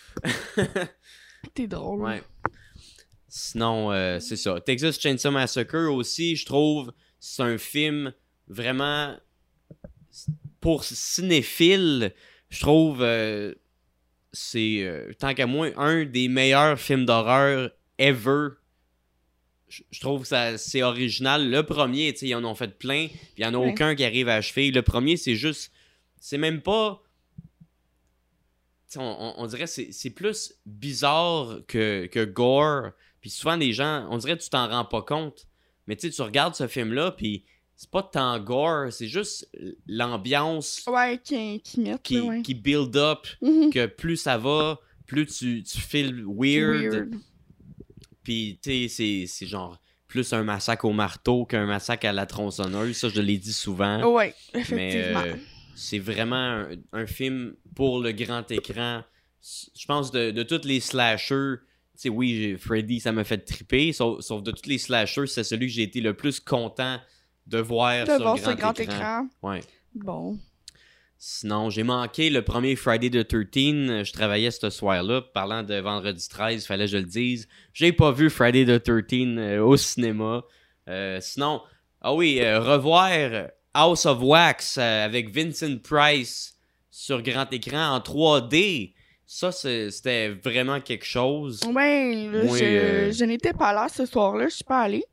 T'es 1.55 1.67
drôle. 1.67 2.03
Ouais. 2.03 2.23
Sinon, 3.29 3.93
euh, 3.93 4.19
c'est 4.21 4.37
ça. 4.37 4.61
Texas 4.61 4.99
Chainsaw 5.01 5.31
Massacre 5.31 5.89
aussi, 5.91 6.37
je 6.37 6.45
trouve, 6.45 6.93
c'est 7.19 7.43
un 7.43 7.59
film 7.59 8.13
vraiment 8.49 9.17
pour 10.61 10.85
cinéphile. 10.85 12.13
Je 12.49 12.61
trouve, 12.61 13.03
euh, 13.03 13.55
c'est 14.33 14.81
euh, 14.83 15.13
tant 15.19 15.33
qu'à 15.35 15.47
moi 15.47 15.69
un 15.77 16.05
des 16.05 16.29
meilleurs 16.29 16.79
films 16.79 17.07
d'horreur 17.07 17.71
ever. 17.99 18.49
Je 19.69 20.01
trouve 20.01 20.23
que 20.23 20.29
ça 20.29 20.59
c'est 20.59 20.83
original. 20.83 21.49
Le 21.49 21.63
premier, 21.63 22.13
tu 22.13 22.19
sais, 22.21 22.27
ils 22.27 22.35
en 22.35 22.45
ont 22.45 22.57
fait 22.57 22.77
plein, 22.77 23.07
puis 23.07 23.19
il 23.39 23.45
y 23.45 23.47
en 23.47 23.55
a 23.55 23.59
Ouais. 23.59 23.71
aucun 23.71 23.95
qui 23.95 24.05
arrive 24.05 24.29
à 24.29 24.35
achever. 24.35 24.73
Le 24.73 24.83
premier, 24.83 25.17
c'est 25.17 25.37
juste, 25.37 25.71
c'est 26.21 26.39
même 26.39 26.61
pas 26.63 27.03
on, 28.97 29.47
dirait 29.47 29.65
que 29.65 29.71
c'est 29.71 29.93
c'est 29.93 30.11
plus 30.11 30.55
bizarre 30.67 31.61
que, 31.69 32.07
que 32.07 32.25
gore. 32.25 32.91
Puis 33.21 33.31
souvent, 33.31 33.55
les 33.57 33.73
gens, 33.73 34.09
on 34.11 34.19
dirait 34.19 34.37
que 34.37 34.43
tu 34.43 34.51
t'en 34.51 34.69
rends 34.69 34.85
pas 34.85 35.03
compte. 35.03 35.47
Mais 35.87 35.95
tu 35.97 36.09
sais, 36.09 36.15
tu 36.15 36.23
regardes 36.23 36.55
ce 36.55 36.67
film-là, 36.67 37.13
puis 37.13 37.45
c'est 37.77 37.91
pas 37.91 38.03
tant 38.03 38.39
gore, 38.41 38.93
c'est 38.93 39.07
juste 39.07 39.49
l'ambiance 39.87 40.83
Ouais, 40.87 41.19
qui, 41.23 41.61
qui 41.61 41.85
qui, 42.03 42.17
là, 42.17 42.23
ouais. 42.25 42.43
qui 42.43 42.55
build 42.55 42.97
up, 42.97 43.27
Mhm. 43.43 43.71
que 43.73 43.87
plus 43.87 44.17
ça 44.17 44.39
va, 44.39 44.81
plus 45.07 45.27
tu, 45.27 45.63
tu 45.63 45.81
feels 45.81 46.25
C'est 46.27 46.59
weird. 46.59 47.11
Puis 48.23 48.59
tu 48.63 48.71
sais, 48.71 48.89
c'est- 48.89 49.25
c'est 49.29 49.47
genre 49.47 49.79
plus 50.09 50.33
un 50.33 50.43
massacre 50.43 50.85
au 50.85 50.93
marteau 50.93 51.45
qu'un 51.45 51.67
massacre 51.67 52.07
à 52.07 52.13
la 52.13 52.27
tronçonneuse. 52.27 52.97
Ça, 52.97 53.09
je 53.09 53.21
l'ai 53.21 53.39
dit 53.39 53.53
souvent. 53.53 54.03
Ouais, 54.13 54.35
Mais 54.55 54.61
effectivement. 54.61 55.21
euh, 55.21 55.35
c'est 55.75 55.99
vraiment 55.99 56.37
un, 56.37 56.69
un 56.93 57.07
film 57.07 57.55
pour 57.75 58.01
le 58.01 58.13
grand 58.13 58.51
écran. 58.51 59.03
Je 59.43 59.87
pense 59.87 60.11
de, 60.11 60.31
de 60.31 60.43
tous 60.43 60.67
les 60.67 60.81
slashers, 60.81 61.57
tu 61.95 62.03
sais, 62.03 62.09
oui, 62.09 62.57
Freddy, 62.59 63.01
ça 63.01 63.13
m'a 63.13 63.25
fait 63.25 63.39
triper, 63.39 63.93
sauf, 63.93 64.21
sauf 64.21 64.43
de 64.43 64.51
tous 64.51 64.69
les 64.69 64.79
slashers, 64.79 65.27
c'est 65.27 65.45
celui 65.45 65.67
que 65.67 65.73
j'ai 65.73 65.83
été 65.83 66.01
le 66.01 66.15
plus 66.15 66.41
content 66.41 66.99
de 67.47 67.59
voir 67.59 68.05
de 68.05 68.11
sur 68.11 68.23
voir 68.23 68.37
grand, 68.37 68.51
ce 68.51 68.57
grand 68.57 68.81
écran. 68.81 68.95
écran. 68.95 69.29
Ouais. 69.43 69.61
Bon. 69.95 70.39
Sinon, 71.19 71.69
j'ai 71.69 71.83
manqué 71.83 72.31
le 72.31 72.43
premier 72.43 72.77
Friday 72.77 73.11
the 73.11 73.29
13. 73.29 74.05
Je 74.05 74.13
travaillais 74.13 74.51
ce 74.51 74.71
soir-là. 74.71 75.21
Parlant 75.35 75.63
de 75.63 75.75
vendredi 75.75 76.27
13, 76.27 76.65
fallait 76.65 76.87
que 76.87 76.93
je 76.93 76.97
le 76.97 77.05
dise. 77.05 77.47
J'ai 77.75 77.93
pas 77.93 78.11
vu 78.11 78.31
Friday 78.31 78.65
the 78.65 78.83
13 78.83 79.37
euh, 79.37 79.63
au 79.63 79.77
cinéma. 79.77 80.43
Euh, 80.89 81.19
sinon, 81.21 81.61
ah 82.01 82.15
oui, 82.15 82.39
euh, 82.41 82.61
revoir 82.61 83.49
House 83.75 84.07
of 84.07 84.19
Wax 84.23 84.79
euh, 84.79 85.05
avec 85.05 85.31
Vincent 85.35 85.79
Price 85.83 86.57
sur 86.91 87.23
grand 87.23 87.51
écran 87.53 87.95
en 87.97 88.01
3D. 88.01 88.95
Ça, 89.27 89.53
c'est- 89.53 89.91
c'était 89.91 90.31
vraiment 90.31 90.81
quelque 90.81 91.05
chose. 91.05 91.61
Ouais, 91.67 92.29
là, 92.33 92.45
Moi, 92.45 92.59
je, 92.59 92.65
euh, 92.65 93.13
je 93.13 93.25
n'étais 93.25 93.53
pas 93.53 93.73
là 93.73 93.87
ce 93.89 94.05
soir-là, 94.07 94.49
je 94.49 94.55
suis 94.57 94.65
pas 94.65 94.81
allée. 94.83 95.05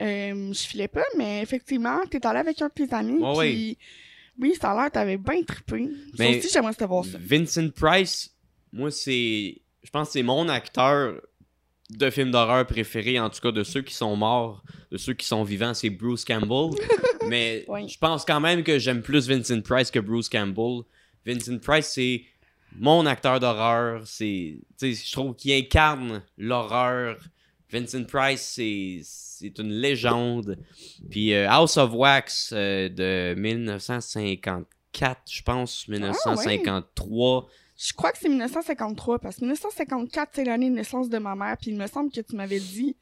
Euh, 0.00 0.52
je 0.52 0.60
filais 0.60 0.88
pas, 0.88 1.04
mais 1.16 1.42
effectivement, 1.42 1.98
t'es 2.10 2.24
allé 2.26 2.38
avec 2.40 2.60
un 2.62 2.68
de 2.68 2.72
tes 2.72 2.94
amis. 2.94 3.18
Ouais, 3.22 3.50
puis... 3.52 3.78
Oui, 4.40 4.54
ça 4.60 4.72
a 4.72 4.74
l'air, 4.82 4.90
t'avais 4.90 5.18
bien 5.18 5.42
trippé. 5.42 5.88
Mais- 6.18 6.38
aussi, 6.38 6.48
j'aimerais 6.52 6.72
savoir 6.72 7.04
ça. 7.04 7.18
Vincent 7.20 7.68
Price, 7.70 8.30
moi, 8.72 8.90
c'est. 8.90 9.60
Je 9.82 9.90
pense 9.90 10.08
que 10.08 10.12
c'est 10.14 10.22
mon 10.22 10.48
acteur 10.48 11.20
de 11.96 12.10
film 12.10 12.30
d'horreur 12.30 12.66
préféré, 12.66 13.18
en 13.18 13.30
tout 13.30 13.40
cas 13.40 13.52
de 13.52 13.62
ceux 13.62 13.82
qui 13.82 13.94
sont 13.94 14.16
morts, 14.16 14.62
de 14.90 14.96
ceux 14.98 15.14
qui 15.14 15.26
sont 15.26 15.44
vivants, 15.44 15.74
c'est 15.74 15.90
Bruce 15.90 16.24
Campbell. 16.24 16.70
Mais 17.28 17.64
Oui. 17.68 17.88
je 17.88 17.98
pense 17.98 18.24
quand 18.24 18.40
même 18.40 18.62
que 18.62 18.78
j'aime 18.78 19.02
plus 19.02 19.28
Vincent 19.28 19.60
Price 19.60 19.90
que 19.90 19.98
Bruce 19.98 20.28
Campbell. 20.28 20.82
Vincent 21.24 21.58
Price, 21.58 21.86
c'est 21.86 22.22
mon 22.76 23.06
acteur 23.06 23.38
d'horreur. 23.40 24.02
C'est, 24.06 24.58
je 24.80 25.12
trouve 25.12 25.34
qu'il 25.36 25.52
incarne 25.52 26.22
l'horreur. 26.36 27.18
Vincent 27.70 28.04
Price, 28.04 28.42
c'est, 28.54 29.58
une 29.58 29.72
légende. 29.72 30.58
Puis 31.10 31.32
euh, 31.32 31.48
House 31.48 31.76
of 31.76 31.92
Wax 31.94 32.52
euh, 32.52 32.88
de 32.88 33.34
1954, 33.38 35.20
je 35.30 35.42
pense, 35.42 35.88
1953. 35.88 37.48
Je 37.84 37.92
crois 37.94 38.12
que 38.12 38.18
c'est 38.18 38.28
1953, 38.28 39.18
parce 39.18 39.36
que 39.36 39.40
1954, 39.40 40.30
c'est 40.34 40.44
l'année 40.44 40.70
de 40.70 40.76
naissance 40.76 41.08
de 41.08 41.18
ma 41.18 41.34
mère, 41.34 41.56
puis 41.60 41.72
il 41.72 41.76
me 41.76 41.86
semble 41.88 42.12
que 42.12 42.20
tu 42.20 42.36
m'avais 42.36 42.60
dit 42.60 42.96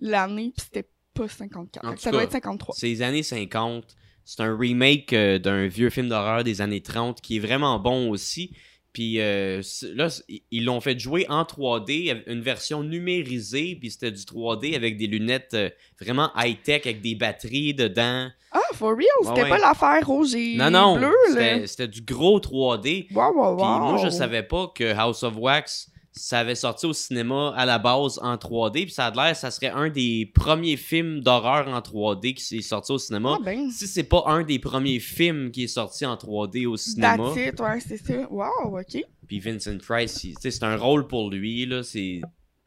l'année, 0.00 0.52
puis 0.56 0.64
c'était 0.64 0.88
pas 1.12 1.28
54. 1.28 1.84
En 1.84 1.90
Fait 1.90 1.94
que 1.94 1.98
tout 1.98 2.04
ça 2.04 2.10
doit 2.10 2.22
être 2.22 2.32
53. 2.32 2.74
C'est 2.78 2.86
les 2.86 3.02
années 3.02 3.22
50. 3.22 3.96
C'est 4.24 4.40
un 4.40 4.56
remake 4.56 5.12
euh, 5.12 5.38
d'un 5.38 5.66
vieux 5.66 5.90
film 5.90 6.08
d'horreur 6.08 6.42
des 6.42 6.62
années 6.62 6.80
30 6.80 7.20
qui 7.20 7.36
est 7.36 7.40
vraiment 7.40 7.78
bon 7.78 8.08
aussi. 8.08 8.56
Puis 8.94 9.20
euh, 9.20 9.60
là, 9.96 10.06
ils 10.52 10.64
l'ont 10.64 10.80
fait 10.80 10.96
jouer 10.98 11.26
en 11.28 11.42
3D, 11.42 12.12
avec 12.12 12.28
une 12.28 12.40
version 12.40 12.84
numérisée, 12.84 13.76
puis 13.78 13.90
c'était 13.90 14.12
du 14.12 14.22
3D 14.22 14.76
avec 14.76 14.96
des 14.96 15.08
lunettes 15.08 15.54
euh, 15.54 15.68
vraiment 16.00 16.30
high-tech 16.36 16.82
avec 16.84 17.02
des 17.02 17.16
batteries 17.16 17.74
dedans. 17.74 18.28
Ah, 18.52 18.60
for 18.74 18.90
real? 18.90 19.08
C'était 19.24 19.42
ouais. 19.42 19.48
pas 19.48 19.58
l'affaire 19.58 20.06
rouge 20.06 20.36
et 20.36 20.56
Non, 20.56 20.70
non, 20.70 20.96
bleu, 20.96 21.08
là? 21.08 21.12
c'était 21.28 21.66
c'était 21.66 21.88
du 21.88 22.02
gros 22.02 22.38
3D. 22.38 23.12
Wow, 23.12 23.34
wow, 23.34 23.56
wow. 23.56 23.56
Puis 23.56 23.92
moi, 23.92 24.00
je 24.04 24.10
savais 24.10 24.44
pas 24.44 24.72
que 24.72 24.94
House 24.94 25.24
of 25.24 25.34
Wax, 25.38 25.90
ça 26.16 26.38
avait 26.38 26.54
sorti 26.54 26.86
au 26.86 26.92
cinéma 26.92 27.52
à 27.56 27.66
la 27.66 27.78
base 27.78 28.20
en 28.22 28.36
3D. 28.36 28.84
Puis 28.84 28.92
ça 28.92 29.06
a 29.06 29.10
l'air, 29.10 29.34
ça 29.36 29.50
serait 29.50 29.70
un 29.70 29.90
des 29.90 30.30
premiers 30.32 30.76
films 30.76 31.20
d'horreur 31.20 31.68
en 31.68 31.80
3D 31.80 32.34
qui 32.34 32.44
s'est 32.44 32.62
sorti 32.62 32.92
au 32.92 32.98
cinéma. 32.98 33.36
Ah 33.40 33.42
ben, 33.44 33.70
Si 33.70 33.88
c'est 33.88 34.04
pas 34.04 34.22
un 34.26 34.44
des 34.44 34.60
premiers 34.60 35.00
films 35.00 35.50
qui 35.50 35.64
est 35.64 35.68
sorti 35.68 36.06
en 36.06 36.14
3D 36.14 36.66
au 36.66 36.76
cinéma, 36.76 37.16
that's 37.16 37.54
it, 37.54 37.60
ouais, 37.60 37.80
c'est 37.80 37.96
ça. 37.96 38.30
Wow, 38.30 38.78
ok. 38.78 39.02
puis 39.26 39.40
Vincent 39.40 39.78
Price, 39.78 40.26
c'est 40.40 40.62
un 40.62 40.76
rôle 40.76 41.08
pour 41.08 41.30
lui, 41.30 41.66
là, 41.66 41.82
c'est... 41.82 42.20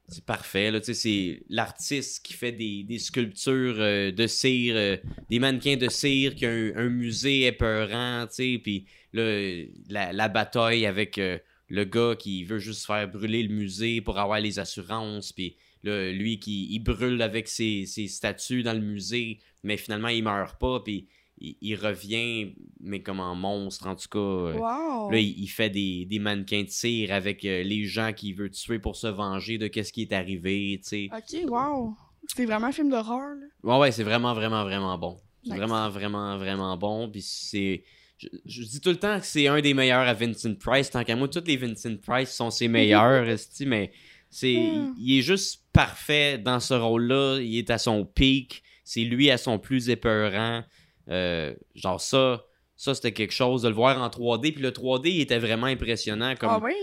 c'est 0.10 0.26
parfait. 0.26 0.72
C'est 0.84 1.42
l'artiste 1.48 2.26
qui 2.26 2.34
fait 2.34 2.52
des, 2.52 2.84
des 2.84 3.00
sculptures 3.00 3.76
euh, 3.80 4.12
de 4.12 4.28
cire, 4.28 4.76
euh, 4.76 4.98
des 5.30 5.40
mannequins 5.40 5.78
de 5.78 5.88
cire, 5.88 6.36
qui 6.36 6.46
a 6.46 6.50
un, 6.50 6.76
un 6.76 6.90
musée 6.90 7.46
épeurant, 7.46 8.26
tu 8.28 8.36
sais, 8.36 8.60
puis 8.62 8.88
là, 9.14 9.64
la, 9.90 10.12
la 10.12 10.28
bataille 10.28 10.86
avec 10.86 11.18
euh, 11.18 11.38
le 11.70 11.84
gars 11.84 12.16
qui 12.18 12.44
veut 12.44 12.60
juste 12.60 12.86
faire 12.86 13.08
brûler 13.10 13.44
le 13.44 13.54
musée 13.54 14.02
pour 14.02 14.18
avoir 14.20 14.40
les 14.40 14.60
assurances, 14.60 15.32
puis 15.34 15.56
là, 15.84 16.12
lui 16.12 16.40
qui 16.40 16.68
il 16.74 16.80
brûle 16.80 17.22
avec 17.22 17.48
ses, 17.48 17.86
ses 17.86 18.08
statues 18.08 18.64
dans 18.64 18.74
le 18.74 18.80
musée, 18.82 19.40
mais 19.64 19.78
finalement 19.78 20.08
il 20.10 20.24
meurt 20.24 20.60
pas, 20.60 20.80
puis 20.80 21.08
il, 21.40 21.56
il 21.62 21.76
revient, 21.76 22.56
mais 22.80 23.02
comme 23.02 23.20
en 23.20 23.36
monstre 23.36 23.86
en 23.88 23.96
tout 23.96 24.08
cas. 24.10 24.18
euh, 24.20 24.54
Wow. 24.54 25.12
Là, 25.12 25.20
il, 25.20 25.38
il 25.40 25.48
fait 25.48 25.70
des, 25.70 26.06
des 26.06 26.20
mannequins 26.20 26.64
de 26.64 26.70
cire 26.70 27.14
avec 27.14 27.46
euh, 27.46 27.64
les 27.64 27.84
gens 27.86 28.12
qu'il 28.14 28.34
veut 28.36 28.50
tuer 28.50 28.80
pour 28.80 28.96
se 28.96 29.08
venger 29.08 29.58
de 29.58 29.68
qu'est-ce 29.68 29.94
qui 29.94 30.02
est 30.04 30.14
arrivé, 30.14 30.80
tu 30.84 30.90
sais. 30.90 31.10
Ok, 31.16 31.50
wow. 31.50 31.94
C'est 32.28 32.46
vraiment 32.46 32.68
un 32.68 32.72
film 32.72 32.90
d'horreur, 32.90 33.36
là. 33.36 33.46
Ouais, 33.64 33.80
ouais, 33.80 33.92
c'est 33.92 34.04
vraiment, 34.04 34.34
vraiment, 34.34 34.64
vraiment 34.64 34.98
bon. 34.98 35.18
C'est 35.44 35.52
Nice. 35.52 35.60
vraiment, 35.60 35.90
vraiment, 35.90 36.38
vraiment 36.38 36.76
bon. 36.76 37.10
Puis 37.10 37.22
c'est. 37.22 37.84
Je, 38.18 38.28
je 38.46 38.64
dis 38.64 38.82
tout 38.82 38.90
le 38.90 38.98
temps 38.98 39.20
que 39.20 39.26
c'est 39.26 39.48
un 39.48 39.62
des 39.62 39.74
meilleurs 39.74 40.08
à 40.08 40.14
Vincent 40.14 40.56
Price. 40.56 40.90
Tant 40.90 41.04
qu'à 41.04 41.16
moi, 41.16 41.28
tous 41.28 41.44
les 41.46 41.58
Vincent 41.58 41.98
Price 41.98 42.32
sont 42.32 42.50
ses 42.50 42.68
meilleurs, 42.70 43.26
mais 43.66 43.92
c'est. 44.30 44.56
Hmm. 44.56 44.94
Il, 45.00 45.20
est 45.20 45.22
juste 45.22 45.64
parfait 45.72 46.38
dans 46.38 46.60
ce 46.60 46.74
rôle-là. 46.74 47.40
Il 47.42 47.58
est 47.58 47.70
à 47.70 47.78
son 47.78 48.06
pic. 48.06 48.64
C'est 48.84 49.02
lui 49.04 49.30
à 49.30 49.38
son 49.38 49.60
plus 49.60 49.90
épeurant. 49.90 50.64
Euh, 51.10 51.54
genre 51.76 52.02
ça. 52.02 52.44
Ça, 52.76 52.94
c'était 52.94 53.12
quelque 53.14 53.34
chose 53.34 53.64
de 53.64 53.70
le 53.70 53.74
voir 53.76 54.00
en 54.02 54.08
3D. 54.08 54.54
Puis 54.54 54.62
le 54.62 54.72
3D, 54.72 55.10
il 55.10 55.22
était 55.22 55.40
vraiment 55.40 55.66
impressionnant. 55.68 56.36
Comme, 56.36 56.50
Ah 56.52 56.60
oui? 56.64 56.74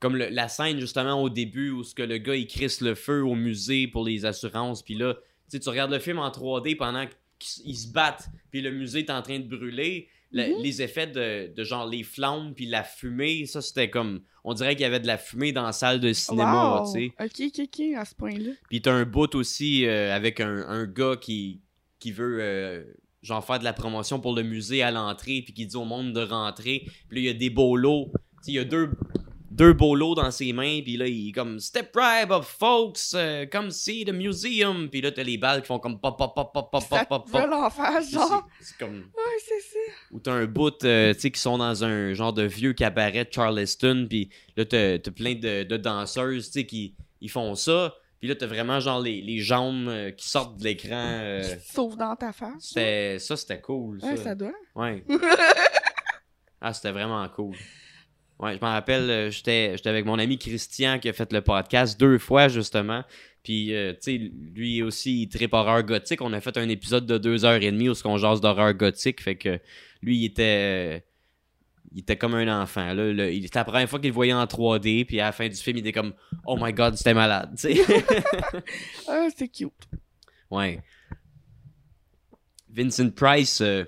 comme 0.00 0.16
le- 0.16 0.28
la 0.28 0.48
scène 0.48 0.78
justement 0.78 1.22
au 1.22 1.30
début 1.30 1.70
où 1.70 1.82
ce 1.82 1.94
que 1.94 2.02
le 2.02 2.18
gars 2.18 2.34
il 2.36 2.46
crisse 2.46 2.80
le 2.80 2.94
feu 2.94 3.24
au 3.24 3.34
musée 3.34 3.88
pour 3.88 4.04
les 4.04 4.26
assurances 4.26 4.82
puis 4.82 4.94
là 4.94 5.16
tu 5.50 5.58
regardes 5.70 5.90
le 5.90 5.98
film 5.98 6.18
en 6.18 6.28
3D 6.28 6.76
pendant 6.76 7.06
qu'ils 7.38 7.70
ils 7.70 7.76
se 7.76 7.90
battent 7.92 8.28
puis 8.50 8.60
le 8.60 8.72
musée 8.72 9.00
est 9.00 9.10
en 9.10 9.22
train 9.22 9.38
de 9.38 9.48
brûler 9.48 10.08
Mhm. 10.32 10.62
les 10.62 10.82
effets 10.82 11.06
de, 11.06 11.54
de 11.54 11.64
genre 11.64 11.86
les 11.86 12.02
flammes 12.02 12.52
puis 12.54 12.66
la 12.66 12.82
fumée 12.82 13.46
ça 13.46 13.62
c'était 13.62 13.88
comme 13.90 14.20
on 14.44 14.54
dirait 14.54 14.74
qu'il 14.74 14.82
y 14.82 14.84
avait 14.84 15.00
de 15.00 15.06
la 15.06 15.18
fumée 15.18 15.52
dans 15.52 15.62
la 15.62 15.72
salle 15.72 16.00
de 16.00 16.12
cinéma 16.12 16.80
Wow. 16.80 16.92
tu 16.92 17.00
sais 17.00 17.12
Ok, 17.20 17.52
ok, 17.58 17.68
ok, 17.72 17.96
à 17.96 18.04
ce 18.04 18.14
point-là. 18.16 18.50
puis 18.68 18.82
t'as 18.82 18.92
un 18.92 19.04
bout 19.04 19.34
aussi 19.36 19.86
euh, 19.86 20.14
avec 20.14 20.40
un, 20.40 20.66
un 20.68 20.84
gars 20.86 21.16
qui, 21.20 21.60
qui 22.00 22.10
veut 22.12 22.38
euh, 22.40 22.84
genre 23.22 23.44
faire 23.44 23.58
de 23.60 23.64
la 23.64 23.72
promotion 23.72 24.20
pour 24.20 24.34
le 24.34 24.42
musée 24.42 24.82
à 24.82 24.90
l'entrée 24.90 25.42
puis 25.42 25.54
qui 25.54 25.66
dit 25.66 25.76
au 25.76 25.84
monde 25.84 26.12
de 26.12 26.20
rentrer. 26.20 26.82
Puis 27.08 27.16
là, 27.16 27.20
il 27.20 27.24
y 27.24 27.28
a 27.28 27.32
des 27.34 27.50
bolos. 27.50 28.10
Tu 28.12 28.18
sais, 28.42 28.52
il 28.52 28.54
y 28.54 28.58
a 28.58 28.64
deux, 28.64 28.90
deux 29.56 29.72
bolos 29.72 30.14
dans 30.14 30.30
ses 30.30 30.52
mains. 30.52 30.80
Puis 30.82 30.96
là, 30.96 31.06
il 31.06 31.30
est 31.30 31.32
comme 31.32 31.58
Step 31.58 31.90
right 31.96 32.30
up, 32.30 32.44
folks, 32.44 32.98
euh, 33.14 33.46
come 33.46 33.70
see 33.70 34.04
the 34.04 34.12
museum. 34.12 34.88
Puis 34.90 35.00
là, 35.00 35.10
t'as 35.10 35.22
les 35.22 35.38
balles 35.38 35.62
qui 35.62 35.66
font 35.68 35.78
comme 35.78 35.98
pop, 35.98 36.16
pop, 36.18 36.34
pop, 36.34 36.52
pop, 36.52 36.70
pop, 36.70 36.82
Ça 36.82 37.04
pop, 37.04 37.28
pop, 37.30 37.40
veut 37.42 37.48
l'en 37.48 37.70
faire, 37.70 38.02
C'est- 38.02 38.12
genre? 38.12 38.46
C'est 38.60 38.76
comme. 38.78 38.98
Ouais, 38.98 39.38
c'est 39.44 39.60
ça. 39.60 39.78
Ou 40.12 40.20
t'as 40.20 40.32
un 40.32 40.46
bout, 40.46 40.84
euh, 40.84 41.14
tu 41.14 41.20
sais, 41.20 41.30
qui 41.30 41.40
sont 41.40 41.58
dans 41.58 41.84
un 41.84 42.12
genre 42.14 42.32
de 42.32 42.42
vieux 42.42 42.74
cabaret 42.74 43.24
de 43.24 43.32
Charleston, 43.32 44.06
puis 44.08 44.28
là, 44.56 44.64
t'as 44.64 44.98
plein 45.10 45.34
de, 45.34 45.62
de 45.64 45.76
danseuses, 45.76 46.46
tu 46.50 46.60
sais, 46.60 46.66
qui 46.66 46.94
ils 47.22 47.30
font 47.30 47.54
ça, 47.54 47.94
puis 48.20 48.28
là, 48.28 48.34
t'as 48.34 48.46
vraiment 48.46 48.78
genre 48.78 49.00
les, 49.00 49.22
les 49.22 49.38
jambes 49.38 49.88
euh, 49.88 50.10
qui 50.10 50.28
sortent 50.28 50.58
de 50.58 50.64
l'écran. 50.64 50.90
euh, 51.22 51.42
sauve 51.64 51.96
dans 51.96 52.14
ta 52.14 52.32
face. 52.32 52.74
ça, 53.18 53.36
c'était 53.36 53.60
cool, 53.60 54.00
ça. 54.02 54.08
Ouais, 54.08 54.16
ça 54.16 54.34
doit. 54.34 54.52
Ouais. 54.74 55.02
ah, 56.60 56.72
c'était 56.72 56.92
vraiment 56.92 57.26
cool. 57.30 57.56
Ouais, 58.38 58.54
je 58.56 58.60
m'en 58.60 58.72
rappelle, 58.72 59.08
euh, 59.10 59.30
j'étais 59.30 59.72
j'étais 59.76 59.88
avec 59.88 60.04
mon 60.04 60.18
ami 60.18 60.38
Christian 60.38 60.98
qui 60.98 61.08
a 61.08 61.12
fait 61.14 61.32
le 61.32 61.40
podcast 61.40 61.98
deux 61.98 62.18
fois, 62.18 62.48
justement. 62.48 63.02
Puis, 63.42 63.74
euh, 63.74 63.92
tu 63.94 63.98
sais, 64.00 64.30
lui 64.54 64.82
aussi, 64.82 65.22
il 65.22 65.28
tripe 65.28 65.54
horreur 65.54 65.82
gothique. 65.84 66.20
On 66.20 66.32
a 66.32 66.40
fait 66.40 66.56
un 66.58 66.68
épisode 66.68 67.06
de 67.06 67.16
deux 67.16 67.44
heures 67.44 67.62
et 67.62 67.70
demie 67.70 67.88
où 67.88 67.94
on 68.04 68.18
jase 68.18 68.40
d'horreur 68.40 68.74
gothique. 68.74 69.22
Fait 69.22 69.36
que 69.36 69.58
lui, 70.02 70.18
il 70.18 70.24
était... 70.26 70.96
euh, 70.96 71.00
Il 71.92 72.00
était 72.00 72.16
comme 72.16 72.34
un 72.34 72.60
enfant. 72.62 72.92
Là, 72.92 73.12
Là, 73.12 73.30
il- 73.30 73.44
C'était 73.44 73.60
la 73.60 73.64
première 73.64 73.88
fois 73.88 74.00
qu'il 74.00 74.08
le 74.10 74.14
voyait 74.14 74.32
en 74.34 74.44
3D. 74.44 75.04
Puis 75.06 75.20
à 75.20 75.26
la 75.26 75.32
fin 75.32 75.48
du 75.48 75.54
film, 75.54 75.76
il 75.78 75.80
était 75.80 75.92
comme 75.92 76.12
«Oh 76.44 76.58
my 76.60 76.72
God, 76.72 76.96
c'était 76.96 77.14
malade!». 77.14 77.56
Ah, 79.08 79.28
c'est 79.34 79.48
cute. 79.48 79.72
Ouais. 80.50 80.82
Vincent 82.68 83.10
Price, 83.10 83.60
euh, 83.62 83.84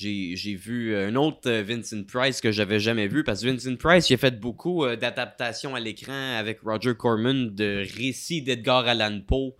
j'ai 0.00 0.54
vu 0.54 0.96
un 0.96 1.14
autre 1.14 1.50
euh, 1.50 1.62
Vincent 1.62 2.04
Price 2.04 2.40
que 2.40 2.50
j'avais 2.50 2.80
jamais 2.80 3.06
vu 3.06 3.22
parce 3.22 3.42
que 3.42 3.48
Vincent 3.48 3.76
Price, 3.76 4.08
il 4.08 4.14
a 4.14 4.16
fait 4.16 4.40
beaucoup 4.40 4.84
euh, 4.84 4.96
d'adaptations 4.96 5.74
à 5.74 5.80
l'écran 5.80 6.36
avec 6.38 6.60
Roger 6.62 6.94
Corman 6.94 7.54
de 7.54 7.84
récits 7.96 8.40
d'Edgar 8.40 8.86
Allan 8.86 9.20
Poe, 9.20 9.54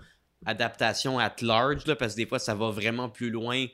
adaptation 0.46 1.18
at 1.18 1.36
large, 1.42 1.86
là, 1.86 1.94
parce 1.94 2.14
que 2.14 2.20
des 2.20 2.26
fois 2.26 2.38
ça 2.38 2.54
va 2.54 2.70
vraiment 2.70 3.10
plus 3.10 3.30
loin 3.30 3.66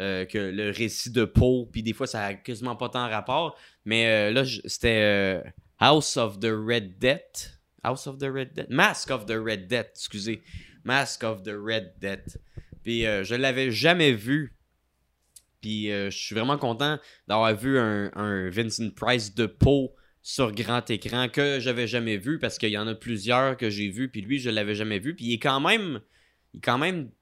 euh, 0.00 0.24
que 0.24 0.38
le 0.38 0.70
récit 0.70 1.10
de 1.10 1.24
Poe, 1.24 1.68
puis 1.70 1.84
des 1.84 1.92
fois 1.92 2.08
ça 2.08 2.24
a 2.24 2.34
quasiment 2.34 2.74
pas 2.74 2.88
tant 2.88 3.08
rapport. 3.08 3.56
Mais 3.84 4.32
là, 4.32 4.44
c'était 4.64 5.42
House 5.78 6.16
of 6.16 6.40
the 6.40 6.52
Red 6.52 6.98
Death. 6.98 7.60
House 7.84 8.08
of 8.08 8.18
the 8.18 8.28
Red 8.30 8.54
Death. 8.54 8.68
Mask 8.70 9.10
of 9.10 9.26
the 9.26 9.38
Red 9.38 9.68
Death, 9.68 9.90
excusez. 9.94 10.42
Mask 10.84 11.22
of 11.22 11.44
the 11.44 11.54
Red 11.56 11.94
Death. 12.00 12.38
Puis 12.82 13.02
je 13.02 13.34
l'avais 13.34 13.70
jamais 13.70 14.12
vu. 14.12 14.57
Puis 15.60 15.90
euh, 15.90 16.10
je 16.10 16.16
suis 16.16 16.34
vraiment 16.34 16.58
content 16.58 16.98
d'avoir 17.26 17.54
vu 17.54 17.78
un, 17.78 18.10
un 18.14 18.48
Vincent 18.50 18.90
Price 18.90 19.34
de 19.34 19.46
Poe 19.46 19.90
sur 20.22 20.52
grand 20.52 20.88
écran 20.90 21.28
que 21.28 21.58
j'avais 21.60 21.86
jamais 21.86 22.16
vu 22.16 22.38
parce 22.38 22.58
qu'il 22.58 22.70
y 22.70 22.78
en 22.78 22.86
a 22.86 22.94
plusieurs 22.94 23.56
que 23.56 23.70
j'ai 23.70 23.88
vu 23.88 24.10
puis 24.10 24.20
lui 24.20 24.38
je 24.38 24.50
l'avais 24.50 24.74
jamais 24.74 24.98
vu. 24.98 25.14
Puis 25.14 25.26
il 25.26 25.32
est 25.34 25.38
quand 25.38 25.60
même 25.60 26.00
il 26.52 26.58
est 26.58 26.60
quand 26.60 26.78
même 26.78 27.08
tu 27.08 27.14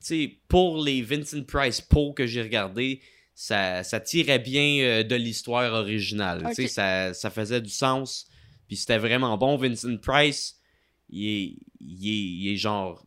sais 0.00 0.38
pour 0.48 0.82
les 0.82 1.02
Vincent 1.02 1.44
Price 1.44 1.80
Poe 1.80 2.12
que 2.14 2.26
j'ai 2.26 2.42
regardé 2.42 3.00
ça, 3.34 3.82
ça 3.82 3.98
tirait 4.00 4.38
bien 4.38 4.84
euh, 4.84 5.02
de 5.04 5.14
l'histoire 5.14 5.72
originale. 5.72 6.44
Tu 6.48 6.54
sais 6.54 6.64
Ok. 6.64 6.68
ça, 6.68 7.14
ça 7.14 7.30
faisait 7.30 7.60
du 7.60 7.70
sens 7.70 8.26
puis 8.66 8.76
c'était 8.76 8.98
vraiment 8.98 9.36
bon. 9.38 9.56
Vincent 9.56 9.96
Price 9.98 10.58
il 11.08 11.26
est, 11.26 11.56
il 11.80 12.08
est, 12.08 12.24
il 12.40 12.52
est 12.52 12.56
genre 12.56 13.06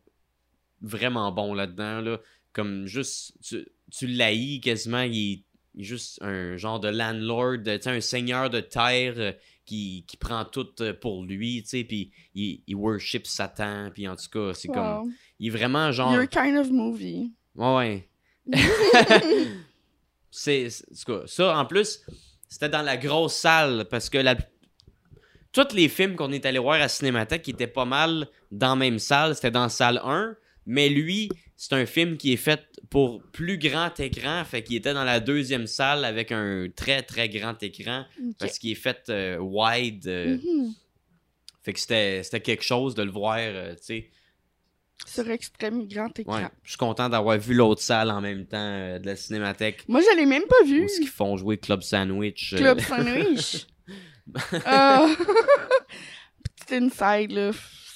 vraiment 0.80 1.30
bon 1.32 1.54
là-dedans 1.54 2.00
là. 2.00 2.20
Comme 2.52 2.86
juste 2.86 3.34
tu, 3.42 3.66
tu 3.90 4.06
l'haïs 4.06 4.60
quasiment 4.60 5.02
il 5.02 5.32
est, 5.32 5.42
juste 5.78 6.18
un 6.22 6.56
genre 6.56 6.80
de 6.80 6.88
landlord 6.88 7.58
un 7.84 8.00
seigneur 8.00 8.48
de 8.48 8.60
terre 8.60 9.14
euh, 9.18 9.32
qui, 9.66 10.04
qui 10.06 10.16
prend 10.16 10.44
tout 10.46 10.68
euh, 10.80 10.94
pour 10.94 11.22
lui 11.22 11.62
tu 11.62 11.68
sais 11.68 11.84
puis 11.84 12.12
il, 12.34 12.62
il 12.66 12.76
worship 12.76 13.26
Satan 13.26 13.90
puis 13.92 14.08
en 14.08 14.16
tout 14.16 14.30
cas 14.32 14.54
c'est 14.54 14.68
comme 14.68 15.12
il 15.38 15.48
est 15.48 15.50
vraiment 15.50 15.92
genre 15.92 16.14
Your 16.14 16.28
kind 16.28 16.56
of 16.56 16.70
movie. 16.70 17.32
Ouais, 17.54 17.74
ouais. 17.74 18.08
c'est, 20.30 20.68
ça, 21.26 21.58
en 21.58 21.64
plus, 21.64 22.02
c'était 22.48 22.68
dans 22.68 22.82
la 22.82 22.96
grosse 22.96 23.34
salle 23.34 23.86
parce 23.90 24.08
que 24.08 24.18
la... 24.18 24.36
tous 25.52 25.74
les 25.74 25.88
films 25.88 26.16
qu'on 26.16 26.32
est 26.32 26.46
allé 26.46 26.58
voir 26.58 26.80
à 26.80 26.88
Cinémathèque 26.88 27.42
qui 27.42 27.50
étaient 27.50 27.66
pas 27.66 27.84
mal 27.84 28.28
dans 28.50 28.70
la 28.70 28.76
même 28.76 28.98
salle, 28.98 29.34
c'était 29.34 29.50
dans 29.50 29.68
salle 29.68 30.00
1. 30.04 30.36
Mais 30.66 30.88
lui, 30.88 31.30
c'est 31.56 31.72
un 31.74 31.86
film 31.86 32.16
qui 32.16 32.32
est 32.32 32.38
fait 32.38 32.60
pour 32.90 33.22
plus 33.32 33.58
grand 33.58 33.98
écran, 34.00 34.44
fait 34.44 34.62
qu'il 34.62 34.76
était 34.76 34.94
dans 34.94 35.04
la 35.04 35.20
deuxième 35.20 35.66
salle 35.66 36.04
avec 36.04 36.32
un 36.32 36.68
très 36.74 37.02
très 37.02 37.28
grand 37.28 37.60
écran 37.62 38.04
parce 38.38 38.58
qu'il 38.58 38.72
est 38.72 38.74
fait 38.76 39.08
euh, 39.08 39.38
wide. 39.38 40.06
euh, 40.06 40.36
Mhm. 40.36 40.72
Fait 41.62 41.72
que 41.72 41.80
c'était, 41.80 42.22
quelque 42.40 42.62
chose 42.62 42.94
de 42.94 43.02
le 43.02 43.10
voir, 43.10 43.38
euh, 43.40 43.74
tu 43.74 43.82
sais. 43.82 44.10
Sur 45.04 45.28
extrême 45.28 45.88
grand 45.88 46.16
écran. 46.18 46.36
Ouais, 46.36 46.48
je 46.62 46.70
suis 46.70 46.78
content 46.78 47.08
d'avoir 47.08 47.36
vu 47.38 47.54
l'autre 47.54 47.82
salle 47.82 48.10
en 48.10 48.20
même 48.20 48.46
temps 48.46 48.56
euh, 48.56 48.98
de 49.00 49.06
la 49.06 49.16
Cinémathèque. 49.16 49.82
Moi, 49.88 50.00
je 50.00 50.16
l'ai 50.16 50.26
même 50.26 50.44
pas 50.48 50.64
vu. 50.64 50.82
Où 50.82 50.84
est-ce 50.84 51.00
qu'ils 51.00 51.08
font 51.08 51.36
jouer 51.36 51.58
Club 51.58 51.82
Sandwich? 51.82 52.54
Club 52.56 52.80
Sandwich. 52.80 53.66
Euh, 54.52 55.08
Petit 56.66 56.74
inside, 56.74 57.30
là. 57.30 57.50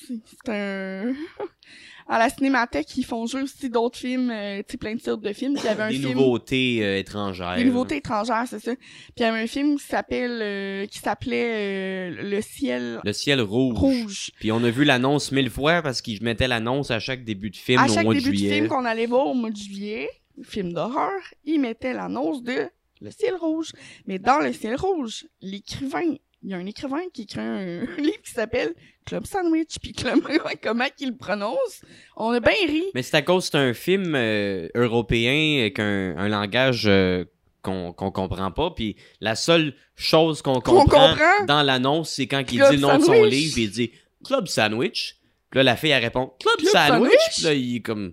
C'est 0.06 0.48
un... 0.48 1.12
À 2.12 2.18
la 2.18 2.28
cinémathèque, 2.28 2.96
ils 2.96 3.04
font 3.04 3.24
jouer 3.24 3.42
aussi 3.42 3.70
d'autres 3.70 3.96
films, 3.96 4.30
euh, 4.32 4.58
tu 4.58 4.72
sais, 4.72 4.76
plein 4.78 4.96
de 4.96 5.00
sortes 5.00 5.20
de 5.20 5.32
films. 5.32 5.54
Puis 5.54 5.62
il 5.62 5.66
y 5.66 5.70
avait 5.70 5.82
un 5.84 5.90
des 5.90 5.98
film... 5.98 6.18
nouveautés 6.18 6.84
euh, 6.84 6.98
étrangères. 6.98 7.56
Des 7.56 7.64
nouveautés 7.64 7.98
étrangères, 7.98 8.46
c'est 8.48 8.58
ça. 8.58 8.74
Puis 8.74 9.14
il 9.18 9.22
y 9.22 9.26
avait 9.26 9.42
un 9.42 9.46
film 9.46 9.78
qui 9.78 9.84
s'appelle... 9.86 10.40
euh, 10.42 10.86
qui 10.86 10.98
s'appelait 10.98 12.10
Le 12.10 12.40
ciel 12.40 13.00
Le 13.04 13.12
ciel 13.12 13.40
rouge. 13.40 13.78
rouge. 13.78 14.32
Puis 14.40 14.50
on 14.50 14.62
a 14.64 14.70
vu 14.70 14.82
l'annonce 14.82 15.30
mille 15.30 15.50
fois 15.50 15.82
parce 15.82 16.02
qu'ils 16.02 16.20
mettaient 16.20 16.48
l'annonce 16.48 16.90
à 16.90 16.98
chaque 16.98 17.24
début 17.24 17.50
de 17.50 17.56
film 17.56 17.78
à 17.78 17.84
au 17.84 17.94
chaque 17.94 18.02
mois 18.02 18.14
de 18.14 18.18
début 18.18 18.32
de, 18.32 18.36
juillet. 18.38 18.54
film 18.54 18.66
qu'on 18.66 18.84
allait 18.84 19.06
voir 19.06 19.28
au 19.28 19.34
mois 19.34 19.50
de 19.50 19.56
juillet, 19.56 20.10
film 20.42 20.72
d'horreur, 20.72 21.12
ils 21.44 21.60
mettaient 21.60 21.92
l'annonce 21.92 22.42
de 22.42 22.68
Le 23.00 23.10
ciel 23.12 23.36
rouge. 23.36 23.70
Mais 24.08 24.18
dans 24.18 24.40
Le 24.40 24.52
ciel 24.52 24.74
rouge, 24.74 25.26
l'écrivain, 25.42 26.16
il 26.42 26.50
y 26.50 26.54
a 26.54 26.56
un 26.56 26.66
écrivain 26.66 27.02
qui 27.12 27.22
écrit 27.22 27.40
un 27.40 27.80
livre 27.98 28.22
qui 28.22 28.32
s'appelle 28.32 28.74
Club 29.06 29.26
Sandwich, 29.26 29.78
puis 29.80 29.92
Club, 29.92 30.20
comment 30.62 30.86
qu'il 30.96 31.10
le 31.10 31.16
prononce, 31.16 31.82
on 32.16 32.30
a 32.30 32.40
bien 32.40 32.52
ri. 32.66 32.84
Mais 32.94 33.02
c'est 33.02 33.16
à 33.16 33.22
cause 33.22 33.46
que 33.46 33.50
c'est 33.52 33.58
un 33.58 33.74
film 33.74 34.14
euh, 34.14 34.68
européen 34.74 35.60
avec 35.60 35.78
un, 35.78 36.16
un 36.16 36.28
langage 36.28 36.84
euh, 36.86 37.24
qu'on 37.62 37.92
qu'on 37.92 38.10
comprend 38.10 38.50
pas. 38.50 38.70
Puis 38.70 38.96
la 39.20 39.34
seule 39.34 39.74
chose 39.96 40.42
qu'on 40.42 40.60
comprend, 40.60 41.10
comprend? 41.10 41.44
dans 41.46 41.62
l'annonce, 41.62 42.10
c'est 42.10 42.26
quand 42.26 42.40
il 42.50 42.62
dit 42.62 42.76
le 42.76 42.78
nom 42.78 42.98
de 42.98 43.04
son 43.04 43.24
livre, 43.24 43.58
il 43.58 43.70
dit 43.70 43.92
Club 44.24 44.46
Sandwich. 44.46 45.16
Puis 45.50 45.58
là, 45.58 45.64
la 45.64 45.76
fille, 45.76 45.90
elle 45.90 46.02
répond 46.02 46.32
Club, 46.38 46.56
Club 46.58 46.72
Sandwich. 46.72 47.10
Sandwich? 47.10 47.34
Puis 47.34 47.44
là, 47.44 47.54
il 47.54 47.76
est 47.76 47.80
comme. 47.80 48.12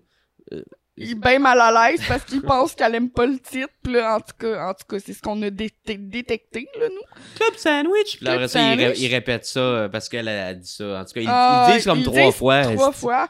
Il 0.99 1.11
est 1.11 1.15
bien 1.15 1.37
mal 1.37 1.59
à 1.61 1.89
l'aise 1.91 2.01
parce 2.07 2.23
qu'il 2.23 2.41
pense 2.41 2.73
qu'elle 2.73 2.95
aime 2.95 3.09
pas 3.11 3.25
le 3.27 3.37
titre. 3.39 3.69
Puis 3.83 3.93
là, 3.93 4.15
en 4.15 4.19
tout 4.19 4.35
cas, 4.39 4.67
en 4.69 4.73
tout 4.73 4.85
cas, 4.89 4.97
c'est 4.99 5.13
ce 5.13 5.21
qu'on 5.21 5.39
a 5.43 5.49
dé- 5.51 5.71
dé- 5.85 5.97
détecté, 5.97 6.67
là, 6.79 6.87
nous. 6.89 7.35
Club 7.37 7.55
Sandwich. 7.55 8.17
Club 8.17 8.33
après 8.33 8.47
ça, 8.47 8.73
il, 8.73 8.79
ré- 8.83 8.93
il 8.97 9.13
répète 9.13 9.45
ça 9.45 9.59
euh, 9.59 9.89
parce 9.89 10.09
qu'elle 10.09 10.27
a 10.27 10.53
dit 10.55 10.67
ça. 10.67 10.99
En 11.01 11.05
tout 11.05 11.13
cas, 11.13 11.21
ils, 11.21 11.27
Ah, 11.29 11.67
ils 11.69 11.75
disent 11.75 11.85
comme 11.85 11.99
ils 11.99 12.05
trois 12.05 12.31
fois. 12.31 12.61
Trois 12.63 12.91
fois. 12.91 13.27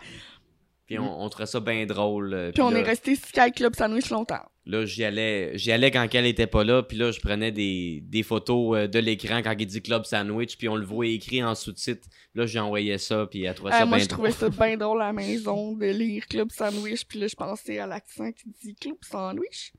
Puis 0.87 0.97
on, 0.97 1.21
on 1.21 1.29
trouvait 1.29 1.45
ça 1.45 1.59
bien 1.59 1.85
drôle. 1.85 2.33
euh, 2.33 2.51
Puis 2.51 2.61
on 2.61 2.69
là, 2.69 2.79
est 2.79 2.83
resté 2.83 3.15
Sky 3.15 3.51
Club 3.53 3.75
Sandwich 3.75 4.09
longtemps. 4.09 4.41
Là, 4.65 4.85
j'y 4.85 5.03
allais, 5.05 5.57
j'y 5.57 5.71
allais 5.71 5.91
quand 5.91 6.07
elle 6.13 6.25
était 6.25 6.47
pas 6.47 6.63
là, 6.63 6.83
puis 6.83 6.97
là, 6.97 7.11
je 7.11 7.19
prenais 7.21 7.51
des, 7.53 8.01
des 8.05 8.23
photos 8.23 8.77
euh, 8.77 8.87
de 8.87 8.99
l'écran 8.99 9.41
quand 9.41 9.53
il 9.57 9.65
dit 9.65 9.81
Club 9.81 10.03
Sandwich, 10.05 10.57
puis 10.57 10.67
on 10.67 10.75
le 10.75 10.85
voit 10.85 11.07
écrit 11.07 11.41
en 11.43 11.55
sous-titre. 11.55 12.07
Là, 12.35 12.45
j'ai 12.45 12.59
envoyé 12.59 12.97
ça, 12.97 13.25
puis 13.27 13.43
elle 13.43 13.53
trouvait 13.55 13.73
Euh, 13.73 13.79
ça 13.79 13.85
moi, 13.85 13.97
bien 13.97 14.03
je 14.03 14.09
trouvais 14.09 14.31
ça 14.31 14.49
bien 14.49 14.75
drôle 14.77 15.01
à 15.01 15.07
la 15.07 15.13
maison 15.13 15.73
de 15.73 15.85
lire 15.85 16.25
Club 16.27 16.51
Sandwich. 16.51 17.05
Puis 17.05 17.19
là, 17.19 17.27
je 17.27 17.35
pensais 17.35 17.79
à 17.79 17.87
l'accent 17.87 18.31
qui 18.31 18.49
dit 18.61 18.75
Club 18.75 18.97
Sandwich. 19.01 19.71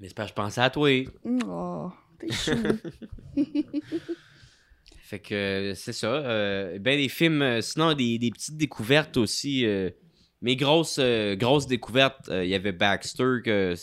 Mais 0.00 0.06
c'est 0.08 0.14
pas, 0.14 0.26
je 0.26 0.32
pensais 0.32 0.60
à 0.60 0.70
toi. 0.70 0.90
Oh, 1.46 1.90
t'es 2.18 2.32
chou. 2.32 2.52
Fait 5.08 5.20
que 5.20 5.72
c'est 5.74 5.94
ça. 5.94 6.08
Euh, 6.16 6.78
ben 6.78 6.98
des 6.98 7.08
films, 7.08 7.40
euh, 7.40 7.62
sinon 7.62 7.94
des, 7.94 8.18
des 8.18 8.30
petites 8.30 8.58
découvertes 8.58 9.16
aussi. 9.16 9.64
euh, 9.64 9.88
mes 10.42 10.54
grosses, 10.54 10.98
euh, 11.00 11.34
grosses 11.34 11.66
découvertes, 11.66 12.28
il 12.30 12.46
y 12.46 12.54
avait 12.54 12.72
Baxter 12.72 13.38
que 13.42 13.74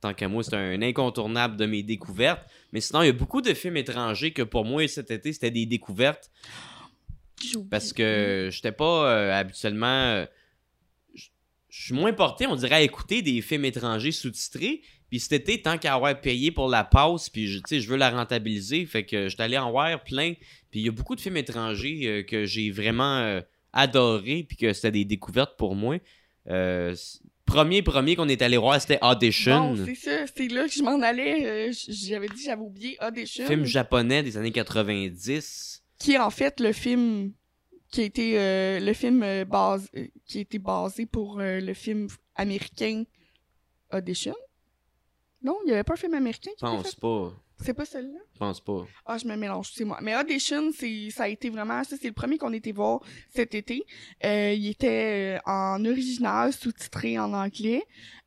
tant 0.00 0.14
qu'à 0.14 0.26
moi, 0.26 0.42
c'est 0.42 0.56
un 0.56 0.82
incontournable 0.82 1.56
de 1.56 1.66
mes 1.66 1.84
découvertes. 1.84 2.44
Mais 2.72 2.80
sinon, 2.80 3.02
il 3.02 3.06
y 3.06 3.10
a 3.10 3.12
beaucoup 3.12 3.40
de 3.40 3.54
films 3.54 3.76
étrangers 3.76 4.32
que 4.32 4.42
pour 4.42 4.64
moi 4.64 4.88
cet 4.88 5.12
été, 5.12 5.32
c'était 5.32 5.52
des 5.52 5.64
découvertes. 5.64 6.28
Parce 7.70 7.92
que 7.92 8.48
j'étais 8.50 8.72
pas 8.72 9.36
habituellement. 9.36 10.26
je 11.14 11.84
suis 11.84 11.94
moins 11.94 12.12
porté, 12.12 12.48
on 12.48 12.56
dirait, 12.56 12.74
à 12.74 12.82
écouter 12.82 13.22
des 13.22 13.40
films 13.42 13.64
étrangers 13.64 14.10
sous-titrés. 14.10 14.82
Puis 15.14 15.20
cet 15.20 15.32
été, 15.32 15.62
tant 15.62 15.78
qu'à 15.78 15.94
avoir 15.94 16.20
payé 16.20 16.50
pour 16.50 16.66
la 16.68 16.82
passe, 16.82 17.30
puis 17.30 17.46
je, 17.46 17.58
tu 17.58 17.62
sais, 17.68 17.80
je 17.80 17.88
veux 17.88 17.96
la 17.96 18.10
rentabiliser, 18.10 18.84
fait 18.84 19.04
que 19.04 19.28
j'étais 19.28 19.44
allé 19.44 19.56
en 19.56 19.70
voir 19.70 20.02
plein. 20.02 20.32
Puis 20.72 20.80
il 20.80 20.86
y 20.86 20.88
a 20.88 20.90
beaucoup 20.90 21.14
de 21.14 21.20
films 21.20 21.36
étrangers 21.36 22.00
euh, 22.04 22.22
que 22.24 22.46
j'ai 22.46 22.72
vraiment 22.72 23.18
euh, 23.18 23.40
adoré, 23.72 24.44
puis 24.48 24.56
que 24.56 24.72
c'était 24.72 24.90
des 24.90 25.04
découvertes 25.04 25.56
pour 25.56 25.76
moi. 25.76 25.98
Euh, 26.48 26.96
premier, 27.46 27.80
premier 27.82 28.16
qu'on 28.16 28.26
est 28.26 28.42
allé 28.42 28.56
voir, 28.56 28.80
c'était 28.80 28.98
Audition, 29.02 29.74
Bon, 29.74 29.84
c'est 29.86 29.94
ça, 29.94 30.24
c'est 30.34 30.48
là 30.48 30.66
que 30.66 30.74
je 30.74 30.82
m'en 30.82 31.00
allais. 31.00 31.68
euh, 31.68 31.72
j'avais 31.88 32.26
dit, 32.26 32.42
j'avais 32.44 32.62
oublié 32.62 32.98
Audition. 33.00 33.46
film 33.46 33.64
japonais 33.66 34.24
des 34.24 34.36
années 34.36 34.50
90. 34.50 35.84
qui 36.00 36.14
est 36.14 36.18
en 36.18 36.30
fait 36.30 36.58
le 36.58 36.72
film 36.72 37.34
qui 37.92 38.00
a 38.00 38.04
été 38.04 38.36
euh, 38.36 38.80
le 38.80 38.92
film 38.94 39.22
euh, 39.22 39.44
base, 39.44 39.88
euh, 39.96 40.08
qui 40.26 40.38
a 40.38 40.40
été 40.40 40.58
basé 40.58 41.06
pour 41.06 41.38
le 41.38 41.72
film 41.72 42.08
américain 42.34 43.04
Audition. 43.92 44.34
Non, 45.44 45.58
il 45.64 45.70
y 45.70 45.72
avait 45.72 45.84
pas 45.84 45.92
un 45.92 45.96
film 45.96 46.14
américain 46.14 46.50
qui 46.56 46.64
pense 46.64 46.90
fait? 46.90 47.00
pas. 47.00 47.32
C'est 47.62 47.74
pas 47.74 47.84
celui-là? 47.84 48.18
Je 48.32 48.38
pense 48.38 48.60
pas. 48.60 48.84
Ah, 49.06 49.16
je 49.16 49.26
me 49.26 49.36
mélange, 49.36 49.70
c'est 49.74 49.84
moi. 49.84 49.98
Mais 50.02 50.16
Audition, 50.16 50.70
c'est, 50.72 51.10
ça 51.10 51.24
a 51.24 51.28
été 51.28 51.50
vraiment, 51.50 51.84
ça, 51.84 51.96
c'est 52.00 52.08
le 52.08 52.12
premier 52.12 52.36
qu'on 52.36 52.52
était 52.52 52.72
voir 52.72 53.00
cet 53.32 53.54
été. 53.54 53.84
Euh, 54.24 54.52
il 54.52 54.68
était 54.68 55.38
euh, 55.38 55.50
en 55.50 55.84
original, 55.84 56.52
sous-titré 56.52 57.18
en 57.18 57.32
anglais. 57.32 57.84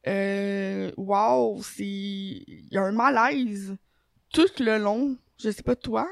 Euh, 0.07 0.91
wow, 0.95 1.61
c'est, 1.61 1.83
il 1.83 2.67
y 2.71 2.77
a 2.77 2.83
un 2.83 2.93
malaise 2.93 3.75
tout 4.31 4.47
le 4.59 4.77
long. 4.77 5.17
Je 5.37 5.51
sais 5.51 5.63
pas 5.63 5.75
toi. 5.75 6.07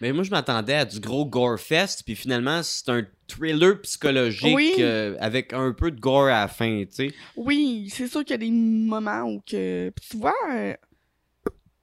Mais 0.00 0.12
moi, 0.12 0.24
je 0.24 0.30
m'attendais 0.30 0.74
à 0.74 0.84
du 0.84 1.00
gros 1.00 1.26
gore 1.26 1.58
fest, 1.58 2.02
puis 2.04 2.14
finalement, 2.16 2.62
c'est 2.62 2.88
un 2.88 3.04
thriller 3.30 3.80
psychologique 3.82 4.54
Oui. 4.54 4.74
euh, 4.80 5.16
avec 5.20 5.52
un 5.52 5.72
peu 5.72 5.90
de 5.90 6.00
gore 6.00 6.24
à 6.26 6.40
la 6.42 6.48
fin, 6.48 6.84
tu 6.86 6.92
sais. 6.94 7.14
Oui, 7.36 7.88
c'est 7.92 8.08
sûr 8.08 8.20
qu'il 8.24 8.30
y 8.32 8.34
a 8.34 8.38
des 8.38 8.50
moments 8.50 9.22
où 9.22 9.40
que, 9.40 9.90
puis 9.90 10.06
tu 10.10 10.16
vois, 10.16 10.34
euh, 10.52 10.74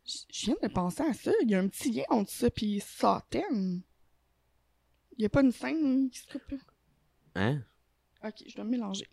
je 0.06 0.45
viens 0.45 0.56
de 0.61 0.68
penser 0.68 1.03
à 1.03 1.14
ça. 1.14 1.32
Il 1.44 1.49
y 1.52 1.56
a 1.56 1.60
un 1.60 1.68
petit 1.68 1.91
lien 1.91 2.03
entre 2.10 2.32
ça 2.32 2.49
puis 2.49 2.82
Satan. 2.86 3.80
Il 5.18 5.24
y 5.24 5.26
a 5.26 5.30
pas 5.30 5.41
une 5.41 5.52
scène 5.52 6.10
qui 6.10 6.19
se 6.19 6.28
coupe? 6.32 6.53
Hein? 7.36 7.61
Ok, 8.24 8.36
je 8.48 8.56
dois 8.56 8.64
me 8.65 8.72
mélanger. 8.72 9.06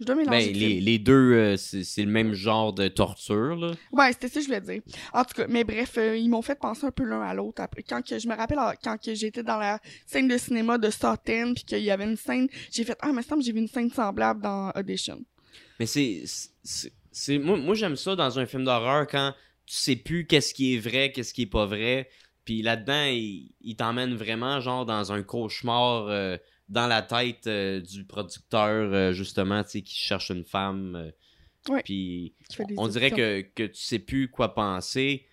Je 0.00 0.04
dois 0.04 0.14
mélanger. 0.14 0.46
Ben, 0.46 0.52
le 0.52 0.58
les, 0.58 0.80
les 0.80 0.98
deux, 0.98 1.32
euh, 1.32 1.56
c'est 1.56 2.04
le 2.04 2.10
même 2.10 2.32
genre 2.32 2.72
de 2.72 2.86
torture, 2.88 3.56
là. 3.56 3.72
Ouais, 3.92 4.12
c'était 4.12 4.28
ça 4.28 4.34
que 4.34 4.40
je 4.42 4.46
voulais 4.46 4.60
dire. 4.60 4.82
En 5.12 5.24
tout 5.24 5.34
cas, 5.34 5.46
mais 5.48 5.64
bref, 5.64 5.94
euh, 5.98 6.16
ils 6.16 6.28
m'ont 6.28 6.42
fait 6.42 6.58
penser 6.58 6.86
un 6.86 6.90
peu 6.90 7.04
l'un 7.04 7.20
à 7.22 7.34
l'autre. 7.34 7.60
après. 7.62 7.82
Quand 7.82 8.00
que 8.06 8.18
je 8.18 8.28
me 8.28 8.34
rappelle 8.36 8.58
quand 8.82 8.96
que 8.96 9.14
j'étais 9.14 9.42
dans 9.42 9.58
la 9.58 9.80
scène 10.06 10.28
de 10.28 10.38
cinéma 10.38 10.78
de 10.78 10.90
Satan 10.90 11.52
puis 11.54 11.64
qu'il 11.64 11.80
y 11.82 11.90
avait 11.90 12.04
une 12.04 12.16
scène, 12.16 12.48
j'ai 12.70 12.84
fait 12.84 12.96
ah 13.00 13.08
mais 13.12 13.22
ça 13.22 13.34
me 13.36 13.40
semble 13.40 13.40
que 13.42 13.46
j'ai 13.46 13.52
vu 13.52 13.58
une 13.60 13.68
scène 13.68 13.90
semblable 13.90 14.40
dans 14.42 14.70
Audition. 14.76 15.20
Mais 15.80 15.86
c'est. 15.86 16.22
c'est- 16.26 16.92
c'est- 17.10 17.38
Moi, 17.38 17.56
moi 17.56 17.74
j'aime 17.74 17.96
ça 17.96 18.14
dans 18.14 18.38
un 18.38 18.46
film 18.46 18.64
d'horreur 18.64 19.06
quand 19.08 19.34
tu 19.66 19.74
sais 19.74 19.96
plus 19.96 20.26
qu'est-ce 20.26 20.54
qui 20.54 20.74
est 20.74 20.78
vrai, 20.78 21.10
qu'est-ce 21.12 21.34
qui 21.34 21.42
est 21.42 21.46
pas 21.46 21.66
vrai. 21.66 22.08
Puis 22.44 22.62
là-dedans, 22.62 23.04
il, 23.06 23.52
il 23.60 23.76
t'emmène 23.76 24.14
vraiment, 24.14 24.60
genre, 24.60 24.86
dans 24.86 25.12
un 25.12 25.22
cauchemar 25.22 26.06
euh, 26.08 26.36
dans 26.68 26.86
la 26.86 27.02
tête 27.02 27.46
euh, 27.46 27.80
du 27.80 28.04
producteur, 28.04 28.92
euh, 28.92 29.12
justement, 29.12 29.62
tu 29.64 29.70
sais, 29.70 29.82
qui 29.82 29.96
cherche 29.96 30.30
une 30.30 30.44
femme. 30.44 30.94
euh, 30.96 31.10
Ouais. 31.68 31.82
Puis 31.82 32.34
on 32.78 32.88
dirait 32.88 33.10
que, 33.10 33.40
que 33.54 33.64
tu 33.64 33.74
sais 33.82 33.98
plus 33.98 34.30
quoi 34.30 34.54
penser. 34.54 35.26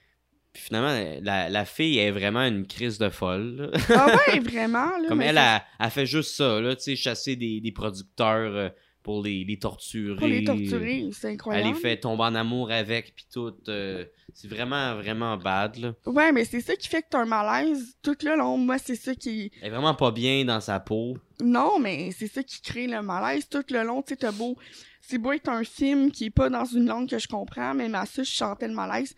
Puis 0.52 0.64
finalement, 0.64 1.20
la, 1.22 1.50
la 1.50 1.66
fille 1.66 1.98
est 2.00 2.12
vraiment 2.12 2.42
une 2.42 2.66
crise 2.68 2.98
de 2.98 3.10
folle. 3.10 3.72
là. 3.72 3.80
Ah 3.90 4.16
ouais, 4.34 4.40
vraiment 4.44 4.90
là. 4.98 5.08
Comme 5.08 5.22
elle, 5.22 5.40
elle 5.80 5.90
fait 5.92 6.06
juste 6.06 6.36
ça, 6.36 6.60
là, 6.60 6.76
tu 6.76 6.84
sais, 6.84 6.96
chasser 6.96 7.36
des, 7.36 7.62
des 7.62 7.72
producteurs 7.72 8.72
pour 9.06 9.22
les, 9.24 9.44
les 9.44 9.60
torturer. 9.60 10.18
pour 10.18 10.28
les 10.28 10.44
torturer, 10.44 11.10
c'est 11.14 11.28
Elle 11.28 11.34
incroyable. 11.36 11.68
les 11.68 11.74
fait 11.76 11.98
tomber 12.00 12.24
en 12.24 12.34
amour 12.34 12.72
avec, 12.72 13.14
puis 13.16 13.28
tout. 13.32 13.54
euh, 13.68 14.04
c'est 14.34 14.48
vraiment, 14.48 14.96
vraiment 14.96 15.38
bad, 15.38 15.78
là. 15.78 15.94
Ouais, 16.08 16.32
mais 16.32 16.44
c'est 16.44 16.60
ça 16.60 16.76
qui 16.76 16.88
fait 16.88 17.04
que 17.04 17.10
t'as 17.12 17.20
un 17.22 17.26
malaise 17.26 17.96
tout 18.02 18.18
le 18.24 18.36
long. 18.36 18.58
Moi, 18.58 18.80
c'est 18.80 18.96
ça 18.96 19.14
qui 19.14 19.52
Elle 19.62 19.68
est 19.68 19.70
vraiment 19.70 19.94
pas 19.94 20.10
bien 20.10 20.44
dans 20.44 20.60
sa 20.60 20.80
peau. 20.80 21.20
Non, 21.40 21.78
mais 21.80 22.10
c'est 22.18 22.26
ça 22.28 22.42
qui 22.42 22.60
crée 22.62 22.88
le 22.88 23.04
malaise 23.04 23.48
tout 23.48 23.64
le 23.70 23.84
long. 23.84 24.02
Tu 24.02 24.10
sais, 24.10 24.16
t'as 24.16 24.32
beau. 24.32 24.58
C'est 25.02 25.20
beau 25.20 25.34
être 25.34 25.50
un 25.50 25.64
film 25.64 26.12
qui 26.12 26.26
est 26.26 26.30
pas 26.32 26.50
dans 26.50 26.66
une 26.66 26.88
langue 26.88 27.08
que 27.08 27.20
je 27.20 27.28
comprends, 27.28 27.76
mais 27.76 27.88
ma 27.88 28.08
ça, 28.08 28.24
je 28.24 28.32
chantais 28.32 28.68
le 28.68 28.74
malaise. 28.74 29.14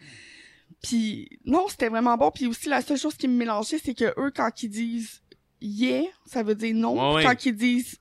Puis, 0.83 1.29
non, 1.45 1.67
c'était 1.69 1.87
vraiment 1.87 2.17
bon. 2.17 2.29
Puis 2.29 2.45
aussi, 2.45 2.67
la 2.67 2.81
seule 2.81 2.97
chose 2.97 3.15
qui 3.15 3.29
me 3.29 3.37
mélangeait, 3.37 3.79
c'est 3.81 3.93
que 3.93 4.13
eux, 4.19 4.31
quand 4.35 4.51
ils 4.63 4.69
disent 4.69 5.21
yeah, 5.61 6.03
ça 6.25 6.43
veut 6.43 6.55
dire 6.55 6.75
non. 6.75 7.15
Ouais. 7.15 7.23
quand 7.23 7.45
ils 7.45 7.55
disent 7.55 7.97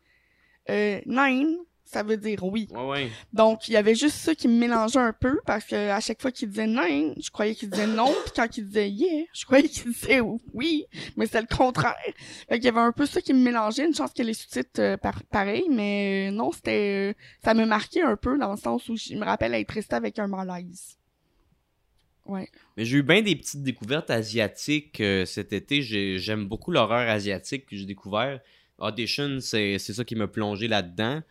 euh, 0.68 1.00
nine, 1.06 1.58
ça 1.86 2.02
veut 2.02 2.16
dire 2.16 2.42
oui. 2.44 2.68
Ouais, 2.72 2.84
ouais. 2.84 3.10
Donc, 3.32 3.68
il 3.68 3.72
y 3.72 3.76
avait 3.76 3.94
juste 3.94 4.16
ça 4.16 4.34
qui 4.34 4.48
me 4.48 4.58
mélangeait 4.58 4.98
un 4.98 5.12
peu 5.12 5.40
parce 5.46 5.64
que 5.64 5.90
à 5.90 6.00
chaque 6.00 6.20
fois 6.20 6.30
qu'il 6.32 6.48
disait 6.50 6.66
nine, 6.66 7.14
je 7.18 7.30
croyais 7.30 7.54
qu'il 7.54 7.70
disait 7.70 7.86
non, 7.86 8.12
puis 8.24 8.32
quand 8.36 8.58
il 8.58 8.66
disait 8.66 8.90
yeah, 8.90 9.24
je 9.32 9.44
croyais 9.44 9.68
qu'il 9.68 9.92
disait 9.92 10.20
oui, 10.52 10.84
mais 11.16 11.26
c'est 11.26 11.40
le 11.40 11.46
contraire. 11.56 11.94
Fait 12.48 12.56
qu'il 12.56 12.64
y 12.64 12.68
avait 12.68 12.80
un 12.80 12.92
peu 12.92 13.06
ça 13.06 13.20
qui 13.22 13.32
me 13.32 13.38
mélangeait, 13.42 13.86
une 13.86 13.94
chance 13.94 14.12
que 14.12 14.22
les 14.22 14.34
sous-titres 14.34 14.80
euh, 14.80 14.96
par- 14.96 15.22
pareil, 15.24 15.64
mais 15.70 16.28
euh, 16.28 16.32
non, 16.32 16.52
c'était 16.52 17.12
euh, 17.12 17.14
ça 17.44 17.54
me 17.54 17.64
marquait 17.64 18.02
un 18.02 18.16
peu 18.16 18.36
dans 18.36 18.50
le 18.52 18.58
sens 18.58 18.88
où 18.88 18.96
je 18.96 19.14
me 19.14 19.24
rappelle 19.24 19.54
être 19.54 19.70
resté 19.70 19.94
avec 19.94 20.18
un 20.18 20.26
malaise. 20.26 20.98
Ouais. 22.24 22.48
Mais 22.76 22.84
j'ai 22.84 22.96
eu 22.98 23.02
bien 23.04 23.22
des 23.22 23.36
petites 23.36 23.62
découvertes 23.62 24.10
asiatiques 24.10 25.00
euh, 25.00 25.24
cet 25.24 25.52
été. 25.52 25.80
J'ai- 25.82 26.18
J'aime 26.18 26.46
beaucoup 26.46 26.72
l'horreur 26.72 27.08
asiatique 27.08 27.66
que 27.66 27.76
j'ai 27.76 27.86
découvert. 27.86 28.40
Audition, 28.78 29.38
c'est 29.40 29.78
c'est 29.78 29.92
ça 29.94 30.04
qui 30.04 30.16
m'a 30.16 30.26
plongé 30.26 30.66
là-dedans. 30.68 31.22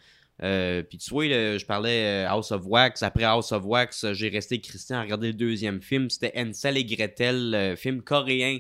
Euh, 0.43 0.83
Puis 0.83 0.97
tu 0.97 1.09
vois, 1.11 1.27
là, 1.27 1.57
je 1.57 1.65
parlais 1.65 2.25
euh, 2.25 2.29
House 2.29 2.51
of 2.51 2.63
Wax. 2.65 3.03
Après 3.03 3.23
House 3.23 3.51
of 3.51 3.63
Wax, 3.65 4.03
euh, 4.03 4.13
j'ai 4.13 4.29
resté 4.29 4.59
Christian 4.59 4.97
à 4.97 5.01
regarder 5.01 5.27
le 5.27 5.33
deuxième 5.33 5.81
film. 5.81 6.09
C'était 6.09 6.33
Hansel 6.37 6.77
et 6.77 6.83
Gretel, 6.85 7.53
euh, 7.55 7.75
film 7.75 8.01
coréen. 8.01 8.59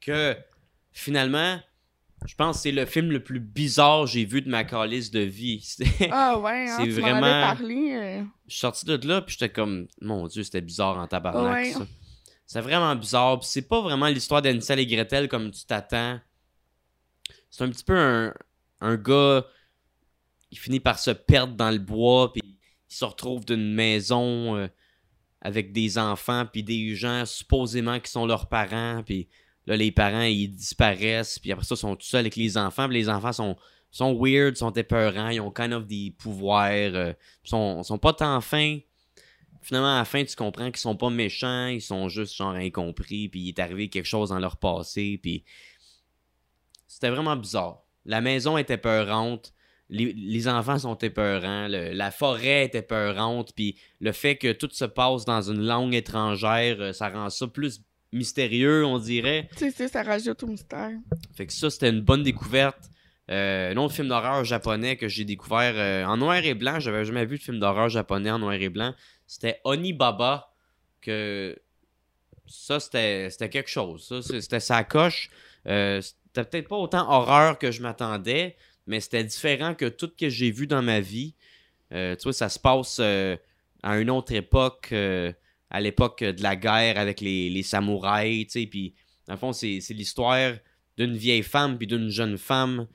Que 0.00 0.36
finalement, 0.92 1.58
je 2.26 2.34
pense 2.36 2.56
que 2.58 2.62
c'est 2.62 2.72
le 2.72 2.86
film 2.86 3.10
le 3.10 3.22
plus 3.22 3.40
bizarre 3.40 4.04
que 4.04 4.10
j'ai 4.10 4.24
vu 4.24 4.40
de 4.40 4.48
ma 4.48 4.62
calice 4.64 5.10
de 5.10 5.20
vie. 5.20 5.68
Ah 6.12 6.38
ouais, 6.38 6.66
hein, 6.68 6.76
C'est 6.78 6.88
vraiment- 6.90 7.20
parlé. 7.54 7.92
euh. 7.92 8.22
je 8.46 8.52
suis 8.52 8.60
sorti 8.60 8.86
de 8.86 8.96
là, 9.08 9.20
puis 9.22 9.32
j'étais 9.38 9.52
comme, 9.52 9.88
mon 10.00 10.26
Dieu, 10.28 10.44
c'était 10.44 10.60
bizarre 10.60 10.96
en 10.98 11.06
tabarnak, 11.08 11.54
Ouais. 11.54 11.72
ça. 11.72 11.86
C'est 12.46 12.60
vraiment 12.60 12.94
bizarre, 12.94 13.40
puis 13.40 13.48
c'est 13.50 13.66
pas 13.68 13.80
vraiment 13.80 14.06
l'histoire 14.06 14.40
d'Ansel 14.40 14.78
et 14.78 14.86
Gretel 14.86 15.28
comme 15.28 15.50
tu 15.50 15.64
t'attends. 15.66 16.20
C'est 17.50 17.64
un 17.64 17.68
petit 17.70 17.82
peu 17.84 17.96
un, 17.98 18.32
un 18.80 18.96
gars, 18.96 19.44
il 20.50 20.58
finit 20.58 20.80
par 20.80 20.98
se 20.98 21.10
perdre 21.10 21.54
dans 21.54 21.70
le 21.70 21.78
bois, 21.78 22.32
puis 22.32 22.42
il 22.44 22.94
se 22.94 23.04
retrouve 23.04 23.44
d'une 23.44 23.74
maison 23.74 24.56
euh, 24.56 24.68
avec 25.40 25.72
des 25.72 25.98
enfants, 25.98 26.46
puis 26.50 26.62
des 26.62 26.94
gens 26.94 27.24
supposément 27.26 28.00
qui 28.00 28.10
sont 28.10 28.26
leurs 28.26 28.48
parents, 28.48 29.02
puis 29.04 29.28
là, 29.66 29.76
les 29.76 29.92
parents, 29.92 30.22
ils 30.22 30.48
disparaissent, 30.48 31.38
puis 31.38 31.52
après 31.52 31.64
ça, 31.64 31.74
ils 31.74 31.78
sont 31.78 31.96
tout 31.96 32.06
seuls 32.06 32.20
avec 32.20 32.36
les 32.36 32.56
enfants, 32.56 32.88
puis 32.88 32.96
les 32.96 33.08
enfants 33.08 33.32
sont, 33.32 33.56
weird, 34.14 34.56
sont 34.56 34.72
épeurants, 34.72 35.28
ils 35.28 35.40
ont 35.40 35.50
kind 35.50 35.72
of 35.72 35.86
des 35.86 36.14
pouvoirs, 36.16 36.70
euh, 36.70 37.12
sont, 37.44 37.82
sont 37.82 37.98
pas 37.98 38.12
tant 38.12 38.40
fins. 38.40 38.78
Finalement, 39.62 39.96
à 39.96 39.98
la 39.98 40.04
fin, 40.04 40.24
tu 40.24 40.36
comprends 40.36 40.66
qu'ils 40.66 40.78
sont 40.78 40.94
pas 40.94 41.10
méchants, 41.10 41.66
ils 41.66 41.82
sont 41.82 42.08
juste 42.08 42.36
genre 42.36 42.54
incompris, 42.54 43.28
puis 43.28 43.40
il 43.40 43.48
est 43.48 43.58
arrivé 43.58 43.88
quelque 43.88 44.06
chose 44.06 44.28
dans 44.28 44.38
leur 44.38 44.58
passé, 44.58 45.18
puis 45.20 45.44
c'était 46.86 47.10
vraiment 47.10 47.36
bizarre. 47.36 47.82
La 48.04 48.20
maison 48.20 48.56
était 48.56 48.78
peurante, 48.78 49.52
les, 49.88 50.12
les 50.12 50.48
enfants 50.48 50.78
sont 50.78 50.96
épeurants, 50.98 51.68
le- 51.68 51.92
la 51.92 52.10
forêt 52.10 52.64
était 52.64 52.82
peurante, 52.82 53.52
puis 53.54 53.78
le 54.00 54.12
fait 54.12 54.36
que 54.36 54.52
tout 54.52 54.68
se 54.72 54.84
passe 54.84 55.24
dans 55.24 55.42
une 55.42 55.62
langue 55.64 55.94
étrangère, 55.94 56.76
euh, 56.80 56.92
ça 56.92 57.08
rend 57.08 57.30
ça 57.30 57.46
plus 57.46 57.80
mystérieux, 58.12 58.84
on 58.84 58.98
dirait. 58.98 59.48
Tu 59.56 59.70
sais, 59.70 59.88
ça, 59.88 60.02
rajoute 60.02 60.42
au 60.42 60.46
mystère. 60.46 60.90
Fait 61.36 61.46
que 61.46 61.52
ça, 61.52 61.70
c'était 61.70 61.90
une 61.90 62.00
bonne 62.00 62.22
découverte. 62.22 62.78
Euh, 63.30 63.72
un 63.72 63.76
autre 63.78 63.92
film 63.94 64.08
d'horreur 64.08 64.44
japonais 64.44 64.96
que 64.96 65.08
j'ai 65.08 65.24
découvert 65.24 65.74
euh, 65.76 66.04
en 66.04 66.16
noir 66.16 66.36
et 66.44 66.54
blanc, 66.54 66.78
j'avais 66.78 67.04
jamais 67.04 67.26
vu 67.26 67.38
de 67.38 67.42
film 67.42 67.58
d'horreur 67.58 67.88
japonais 67.88 68.30
en 68.30 68.38
noir 68.38 68.54
et 68.54 68.68
blanc, 68.68 68.94
c'était 69.26 69.60
Onibaba, 69.64 70.52
que 71.00 71.56
ça, 72.46 72.78
c'était 72.80 73.30
quelque 73.50 73.68
chose. 73.68 74.06
Ça, 74.06 74.22
c'était 74.40 74.60
sa 74.60 74.84
coche. 74.84 75.30
Euh, 75.66 76.00
c'était 76.00 76.44
peut-être 76.44 76.68
pas 76.68 76.76
autant 76.76 77.10
horreur 77.10 77.58
que 77.58 77.70
je 77.72 77.82
m'attendais, 77.82 78.56
mais 78.86 79.00
c'était 79.00 79.24
différent 79.24 79.74
que 79.74 79.86
tout 79.86 80.06
ce 80.06 80.26
que 80.26 80.28
j'ai 80.28 80.50
vu 80.50 80.66
dans 80.66 80.82
ma 80.82 81.00
vie. 81.00 81.34
Euh, 81.92 82.16
tu 82.16 82.24
vois, 82.24 82.32
ça 82.32 82.48
se 82.48 82.58
passe 82.58 82.98
euh, 83.00 83.36
à 83.82 83.98
une 83.98 84.10
autre 84.10 84.32
époque, 84.32 84.88
euh, 84.92 85.32
à 85.70 85.80
l'époque 85.80 86.22
de 86.22 86.42
la 86.42 86.56
guerre 86.56 86.98
avec 86.98 87.20
les, 87.20 87.62
samouraïs, 87.62 88.46
tu 88.46 88.68
sais, 88.68 88.94
dans 89.28 89.36
fond, 89.36 89.52
c'est 89.52 89.80
l'histoire 89.90 90.54
d'une 90.96 91.16
vieille 91.16 91.42
femme 91.42 91.76
puis 91.76 91.86
d'une 91.86 92.08
jeune 92.08 92.38
femme 92.38 92.86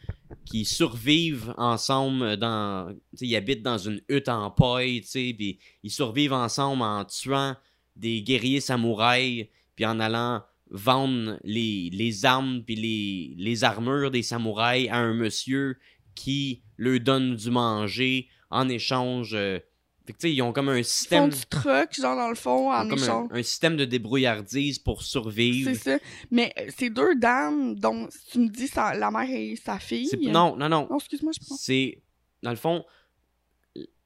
qui 0.46 0.66
survivent 0.66 1.54
ensemble 1.58 2.38
dans 2.38 2.96
ils 3.20 3.36
habitent 3.36 3.62
dans 3.62 3.78
une 3.78 4.02
hutte 4.10 4.30
en 4.30 4.50
paille 4.50 5.02
tu 5.02 5.60
ils 5.84 5.92
survivent 5.92 6.34
ensemble 6.34 6.82
en 6.82 7.06
tuant 7.06 7.56
des 7.96 8.24
guerriers 8.24 8.60
samouraïs 8.60 9.48
puis 9.76 9.86
en 9.86 10.00
allant 10.00 10.42
vendre 10.72 11.38
les, 11.44 11.90
les 11.92 12.26
armes 12.26 12.64
puis 12.66 12.76
les, 12.76 13.36
les 13.38 13.64
armures 13.64 14.10
des 14.10 14.24
samouraïs 14.24 14.90
à 14.90 14.98
un 14.98 15.14
monsieur 15.14 15.78
qui 16.16 16.64
leur 16.78 17.00
donne 17.00 17.36
du 17.36 17.52
manger 17.52 18.28
en 18.50 18.68
échange 18.70 19.34
euh, 19.34 19.60
fait 20.08 20.14
que, 20.14 20.28
ils 20.28 20.42
ont 20.42 20.52
comme 20.52 20.70
un 20.70 20.78
Ils 20.78 20.84
font 20.84 20.90
système 20.90 21.30
du 21.30 21.46
truck, 21.50 21.94
genre 21.94 22.16
dans 22.16 22.30
le 22.30 22.36
fond, 22.36 22.72
en 22.72 22.90
un, 22.90 22.90
échange. 22.90 23.28
un 23.32 23.44
système 23.44 23.78
de 23.78 23.86
débrouillardise 23.86 24.80
pour 24.80 25.04
survivre 25.04 25.72
C'est 25.74 25.98
ça. 25.98 26.00
Mais 26.32 26.52
euh, 26.60 26.70
ces 26.76 26.90
deux 26.90 27.16
dames, 27.16 27.76
dont 27.76 28.10
tu 28.32 28.40
me 28.40 28.48
dis 28.50 28.68
sa- 28.68 28.96
la 28.96 29.12
mère 29.12 29.30
et 29.30 29.56
sa 29.56 29.78
fille. 29.78 30.08
C'est- 30.08 30.18
non 30.18 30.56
non 30.58 30.70
non 30.70 30.88
Non, 30.90 30.98
excuse-moi, 30.98 31.34
je 31.40 31.46
prends. 31.46 31.56
c'est 31.56 32.02
dans 32.42 32.50
le 32.50 32.56
fond 32.56 32.84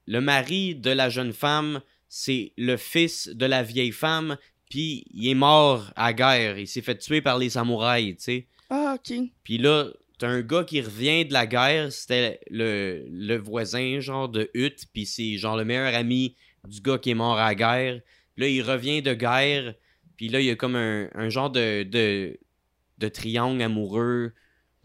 le 0.06 0.20
mari 0.20 0.74
de 0.74 0.90
la 0.90 1.08
jeune 1.08 1.32
femme 1.32 1.80
c'est 2.08 2.52
le 2.56 2.76
fils 2.76 3.28
de 3.28 3.46
la 3.46 3.62
vieille 3.62 3.90
femme 3.92 4.36
puis 4.68 5.04
il 5.12 5.28
est 5.28 5.34
mort 5.34 5.92
à 5.96 6.12
guerre. 6.12 6.58
Il 6.58 6.66
s'est 6.66 6.82
fait 6.82 6.96
tuer 6.98 7.20
par 7.20 7.38
les 7.38 7.50
samouraïs 7.50 8.16
tu 8.16 8.22
sais. 8.22 8.46
Ah, 8.70 8.96
ok. 8.98 9.18
puis 9.44 9.58
là 9.58 9.88
t'as 10.18 10.28
un 10.28 10.40
gars 10.40 10.64
qui 10.64 10.80
revient 10.80 11.24
de 11.24 11.32
la 11.32 11.46
guerre. 11.46 11.92
C'était 11.92 12.40
le, 12.50 13.04
le 13.10 13.36
voisin 13.36 14.00
genre 14.00 14.28
de 14.28 14.50
hutte 14.54 14.86
puis 14.92 15.06
c'est 15.06 15.36
genre 15.36 15.56
le 15.56 15.64
meilleur 15.64 15.94
ami 15.94 16.34
du 16.66 16.80
gars 16.80 16.98
qui 16.98 17.10
est 17.10 17.14
mort 17.14 17.38
à 17.38 17.48
la 17.48 17.54
guerre. 17.54 18.00
Là 18.36 18.48
il 18.48 18.62
revient 18.62 19.02
de 19.02 19.14
guerre. 19.14 19.74
Puis 20.16 20.28
là 20.28 20.40
il 20.40 20.46
y 20.46 20.50
a 20.50 20.56
comme 20.56 20.76
un, 20.76 21.08
un 21.14 21.28
genre 21.28 21.50
de, 21.50 21.82
de 21.84 22.38
de 22.98 23.08
triangle 23.08 23.60
amoureux. 23.62 24.32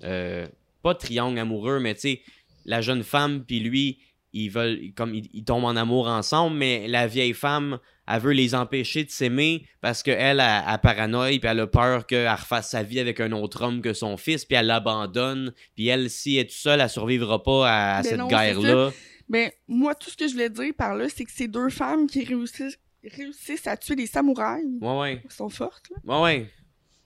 Euh, 0.03 0.47
pas 0.83 0.95
triangle 0.95 1.39
amoureux 1.39 1.79
mais 1.79 1.93
tu 1.93 2.01
sais 2.01 2.21
la 2.65 2.81
jeune 2.81 3.03
femme 3.03 3.43
puis 3.45 3.59
lui 3.59 3.99
ils 4.33 4.49
veulent 4.49 4.93
comme 4.95 5.13
ils, 5.13 5.29
ils 5.33 5.43
tombent 5.43 5.65
en 5.65 5.75
amour 5.75 6.07
ensemble 6.07 6.55
mais 6.57 6.87
la 6.87 7.07
vieille 7.07 7.33
femme 7.33 7.79
elle 8.07 8.19
veut 8.21 8.31
les 8.33 8.55
empêcher 8.55 9.03
de 9.03 9.09
s'aimer 9.09 9.65
parce 9.81 10.03
qu'elle 10.03 10.39
a, 10.39 10.67
a 10.67 10.77
paranoïe 10.77 11.39
puis 11.39 11.49
elle 11.49 11.59
a 11.59 11.67
peur 11.67 12.05
qu'elle 12.07 12.29
refasse 12.29 12.69
sa 12.71 12.83
vie 12.83 12.99
avec 12.99 13.19
un 13.19 13.31
autre 13.31 13.61
homme 13.63 13.81
que 13.81 13.93
son 13.93 14.17
fils 14.17 14.45
puis 14.45 14.55
elle 14.57 14.67
l'abandonne 14.67 15.53
puis 15.75 15.87
elle 15.87 16.09
si 16.09 16.35
elle 16.35 16.41
est 16.41 16.45
toute 16.45 16.57
seule 16.57 16.81
elle 16.81 16.89
survivra 16.89 17.41
pas 17.43 17.69
à, 17.69 17.97
à 17.97 18.01
Ben 18.03 18.09
cette 18.09 18.19
non, 18.19 18.27
guerre 18.27 18.59
là 18.61 18.91
Mais 19.29 19.53
moi, 19.67 19.95
tout 19.95 20.09
ce 20.09 20.17
que 20.17 20.27
je 20.27 20.33
voulais 20.33 20.49
dire 20.49 20.73
par 20.77 20.95
là, 20.95 21.07
c'est 21.07 21.23
que 21.23 21.31
ces 21.31 21.47
deux 21.47 21.69
femmes 21.69 22.05
qui 22.07 22.25
réussissent, 22.25 22.77
réussissent 23.03 23.65
à 23.67 23.77
tuer 23.77 23.95
des 23.95 24.07
samouraïs, 24.07 24.65
ouais 24.81 24.97
ouais 24.99 25.21
elles 25.23 25.31
sont 25.31 25.47
fortes, 25.49 25.89
là. 25.89 25.97
ouais 26.17 26.21
ouais 26.23 26.49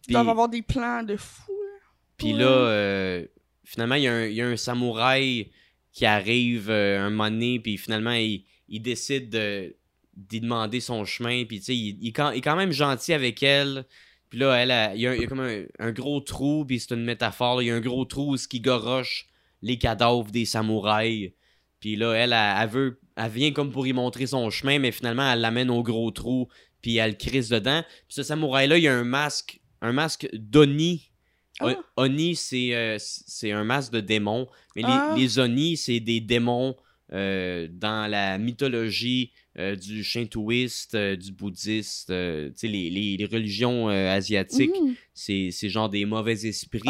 Ils 0.07 0.14
doivent 0.14 0.30
avoir 0.30 0.49
des 0.49 0.64
plans 0.64 1.03
de 1.03 1.18
fou, 1.18 1.52
là. 1.52 1.80
Puis 2.18 2.34
Ouais. 2.34 2.39
là, 2.39 2.47
euh, 2.47 3.26
finalement, 3.64 3.95
y, 3.95 4.06
il 4.06 4.34
y 4.34 4.41
a 4.41 4.47
un 4.47 4.57
samouraï 4.57 5.52
qui 5.96 6.06
arrive 6.06 6.70
euh, 6.70 7.00
un 7.00 7.10
moment 7.10 7.32
donné, 7.32 7.60
puis 7.60 7.78
finalement, 7.78 8.12
il, 8.12 8.44
décide 8.68 9.30
de 9.30 9.76
d'y 10.16 10.40
demander 10.40 10.80
son 10.80 11.04
chemin, 11.04 11.44
puis 11.46 11.60
tu 11.60 11.66
sais, 11.66 11.76
il, 11.76 11.98
il, 12.02 12.08
il 12.08 12.38
est 12.38 12.42
quand 12.42 12.56
même 12.56 12.72
gentil 12.72 13.14
avec 13.14 13.42
elle. 13.42 13.86
Puis 14.30 14.40
là, 14.40 14.54
elle, 14.56 14.72
a- 14.72 14.94
il 14.96 15.02
y 15.02 15.08
a, 15.08 15.26
comme 15.28 15.66
un, 15.80 15.92
gros 15.92 16.20
trou, 16.20 16.66
puis 16.66 16.80
c'est 16.80 16.94
une 16.94 17.04
métaphore, 17.04 17.62
il 17.62 17.68
y 17.68 17.72
a 17.72 17.76
un 17.76 17.82
gros 17.82 18.06
trou 18.06 18.38
ce 18.38 18.48
qui 18.48 18.60
goroche 18.60 19.28
les 19.62 19.78
cadavres 19.78 20.32
des 20.32 20.46
samouraïs. 20.46 21.32
Puis 21.80 21.96
là, 21.96 22.14
elle, 22.14 22.34
elle, 22.34 22.56
elle 22.62 22.70
veut, 22.70 23.00
elle 23.16 23.32
vient 23.32 23.52
comme 23.52 23.72
pour 23.72 23.88
y 23.88 23.94
montrer 23.94 24.28
son 24.28 24.50
chemin, 24.50 24.80
mais 24.80 24.92
finalement, 24.92 25.32
elle 25.32 25.40
l'amène 25.40 25.70
au 25.70 25.84
gros 25.84 26.12
trou, 26.12 26.50
puis 26.82 26.98
elle 26.98 27.18
crisse 27.18 27.50
dedans. 27.50 27.84
Puis 28.08 28.16
ce 28.16 28.24
samouraï-là, 28.24 28.78
il 28.78 28.84
y 28.84 28.88
a 28.88 28.94
un 28.96 29.06
masque, 29.06 29.62
un 29.82 29.94
masque 29.94 30.28
d'Oni. 30.34 31.12
Ah. 31.60 31.76
Oni, 31.98 32.36
c'est 32.36 32.76
euh, 32.76 32.98
c'est 32.99 33.52
un 33.52 33.64
masque 33.64 33.94
de 33.94 34.02
démons. 34.02 34.48
Mais 34.76 34.82
les, 34.82 34.88
Ah. 34.90 35.15
les 35.18 35.40
Oni, 35.40 35.77
c'est 35.77 35.99
des 36.02 36.19
démons 36.19 36.76
euh, 37.14 37.68
dans 37.72 38.10
la 38.10 38.38
mythologie 38.38 39.32
euh, 39.57 39.76
du 39.76 40.03
shintoïste, 40.03 40.95
du 40.98 41.32
bouddhiste, 41.32 42.10
les, 42.10 42.52
les, 42.64 42.90
les 43.18 43.26
religions 43.26 43.88
asiatiques. 43.88 44.72
Mhm. 44.82 44.95
C'est 45.14 45.49
c'est 45.52 45.69
genre 45.69 45.90
des 45.90 46.03
mauvais 46.06 46.45
esprits. 46.45 46.82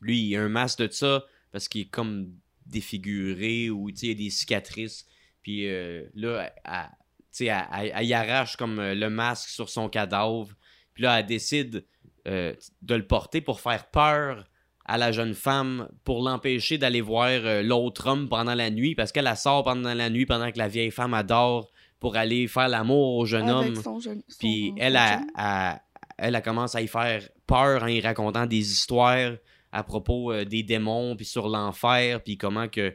Lui, 0.00 0.20
il 0.28 0.36
a 0.36 0.42
un 0.42 0.48
masque 0.48 0.78
de 0.80 0.88
ça 0.90 1.24
parce 1.52 1.68
qu'il 1.68 1.82
est 1.82 1.90
comme 1.90 2.32
défiguré 2.66 3.70
ou 3.70 3.88
il 3.90 4.08
y 4.08 4.10
a 4.10 4.14
des 4.14 4.30
cicatrices. 4.30 5.04
Puis 5.42 5.66
là, 5.66 6.50
elle, 6.64 6.72
tu 6.72 7.26
sais, 7.30 7.44
elle, 7.46 7.64
elle- 7.72 7.92
elle 7.96 8.06
y 8.06 8.14
arrache 8.14 8.56
comme 8.56 8.80
le 8.80 9.08
masque 9.10 9.48
sur 9.50 9.68
son 9.68 9.88
cadavre. 9.88 10.48
Puis 10.94 11.02
là, 11.04 11.20
elle 11.20 11.26
décide 11.26 11.84
euh, 12.28 12.54
de 12.82 12.94
le 12.94 13.06
porter 13.06 13.40
pour 13.40 13.60
faire 13.60 13.86
peur 13.90 14.44
à 14.84 14.98
la 14.98 15.12
jeune 15.12 15.34
femme 15.34 15.88
pour 16.04 16.22
l'empêcher 16.22 16.76
d'aller 16.78 17.00
voir 17.00 17.28
euh, 17.28 17.62
l'autre 17.62 18.08
homme 18.08 18.28
pendant 18.28 18.54
la 18.54 18.70
nuit 18.70 18.94
parce 18.94 19.12
qu'elle 19.12 19.26
elle 19.28 19.36
sort 19.36 19.62
pendant 19.64 19.94
la 19.94 20.10
nuit 20.10 20.26
pendant 20.26 20.50
que 20.50 20.58
la 20.58 20.68
vieille 20.68 20.90
femme 20.90 21.14
adore 21.14 21.70
pour 22.00 22.16
aller 22.16 22.48
faire 22.48 22.68
l'amour 22.68 23.16
au 23.16 23.26
jeune 23.26 23.48
Avec 23.48 23.76
homme. 23.76 23.82
son 23.82 24.00
jeune. 24.00 24.22
son- 24.28 24.38
Puis 24.40 24.72
elle, 24.78 24.96
a, 24.96 25.20
a- 25.36 25.80
elle, 26.18 26.34
elle 26.34 26.42
commence 26.42 26.74
à 26.74 26.82
y 26.82 26.88
faire 26.88 27.22
peur 27.46 27.82
en 27.82 27.86
y 27.86 28.00
racontant 28.00 28.46
des 28.46 28.72
histoires 28.72 29.32
à 29.70 29.82
propos 29.84 30.32
euh, 30.32 30.44
des 30.44 30.62
démons, 30.64 31.14
puis 31.16 31.24
sur 31.26 31.48
l'enfer, 31.48 32.20
puis 32.22 32.36
comment 32.36 32.68
que 32.68 32.94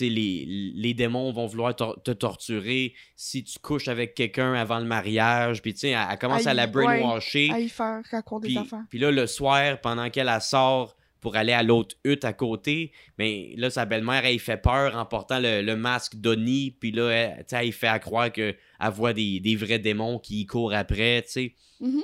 les, 0.00 0.44
les 0.74 0.94
démons 0.94 1.32
vont 1.32 1.46
vouloir 1.46 1.74
tor- 1.74 2.00
te 2.02 2.10
torturer 2.10 2.94
si 3.16 3.42
tu 3.44 3.58
couches 3.58 3.88
avec 3.88 4.14
quelqu'un 4.14 4.54
avant 4.54 4.78
le 4.78 4.84
mariage. 4.84 5.62
Puis 5.62 5.74
tu 5.74 5.80
sais, 5.80 5.88
elle, 5.90 6.06
elle 6.10 6.18
commence 6.18 6.46
à 6.46 6.54
la 6.54 6.64
ouais. 6.66 6.70
brainwasher. 6.70 7.50
À 7.52 7.60
y 7.60 7.68
faire 7.68 8.02
raconter 8.10 8.48
des 8.48 8.54
Puis, 8.54 8.62
affaires. 8.62 8.84
puis 8.90 8.98
là, 8.98 9.10
le 9.10 9.26
soir, 9.26 9.80
pendant 9.80 10.08
qu'elle 10.10 10.28
elle 10.28 10.40
sort 10.40 10.96
pour 11.20 11.34
aller 11.34 11.52
à 11.52 11.64
l'autre 11.64 11.96
hutte 12.04 12.24
à 12.24 12.32
côté, 12.32 12.92
mais 13.18 13.52
là, 13.56 13.70
sa 13.70 13.86
belle-mère, 13.86 14.24
elle, 14.24 14.38
fait 14.38 14.56
peur 14.56 14.94
en 14.96 15.04
portant 15.04 15.40
le, 15.40 15.62
le 15.62 15.74
masque 15.76 16.14
d'Oni. 16.16 16.70
Puis 16.78 16.92
là, 16.92 17.10
elle, 17.10 17.72
fait 17.72 17.88
à 17.88 17.98
croire 17.98 18.30
qu'elle 18.30 18.56
voit 18.92 19.12
des, 19.12 19.40
des 19.40 19.56
vrais 19.56 19.80
démons 19.80 20.20
qui 20.20 20.42
y 20.42 20.46
courent 20.46 20.74
après, 20.74 21.22
tu 21.22 21.30
sais. 21.30 21.54
Mhm. 21.80 22.02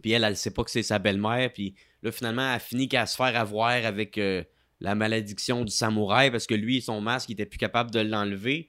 Puis 0.00 0.12
elle, 0.12 0.24
elle 0.24 0.36
sait 0.36 0.50
pas 0.52 0.64
que 0.64 0.70
c'est 0.70 0.82
sa 0.82 0.98
belle-mère. 0.98 1.52
Puis 1.52 1.74
là, 2.02 2.10
finalement, 2.10 2.54
elle 2.54 2.60
finit 2.60 2.88
qu'à 2.88 3.04
se 3.06 3.16
faire 3.16 3.36
avoir 3.38 3.68
avec 3.70 4.16
euh, 4.16 4.42
la 4.84 4.94
malédiction 4.94 5.64
du 5.64 5.72
samouraï 5.72 6.30
parce 6.30 6.46
que 6.46 6.54
lui, 6.54 6.80
son 6.82 7.00
masque, 7.00 7.30
il 7.30 7.32
était 7.32 7.46
plus 7.46 7.58
capable 7.58 7.90
de 7.90 8.00
l'enlever. 8.00 8.68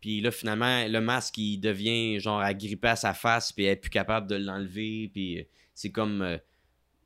Puis 0.00 0.20
là, 0.20 0.30
finalement, 0.32 0.84
le 0.88 1.00
masque, 1.00 1.38
il 1.38 1.58
devient 1.58 2.18
genre 2.18 2.40
agrippé 2.40 2.88
à 2.88 2.96
sa 2.96 3.14
face, 3.14 3.52
puis 3.52 3.64
elle 3.64 3.72
est 3.72 3.76
plus 3.76 3.90
capable 3.90 4.26
de 4.28 4.34
l'enlever. 4.36 5.10
Puis 5.12 5.38
euh, 5.38 5.42
c'est 5.74 5.90
comme. 5.90 6.22
euh, 6.22 6.36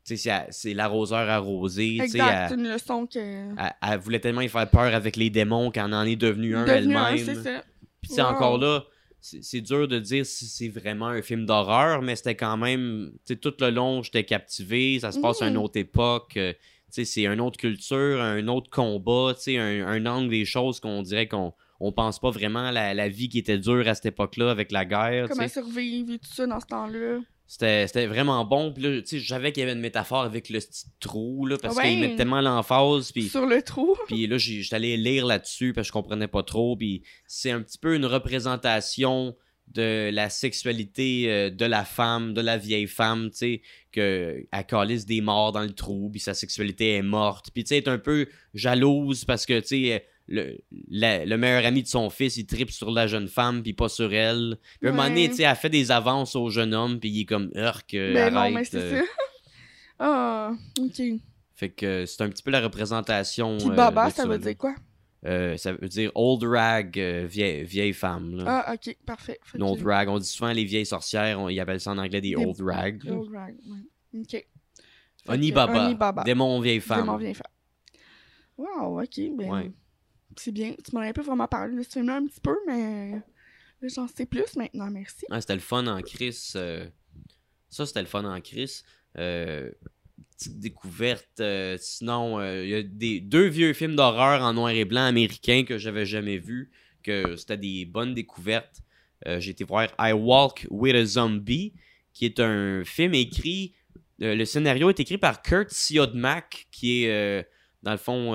tu 0.04 0.16
sais, 0.16 0.30
c'est- 0.30 0.46
c'est 0.50 0.74
l'arroseur 0.74 1.28
arrosé. 1.28 1.98
Exact, 2.00 2.52
Elle, 2.52 2.58
une 2.60 2.68
leçon 2.72 3.06
que. 3.06 3.18
elle- 3.18 3.72
elle 3.82 3.98
voulait 3.98 4.20
tellement 4.20 4.40
y 4.40 4.48
faire 4.48 4.70
peur 4.70 4.94
avec 4.94 5.16
les 5.16 5.30
démons 5.30 5.70
qu'elle 5.70 5.92
en 5.92 6.04
est 6.04 6.16
devenue 6.16 6.56
un 6.56 6.64
Devenu 6.64 6.96
un, 6.96 7.06
elle-même. 7.14 7.24
c'est 7.26 7.42
ça. 7.42 7.64
Puis 8.00 8.12
Wow. 8.14 8.20
encore 8.26 8.58
là, 8.58 8.84
c'est 9.20 9.42
c'est 9.42 9.60
dur 9.60 9.88
de 9.88 9.98
dire 9.98 10.24
si 10.24 10.46
c'est 10.46 10.68
vraiment 10.68 11.08
un 11.08 11.20
film 11.22 11.44
d'horreur, 11.44 12.00
mais 12.02 12.14
c'était 12.16 12.36
quand 12.36 12.56
même, 12.56 13.10
tu 13.26 13.34
sais, 13.34 13.36
tout 13.40 13.52
le 13.60 13.70
long, 13.70 14.02
j'étais 14.02 14.24
captivé, 14.24 15.00
ça 15.00 15.10
se 15.12 15.18
passe 15.18 15.42
à 15.42 15.48
une 15.48 15.54
Mhm. 15.54 15.62
autre 15.62 15.76
époque, 15.78 16.36
euh, 16.36 16.52
c'est 16.90 17.24
une 17.24 17.40
autre 17.40 17.58
culture, 17.58 18.20
un 18.20 18.46
autre 18.48 18.70
combat, 18.70 19.34
un, 19.48 19.86
un 19.86 20.06
angle 20.06 20.30
des 20.30 20.44
choses 20.44 20.80
qu'on 20.80 21.02
dirait 21.02 21.28
qu'on 21.28 21.52
on 21.80 21.92
pense 21.92 22.18
pas 22.18 22.30
vraiment 22.30 22.66
à 22.66 22.72
la, 22.72 22.94
la 22.94 23.08
vie 23.08 23.28
qui 23.28 23.38
était 23.38 23.58
dure 23.58 23.86
à 23.86 23.94
cette 23.94 24.06
époque-là 24.06 24.50
avec 24.50 24.72
la 24.72 24.84
guerre, 24.84 25.28
Comment 25.28 25.46
survivre 25.48 26.12
et 26.14 26.18
tout 26.18 26.32
ça 26.32 26.46
dans 26.46 26.60
ce 26.60 26.66
temps-là. 26.66 27.18
C'était 27.48 28.06
vraiment 28.06 28.44
bon, 28.44 28.72
puis 28.72 28.82
là, 28.82 29.00
tu 29.02 29.06
sais, 29.06 29.18
je 29.20 29.28
savais 29.28 29.52
qu'il 29.52 29.60
y 29.60 29.64
avait 29.64 29.74
une 29.74 29.80
métaphore 29.80 30.22
avec 30.22 30.48
le 30.48 30.58
petit 30.58 30.86
trou, 30.98 31.46
là, 31.46 31.56
parce 31.56 31.76
Ouais. 31.76 31.90
qu'il 31.90 32.00
met 32.00 32.16
tellement 32.16 32.40
l'emphase, 32.40 33.12
puis... 33.12 33.28
Sur 33.28 33.46
le 33.46 33.62
trou. 33.62 33.94
Puis 34.08 34.26
là, 34.26 34.36
j'étais 34.36 34.74
allé 34.74 34.96
lire 34.96 35.26
là-dessus 35.26 35.72
parce 35.72 35.86
que 35.86 35.88
je 35.88 35.92
comprenais 35.92 36.26
pas 36.26 36.42
trop. 36.42 36.74
Puis 36.76 37.04
c'est 37.28 37.52
un 37.52 37.60
petit 37.62 37.78
peu 37.78 37.94
une 37.94 38.04
représentation 38.06 39.36
de 39.68 40.10
la 40.12 40.30
sexualité 40.30 41.24
euh, 41.30 41.50
de 41.50 41.64
la 41.64 41.84
femme, 41.84 42.32
de 42.34 42.40
la 42.40 42.56
vieille 42.56 42.86
femme, 42.86 43.30
tu 43.30 43.36
sais, 43.36 43.62
qu'elle 43.92 44.46
calisse 44.68 45.04
des 45.06 45.20
morts 45.20 45.52
dans 45.52 45.62
le 45.62 45.72
trou, 45.72 46.08
puis 46.10 46.20
sa 46.20 46.34
sexualité 46.34 46.94
est 46.94 47.02
morte. 47.02 47.50
Puis 47.52 47.64
tu 47.64 47.68
sais, 47.68 47.78
est 47.78 47.88
un 47.88 47.98
peu 47.98 48.26
jalouse 48.54 49.24
parce 49.24 49.44
que, 49.46 49.60
tu 49.60 49.66
sais, 49.66 50.06
le, 50.28 50.58
la- 50.90 51.24
le 51.24 51.36
meilleur 51.36 51.64
ami 51.64 51.82
de 51.82 51.88
son 51.88 52.10
fils, 52.10 52.36
il 52.36 52.46
tripe 52.46 52.70
sur 52.70 52.90
la 52.90 53.06
jeune 53.06 53.28
femme, 53.28 53.62
puis 53.62 53.74
pas 53.74 53.88
sur 53.88 54.12
elle. 54.12 54.56
Puis 54.80 54.88
à 54.88 54.92
un 54.92 54.96
moment 54.96 55.08
donné, 55.08 55.28
tu 55.28 55.36
sais, 55.36 55.42
elle 55.44 55.56
fait 55.56 55.68
des 55.70 55.90
avances 55.90 56.34
au 56.36 56.48
jeune 56.50 56.74
homme, 56.74 56.98
puis 56.98 57.10
il 57.10 57.20
est 57.20 57.24
comme, 57.26 57.50
urk, 57.54 57.94
euh, 57.94 58.14
Ben 58.14 58.32
non, 58.34 58.50
mais 58.50 58.64
c'est 58.64 58.76
euh. 58.76 59.00
ça. 59.00 59.04
Ah, 59.98 60.52
ok. 60.80 61.02
Fait 61.54 61.70
que 61.70 62.04
c'est 62.06 62.22
un 62.22 62.28
petit 62.28 62.42
peu 62.42 62.50
la 62.50 62.60
représentation. 62.60 63.56
Puis 63.58 63.70
baba, 63.70 64.10
ça 64.10 64.26
veut 64.26 64.38
dire 64.38 64.56
quoi? 64.56 64.74
Euh, 65.24 65.56
ça 65.56 65.72
veut 65.72 65.88
dire 65.88 66.12
old 66.14 66.44
rag, 66.44 66.98
euh, 67.00 67.26
vieille, 67.26 67.64
vieille 67.64 67.92
femme. 67.92 68.36
Là. 68.36 68.64
Ah, 68.66 68.74
ok, 68.74 68.96
parfait. 69.06 69.38
Fait 69.42 69.58
Une 69.58 69.64
old 69.64 69.82
rag. 69.84 70.08
On 70.08 70.18
dit 70.18 70.26
souvent 70.28 70.52
les 70.52 70.64
vieilles 70.64 70.86
sorcières, 70.86 71.40
on, 71.40 71.48
ils 71.48 71.58
appellent 71.58 71.80
ça 71.80 71.90
en 71.92 71.98
anglais 71.98 72.20
des, 72.20 72.34
Des- 72.34 72.36
old 72.36 72.60
rag. 72.60 73.02
Old 73.10 73.32
rag, 73.34 73.56
ouais. 73.66 74.20
Ok. 74.20 74.30
Fait 74.30 74.46
Oni 75.28 75.50
que- 75.50 75.54
Baba. 75.54 75.86
Oni 75.86 75.94
Baba. 75.94 76.22
Démon 76.22 76.60
vieille 76.60 76.80
femme. 76.80 77.00
Démon 77.00 77.16
vieille 77.16 77.34
femme. 77.34 77.52
Wow, 78.56 79.02
ok, 79.02 79.20
ben. 79.36 79.50
Ouais. 79.50 79.72
C'est 80.36 80.52
bien. 80.52 80.74
Tu 80.84 80.94
m'en 80.94 81.00
avais 81.00 81.12
pas 81.12 81.22
vraiment 81.22 81.48
parlé 81.48 81.76
de 81.76 81.82
ce 81.82 81.88
film-là 81.90 82.16
un 82.16 82.26
petit 82.26 82.40
peu, 82.40 82.56
mais. 82.66 83.12
Là, 83.82 83.88
j'en 83.94 84.06
sais 84.08 84.26
plus 84.26 84.56
maintenant, 84.56 84.90
merci. 84.90 85.24
Ouais, 85.30 85.40
c'était 85.40 85.54
le 85.54 85.60
fun 85.60 85.86
en 85.86 86.00
Chris. 86.00 86.52
euh, 86.56 86.86
Ça, 87.68 87.84
c'était 87.84 88.00
le 88.00 88.06
fun 88.06 88.24
en 88.24 88.40
Chris. 88.40 88.82
Euh, 89.18 89.70
Petite 90.38 90.58
découverte. 90.60 91.40
euh, 91.40 91.76
sinon, 91.80 92.38
euh, 92.38 92.62
il 92.62 92.70
y 92.70 92.74
a 92.74 92.82
des, 92.82 93.20
deux 93.20 93.46
vieux 93.46 93.72
films 93.72 93.96
d'horreur 93.96 94.42
en 94.42 94.52
noir 94.52 94.70
et 94.70 94.84
blanc 94.84 95.04
américains 95.06 95.64
que 95.64 95.78
j'avais 95.78 96.04
jamais 96.04 96.36
vus. 96.38 96.70
Que 97.02 97.36
c'était 97.36 97.56
des 97.56 97.84
bonnes 97.86 98.12
découvertes. 98.14 98.82
Euh, 99.26 99.40
J'ai 99.40 99.52
été 99.52 99.64
voir 99.64 99.88
I 99.98 100.12
Walk 100.12 100.66
with 100.70 100.94
a 100.94 101.04
Zombie, 101.06 101.72
qui 102.12 102.26
est 102.26 102.38
un 102.40 102.84
film 102.84 103.14
écrit. 103.14 103.74
euh, 104.22 104.34
le 104.34 104.44
scénario 104.44 104.90
est 104.90 105.00
écrit 105.00 105.16
par 105.18 105.40
Kurt 105.40 105.70
Siodmak, 105.70 106.66
qui 106.70 107.04
est, 107.04 107.48
dans 107.82 107.92
le 107.92 107.98
fond, 107.98 108.34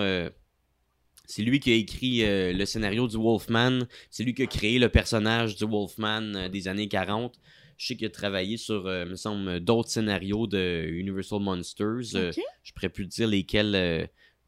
c'est 1.26 1.44
lui 1.44 1.60
qui 1.60 1.72
a 1.72 1.76
écrit 1.76 2.22
le 2.26 2.65
scénario 2.65 3.07
du 3.07 3.18
Wolfman. 3.18 3.82
C'est 4.10 4.23
lui 4.23 4.34
qui 4.34 4.41
a 4.44 4.48
créé 4.48 4.80
le 4.80 4.90
personnage 4.90 5.56
du 5.56 5.65
Wolfman 5.65 6.49
des 6.49 6.68
années 6.68 6.88
40. 6.88 7.40
Je 7.81 7.87
sais 7.87 7.95
qu'il 7.95 8.05
a 8.05 8.11
travaillé 8.11 8.57
sur, 8.57 8.85
euh, 8.85 9.05
me 9.07 9.15
semble, 9.15 9.59
d'autres 9.59 9.89
scénarios 9.89 10.45
de 10.45 10.85
Universal 10.87 11.39
Monsters. 11.39 12.15
Euh, 12.15 12.31
je 12.61 12.73
pourrais 12.73 12.89
plus 12.89 13.07
dire 13.07 13.27
lesquels. 13.27 13.73
euh, 13.73 14.05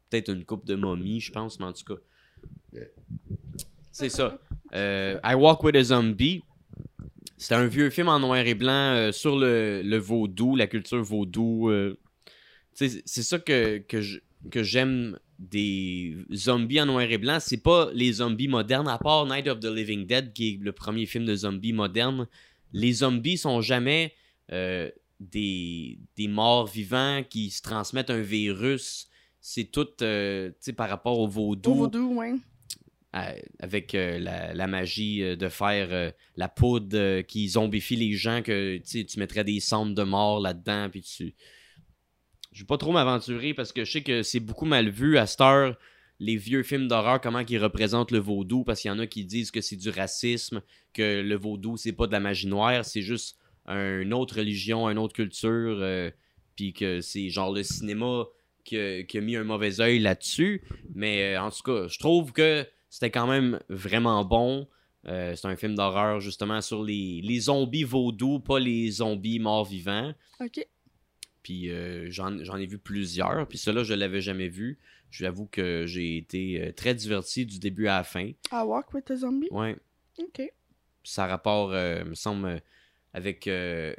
Peut-être 0.08 0.28
une 0.32 0.44
coupe 0.44 0.64
de 0.64 0.76
momies, 0.76 1.18
je 1.18 1.32
pense, 1.32 1.58
mais 1.58 1.66
en 1.66 1.72
tout 1.72 1.82
cas. 1.82 2.80
C'est 3.90 4.08
ça. 4.08 4.38
I 4.72 5.34
Walk 5.34 5.64
with 5.64 5.74
a 5.74 5.82
Zombie. 5.82 6.42
C'est 7.36 7.56
un 7.56 7.66
vieux 7.66 7.90
film 7.90 8.06
en 8.08 8.20
noir 8.20 8.38
et 8.46 8.54
blanc 8.54 9.10
sur 9.12 9.36
le, 9.36 9.82
le 9.82 9.96
vaudou, 9.98 10.54
la 10.54 10.68
culture 10.68 11.02
vaudou. 11.02 11.72
c'est 12.72 13.02
ça 13.06 13.40
que, 13.40 13.78
que 13.78 14.00
je- 14.00 14.20
que 14.52 14.62
j'aime 14.62 15.18
des 15.40 16.16
zombies 16.32 16.80
en 16.80 16.86
noir 16.86 17.02
et 17.02 17.18
blanc. 17.18 17.38
C'est 17.40 17.62
pas 17.62 17.90
les 17.94 18.12
zombies 18.12 18.46
modernes, 18.46 18.86
à 18.86 18.98
part 18.98 19.26
Night 19.26 19.48
of 19.48 19.58
the 19.58 19.64
Living 19.66 20.06
Dead, 20.06 20.32
qui 20.32 20.50
est 20.50 20.58
le 20.62 20.70
premier 20.72 21.06
film 21.06 21.24
de 21.24 21.34
zombies 21.34 21.72
moderne. 21.72 22.28
Les 22.74 22.92
zombies 22.92 23.38
sont 23.38 23.62
jamais 23.62 24.12
euh, 24.52 24.90
des, 25.20 25.98
des 26.16 26.28
morts 26.28 26.66
vivants 26.66 27.22
qui 27.28 27.48
se 27.50 27.62
transmettent 27.62 28.10
un 28.10 28.20
virus. 28.20 29.08
C'est 29.40 29.64
tout 29.64 29.88
euh, 30.02 30.50
tu 30.50 30.56
sais, 30.60 30.72
par 30.74 30.88
rapport 30.90 31.18
au 31.18 31.26
vaudou 31.26 31.70
Au 31.70 31.74
vaudou, 31.74 32.14
ouais. 32.16 32.34
à- 33.12 33.34
avec 33.60 33.94
euh, 33.94 34.18
la, 34.18 34.52
la 34.54 34.66
magie 34.66 35.22
euh, 35.22 35.36
de 35.36 35.48
faire 35.48 35.88
euh, 35.92 36.10
la 36.36 36.48
poudre 36.48 36.96
euh, 36.98 37.22
qui 37.22 37.48
zombifie 37.48 37.96
les 37.96 38.12
gens, 38.14 38.42
que 38.42 38.78
tu 38.78 39.18
mettrais 39.18 39.44
des 39.44 39.60
cendres 39.60 39.94
de 39.94 40.02
mort 40.02 40.40
là-dedans, 40.40 40.88
puis 40.90 41.02
tu... 41.02 41.34
Je 42.52 42.60
vais 42.60 42.66
pas 42.66 42.78
trop 42.78 42.92
m'aventurer 42.92 43.52
parce 43.52 43.72
que 43.72 43.84
je 43.84 43.90
sais 43.92 44.02
que 44.02 44.22
c'est 44.22 44.40
beaucoup 44.40 44.64
mal 44.64 44.88
vu 44.88 45.18
à 45.18 45.26
cette 45.26 45.40
heure, 45.40 45.76
les 46.20 46.36
vieux 46.36 46.62
films 46.62 46.88
d'horreur, 46.88 47.20
comment 47.20 47.40
ils 47.40 47.58
représentent 47.58 48.10
le 48.10 48.18
vaudou, 48.18 48.64
parce 48.64 48.80
qu'il 48.80 48.90
y 48.90 48.92
en 48.92 48.98
a 48.98 49.06
qui 49.06 49.24
disent 49.24 49.50
que 49.50 49.60
c'est 49.60 49.76
du 49.76 49.90
racisme, 49.90 50.62
que 50.92 51.22
le 51.22 51.34
vaudou, 51.36 51.76
c'est 51.76 51.92
pas 51.92 52.06
de 52.06 52.12
la 52.12 52.20
magie 52.20 52.46
noire, 52.46 52.84
c'est 52.84 53.02
juste 53.02 53.36
une 53.66 54.12
autre 54.12 54.36
religion, 54.38 54.88
une 54.90 54.98
autre 54.98 55.14
culture, 55.14 55.78
euh, 55.80 56.10
puis 56.56 56.72
que 56.72 57.00
c'est 57.00 57.30
genre 57.30 57.52
le 57.52 57.62
cinéma 57.62 58.26
qui 58.64 58.78
a, 58.78 59.02
qui 59.02 59.18
a 59.18 59.20
mis 59.20 59.36
un 59.36 59.44
mauvais 59.44 59.80
œil 59.80 59.98
là-dessus. 59.98 60.62
Mais 60.94 61.34
euh, 61.34 61.42
en 61.42 61.50
tout 61.50 61.62
cas, 61.62 61.88
je 61.88 61.98
trouve 61.98 62.32
que 62.32 62.66
c'était 62.90 63.10
quand 63.10 63.26
même 63.26 63.60
vraiment 63.68 64.24
bon. 64.24 64.68
Euh, 65.06 65.34
c'est 65.34 65.48
un 65.48 65.56
film 65.56 65.74
d'horreur 65.74 66.20
justement 66.20 66.60
sur 66.60 66.82
les, 66.82 67.20
les 67.22 67.40
zombies 67.40 67.84
vaudous, 67.84 68.40
pas 68.40 68.58
les 68.58 68.90
zombies 68.90 69.38
morts-vivants. 69.38 70.14
Ok. 70.40 70.66
Puis 71.42 71.70
euh, 71.70 72.10
j'en 72.10 72.42
j'en 72.42 72.56
ai 72.56 72.66
vu 72.66 72.78
plusieurs. 72.78 73.46
Puis 73.46 73.58
cela, 73.58 73.82
je 73.82 73.92
l'avais 73.92 74.22
jamais 74.22 74.48
vu. 74.48 74.78
J'avoue 75.16 75.46
que 75.46 75.86
j'ai 75.86 76.16
été 76.16 76.60
euh, 76.60 76.72
très 76.72 76.92
diverti 76.92 77.46
du 77.46 77.60
début 77.60 77.86
à 77.86 77.98
la 77.98 78.02
fin. 78.04 78.24
I 78.50 78.62
walk 78.64 78.92
with 78.92 79.08
a 79.12 79.16
zombie? 79.16 79.46
Ouais. 79.52 79.76
Ok. 80.18 80.42
Ça 81.04 81.26
rapport, 81.26 81.70
euh, 81.72 82.04
me 82.04 82.14
semble, 82.16 82.48
euh, 82.48 82.58
avec. 83.12 83.46
euh, 83.46 83.94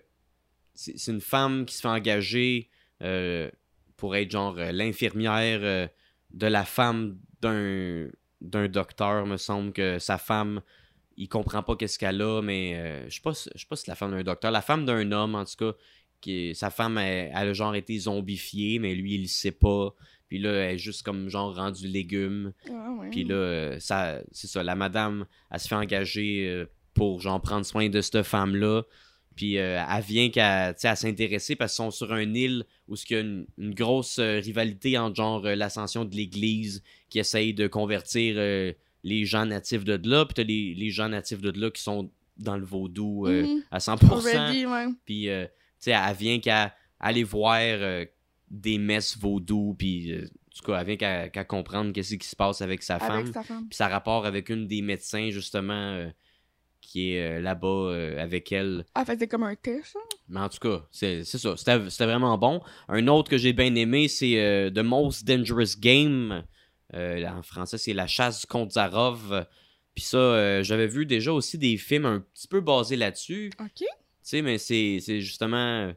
c'est 0.74 1.08
une 1.10 1.22
femme 1.22 1.66
qui 1.66 1.74
se 1.76 1.82
fait 1.82 1.88
engager 1.88 2.70
euh, 3.02 3.50
pour 3.96 4.18
être 4.18 4.30
genre 4.30 4.56
l'infirmière 4.58 5.90
de 6.32 6.48
la 6.48 6.66
femme 6.66 7.18
d'un 7.42 8.10
d'un 8.42 8.68
docteur, 8.68 9.26
me 9.26 9.38
semble 9.38 9.72
que 9.72 9.98
sa 10.00 10.18
femme, 10.18 10.62
il 11.16 11.30
comprend 11.30 11.64
pas 11.64 11.78
qu'est-ce 11.78 11.98
qu'elle 11.98 12.22
a, 12.22 12.42
mais 12.42 12.76
euh, 12.76 13.10
je 13.10 13.16
sais 13.16 13.22
pas, 13.22 13.32
je 13.32 13.58
sais 13.58 13.66
pas 13.68 13.78
si 13.78 13.86
c'est 13.86 13.92
la 13.92 13.96
femme 13.96 14.12
d'un 14.12 14.22
docteur, 14.24 14.52
la 14.52 14.62
femme 14.62 14.86
d'un 14.86 15.10
homme 15.14 15.36
en 15.36 15.46
tout 15.46 15.56
cas, 15.58 15.72
qui 16.20 16.54
sa 16.54 16.70
femme 16.70 16.98
elle, 16.98 17.32
elle 17.34 17.48
a 17.50 17.54
genre 17.54 17.74
été 17.74 17.98
zombifiée, 17.98 18.80
mais 18.80 18.94
lui 18.96 19.16
il 19.16 19.22
le 19.22 19.28
sait 19.28 19.54
pas. 19.54 19.96
Puis 20.36 20.44
là, 20.44 20.52
elle 20.52 20.76
est 20.76 20.78
juste 20.78 21.04
comme 21.04 21.30
genre 21.30 21.56
rendue 21.56 21.88
légume. 21.88 22.52
Ah, 22.70 22.92
ouais. 23.00 23.10
Puis 23.10 23.24
là, 23.24 23.36
euh, 23.36 23.80
ça, 23.80 24.20
c'est 24.34 24.48
ça, 24.48 24.64
la 24.64 24.76
madame, 24.76 25.26
elle 25.50 25.60
se 25.62 25.70
fait 25.70 25.76
engager 25.76 26.46
euh, 26.50 26.66
pour 26.94 27.22
genre 27.22 27.42
prendre 27.42 27.66
soin 27.66 27.88
de 27.88 28.02
cette 28.02 28.24
femme-là. 28.24 28.82
Puis 29.38 29.58
euh, 29.60 29.82
elle 29.90 30.04
vient 30.04 30.30
qu'à 30.30 30.74
à 30.84 30.96
s'intéresser 30.98 31.56
parce 31.56 31.72
qu'ils 31.74 31.86
sont 31.86 31.92
sur 31.92 32.14
une 32.16 32.36
île 32.36 32.66
où 32.90 32.96
il 32.96 33.14
y 33.14 33.16
a 33.18 33.22
une, 33.22 33.46
une 33.58 33.74
grosse 33.74 34.20
euh, 34.20 34.40
rivalité 34.44 34.98
entre 34.98 35.16
genre 35.16 35.46
euh, 35.46 35.56
l'ascension 35.56 36.04
de 36.04 36.14
l'église 36.14 36.84
qui 37.10 37.20
essaye 37.20 37.54
de 37.54 37.68
convertir 37.68 38.36
les 39.04 39.24
gens 39.26 39.46
natifs 39.46 39.86
de 39.86 39.98
là, 40.04 40.26
puis 40.26 40.34
t'as 40.34 40.44
les, 40.44 40.74
les 40.74 40.90
gens 40.90 41.08
natifs 41.08 41.40
de 41.42 41.58
là 41.58 41.70
qui 41.72 41.82
sont 41.82 42.10
dans 42.38 42.58
le 42.58 42.66
vaudou 42.66 43.26
Mhm. 43.28 43.64
à 43.72 43.80
100%. 43.80 44.12
Already, 44.12 44.66
ouais. 44.66 44.88
Puis, 45.06 45.28
tu 45.28 45.48
sais, 45.80 45.92
elle 45.92 46.16
vient 46.18 46.40
qu'à 46.40 46.74
aller 47.00 47.24
voir 47.24 47.60
des 48.56 48.78
messes 48.78 49.18
vaudou, 49.18 49.76
puis, 49.78 50.12
euh, 50.12 50.26
en 50.26 50.58
tout 50.58 50.72
cas, 50.72 50.80
elle 50.80 50.96
vient 50.96 51.30
qu'à 51.30 51.44
comprendre 51.44 51.92
qu'est-ce 51.92 52.16
qui 52.16 52.28
se 52.28 52.36
passe 52.36 52.62
avec 52.62 52.82
sa 52.82 52.98
femme. 52.98 53.20
Avec 53.20 53.34
sa 53.34 53.44
femme. 53.44 53.68
Puis 53.68 53.76
ça 53.76 53.88
a 53.88 53.90
rapport 53.90 54.26
avec 54.26 54.50
une 54.50 54.68
des 54.68 54.82
médecins, 54.82 55.30
justement, 55.30 55.74
euh, 55.74 56.10
qui 56.80 57.12
est 57.12 57.40
euh, 57.40 57.42
là-bas 57.42 57.68
euh, 57.68 58.24
avec 58.24 58.54
elle. 58.54 58.86
Ah, 58.96 59.04
faisait 59.04 59.28
comme 59.28 59.44
un 59.44 59.56
test, 59.56 59.98
hein? 59.98 60.18
Mais 60.30 60.40
en 60.40 60.48
tout 60.48 60.60
cas, 60.60 60.86
c'est 60.92 61.26
c'est 61.26 61.38
ça. 61.38 61.58
C'était 61.58 62.06
vraiment 62.06 62.38
bon. 62.38 62.62
Un 62.88 63.08
autre 63.08 63.30
que 63.30 63.38
j'ai 63.38 63.52
bien 63.52 63.76
aimé, 63.76 64.08
c'est 64.08 64.72
The 64.74 64.80
Most 64.80 65.28
Dangerous 65.28 65.78
Game. 65.78 66.44
En 66.94 67.42
français, 67.42 67.78
c'est 67.78 67.94
La 67.94 68.08
chasse 68.08 68.46
comte 68.46 68.72
Zarov. 68.72 69.46
Puis 69.94 70.06
ça, 70.06 70.64
j'avais 70.64 70.88
vu 70.88 71.06
déjà 71.06 71.34
aussi 71.34 71.58
des 71.58 71.76
films 71.76 72.06
un 72.06 72.20
petit 72.22 72.48
peu 72.48 72.62
basés 72.62 72.96
là-dessus. 72.96 73.52
Ok. 73.60 73.80
Tu 73.80 73.86
sais, 74.22 74.42
mais 74.42 74.58
c'est 74.58 75.00
c'est 75.02 75.20
justement. 75.20 75.92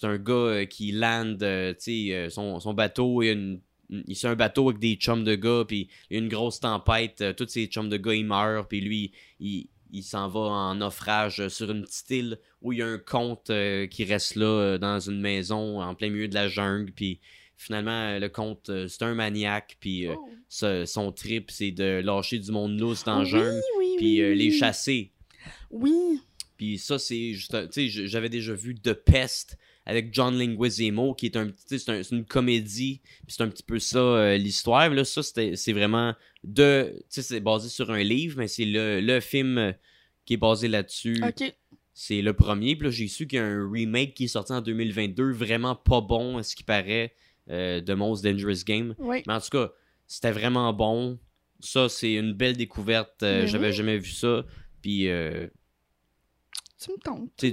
C'est 0.00 0.06
un 0.06 0.18
gars 0.18 0.32
euh, 0.32 0.64
qui 0.64 0.92
land, 0.92 1.36
euh, 1.42 1.72
tu 1.74 2.06
sais, 2.08 2.14
euh, 2.14 2.30
son, 2.30 2.58
son 2.58 2.72
bateau, 2.72 3.22
il 3.22 3.26
y 3.26 3.28
a 3.28 3.32
une. 3.32 3.60
une- 3.90 4.04
Il 4.06 4.16
c'est 4.16 4.28
un 4.28 4.34
bateau 4.36 4.68
avec 4.70 4.80
des 4.80 4.94
chums 4.94 5.24
de 5.24 5.34
gars, 5.34 5.64
puis 5.66 5.88
il 6.10 6.16
y 6.16 6.20
a 6.20 6.22
une 6.22 6.28
grosse 6.28 6.60
tempête, 6.60 7.20
euh, 7.20 7.32
tous 7.32 7.48
ces 7.48 7.66
chums 7.66 7.88
de 7.90 7.96
gars 7.96 8.14
ils 8.14 8.24
meurent, 8.24 8.66
puis 8.68 8.80
lui 8.80 9.12
il, 9.40 9.66
il 9.92 10.02
s'en 10.04 10.28
va 10.28 10.40
en 10.40 10.76
naufrage 10.76 11.48
sur 11.48 11.70
une 11.72 11.82
petite 11.82 12.08
île 12.10 12.38
où 12.62 12.72
il 12.72 12.78
y 12.78 12.82
a 12.82 12.86
un 12.86 12.98
comte 12.98 13.50
euh, 13.50 13.86
qui 13.88 14.04
reste 14.04 14.36
là 14.36 14.46
euh, 14.46 14.78
dans 14.78 15.00
une 15.00 15.20
maison 15.20 15.80
en 15.82 15.94
plein 15.96 16.08
milieu 16.08 16.28
de 16.28 16.34
la 16.34 16.46
jungle, 16.48 16.92
puis 16.92 17.18
finalement 17.56 18.16
le 18.18 18.28
comte 18.28 18.70
euh, 18.70 18.86
c'est 18.88 19.02
un 19.02 19.14
maniaque, 19.14 19.76
puis 19.80 20.06
Oh. 20.08 20.28
ce- 20.48 20.84
son 20.86 21.10
trip 21.12 21.50
c'est 21.50 21.72
de 21.72 22.00
lâcher 22.02 22.38
du 22.38 22.52
monde 22.52 22.78
lousse 22.80 23.02
dans 23.04 23.16
la 23.18 23.24
Oui, 23.24 23.28
jungle, 23.30 23.60
oui, 23.78 23.94
puis 23.98 24.22
oui, 24.24 24.34
les 24.36 24.50
chasser. 24.52 25.10
Oui. 25.70 26.20
Puis 26.56 26.78
ça, 26.78 26.98
c'est 26.98 27.32
juste. 27.32 27.56
Tu 27.72 27.90
sais, 27.90 28.06
j'avais 28.06 28.28
déjà 28.28 28.52
vu 28.54 28.74
The 28.74 28.92
Pest 28.92 29.56
avec 29.86 30.12
John 30.14 30.38
Leguizamo, 30.38 31.14
qui 31.14 31.26
est 31.26 31.36
un 31.36 31.48
petit. 31.48 31.78
C'est 31.78 31.90
un- 31.90 32.02
c'est 32.02 32.14
une 32.14 32.24
comédie. 32.24 33.00
Puis 33.26 33.34
c'est 33.36 33.42
un 33.42 33.48
petit 33.48 33.62
peu 33.62 33.78
ça, 33.78 33.98
euh, 33.98 34.36
l'histoire. 34.36 34.90
Là, 34.90 35.04
ça, 35.04 35.22
c'est 35.22 35.72
vraiment 35.72 36.14
de. 36.44 36.92
Tu 36.94 37.04
sais, 37.08 37.22
c'est 37.22 37.40
basé 37.40 37.68
sur 37.68 37.90
un 37.90 38.02
livre, 38.02 38.36
mais 38.38 38.48
c'est 38.48 38.64
le, 38.64 39.00
le 39.00 39.20
film 39.20 39.58
euh, 39.58 39.72
qui 40.24 40.34
est 40.34 40.36
basé 40.38 40.68
là-dessus. 40.68 41.20
C'est 41.92 42.22
le 42.22 42.32
premier. 42.32 42.76
Puis 42.76 42.84
là, 42.86 42.90
j'ai 42.90 43.08
su 43.08 43.26
qu'il 43.26 43.38
y 43.38 43.42
a 43.42 43.44
un 43.44 43.68
remake 43.70 44.14
qui 44.14 44.24
est 44.24 44.28
sorti 44.28 44.52
en 44.52 44.60
2022, 44.60 45.32
vraiment 45.32 45.74
pas 45.74 46.00
bon, 46.00 46.38
à 46.38 46.42
ce 46.42 46.54
qui 46.56 46.62
paraît, 46.64 47.14
euh, 47.50 47.80
de 47.80 47.94
Most 47.94 48.24
Dangerous 48.24 48.64
Game. 48.64 48.94
Oui. 48.98 49.22
Mais 49.26 49.34
en 49.34 49.40
tout 49.40 49.50
cas, 49.50 49.70
c'était 50.06 50.30
vraiment 50.32 50.72
bon. 50.72 51.18
Ça, 51.58 51.88
c'est 51.90 52.14
une 52.14 52.32
belle 52.32 52.56
découverte. 52.56 53.22
Euh, 53.22 53.46
J'avais 53.46 53.72
jamais 53.72 53.98
vu 53.98 54.10
ça. 54.12 54.46
Puis, 54.80 55.08
Tu 56.80 56.90
me 56.92 56.96
tentes. 56.98 57.28
tu, 57.36 57.52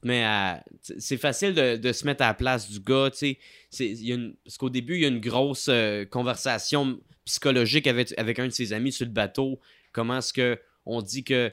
te 0.00 0.06
mets 0.06 0.22
à. 0.24 0.64
C'est 0.98 1.16
facile 1.16 1.54
de, 1.54 1.76
de 1.76 1.92
se 1.92 2.04
mettre 2.06 2.22
à 2.22 2.28
la 2.28 2.34
place 2.34 2.70
du 2.70 2.78
gars, 2.80 3.08
tu 3.10 3.18
sais. 3.18 3.38
C'est- 3.70 3.88
il 3.90 4.06
y 4.06 4.12
a 4.12 4.14
une- 4.14 4.34
Parce 4.44 4.56
qu'au 4.58 4.70
début, 4.70 4.94
il 4.96 5.00
y 5.02 5.04
a 5.04 5.08
une 5.08 5.20
grosse 5.20 5.66
euh, 5.68 6.04
conversation 6.04 7.00
psychologique 7.24 7.86
avec, 7.86 8.14
avec 8.18 8.38
un 8.38 8.46
de 8.46 8.52
ses 8.52 8.72
amis 8.72 8.92
sur 8.92 9.06
le 9.06 9.12
bateau. 9.12 9.58
Comment 9.92 10.18
est-ce 10.18 10.32
que 10.32 10.58
on 10.86 11.02
dit 11.02 11.24
que 11.24 11.50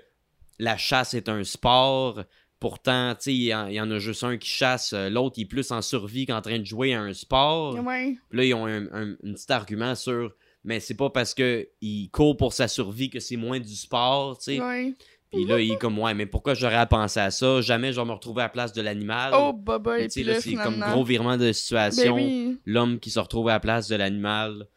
la 0.60 0.78
chasse 0.78 1.14
est 1.14 1.28
un 1.30 1.44
sport? 1.44 2.24
Pourtant, 2.60 3.16
tu 3.16 3.24
sais, 3.24 3.34
il 3.34 3.44
y, 3.46 3.56
en- 3.56 3.68
il 3.68 3.74
y 3.74 3.82
en 3.82 3.90
a 3.90 3.98
juste 3.98 4.24
un 4.24 4.38
qui 4.38 4.50
chasse, 4.50 4.94
euh, 4.94 5.10
l'autre 5.10 5.36
il 5.40 5.44
est 5.44 5.46
plus 5.46 5.72
en 5.72 5.82
survie 5.82 6.28
qu'en 6.28 6.42
train 6.42 6.60
de 6.60 6.66
jouer 6.66 6.94
à 6.94 7.02
un 7.02 7.14
sport. 7.14 7.74
Ouais. 7.84 8.16
Puis 8.30 8.38
là, 8.38 8.46
ils 8.46 8.54
ont 8.54 8.68
un, 8.68 8.86
un- 8.94 9.14
un 9.14 9.34
petit 9.34 9.52
argument 9.52 9.96
sur 9.96 10.32
mais 10.64 10.80
c'est 10.80 10.94
pas 10.94 11.10
parce 11.10 11.34
que 11.34 11.68
il 11.82 12.10
court 12.12 12.38
pour 12.38 12.54
sa 12.54 12.68
survie 12.68 13.10
que 13.10 13.20
c'est 13.20 13.36
moins 13.36 13.60
du 13.60 13.76
sport, 13.76 14.38
tu 14.38 14.44
sais. 14.44 14.60
Ouais. 14.62 14.94
Puis 15.32 15.46
là, 15.46 15.60
il 15.62 15.72
est 15.72 15.78
comme 15.78 15.98
ouais, 16.00 16.14
mais 16.14 16.26
pourquoi 16.26 16.54
j'aurais 16.54 16.76
à 16.76 16.86
penser 16.86 17.20
à 17.22 17.32
ça? 17.32 17.62
Jamais 17.62 17.94
je 17.94 18.00
vais 18.02 18.06
me 18.06 18.12
retrouver 18.12 18.42
à 18.42 18.46
la 18.46 18.50
place 18.50 18.74
de 18.74 18.82
l'animal. 18.82 19.32
Oh, 19.36 19.54
baba, 19.54 19.98
et 20.00 20.04
tu 20.08 20.10
sais, 20.10 20.20
puis 20.22 20.30
là, 20.30 20.42
c'est 20.42 20.54
comme 20.56 20.80
gros 20.80 21.04
virement 21.06 21.38
de 21.38 21.44
Ben 21.46 21.54
situation. 21.54 22.16
oui. 22.16 22.58
L'homme 22.66 23.00
qui 23.00 23.10
se 23.10 23.20
retrouve 23.20 23.48
à 23.48 23.54
la 23.54 23.60
place 23.62 23.88
de 23.88 23.96
l'animal, 23.96 24.68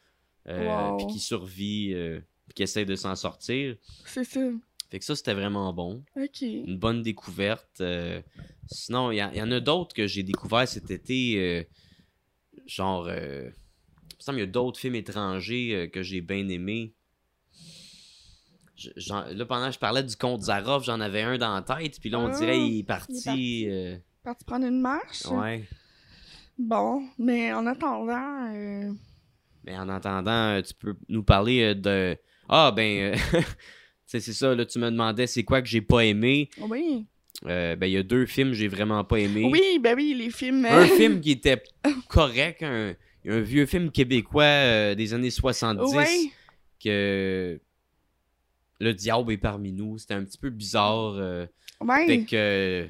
euh, 0.48 0.90
Wow. 0.90 0.96
puis 0.98 1.06
qui 1.08 1.18
survit, 1.18 1.92
euh, 1.94 2.20
puis 2.46 2.54
qui 2.54 2.62
essaie 2.62 2.84
de 2.84 2.94
s'en 2.94 3.16
sortir. 3.16 3.74
C'est 4.06 4.22
ça. 4.24 4.40
Fait 4.90 4.98
que 5.00 5.04
ça, 5.04 5.16
c'était 5.16 5.34
vraiment 5.34 5.72
bon. 5.72 6.04
Ok. 6.16 6.42
Une 6.42 6.78
bonne 6.78 7.02
découverte. 7.02 7.80
euh, 7.80 8.20
sinon, 8.68 9.10
il 9.10 9.16
y, 9.16 9.22
en- 9.24 9.30
il 9.32 9.38
y 9.38 9.42
en 9.42 9.50
a 9.50 9.58
d'autres 9.58 9.92
que 9.94 10.06
j'ai 10.06 10.22
découvert 10.22 10.68
cet 10.68 10.90
été. 10.90 11.66
genre, 12.66 13.08
il 13.10 13.14
me 13.16 13.52
semble 14.20 14.36
qu'il 14.38 14.46
y 14.46 14.48
a 14.48 14.52
d'autres 14.52 14.78
films 14.78 14.94
étrangers 14.94 15.90
que 15.92 16.02
j'ai 16.02 16.20
bien 16.20 16.48
aimés. 16.48 16.92
Je- 18.76 18.90
là, 19.36 19.44
pendant 19.46 19.68
que 19.68 19.74
je 19.74 19.78
parlais 19.78 20.02
du 20.02 20.16
comte 20.16 20.42
Zaroff, 20.42 20.84
j'en 20.84 21.00
avais 21.00 21.22
un 21.22 21.38
dans 21.38 21.54
la 21.54 21.62
tête. 21.62 21.98
Puis 22.00 22.10
là, 22.10 22.18
on 22.18 22.26
Ah, 22.26 22.38
dirait 22.38 22.58
il 22.58 22.62
est 22.64 22.68
il 22.70 22.78
est 22.80 22.82
parti. 22.82 23.22
parti. 23.24 23.66
euh, 23.68 23.96
Parti 24.22 24.44
prendre 24.44 24.66
une 24.66 24.80
marche. 24.80 25.24
ouais. 25.26 25.64
Bon, 26.58 27.02
mais 27.18 27.52
en 27.52 27.66
attendant, 27.66 28.52
euh, 28.54 28.92
Mais 29.64 29.76
en 29.78 29.88
attendant, 29.88 30.30
euh, 30.56 30.62
tu 30.62 30.74
peux 30.74 30.94
nous 31.08 31.22
parler 31.22 31.74
de. 31.74 32.16
Ah, 32.48 32.72
ben. 32.74 33.14
euh, 33.14 33.16
tu 33.32 33.40
sais, 34.06 34.20
c'est 34.20 34.32
ça, 34.32 34.54
là, 34.54 34.64
tu 34.66 34.78
me 34.78 34.90
demandais 34.90 35.26
c'est 35.26 35.42
quoi 35.44 35.62
que 35.62 35.68
j'ai 35.68 35.80
pas 35.80 36.04
aimé? 36.04 36.48
oui. 36.68 37.06
Euh, 37.46 37.74
ben, 37.74 37.86
il 37.88 37.92
y 37.92 37.96
a 37.96 38.02
deux 38.04 38.26
films 38.26 38.50
que 38.50 38.54
j'ai 38.56 38.68
vraiment 38.68 39.02
pas 39.04 39.18
aimé. 39.18 39.48
Oui, 39.50 39.78
ben 39.82 39.94
oui, 39.96 40.14
les 40.16 40.30
films. 40.30 40.64
Un 40.66 40.86
film 40.86 41.20
qui 41.20 41.32
était 41.32 41.60
correct, 42.08 42.62
un, 42.62 42.94
un 43.26 43.40
vieux 43.40 43.66
film 43.66 43.90
québécois 43.90 44.94
des 44.94 45.12
années 45.14 45.30
70 45.30 45.94
Ouais. 45.96 46.06
que 46.82 47.60
le 48.80 48.92
diable 48.94 49.32
est 49.32 49.38
parmi 49.38 49.72
nous. 49.72 49.98
C'était 49.98 50.14
un 50.14 50.24
petit 50.24 50.38
peu 50.38 50.50
bizarre 50.50 51.14
euh, 51.16 51.46
Ouais. 51.80 52.04
avec, 52.04 52.32
euh, 52.32 52.86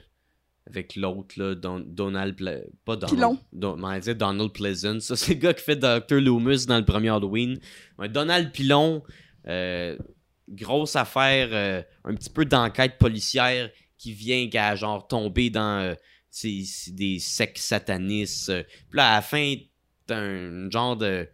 avec 0.67 0.97
l'autre, 0.97 1.35
là, 1.39 1.55
Don- 1.55 1.85
Donald... 1.87 2.37
Pla- 2.37 2.61
Pas 2.85 2.97
Donald. 2.97 3.39
Don- 3.53 3.77
on 3.83 3.99
dire 3.99 4.17
Donald 4.17 4.53
Pleasant. 4.53 5.01
Ça, 5.01 5.17
c'est 5.17 5.35
le 5.35 5.41
gars 5.41 5.55
qui 5.55 5.63
fait 5.65 5.77
Dr. 5.77 6.21
Loomis 6.21 6.67
dans 6.67 6.79
le 6.79 6.85
premier 6.85 7.09
Halloween. 7.11 7.59
Ouais, 7.99 8.09
Donald 8.09 8.51
Pilon, 8.53 9.03
euh, 9.47 9.97
grosse 10.49 10.97
affaire, 10.97 11.49
euh, 11.53 11.83
un 12.05 12.15
petit 12.15 12.31
peu 12.31 12.45
d'enquête 12.45 12.99
policière 12.99 13.71
qui 13.99 14.13
vient 14.13 14.49
qu'à 14.49 14.75
genre 14.77 15.07
tomber 15.07 15.51
dans 15.51 15.95
des 16.89 17.19
sectes 17.21 17.59
satanistes. 17.59 18.53
Puis 18.91 18.97
là, 18.97 19.13
à 19.13 19.15
la 19.17 19.23
fin, 19.23 19.55
t'as 20.07 20.19
un 20.19 20.69
genre 20.71 20.97
de 20.97 21.29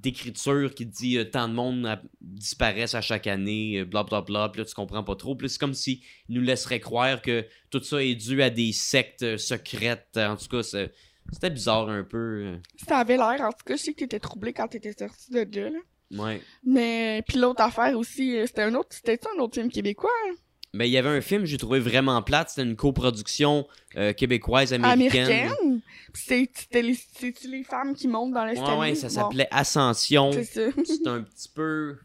d'écriture 0.00 0.74
qui 0.74 0.86
dit 0.86 1.18
euh, 1.18 1.24
tant 1.24 1.48
de 1.48 1.54
monde 1.54 1.98
disparaissent 2.20 2.94
à 2.94 3.00
chaque 3.00 3.26
année, 3.26 3.78
euh, 3.80 3.84
bla 3.84 4.02
bla 4.04 4.22
puis 4.22 4.32
là 4.34 4.64
tu 4.64 4.74
comprends 4.74 5.02
pas 5.04 5.16
trop. 5.16 5.34
Puis 5.36 5.48
c'est 5.48 5.58
comme 5.58 5.74
s'ils 5.74 6.00
nous 6.28 6.40
laisseraient 6.42 6.80
croire 6.80 7.22
que 7.22 7.44
tout 7.70 7.82
ça 7.82 8.02
est 8.02 8.14
dû 8.14 8.42
à 8.42 8.50
des 8.50 8.72
sectes 8.72 9.22
euh, 9.22 9.38
secrètes. 9.38 10.16
En 10.16 10.36
tout 10.36 10.48
cas, 10.48 10.62
c'est- 10.62 10.92
c'était 11.32 11.50
bizarre 11.50 11.88
un 11.88 12.04
peu. 12.04 12.56
Ça 12.86 12.98
avait 12.98 13.16
l'air, 13.16 13.40
en 13.40 13.50
tout 13.50 13.64
cas, 13.64 13.76
je 13.76 13.82
sais 13.82 13.92
que 13.92 14.00
t'étais 14.00 14.20
troublé 14.20 14.52
quand 14.52 14.68
t'étais 14.68 14.92
sorti 14.92 15.30
de 15.30 15.60
là. 15.60 15.78
Ouais. 16.10 16.40
Mais, 16.64 17.22
puis 17.26 17.38
l'autre 17.38 17.62
affaire 17.62 17.96
aussi, 17.98 18.36
c'était 18.46 18.62
un 18.62 18.74
autre, 18.74 18.90
c'était 18.90 19.18
un 19.34 19.40
autre 19.40 19.54
film 19.54 19.70
québécois, 19.70 20.10
hein? 20.28 20.34
Mais 20.74 20.88
il 20.88 20.92
y 20.92 20.98
avait 20.98 21.08
un 21.08 21.20
film 21.20 21.42
que 21.42 21.46
j'ai 21.46 21.56
trouvé 21.56 21.78
vraiment 21.78 22.20
plate. 22.20 22.50
C'était 22.50 22.68
une 22.68 22.74
coproduction 22.74 23.64
euh, 23.96 24.12
québécoise 24.12 24.72
américaine. 24.72 25.80
c'est- 26.12 26.48
les, 26.72 27.62
femmes 27.62 27.94
qui 27.94 28.08
montent 28.08 28.32
dans 28.32 28.44
l'escalier? 28.44 28.72
Ouais, 28.72 28.78
ouais, 28.78 28.94
ça 28.96 29.06
Bon, 29.06 29.14
s'appelait 29.14 29.46
Ascension. 29.52 30.32
c'est 30.42 31.06
un 31.06 31.22
petit 31.22 31.48
peu 31.48 31.96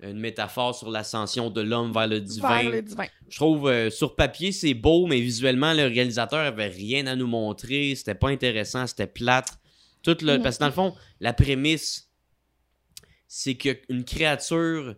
une 0.00 0.20
métaphore 0.20 0.76
sur 0.76 0.90
l'ascension 0.90 1.50
de 1.50 1.60
l'homme 1.60 1.92
vers 1.92 2.06
le 2.06 2.20
divin. 2.20 2.62
Vers 2.62 2.70
le 2.70 2.82
divin. 2.82 3.06
Je 3.28 3.36
trouve 3.36 3.68
euh, 3.68 3.90
sur 3.90 4.14
papier 4.14 4.52
c'est 4.52 4.74
beau, 4.74 5.06
mais 5.06 5.20
visuellement 5.20 5.72
le 5.72 5.84
réalisateur 5.84 6.40
avait 6.40 6.68
rien 6.68 7.08
à 7.08 7.16
nous 7.16 7.26
montrer. 7.26 7.94
C'était 7.96 8.14
pas 8.14 8.28
intéressant, 8.28 8.86
c'était 8.86 9.08
plate. 9.08 9.58
Tout 10.04 10.16
le... 10.22 10.38
Parce 10.38 10.56
que 10.56 10.60
dans 10.60 10.66
le 10.66 10.72
fond, 10.72 10.94
la 11.18 11.32
prémisse, 11.32 12.08
c'est 13.26 13.54
qu'une 13.54 14.04
créature 14.04 14.94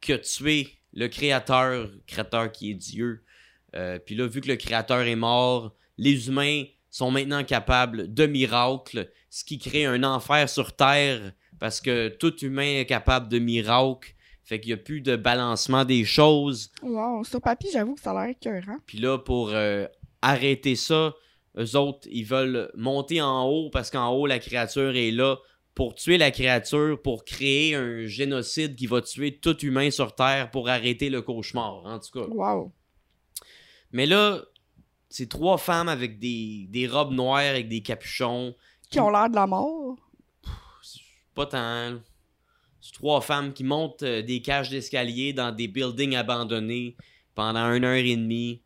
que 0.00 0.14
tué 0.14 0.78
le 0.94 1.08
créateur, 1.08 1.90
créateur 2.06 2.50
qui 2.50 2.70
est 2.70 2.74
Dieu. 2.74 3.24
Euh, 3.74 3.98
Puis 3.98 4.14
là, 4.14 4.26
vu 4.26 4.40
que 4.40 4.48
le 4.48 4.56
créateur 4.56 5.00
est 5.00 5.16
mort, 5.16 5.74
les 5.98 6.28
humains 6.28 6.64
sont 6.90 7.10
maintenant 7.10 7.42
capables 7.44 8.12
de 8.12 8.26
miracles, 8.26 9.10
ce 9.30 9.44
qui 9.44 9.58
crée 9.58 9.84
un 9.84 10.04
enfer 10.04 10.48
sur 10.48 10.74
Terre, 10.76 11.32
parce 11.58 11.80
que 11.80 12.08
tout 12.08 12.36
humain 12.44 12.80
est 12.80 12.86
capable 12.86 13.28
de 13.28 13.38
miracles. 13.38 14.14
Fait 14.44 14.60
qu'il 14.60 14.68
n'y 14.68 14.74
a 14.74 14.82
plus 14.82 15.00
de 15.00 15.16
balancement 15.16 15.84
des 15.84 16.04
choses. 16.04 16.70
Wow, 16.82 17.24
sur 17.24 17.40
papier, 17.40 17.70
j'avoue 17.72 17.94
que 17.94 18.00
ça 18.00 18.10
a 18.12 18.26
l'air 18.26 18.36
écœurant. 18.36 18.76
Puis 18.86 18.98
là, 18.98 19.18
pour 19.18 19.50
euh, 19.52 19.86
arrêter 20.20 20.76
ça, 20.76 21.14
eux 21.58 21.76
autres, 21.76 22.06
ils 22.10 22.24
veulent 22.24 22.70
monter 22.76 23.22
en 23.22 23.44
haut 23.44 23.70
parce 23.70 23.90
qu'en 23.90 24.10
haut, 24.10 24.26
la 24.26 24.38
créature 24.38 24.94
est 24.94 25.10
là 25.12 25.36
pour 25.74 25.94
tuer 25.94 26.18
la 26.18 26.30
créature, 26.30 27.00
pour 27.02 27.24
créer 27.24 27.74
un 27.74 28.06
génocide 28.06 28.76
qui 28.76 28.86
va 28.86 29.02
tuer 29.02 29.38
tout 29.38 29.58
humain 29.64 29.90
sur 29.90 30.14
Terre 30.14 30.50
pour 30.50 30.68
arrêter 30.68 31.10
le 31.10 31.20
cauchemar, 31.22 31.84
en 31.84 31.98
tout 31.98 32.10
cas. 32.20 32.26
Wow. 32.28 32.72
Mais 33.92 34.06
là, 34.06 34.40
c'est 35.08 35.28
trois 35.28 35.58
femmes 35.58 35.88
avec 35.88 36.18
des, 36.18 36.66
des 36.70 36.86
robes 36.86 37.12
noires 37.12 37.38
avec 37.38 37.68
des 37.68 37.82
capuchons. 37.82 38.54
Qui 38.90 39.00
ont 39.00 39.10
l'air 39.10 39.28
de 39.28 39.34
la 39.34 39.46
mort. 39.46 39.96
Pas 41.34 41.46
tant. 41.46 41.98
C'est 42.80 42.92
trois 42.92 43.20
femmes 43.20 43.52
qui 43.52 43.64
montent 43.64 44.02
euh, 44.02 44.22
des 44.22 44.42
cages 44.42 44.70
d'escalier 44.70 45.32
dans 45.32 45.50
des 45.50 45.68
buildings 45.68 46.14
abandonnés 46.16 46.96
pendant 47.34 47.72
une 47.72 47.84
heure 47.84 47.94
et 47.94 48.14
demie. 48.16 48.62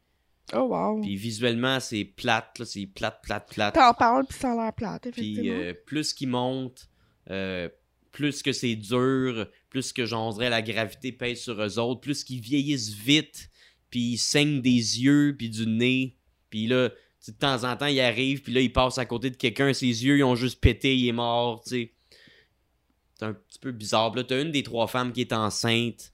Oh 0.52 0.62
wow. 0.62 1.00
Puis 1.00 1.16
visuellement, 1.16 1.78
c'est 1.80 2.04
plate, 2.04 2.58
là, 2.58 2.64
c'est 2.64 2.86
plate, 2.86 3.20
plate, 3.22 3.48
plate. 3.52 3.74
T'en 3.74 3.94
parles, 3.94 4.24
puis 4.28 4.38
ça 4.38 4.52
a 4.52 4.56
l'air 4.64 4.72
plate, 4.72 5.08
Puis 5.12 5.32
effectivement. 5.32 5.58
euh, 5.60 5.74
plus 5.86 6.12
qu'ils 6.12 6.28
montent, 6.28 6.88
euh, 7.30 7.68
plus 8.12 8.42
que 8.42 8.52
c'est 8.52 8.76
dur, 8.76 9.46
plus 9.70 9.92
que 9.92 10.06
j'en 10.06 10.32
dirais 10.32 10.50
la 10.50 10.62
gravité 10.62 11.12
pèse 11.12 11.40
sur 11.40 11.62
eux 11.62 11.78
autres, 11.78 12.00
plus 12.00 12.24
qu'ils 12.24 12.40
vieillissent 12.40 12.94
vite, 12.94 13.50
puis 13.90 14.12
ils 14.12 14.18
saignent 14.18 14.60
des 14.60 14.70
yeux, 14.70 15.34
puis 15.36 15.50
du 15.50 15.66
nez. 15.66 16.16
Puis 16.50 16.66
là, 16.66 16.90
de 17.26 17.32
temps 17.32 17.64
en 17.64 17.76
temps, 17.76 17.86
il 17.86 18.00
arrive, 18.00 18.42
puis 18.42 18.52
là, 18.52 18.60
il 18.60 18.72
passe 18.72 18.98
à 18.98 19.04
côté 19.04 19.30
de 19.30 19.36
quelqu'un, 19.36 19.72
ses 19.72 19.86
yeux, 19.86 20.18
ils 20.18 20.24
ont 20.24 20.34
juste 20.34 20.60
pété, 20.60 20.96
il 20.96 21.08
est 21.08 21.12
mort, 21.12 21.62
tu 21.62 21.70
sais. 21.70 21.92
C'est 23.14 23.24
un 23.24 23.34
petit 23.34 23.58
peu 23.58 23.72
bizarre. 23.72 24.14
Là, 24.14 24.22
t'as 24.22 24.40
une 24.40 24.52
des 24.52 24.62
trois 24.62 24.86
femmes 24.86 25.12
qui 25.12 25.22
est 25.22 25.32
enceinte. 25.32 26.12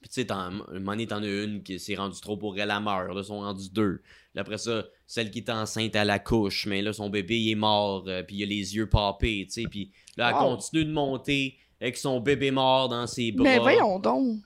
Puis 0.00 0.08
tu 0.08 0.22
sais, 0.22 0.32
un 0.32 0.50
moment 0.50 0.96
t'en 1.06 1.22
as 1.22 1.44
une 1.44 1.62
qui 1.62 1.78
s'est 1.78 1.94
rendue 1.94 2.20
trop 2.20 2.36
pour 2.36 2.58
elle, 2.58 2.70
elle 2.70 2.82
meurt. 2.82 3.14
Là, 3.14 3.20
ils 3.20 3.24
sont 3.24 3.40
rendus 3.40 3.70
deux. 3.70 4.02
Puis 4.32 4.40
après 4.40 4.58
ça, 4.58 4.84
celle 5.06 5.30
qui 5.30 5.38
est 5.38 5.50
enceinte, 5.50 5.94
elle 5.96 6.10
accouche. 6.10 6.66
Mais 6.66 6.82
là, 6.82 6.92
son 6.92 7.10
bébé, 7.10 7.38
il 7.40 7.50
est 7.52 7.56
mort. 7.56 8.04
euh, 8.06 8.22
puis 8.22 8.36
il 8.36 8.42
a 8.44 8.46
les 8.46 8.76
yeux 8.76 8.88
papés, 8.88 9.46
tu 9.48 9.62
sais. 9.62 9.68
Puis 9.68 9.90
là, 10.16 10.28
elle 10.30 10.34
Wow. 10.36 10.54
continue 10.56 10.84
de 10.84 10.92
monter 10.92 11.56
avec 11.80 11.96
son 11.96 12.20
bébé 12.20 12.50
mort 12.50 12.88
dans 12.88 13.06
ses 13.06 13.32
bras. 13.32 13.44
Mais 13.44 13.58
voyons 13.58 13.98
donc. 13.98 14.38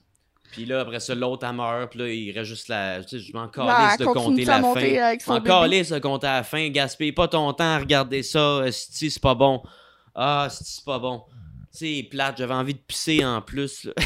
Puis 0.52 0.64
là, 0.66 0.80
après 0.80 1.00
ça, 1.00 1.14
l'autre, 1.16 1.44
elle 1.46 1.56
meurt. 1.56 1.90
Puis 1.90 1.98
là, 1.98 2.08
il 2.08 2.30
reste 2.30 2.48
juste 2.48 2.68
la... 2.68 3.02
Tu 3.02 3.18
sais, 3.18 3.20
je 3.26 3.32
m'en 3.32 3.42
Là, 3.42 3.48
calisse 3.48 3.98
de 3.98 4.04
compter 4.06 4.48
à 4.48 4.60
la 4.60 4.72
fin. 4.72 5.02
avec 5.04 5.20
son 5.20 5.32
Encore 5.32 5.64
bébé. 5.64 5.78
lisse 5.78 5.90
de 5.90 5.98
compter 5.98 6.26
à 6.28 6.36
la 6.36 6.42
fin. 6.44 6.68
Gaspille 6.70 7.10
pas 7.12 7.26
ton 7.26 7.52
temps 7.52 7.64
à 7.74 7.78
regarder 7.80 8.22
ça. 8.22 8.62
Si 8.70 9.10
c'est 9.10 9.20
pas 9.22 9.34
bon. 9.34 9.62
Ah, 10.14 10.44
esti, 10.46 10.64
c'est 10.64 10.84
pas 10.84 11.00
bon. 11.00 11.24
C'est 11.72 12.06
plate, 12.08 12.36
j'avais 12.38 12.54
envie 12.54 12.74
de 12.74 12.78
pisser 12.78 13.24
en 13.24 13.42
plus. 13.42 13.84
là. 13.84 13.92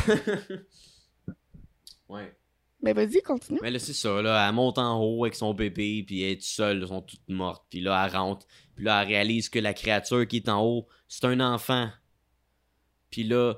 ouais. 2.09 2.35
Mais 2.81 2.93
vas-y, 2.93 3.21
continue. 3.23 3.59
Mais 3.61 3.71
là, 3.71 3.79
c'est 3.79 3.93
ça, 3.93 4.23
là. 4.23 4.47
Elle 4.47 4.55
monte 4.55 4.79
en 4.79 5.01
haut 5.03 5.25
avec 5.25 5.35
son 5.35 5.53
bébé, 5.53 6.05
puis 6.07 6.23
elle 6.23 6.33
est 6.33 6.37
toute 6.37 6.45
seule, 6.45 6.83
elles 6.83 6.89
sont 6.89 7.03
toutes 7.03 7.29
mortes. 7.29 7.65
Puis 7.71 7.81
là, 7.81 8.05
elle 8.07 8.17
rentre. 8.17 8.47
Puis 8.77 8.85
là, 8.85 9.03
elle 9.03 9.09
réalise 9.09 9.49
que 9.49 9.59
la 9.59 9.75
créature 9.75 10.27
qui 10.29 10.37
est 10.37 10.49
en 10.49 10.63
haut, 10.65 10.89
c'est 11.09 11.25
un 11.25 11.41
enfant. 11.41 11.91
Puis 13.11 13.25
là, 13.25 13.55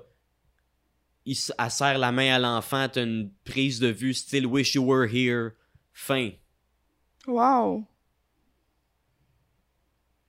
il, 1.27 1.37
elle 1.59 1.71
serre 1.71 1.99
la 1.99 2.13
main 2.13 2.35
à 2.35 2.39
l'enfant, 2.39 2.89
t'as 2.89 3.03
une 3.03 3.31
prise 3.45 3.79
de 3.79 3.89
vue 3.89 4.15
style 4.15 4.47
Wish 4.47 4.75
You 4.75 4.85
Were 4.85 5.07
Here. 5.13 5.51
Fin. 5.93 6.31
Wow. 7.27 7.85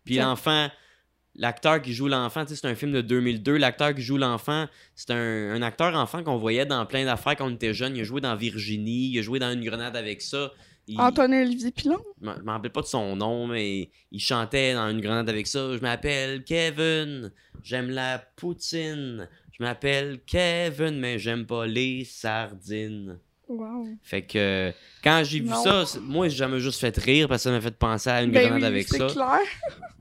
Puis 0.03 0.17
l'enfant, 0.17 0.69
l'acteur 1.41 1.81
qui 1.81 1.93
joue 1.93 2.07
l'enfant, 2.07 2.45
c'est 2.47 2.65
un 2.65 2.75
film 2.75 2.93
de 2.93 3.01
2002. 3.01 3.57
L'acteur 3.57 3.93
qui 3.93 4.01
joue 4.01 4.15
l'enfant, 4.17 4.67
c'est 4.95 5.11
un, 5.11 5.51
un 5.53 5.61
acteur 5.61 5.93
enfant 5.95 6.23
qu'on 6.23 6.37
voyait 6.37 6.65
dans 6.65 6.85
plein 6.85 7.03
d'affaires 7.03 7.35
quand 7.35 7.47
on 7.47 7.53
était 7.53 7.73
jeune. 7.73 7.97
Il 7.97 8.01
a 8.01 8.03
joué 8.05 8.21
dans 8.21 8.35
Virginie, 8.35 9.09
il 9.09 9.19
a 9.19 9.21
joué 9.21 9.39
dans 9.39 9.51
Une 9.51 9.63
grenade 9.65 9.97
avec 9.97 10.21
ça. 10.21 10.51
Il- 10.87 10.99
Antoine-Olivier 10.99 11.71
Pilon? 11.71 11.99
je 12.21 12.27
me 12.27 12.49
rappelle 12.51 12.71
pas 12.71 12.81
de 12.81 12.87
son 12.87 13.15
nom, 13.15 13.47
mais 13.47 13.89
il 14.11 14.19
chantait 14.19 14.73
dans 14.73 14.89
une 14.89 15.01
grenade 15.01 15.27
avec 15.29 15.47
ça. 15.47 15.75
Je 15.75 15.79
m'appelle 15.81 16.43
Kevin, 16.43 17.31
j'aime 17.63 17.89
la 17.89 18.19
poutine. 18.37 19.27
Je 19.51 19.63
m'appelle 19.63 20.19
Kevin, 20.25 20.99
mais 20.99 21.19
j'aime 21.19 21.45
pas 21.45 21.65
les 21.67 22.03
sardines. 22.05 23.19
Wow. 23.47 23.85
Fait 24.01 24.21
que 24.21 24.71
quand 25.03 25.23
j'ai 25.25 25.41
vu 25.41 25.49
ça, 25.63 25.83
moi 26.01 26.29
j'ai 26.29 26.37
jamais 26.37 26.59
juste 26.59 26.79
fait 26.79 26.95
rire 26.97 27.27
parce 27.27 27.41
que 27.43 27.49
ça 27.49 27.51
m'a 27.51 27.59
fait 27.61 27.75
penser 27.77 28.09
à 28.09 28.23
une 28.23 28.31
Ben 28.31 28.43
grenade 28.47 28.61
oui, 28.61 28.67
avec 28.67 28.87
c'est 28.87 28.97
ça. 28.97 29.07
clair. 29.07 29.39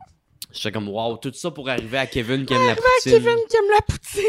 J'étais 0.53 0.73
comme 0.73 0.89
wow, 0.89 1.17
tout 1.17 1.33
ça 1.33 1.51
pour 1.51 1.69
arriver 1.69 1.99
à 1.99 2.07
Kevin 2.07 2.45
qui 2.45 2.55
aime 2.55 2.67
la 2.67 2.75
poutine. 2.77 3.13
Kevin 3.13 3.37
qui 3.49 3.57
aime 3.57 3.71
la 3.71 3.83
poutine. 3.83 4.23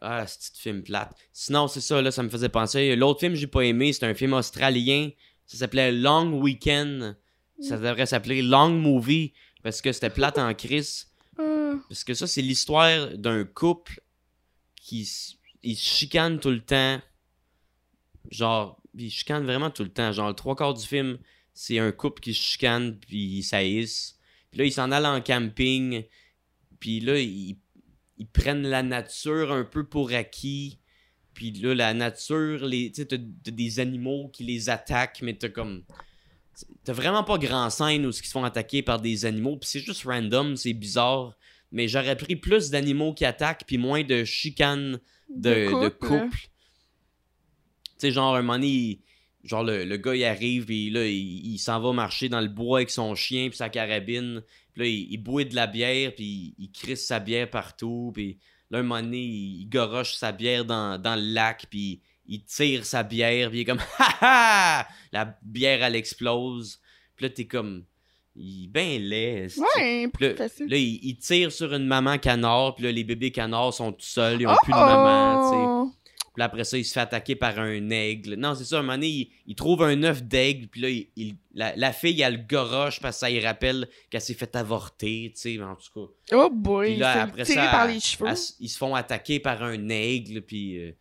Ah, 0.00 0.26
c'est 0.26 0.52
petit 0.52 0.60
film 0.60 0.82
plate. 0.82 1.16
Sinon, 1.32 1.68
c'est 1.68 1.80
ça, 1.80 2.02
là, 2.02 2.10
ça 2.10 2.22
me 2.22 2.28
faisait 2.28 2.48
penser. 2.48 2.94
L'autre 2.96 3.20
film 3.20 3.32
que 3.32 3.38
j'ai 3.38 3.46
pas 3.46 3.62
aimé, 3.62 3.92
c'est 3.92 4.04
un 4.04 4.14
film 4.14 4.34
australien. 4.34 5.10
Ça 5.46 5.58
s'appelait 5.58 5.92
Long 5.92 6.40
Weekend. 6.40 7.16
Ça 7.60 7.78
devrait 7.78 8.06
s'appeler 8.06 8.42
Long 8.42 8.70
Movie 8.70 9.32
parce 9.62 9.80
que 9.80 9.92
c'était 9.92 10.10
plate 10.10 10.38
en 10.38 10.52
crise. 10.54 11.06
Euh, 11.38 11.76
Parce 11.88 12.04
que 12.04 12.14
ça, 12.14 12.26
c'est 12.26 12.42
l'histoire 12.42 13.08
d'un 13.16 13.44
couple 13.44 14.00
qui 14.76 15.08
ils 15.62 15.76
se 15.76 15.88
chicanent 15.88 16.38
tout 16.38 16.50
le 16.50 16.60
temps. 16.60 17.00
Genre, 18.30 18.80
ils 18.94 19.10
chicanent 19.10 19.44
vraiment 19.44 19.70
tout 19.70 19.82
le 19.84 19.88
temps. 19.88 20.12
Genre, 20.12 20.28
le 20.28 20.34
trois 20.34 20.54
quarts 20.54 20.74
du 20.74 20.84
film, 20.84 21.18
c'est 21.54 21.78
un 21.78 21.92
couple 21.92 22.20
qui 22.20 22.34
se 22.34 22.42
chicane 22.42 22.98
puis 22.98 23.38
ils 23.38 23.42
saillissent. 23.42 24.13
Puis 24.54 24.60
là, 24.60 24.66
ils 24.66 24.72
s'en 24.72 24.92
allent 24.92 25.06
en 25.06 25.20
camping. 25.20 26.04
Puis 26.78 27.00
là, 27.00 27.18
ils, 27.18 27.56
ils 28.18 28.26
prennent 28.28 28.62
la 28.62 28.84
nature 28.84 29.50
un 29.50 29.64
peu 29.64 29.82
pour 29.84 30.12
acquis. 30.12 30.78
Puis 31.34 31.50
là, 31.50 31.74
la 31.74 31.92
nature, 31.92 32.64
les, 32.64 32.92
tu 32.92 33.02
sais, 33.02 33.08
t'as 33.08 33.50
des 33.50 33.80
animaux 33.80 34.28
qui 34.32 34.44
les 34.44 34.70
attaquent, 34.70 35.22
mais 35.22 35.34
t'as 35.34 35.48
comme. 35.48 35.82
T'as 36.84 36.92
vraiment 36.92 37.24
pas 37.24 37.36
grand 37.36 37.68
scène 37.68 38.06
où 38.06 38.10
ils 38.10 38.14
se 38.14 38.22
font 38.30 38.44
attaquer 38.44 38.82
par 38.82 39.00
des 39.00 39.24
animaux. 39.24 39.56
Puis 39.56 39.70
c'est 39.70 39.80
juste 39.80 40.04
random, 40.04 40.56
c'est 40.56 40.72
bizarre. 40.72 41.36
Mais 41.72 41.88
j'aurais 41.88 42.16
pris 42.16 42.36
plus 42.36 42.70
d'animaux 42.70 43.12
qui 43.12 43.24
attaquent, 43.24 43.64
puis 43.66 43.76
moins 43.76 44.04
de 44.04 44.22
chicanes 44.22 45.00
de, 45.34 45.82
de 45.82 45.88
couple. 45.88 46.38
Tu 46.38 46.48
sais, 47.98 48.10
genre, 48.12 48.36
un 48.36 48.42
moment 48.42 48.52
donné, 48.52 49.00
genre, 49.44 49.62
le, 49.62 49.84
le 49.84 49.96
gars, 49.96 50.14
il 50.16 50.24
arrive, 50.24 50.64
puis 50.66 50.90
là, 50.90 51.06
il, 51.06 51.52
il 51.54 51.58
s'en 51.58 51.80
va 51.80 51.92
marcher 51.92 52.28
dans 52.28 52.40
le 52.40 52.48
bois 52.48 52.78
avec 52.78 52.90
son 52.90 53.14
chien, 53.14 53.48
puis 53.48 53.56
sa 53.56 53.68
carabine. 53.68 54.42
Puis 54.72 54.82
là, 54.82 54.88
il, 54.88 55.12
il 55.12 55.18
boit 55.18 55.44
de 55.44 55.54
la 55.54 55.66
bière, 55.66 56.14
puis 56.14 56.24
il, 56.24 56.64
il 56.64 56.70
crisse 56.72 57.06
sa 57.06 57.20
bière 57.20 57.48
partout. 57.50 58.10
Puis 58.14 58.38
là, 58.70 58.78
un 58.78 58.82
moment 58.82 59.02
donné, 59.02 59.20
il, 59.20 59.60
il 59.62 59.68
goroche 59.68 60.14
sa 60.14 60.32
bière 60.32 60.64
dans, 60.64 61.00
dans 61.00 61.14
le 61.14 61.32
lac, 61.32 61.66
puis 61.70 62.00
il 62.26 62.42
tire 62.44 62.86
sa 62.86 63.02
bière, 63.02 63.50
puis 63.50 63.58
il 63.58 63.62
est 63.62 63.64
comme 63.66 63.82
«Ha 63.98 64.08
ha!» 64.20 64.88
La 65.12 65.36
bière, 65.42 65.82
elle 65.82 65.94
explose. 65.96 66.80
Puis 67.16 67.26
là, 67.26 67.30
t'es 67.30 67.46
comme... 67.46 67.84
Il 68.36 68.64
est 68.64 68.66
ben 68.66 69.00
laid. 69.00 69.46
Ouais, 69.78 70.08
là, 70.66 70.76
il, 70.76 70.98
il 71.04 71.16
tire 71.18 71.52
sur 71.52 71.72
une 71.72 71.86
maman 71.86 72.18
canard, 72.18 72.74
puis 72.74 72.82
là, 72.84 72.90
les 72.90 73.04
bébés 73.04 73.30
canards 73.30 73.74
sont 73.74 73.92
tout 73.92 74.04
seuls, 74.04 74.40
ils 74.40 74.48
ont 74.48 74.54
Oh! 74.54 74.64
plus 74.64 74.72
de 74.72 74.76
maman, 74.76 75.84
tu 75.84 75.90
sais. 75.92 75.93
Puis 76.34 76.40
là, 76.40 76.46
après 76.46 76.64
ça, 76.64 76.76
il 76.76 76.84
se 76.84 76.92
fait 76.92 76.98
attaquer 77.00 77.36
par 77.36 77.58
un 77.60 77.90
aigle. 77.90 78.34
Non, 78.34 78.56
c'est 78.56 78.64
ça, 78.64 78.78
un 78.78 78.82
moment 78.82 78.94
donné, 78.94 79.06
il, 79.08 79.30
il 79.46 79.54
trouve 79.54 79.82
un 79.84 80.02
œuf 80.02 80.20
d'aigle, 80.22 80.66
puis 80.66 80.80
là, 80.80 80.90
il, 80.90 81.08
il- 81.14 81.36
la, 81.54 81.76
la 81.76 81.92
fille, 81.92 82.20
elle 82.20 82.34
le 82.38 82.42
goroche 82.42 82.98
parce 83.00 83.16
que 83.16 83.20
ça 83.20 83.30
lui 83.30 83.38
rappelle 83.38 83.88
qu'elle 84.10 84.20
s'est 84.20 84.34
fait 84.34 84.56
avorter, 84.56 85.30
tu 85.34 85.40
sais, 85.40 85.62
en 85.62 85.76
tout 85.76 86.06
cas. 86.32 86.36
Oh 86.36 86.50
boy, 86.50 86.88
Puis 86.90 86.96
là, 86.96 87.12
c'est 87.14 87.20
après 87.20 87.44
tiré 87.44 87.64
ça, 87.66 87.70
par 87.70 87.86
les 87.86 88.00
cheveux. 88.00 88.28
elle- 88.28 88.36
ils 88.58 88.68
se 88.68 88.76
font 88.78 88.94
attaquer 88.96 89.38
par 89.38 89.62
un 89.62 89.88
aigle, 89.90 90.42
puis 90.42 90.78
euh, 90.78 90.92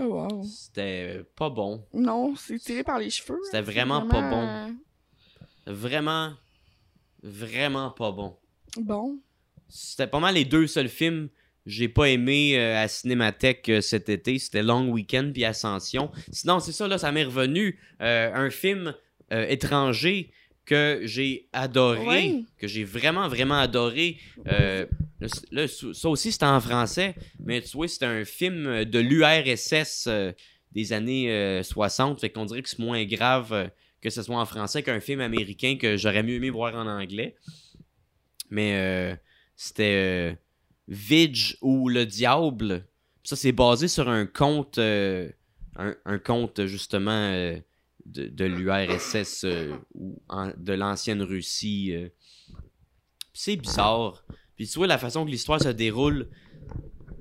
Oh 0.00 0.04
wow. 0.28 0.42
c'était 0.44 1.22
pas 1.36 1.50
bon. 1.50 1.86
Non, 1.94 2.34
c'est 2.36 2.58
tiré 2.58 2.82
par 2.82 2.98
les 2.98 3.10
cheveux. 3.10 3.38
C'était 3.44 3.58
hein, 3.58 3.62
vraiment 3.62 4.08
pas 4.08 4.20
vraiment, 4.20 4.70
Vraiment, 5.66 6.32
vraiment 7.22 7.90
pas 7.90 8.10
bon. 8.12 8.36
Bon. 8.76 9.18
C'était 9.68 10.06
pas 10.06 10.18
mal 10.20 10.34
les 10.34 10.44
deux 10.44 10.66
seuls 10.66 10.88
films 10.88 11.28
j'ai 11.68 11.88
pas 11.88 12.06
aimé 12.08 12.58
euh, 12.58 12.82
à 12.82 12.88
Cinémathèque 12.88 13.68
euh, 13.68 13.80
cet 13.80 14.08
été. 14.08 14.38
C'était 14.40 14.62
Long 14.64 14.88
Weekend 14.88 15.32
puis 15.32 15.44
Ascension. 15.44 16.10
Sinon, 16.32 16.58
c'est 16.58 16.72
ça, 16.72 16.88
là, 16.88 16.98
ça 16.98 17.12
m'est 17.12 17.22
revenu. 17.24 17.78
euh, 18.00 18.32
un 18.34 18.50
film 18.50 18.94
étranger 19.30 20.30
que 20.64 21.00
j'ai 21.04 21.48
adoré, 21.52 22.06
Ouais. 22.06 22.34
que 22.58 22.66
j'ai 22.66 22.82
vraiment, 22.84 23.28
vraiment 23.28 23.58
adoré. 23.58 24.16
Là, 24.46 24.86
c- 25.28 25.40
là, 25.50 25.66
ça 25.68 26.08
aussi, 26.08 26.32
c'était 26.32 26.44
en 26.46 26.60
français, 26.60 27.14
mais 27.44 27.60
tu 27.60 27.76
vois, 27.76 27.88
c'était 27.88 28.06
un 28.06 28.24
film 28.24 28.84
de 28.84 28.98
l'URSS 28.98 30.08
des 30.72 30.92
années 30.92 31.30
euh, 31.32 31.62
60. 31.62 32.20
Fait 32.20 32.30
qu'on 32.30 32.44
dirait 32.46 32.62
que 32.62 32.68
c'est 32.68 32.78
moins 32.78 33.04
grave 33.04 33.70
que 34.00 34.10
ce 34.10 34.22
soit 34.22 34.36
en 34.38 34.46
français 34.46 34.82
qu'un 34.82 35.00
film 35.00 35.20
américain 35.20 35.76
que 35.78 35.96
j'aurais 35.96 36.22
mieux 36.22 36.34
aimé 36.36 36.50
voir 36.50 36.74
en 36.74 36.86
anglais. 36.86 37.34
Mais 38.50 39.18
c'était 39.56 40.36
Vidge 40.88 41.56
ou 41.60 41.88
le 41.88 42.06
Diable. 42.06 42.86
Ça, 43.22 43.36
c'est 43.36 43.52
basé 43.52 43.88
sur 43.88 44.08
un 44.08 44.26
conte, 44.26 44.78
euh, 44.78 45.30
un, 45.76 45.94
un 46.06 46.18
conte 46.18 46.64
justement 46.66 47.10
euh, 47.10 47.58
de, 48.06 48.44
l'URSS 48.44 49.44
euh, 49.44 49.76
ou 49.94 50.20
de 50.56 50.72
l'ancienne 50.72 51.22
Russie. 51.22 51.94
euh. 51.94 52.08
C'est 53.32 53.56
bizarre. 53.56 54.24
Puis 54.56 54.66
tu 54.66 54.78
vois, 54.78 54.86
la 54.86 54.98
façon 54.98 55.24
que 55.24 55.30
l'histoire 55.30 55.62
se 55.62 55.68
déroule, 55.68 56.28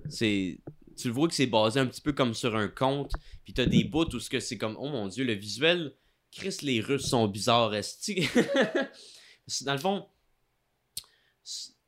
c'est. 0.09 0.59
Tu 0.97 1.09
vois 1.09 1.27
que 1.27 1.35
c'est 1.35 1.45
basé 1.45 1.79
un 1.79 1.85
petit 1.85 2.01
peu 2.01 2.13
comme 2.13 2.33
sur 2.33 2.55
un 2.55 2.69
conte. 2.69 3.11
Puis 3.43 3.53
t'as 3.53 3.67
des 3.67 3.83
bouts 3.83 4.15
où 4.15 4.19
ce 4.19 4.29
que 4.29 4.39
c'est 4.39 4.57
comme, 4.57 4.75
oh 4.79 4.89
mon 4.89 5.07
dieu, 5.07 5.23
le 5.23 5.33
visuel. 5.33 5.93
Chris, 6.31 6.57
les 6.63 6.81
Russes 6.81 7.07
sont 7.09 7.27
bizarres, 7.27 7.71
Dans 9.61 9.73
le 9.73 9.79
fond, 9.79 10.07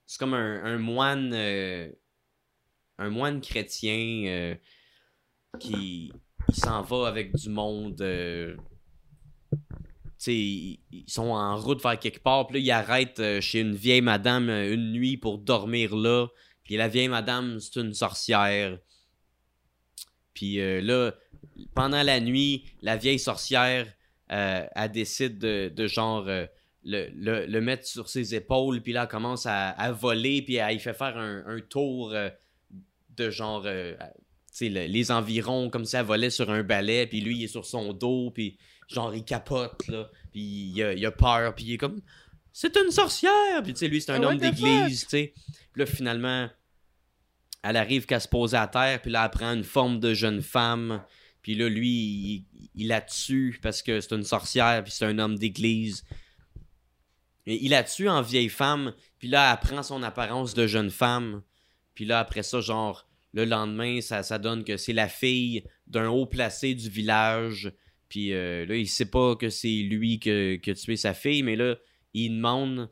c'est 0.10 0.18
comme 0.18 0.34
un, 0.34 0.64
un 0.64 0.80
moine. 0.80 1.32
euh, 1.36 1.88
un 2.98 3.10
moine 3.10 3.42
chrétien 3.42 4.26
euh, 4.28 4.56
qui 5.60 6.12
s'en 6.52 6.82
va 6.82 7.08
avec 7.08 7.36
du 7.36 7.50
monde. 7.50 8.02
euh, 8.02 8.56
tu 9.52 9.58
sais, 10.18 10.36
ils, 10.36 11.06
sont 11.08 11.30
en 11.30 11.58
route 11.58 11.82
vers 11.82 11.98
quelque 11.98 12.20
part. 12.20 12.48
Puis 12.48 12.58
là, 12.58 12.66
ils 12.66 12.72
arrêtent 12.72 13.20
euh, 13.20 13.40
chez 13.40 13.62
une 13.62 13.76
vieille 13.76 14.02
madame 14.02 14.50
une 14.50 14.92
nuit 14.92 15.16
pour 15.16 15.38
dormir 15.38 15.96
là. 15.96 16.28
Puis 16.64 16.76
la 16.76 16.88
vieille 16.88 17.08
madame, 17.08 17.60
c'est 17.60 17.80
une 17.80 17.94
sorcière. 17.94 18.80
Puis 20.34 20.58
là, 20.82 21.12
pendant 21.74 22.02
la 22.04 22.22
nuit, 22.22 22.64
la 22.82 22.96
vieille 22.96 23.20
sorcière, 23.20 23.92
elle 24.28 24.92
décide 24.92 25.38
de, 25.38 25.70
de 25.76 25.88
genre 25.88 26.30
le, 26.84 27.10
le- 27.14 27.46
le 27.46 27.62
mettre 27.62 27.86
sur 27.86 28.10
ses 28.10 28.36
épaules. 28.36 28.82
Puis 28.82 28.94
là, 28.94 29.04
elle 29.04 29.08
commence 29.10 29.46
à, 29.46 29.70
à 29.70 29.92
voler. 29.92 30.42
Puis 30.42 30.56
elle, 30.56 30.74
il 30.76 30.80
fait 30.80 30.94
faire 30.94 31.18
un, 31.18 31.44
un 31.46 31.60
tour 31.62 32.12
euh, 32.14 32.30
de 33.18 33.30
genre, 33.30 33.64
euh, 33.66 33.96
tu 33.98 34.06
sais, 34.52 34.70
le- 34.70 34.86
les 34.86 35.12
environs, 35.12 35.70
comme 35.70 35.86
si 35.86 35.96
elle 35.96 36.06
volait 36.06 36.30
sur 36.30 36.50
un 36.50 36.64
balai. 36.64 37.08
Puis 37.08 37.22
lui, 37.22 37.38
il 37.38 37.44
est 37.44 37.48
sur 37.48 37.66
son 37.66 37.94
dos. 37.94 38.32
Puis 38.32 38.58
genre, 38.88 39.14
il 39.14 39.24
capote, 39.24 39.88
là. 39.88 40.10
Puis 40.32 40.42
il 40.42 40.84
a, 40.84 40.94
il 40.94 41.06
a 41.06 41.12
peur. 41.12 41.54
Puis 41.56 41.66
il 41.66 41.74
est 41.74 41.78
comme, 41.78 42.02
c'est 42.54 42.76
une 42.78 42.92
sorcière. 42.92 43.62
Puis 43.64 43.74
tu 43.74 43.80
sais, 43.80 43.88
lui, 43.88 44.02
c'est 44.02 44.12
un 44.12 44.20
What 44.22 44.32
homme 44.32 44.38
d'église, 44.40 45.02
tu 45.04 45.10
sais. 45.10 45.34
Puis 45.74 45.80
là, 45.82 45.86
finalement, 45.86 46.50
elle 47.64 47.76
arrive 47.76 48.06
qu'à 48.06 48.20
se 48.20 48.28
poser 48.28 48.56
à 48.58 48.68
terre, 48.68 49.02
puis 49.02 49.12
là, 49.12 49.26
elle 49.26 49.38
prend 49.38 49.54
une 49.54 49.64
forme 49.66 50.00
de 50.00 50.14
jeune 50.14 50.42
femme. 50.42 51.04
Puis 51.42 51.56
là, 51.56 51.68
lui, 51.70 51.90
il, 51.90 52.46
il 52.76 52.88
la 52.88 53.02
tue 53.02 53.60
parce 53.62 53.82
que 53.82 54.00
c'est 54.02 54.14
une 54.16 54.24
sorcière, 54.24 54.84
puis 54.84 54.92
c'est 54.94 55.06
un 55.06 55.20
homme 55.20 55.38
d'église. 55.38 56.04
Il 57.56 57.70
la 57.70 57.84
tue 57.84 58.10
en 58.10 58.22
vieille 58.22 58.50
femme, 58.50 58.94
puis 59.18 59.28
là, 59.28 59.52
elle 59.52 59.68
prend 59.68 59.84
son 59.84 60.04
apparence 60.04 60.54
de 60.54 60.68
jeune 60.68 60.92
femme. 60.92 61.42
Puis 61.96 62.06
là, 62.06 62.20
après 62.20 62.44
ça, 62.44 62.62
genre, 62.62 63.08
le 63.34 63.46
lendemain, 63.46 64.02
ça, 64.02 64.24
ça 64.24 64.40
donne 64.40 64.64
que 64.64 64.78
c'est 64.78 64.94
la 64.94 65.08
fille 65.08 65.64
d'un 65.88 66.10
haut 66.10 66.26
placé 66.26 66.76
du 66.76 66.90
village. 66.90 67.72
Puis 68.08 68.34
euh, 68.34 68.66
là, 68.66 68.76
il 68.76 68.88
sait 68.88 69.10
pas 69.10 69.36
que 69.36 69.50
c'est 69.50 69.68
lui 69.68 70.20
que, 70.20 70.56
que 70.58 70.72
tué 70.72 70.96
sa 70.96 71.14
fille, 71.14 71.44
mais 71.44 71.56
là, 71.56 71.76
il 72.14 72.36
demande, 72.36 72.90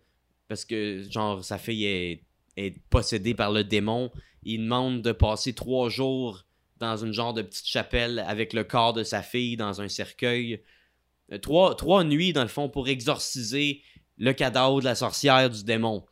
parce 0.48 0.66
que, 0.66 1.04
genre, 1.10 1.44
sa 1.44 1.58
fille 1.58 1.86
est, 1.86 2.24
est 2.56 2.78
possédée 2.90 3.34
par 3.34 3.52
le 3.52 3.64
démon, 3.64 4.12
il 4.44 4.60
demande 4.60 5.02
de 5.02 5.12
passer 5.12 5.54
trois 5.54 5.90
jours 5.90 6.46
dans 6.78 6.98
une 6.98 7.12
genre 7.12 7.34
de 7.34 7.42
petite 7.42 7.68
chapelle 7.68 8.24
avec 8.28 8.54
le 8.54 8.64
corps 8.64 8.94
de 8.94 9.04
sa 9.04 9.22
fille 9.22 9.58
dans 9.58 9.82
un 9.82 9.88
cercueil. 9.88 10.62
Euh, 11.32 11.38
trois, 11.40 11.76
trois 11.76 12.04
nuits, 12.04 12.34
dans 12.34 12.44
le 12.44 12.48
fond, 12.48 12.70
pour 12.70 12.88
exorciser 12.88 13.82
le 14.18 14.34
cadavre 14.34 14.80
de 14.80 14.86
la 14.86 14.96
sorcière 14.96 15.50
du 15.50 15.64
démon. 15.64 16.04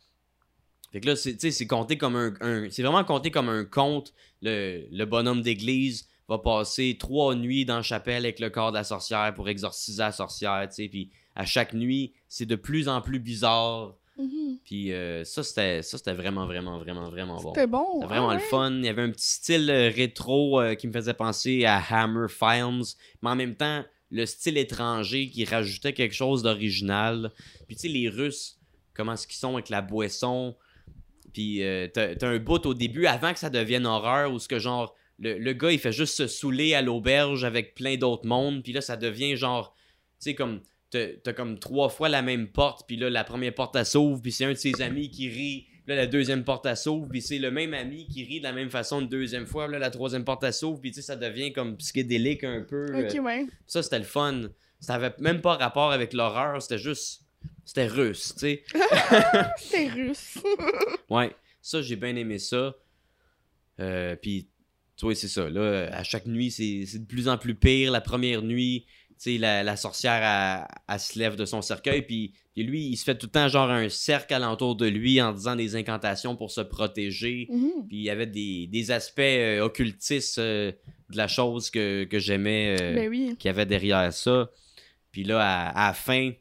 Fait 0.91 1.01
que 1.01 1.07
là, 1.07 1.15
c'est, 1.15 1.67
compté 1.67 1.97
comme 1.97 2.15
un, 2.15 2.33
un- 2.39 2.69
C'est 2.69 2.81
vraiment 2.81 3.03
compté 3.03 3.29
comme 3.31 3.49
un 3.49 3.65
conte. 3.65 4.13
Le, 4.41 4.85
le 4.91 5.05
bonhomme 5.05 5.41
d'église 5.41 6.07
va 6.29 6.37
passer 6.39 6.95
trois 6.99 7.35
nuits 7.35 7.65
dans 7.65 7.77
la 7.77 7.81
chapelle 7.81 8.23
avec 8.23 8.39
le 8.39 8.49
corps 8.49 8.71
de 8.71 8.77
la 8.77 8.83
sorcière 8.83 9.33
pour 9.33 9.49
exorciser 9.49 10.01
la 10.01 10.11
sorcière, 10.11 10.65
tu 10.69 10.75
sais. 10.83 10.87
Puis 10.87 11.11
à 11.35 11.45
chaque 11.45 11.73
nuit, 11.73 12.13
c'est 12.29 12.45
de 12.45 12.55
plus 12.55 12.87
en 12.87 13.01
plus 13.01 13.19
bizarre. 13.19 13.95
Mhm. 14.17 14.59
Puis 14.63 14.93
euh, 14.93 15.25
ça, 15.25 15.43
c'était 15.43 15.81
ça 15.83 15.97
c'était 15.97 16.13
vraiment, 16.13 16.45
vraiment, 16.45 16.79
vraiment, 16.79 17.09
vraiment 17.09 17.41
bon. 17.41 17.53
C'était 17.53 17.67
bon. 17.67 17.85
C'était 17.95 18.05
vraiment 18.07 18.29
ah 18.29 18.35
le 18.35 18.39
ouais. 18.39 18.47
fun. 18.47 18.71
Il 18.71 18.85
y 18.85 18.87
avait 18.87 19.01
un 19.01 19.11
petit 19.11 19.27
style 19.27 19.69
euh, 19.69 19.91
rétro 19.93 20.61
euh, 20.61 20.75
qui 20.75 20.87
me 20.87 20.93
faisait 20.93 21.13
penser 21.13 21.65
à 21.65 21.77
Hammer 21.77 22.27
Films, 22.29 22.83
mais 23.21 23.29
en 23.31 23.35
même 23.35 23.55
temps, 23.55 23.83
le 24.11 24.25
style 24.25 24.57
étranger 24.57 25.29
qui 25.29 25.45
rajoutait 25.45 25.93
quelque 25.93 26.15
chose 26.15 26.43
d'original. 26.43 27.31
Puis 27.67 27.75
tu 27.75 27.83
sais, 27.83 27.87
les 27.87 28.09
Russes, 28.09 28.59
comment 28.93 29.13
est-ce 29.13 29.27
qu'ils 29.27 29.37
sont 29.37 29.53
avec 29.53 29.69
la 29.69 29.81
boisson? 29.81 30.55
Puis 31.33 31.63
euh, 31.63 31.87
t'as 31.87 32.15
un 32.27 32.39
bout 32.39 32.65
au 32.65 32.73
début, 32.73 33.07
avant 33.07 33.33
que 33.33 33.39
ça 33.39 33.49
devienne 33.49 33.85
horreur, 33.85 34.31
où 34.31 34.39
ce 34.39 34.47
que 34.47 34.59
genre, 34.59 34.95
le, 35.19 35.37
le 35.37 35.53
gars, 35.53 35.71
il 35.71 35.79
fait 35.79 35.91
juste 35.91 36.15
se 36.15 36.27
saouler 36.27 36.73
à 36.73 36.81
l'auberge 36.81 37.43
avec 37.43 37.75
plein 37.75 37.97
d'autres 37.97 38.25
mondes. 38.25 38.63
Puis 38.63 38.73
là, 38.73 38.81
ça 38.81 38.95
devient 38.95 39.35
genre, 39.35 39.75
tu 40.19 40.29
sais, 40.29 40.35
comme 40.35 40.61
t'as 40.91 41.07
t'as 41.23 41.33
comme 41.33 41.59
trois 41.59 41.89
fois 41.89 42.09
la 42.09 42.21
même 42.21 42.47
porte, 42.47 42.87
puis 42.87 42.95
là, 42.95 43.09
la 43.09 43.23
première 43.23 43.53
porte, 43.53 43.75
elle 43.75 43.85
s'ouvre, 43.85 44.21
puis 44.21 44.31
c'est 44.31 44.45
un 44.45 44.51
de 44.51 44.57
ses 44.57 44.81
amis 44.81 45.09
qui 45.09 45.29
rit. 45.29 45.67
Là, 45.87 45.95
la 45.95 46.07
deuxième 46.07 46.43
porte, 46.43 46.65
elle 46.65 46.75
s'ouvre, 46.77 47.07
puis 47.09 47.21
c'est 47.21 47.37
le 47.37 47.51
même 47.51 47.73
ami 47.75 48.07
qui 48.07 48.23
rit 48.23 48.39
de 48.39 48.43
la 48.45 48.53
même 48.53 48.69
façon 48.71 49.01
une 49.01 49.07
deuxième 49.07 49.45
fois. 49.45 49.67
Là, 49.67 49.77
la 49.77 49.91
troisième 49.91 50.25
porte, 50.25 50.43
elle 50.43 50.53
s'ouvre, 50.53 50.81
puis 50.81 50.91
tu 50.91 50.95
sais, 50.95 51.01
ça 51.03 51.15
devient 51.15 51.53
comme 51.53 51.77
psychédélique 51.77 52.43
un 52.43 52.61
peu. 52.61 52.87
euh. 52.95 53.07
Ok, 53.07 53.23
ouais. 53.23 53.45
Ça, 53.67 53.83
c'était 53.83 53.99
le 53.99 54.05
fun. 54.05 54.49
Ça 54.79 54.95
avait 54.95 55.13
même 55.19 55.41
pas 55.41 55.55
rapport 55.55 55.91
avec 55.91 56.13
l'horreur, 56.13 56.61
c'était 56.61 56.79
juste... 56.79 57.21
C'était 57.63 57.87
russe, 57.87 58.33
tu 58.33 58.39
sais. 58.39 58.63
C'est 59.57 59.87
russe. 59.93 60.37
Ouais, 61.09 61.35
ça, 61.61 61.81
j'ai 61.81 61.95
bien 61.95 62.15
aimé 62.15 62.39
ça. 62.39 62.75
Euh, 63.79 64.15
puis, 64.15 64.47
tu 64.97 65.05
vois, 65.05 65.15
c'est 65.15 65.27
ça. 65.27 65.49
Là, 65.49 65.89
à 65.91 66.03
chaque 66.03 66.25
nuit, 66.25 66.51
c'est 66.51 66.99
de 66.99 67.05
plus 67.05 67.27
en 67.27 67.37
plus 67.37 67.55
pire. 67.55 67.91
La 67.91 68.01
première 68.01 68.41
nuit, 68.41 68.85
la, 69.25 69.63
la 69.63 69.75
sorcière, 69.77 70.21
elle, 70.23 70.67
elle 70.93 70.99
se 70.99 71.17
lève 71.17 71.35
de 71.35 71.45
son 71.45 71.61
cercueil. 71.61 72.01
Puis, 72.03 72.33
puis 72.53 72.63
lui, 72.63 72.85
il 72.87 72.95
se 72.97 73.03
fait 73.03 73.17
tout 73.17 73.27
le 73.27 73.31
temps 73.31 73.47
genre 73.47 73.69
un 73.69 73.89
cercle 73.89 74.33
alentour 74.33 74.75
de 74.75 74.85
lui 74.87 75.21
en 75.21 75.31
disant 75.33 75.55
des 75.55 75.75
incantations 75.75 76.35
pour 76.35 76.51
se 76.51 76.61
protéger. 76.61 77.47
Mhm. 77.49 77.87
Puis 77.87 77.97
il 77.97 78.03
y 78.03 78.09
avait 78.09 78.27
des, 78.27 78.67
des 78.67 78.91
aspects 78.91 79.19
euh, 79.19 79.61
occultistes 79.61 80.37
euh, 80.39 80.71
de 81.09 81.17
la 81.17 81.27
chose 81.27 81.69
que, 81.69 82.03
que 82.05 82.19
j'aimais. 82.19 82.77
euh, 82.81 82.95
Ben 82.95 83.09
oui. 83.09 83.35
qu'il 83.39 83.49
y 83.49 83.53
avait 83.53 83.65
derrière 83.65 84.11
ça. 84.13 84.49
Puis 85.11 85.23
là, 85.23 85.39
à, 85.41 85.69
à 85.69 85.87
la 85.87 85.93
fin, 85.93 86.31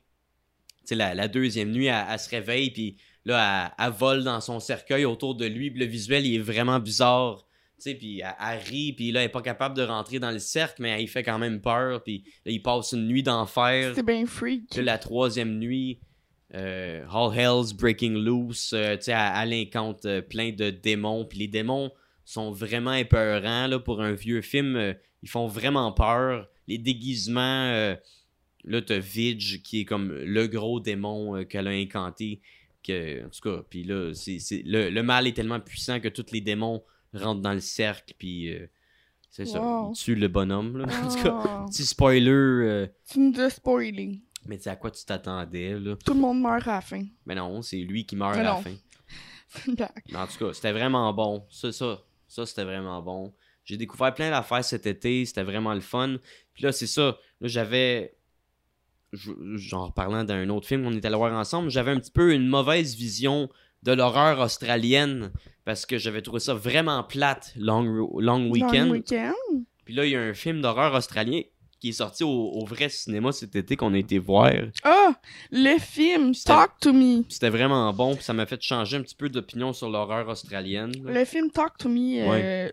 la, 0.91 1.15
la 1.15 1.29
deuxième 1.29 1.71
nuit, 1.71 1.87
elle, 1.87 2.05
elle 2.11 2.19
se 2.19 2.29
réveille, 2.29 2.71
puis 2.71 2.97
là, 3.25 3.73
elle, 3.79 3.87
elle 3.87 3.93
vole 3.93 4.25
dans 4.25 4.41
son 4.41 4.61
cercueil 4.61 5.05
autour 5.05 5.35
de 5.35 5.47
lui, 5.47 5.71
puis 5.71 5.81
le 5.81 5.87
visuel, 5.87 6.27
il 6.27 6.35
est 6.37 6.39
vraiment 6.39 6.79
bizarre. 6.81 7.47
Tu 7.77 7.91
sais, 7.91 7.95
puis 7.97 8.21
elle, 8.21 8.35
elle 8.41 8.59
rit, 8.61 8.93
puis 8.93 9.11
là, 9.13 9.21
elle 9.21 9.27
est 9.27 9.31
pas 9.33 9.43
capable 9.43 9.77
de 9.77 9.83
rentrer 9.83 10.19
dans 10.19 10.31
le 10.31 10.39
cercle, 10.39 10.81
mais 10.81 10.91
elle 10.91 11.01
il 11.03 11.09
fait 11.09 11.23
quand 11.25 11.39
même 11.39 11.61
peur, 11.61 12.03
puis 12.03 12.25
là, 12.47 12.53
il 12.53 12.63
passe 12.63 12.93
une 12.93 13.07
nuit 13.09 13.23
d'enfer. 13.23 13.93
C'est 13.95 14.07
bien 14.07 14.25
freak. 14.27 14.69
Puis 14.71 14.83
la 14.83 14.97
troisième 14.99 15.59
nuit, 15.59 15.99
euh, 16.55 17.05
All 17.11 17.37
Hell's 17.37 17.73
Breaking 17.73 18.13
Loose, 18.13 18.71
euh, 18.75 18.97
tu 18.97 19.05
sais, 19.05 19.13
elle, 19.13 19.53
elle 19.53 19.61
incante 19.67 20.05
euh, 20.07 20.23
plein 20.23 20.53
de 20.53 20.71
démons, 20.71 21.25
puis 21.25 21.39
les 21.41 21.49
démons 21.49 21.91
sont 22.25 22.53
vraiment 22.53 22.95
épeurants, 22.95 23.67
là, 23.67 23.79
pour 23.81 24.01
un 24.01 24.13
vieux 24.13 24.41
film, 24.41 24.77
euh, 24.77 24.95
ils 25.23 25.29
font 25.29 25.47
vraiment 25.49 25.91
peur. 25.93 26.49
Les 26.69 26.79
déguisements, 26.79 27.95
là, 28.65 28.81
t'as 28.83 28.99
Vidge, 28.99 29.63
qui 29.63 29.81
est 29.81 29.85
comme 29.85 30.13
le 30.13 30.47
gros 30.47 30.81
démon 30.81 31.45
qu'elle 31.45 31.67
a 31.67 31.71
incanté, 31.73 32.41
que, 32.87 33.25
en 33.27 33.29
tout 33.29 33.41
cas, 33.43 33.63
puis 33.69 33.85
là, 33.85 34.13
c'est, 34.15 34.39
c'est- 34.39 34.63
le, 34.65 34.91
le 34.91 35.03
mal 35.03 35.27
est 35.27 35.33
tellement 35.33 35.61
puissant 35.61 36.01
que 36.01 36.09
tous 36.09 36.27
les 36.33 36.41
démons 36.41 36.83
rentrent 37.19 37.41
dans 37.43 37.53
le 37.53 37.61
cercle, 37.61 38.15
puis 38.19 38.53
euh, 38.53 38.67
c'est 39.31 39.47
ça, 39.47 39.61
Wow. 39.61 39.93
ils 39.93 39.97
tuent 39.99 40.15
le 40.15 40.29
bonhomme, 40.29 40.79
là. 40.79 40.87
En 41.05 41.09
tout 41.09 41.23
cas, 41.23 41.43
Ah, 41.45 41.67
petit 41.69 41.85
spoiler... 41.85 42.31
euh, 42.31 42.87
tu 43.11 43.19
nous 43.21 43.41
as 43.41 43.51
spoilé. 43.51 44.21
mais 44.47 44.57
tu 44.57 44.65
sais 44.65 44.71
à 44.71 44.77
quoi 44.77 44.91
tu 44.91 45.05
t'attendais, 45.05 45.79
là? 45.79 45.97
Tout 46.05 46.15
le 46.15 46.21
monde 46.21 46.41
meurt 46.41 46.67
à 46.69 46.73
la 46.77 46.81
fin. 46.81 47.05
Mais 47.27 47.35
non, 47.35 47.63
c'est 47.63 47.79
lui 47.79 48.05
qui 48.07 48.17
meurt 48.17 48.35
Mais 48.35 48.41
à 48.41 48.45
la 48.45 48.57
fin. 48.57 48.75
D'accord. 49.69 49.95
Mais 50.11 50.19
en 50.19 50.27
tout 50.27 50.39
cas, 50.39 50.53
c'était 50.53 50.73
vraiment 50.73 51.13
bon. 51.13 51.47
Ça, 51.51 51.71
ça, 51.73 52.03
ça 52.29 52.45
c'était 52.47 52.65
vraiment 52.65 53.01
bon. 53.03 53.33
J'ai 53.65 53.77
découvert 53.77 54.13
plein 54.13 54.31
d'affaires 54.31 54.65
cet 54.65 54.87
été, 54.87 55.25
c'était 55.25 55.43
vraiment 55.45 55.73
le 55.75 55.81
fun. 55.81 56.17
Puis 56.53 56.65
là, 56.65 56.73
c'est 56.73 56.87
ça. 56.87 57.17
Là, 57.41 57.49
j'avais. 57.49 58.17
Genre, 59.13 59.95
parlant 59.95 60.25
d'un 60.25 60.49
autre 60.49 60.67
film 60.67 60.83
qu'on 60.83 60.93
était 60.93 61.07
allé 61.07 61.17
voir 61.17 61.33
ensemble, 61.33 61.71
j'avais 61.71 61.93
un 61.93 62.01
petit 62.01 62.11
peu 62.11 62.35
une 62.35 62.49
mauvaise 62.49 62.97
vision 62.97 63.49
de 63.85 63.93
l'horreur 63.93 64.41
australienne 64.41 65.31
parce 65.65 65.87
que 65.87 65.99
j'avais 65.99 66.23
trouvé 66.23 66.41
ça 66.41 66.55
vraiment 66.55 67.03
plate, 67.05 67.53
Long, 67.57 67.83
long 68.19 68.51
Weekend. 68.51 68.89
Long 68.89 68.93
weekend. 68.93 69.35
Puis 69.85 69.95
là, 69.95 70.05
il 70.07 70.11
y 70.13 70.17
a 70.17 70.21
un 70.21 70.35
film 70.35 70.61
d'horreur 70.61 70.95
australien 70.95 71.43
qui 71.81 71.91
est 71.91 71.93
sorti 71.93 72.25
au, 72.25 72.31
au 72.31 72.65
vrai 72.65 72.89
cinéma 72.89 73.31
cet 73.33 73.57
été 73.57 73.77
qu'on 73.77 73.93
a 73.93 73.99
été 73.99 74.19
voir. 74.19 74.51
Ah, 74.85 75.15
le 75.51 75.79
film 75.79 76.35
Talk 76.35 76.73
to 76.81 76.93
Me. 76.95 77.23
C'était 77.29 77.51
vraiment 77.51 77.93
bon, 77.93 78.15
puis 78.15 78.25
ça 78.25 78.33
m'a 78.33 78.47
fait 78.47 78.61
changer 78.63 78.97
un 78.97 79.03
petit 79.03 79.15
peu 79.15 79.29
d'opinion 79.29 79.73
sur 79.75 79.91
l'horreur 79.91 80.27
australienne. 80.29 80.93
là. 81.05 81.13
Le 81.13 81.25
film 81.27 81.51
Talk 81.51 81.77
to 81.79 81.91
Me, 81.91 82.21
euh, 82.27 82.71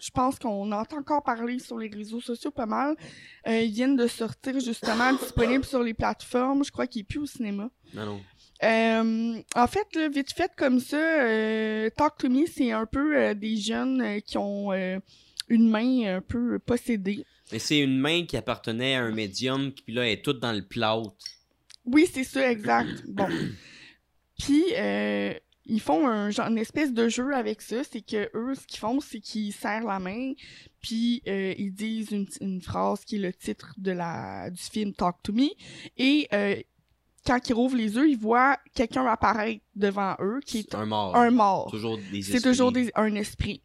je 0.00 0.10
pense 0.10 0.38
qu'on 0.38 0.70
entend 0.70 0.98
encore 0.98 1.24
parler 1.24 1.58
sur 1.58 1.76
les 1.78 1.88
réseaux 1.88 2.20
sociaux 2.20 2.52
pas 2.52 2.66
mal. 2.66 2.94
Euh, 3.48 3.60
ils 3.62 3.72
viennent 3.72 3.96
de 3.96 4.06
sortir 4.06 4.58
justement 4.60 5.12
disponible 5.12 5.64
sur 5.64 5.82
les 5.82 5.94
plateformes. 5.94 6.64
Je 6.64 6.70
crois 6.70 6.86
qu'il 6.86 7.00
est 7.00 7.04
plus 7.04 7.18
au 7.20 7.26
cinéma. 7.26 7.68
Non, 7.94 8.06
non. 8.06 8.20
Euh, 8.62 9.42
en 9.54 9.66
fait, 9.66 9.94
là, 9.94 10.08
vite 10.08 10.32
fait 10.32 10.52
comme 10.56 10.78
ça, 10.78 10.96
euh, 10.96 11.90
Talk 11.96 12.18
to 12.18 12.28
Me, 12.28 12.46
c'est 12.46 12.70
un 12.70 12.86
peu 12.86 13.16
euh, 13.16 13.34
des 13.34 13.56
jeunes 13.56 14.00
euh, 14.00 14.20
qui 14.20 14.38
ont 14.38 14.72
une 15.48 15.68
main 15.68 16.16
un 16.16 16.20
peu 16.20 16.58
possédée. 16.58 17.24
Mais 17.50 17.58
c'est 17.58 17.80
une 17.80 17.98
main 17.98 18.24
qui 18.24 18.36
appartenait 18.36 18.94
à 18.94 19.02
un 19.02 19.12
médium, 19.12 19.72
qui 19.72 19.82
puis 19.82 19.92
là, 19.92 20.06
elle 20.06 20.12
est 20.12 20.22
toute 20.22 20.40
dans 20.40 20.52
le 20.52 20.64
plâtre. 20.64 21.12
Oui, 21.84 22.08
c'est 22.12 22.24
ça, 22.24 22.50
exact. 22.50 23.04
Bon. 23.08 23.28
Puis, 24.38 24.64
euh, 24.76 25.34
ils 25.66 25.80
font 25.80 26.08
un 26.08 26.30
genre, 26.30 26.48
une 26.48 26.58
espèce 26.58 26.92
de 26.92 27.08
jeu 27.08 27.34
avec 27.34 27.62
ça. 27.62 27.84
C'est 27.84 28.00
que 28.00 28.30
eux, 28.34 28.54
ce 28.54 28.66
qu'ils 28.66 28.80
font, 28.80 29.00
c'est 29.00 29.20
qu'ils 29.20 29.52
serrent 29.52 29.86
la 29.86 29.98
main, 29.98 30.32
puis 30.80 31.22
euh, 31.28 31.54
ils 31.58 31.72
disent 31.72 32.10
une, 32.10 32.26
une 32.40 32.60
phrase 32.60 33.04
qui 33.04 33.16
est 33.16 33.20
le 33.20 33.32
titre 33.32 33.74
de 33.78 33.92
la, 33.92 34.50
du 34.50 34.62
film 34.62 34.92
Talk 34.92 35.16
to 35.22 35.32
Me. 35.32 35.48
Et 35.98 36.28
euh, 36.32 36.56
quand 37.26 37.48
ils 37.48 37.52
rouvrent 37.52 37.76
les 37.76 37.94
yeux, 37.94 38.08
ils 38.08 38.18
voient 38.18 38.56
quelqu'un 38.74 39.06
apparaître 39.06 39.60
devant 39.74 40.16
eux, 40.20 40.40
qui 40.44 40.60
est 40.60 40.74
un 40.74 40.86
mort. 40.86 41.16
un 41.16 41.30
mort. 41.30 41.70
Toujours 41.70 41.98
des 42.10 42.22
C'est 42.22 42.40
toujours 42.40 42.72
des- 42.72 42.90
un 42.94 43.14
esprit. 43.14 43.62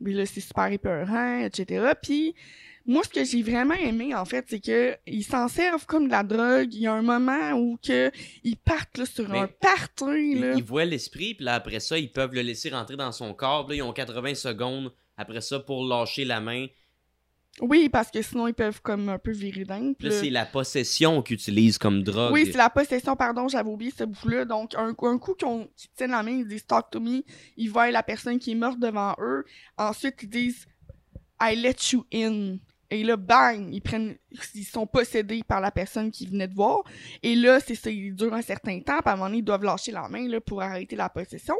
Mais 0.00 0.12
là, 0.12 0.26
c'est 0.26 0.40
super 0.40 0.66
épeurant, 0.66 1.40
etc. 1.40 1.92
Puis, 2.00 2.34
moi, 2.86 3.02
ce 3.02 3.08
que 3.08 3.24
j'ai 3.24 3.42
vraiment 3.42 3.74
aimé, 3.74 4.14
en 4.14 4.24
fait, 4.24 4.44
c'est 4.48 4.60
que 4.60 4.96
ils 5.06 5.24
s'en 5.24 5.48
servent 5.48 5.86
comme 5.86 6.06
de 6.06 6.12
la 6.12 6.22
drogue. 6.22 6.72
Il 6.72 6.80
y 6.80 6.86
a 6.86 6.92
un 6.94 7.02
moment 7.02 7.52
où 7.52 7.78
que 7.84 8.10
ils 8.44 8.56
partent 8.56 8.96
là, 8.96 9.06
sur 9.06 9.28
Mais 9.28 9.40
un 9.40 9.48
party, 9.48 10.04
Ils, 10.56 10.62
voient 10.62 10.84
l'esprit, 10.84 11.34
puis 11.34 11.44
là, 11.44 11.54
après 11.54 11.80
ça, 11.80 11.98
ils 11.98 12.12
peuvent 12.12 12.32
le 12.32 12.42
laisser 12.42 12.70
rentrer 12.70 12.96
dans 12.96 13.12
son 13.12 13.34
corps. 13.34 13.66
Puis 13.66 13.76
là, 13.76 13.84
ils 13.84 13.86
ont 13.88 13.92
80 13.92 14.34
secondes 14.34 14.92
après 15.16 15.40
ça 15.40 15.58
pour 15.58 15.84
lâcher 15.84 16.24
la 16.24 16.40
main. 16.40 16.66
Oui, 17.60 17.88
parce 17.88 18.10
que 18.10 18.22
sinon, 18.22 18.46
ils 18.46 18.54
peuvent 18.54 18.80
comme 18.82 19.08
un 19.08 19.18
peu 19.18 19.32
virer 19.32 19.64
dingue. 19.64 19.96
Là, 20.00 20.10
c'est 20.12 20.30
la 20.30 20.46
possession 20.46 21.22
qu'ils 21.22 21.34
utilisent 21.34 21.76
comme 21.78 22.04
drogue. 22.04 22.32
Oui, 22.32 22.44
c'est 22.46 22.56
la 22.56 22.70
possession, 22.70 23.16
pardon, 23.16 23.48
j'avais 23.48 23.68
oublié 23.68 23.90
ce 23.90 24.04
bout-là. 24.04 24.44
Donc, 24.44 24.74
un, 24.76 24.94
un 24.96 25.18
coup 25.18 25.34
qu'on- 25.34 25.68
qu'ils 25.76 25.90
tiennent 25.96 26.12
la 26.12 26.22
main, 26.22 26.30
ils 26.38 26.46
disent 26.46 26.66
Talk 26.66 26.90
to 26.90 27.00
me, 27.00 27.22
ils 27.56 27.68
voient 27.68 27.90
la 27.90 28.04
personne 28.04 28.38
qui 28.38 28.52
est 28.52 28.54
morte 28.54 28.78
devant 28.78 29.14
eux. 29.20 29.44
Ensuite, 29.76 30.14
ils 30.22 30.28
disent 30.30 30.66
I 31.40 31.56
let 31.56 31.74
you 31.92 32.04
in. 32.14 32.58
Et 32.90 33.02
là, 33.02 33.16
bang, 33.16 33.68
ils 33.72 33.82
prennent, 33.82 34.16
ils 34.54 34.64
sont 34.64 34.86
possédés 34.86 35.42
par 35.46 35.60
la 35.60 35.70
personne 35.70 36.10
qui 36.10 36.26
venait 36.26 36.48
de 36.48 36.54
voir. 36.54 36.82
Et 37.22 37.34
là, 37.34 37.60
c'est 37.60 37.74
ça, 37.74 37.90
il 37.90 38.14
dure 38.14 38.34
un 38.34 38.42
certain 38.42 38.78
temps, 38.80 38.98
puis 39.00 39.08
à 39.08 39.12
un 39.12 39.16
moment 39.16 39.26
donné, 39.26 39.38
ils 39.38 39.44
doivent 39.44 39.64
lâcher 39.64 39.92
la 39.92 40.08
main, 40.08 40.28
là, 40.28 40.40
pour 40.40 40.62
arrêter 40.62 40.96
la 40.96 41.08
possession. 41.08 41.54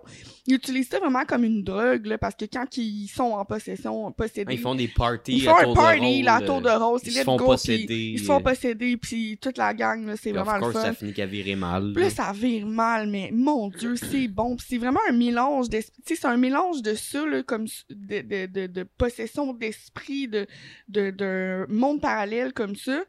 Ils 0.47 0.55
utilisent 0.55 0.89
ça 0.89 0.99
vraiment 0.99 1.25
comme 1.25 1.45
une 1.45 1.63
drogue, 1.63 2.07
là, 2.07 2.19
parce 2.19 2.35
que 2.35 2.45
quand 2.45 2.77
ils 2.77 3.09
sont 3.09 3.33
en 3.33 3.45
possession, 3.45 4.11
possédés, 4.13 4.55
Ils 4.55 4.61
font 4.61 4.75
des 4.75 4.89
parties 4.89 5.37
ils 5.39 5.43
font 5.43 5.55
à 5.55 5.61
un 5.61 5.65
tour 5.65 5.75
party, 5.75 5.99
de 6.01 6.05
rôle. 6.05 6.25
la 6.25 6.41
tour 6.41 6.61
de 6.61 6.71
rose, 6.71 7.01
ils 7.05 7.13
se 7.13 7.23
font 7.23 7.37
go, 7.37 7.47
posséder, 7.47 8.13
ils 8.15 8.19
se 8.19 8.25
font 8.25 8.39
euh, 8.39 8.41
posséder, 8.41 8.97
puis 8.97 9.39
toute 9.41 9.59
la 9.59 9.73
gang, 9.75 10.05
là, 10.07 10.17
c'est 10.17 10.31
of 10.31 10.37
vraiment 10.37 10.55
le 10.57 10.61
course, 10.61 10.75
fun. 10.75 10.83
ça 10.83 10.93
finit 10.95 11.13
qu'à 11.13 11.27
virer 11.27 11.57
mal. 11.57 11.93
Là, 11.95 12.11
ça 12.11 12.33
vire 12.33 12.67
mal, 12.67 13.09
mais 13.09 13.31
mon 13.33 13.69
Dieu, 13.69 13.97
c'est 13.97 14.29
bon. 14.29 14.57
C'est 14.59 14.79
vraiment 14.79 15.01
un 15.09 15.13
mélange 15.13 15.69
d'esprit. 15.69 16.03
C'est 16.07 16.25
un 16.25 16.37
mélange 16.37 16.83
de 16.83 16.95
ça, 16.95 17.25
là, 17.27 17.43
comme 17.43 17.67
de, 17.91 18.47
de, 18.47 18.67
de 18.67 18.83
possession 18.83 19.53
d'esprit, 19.53 20.29
de, 20.29 20.47
de, 20.89 21.11
de 21.11 21.67
monde 21.69 22.01
parallèle 22.01 22.53
comme 22.59 22.75
ça, 22.75 23.05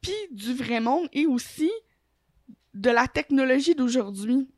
puis 0.00 0.12
du 0.32 0.52
vrai 0.52 0.80
monde 0.80 1.08
et 1.12 1.24
aussi 1.24 1.70
de 2.74 2.90
la 2.90 3.06
technologie 3.06 3.76
d'aujourd'hui. 3.76 4.48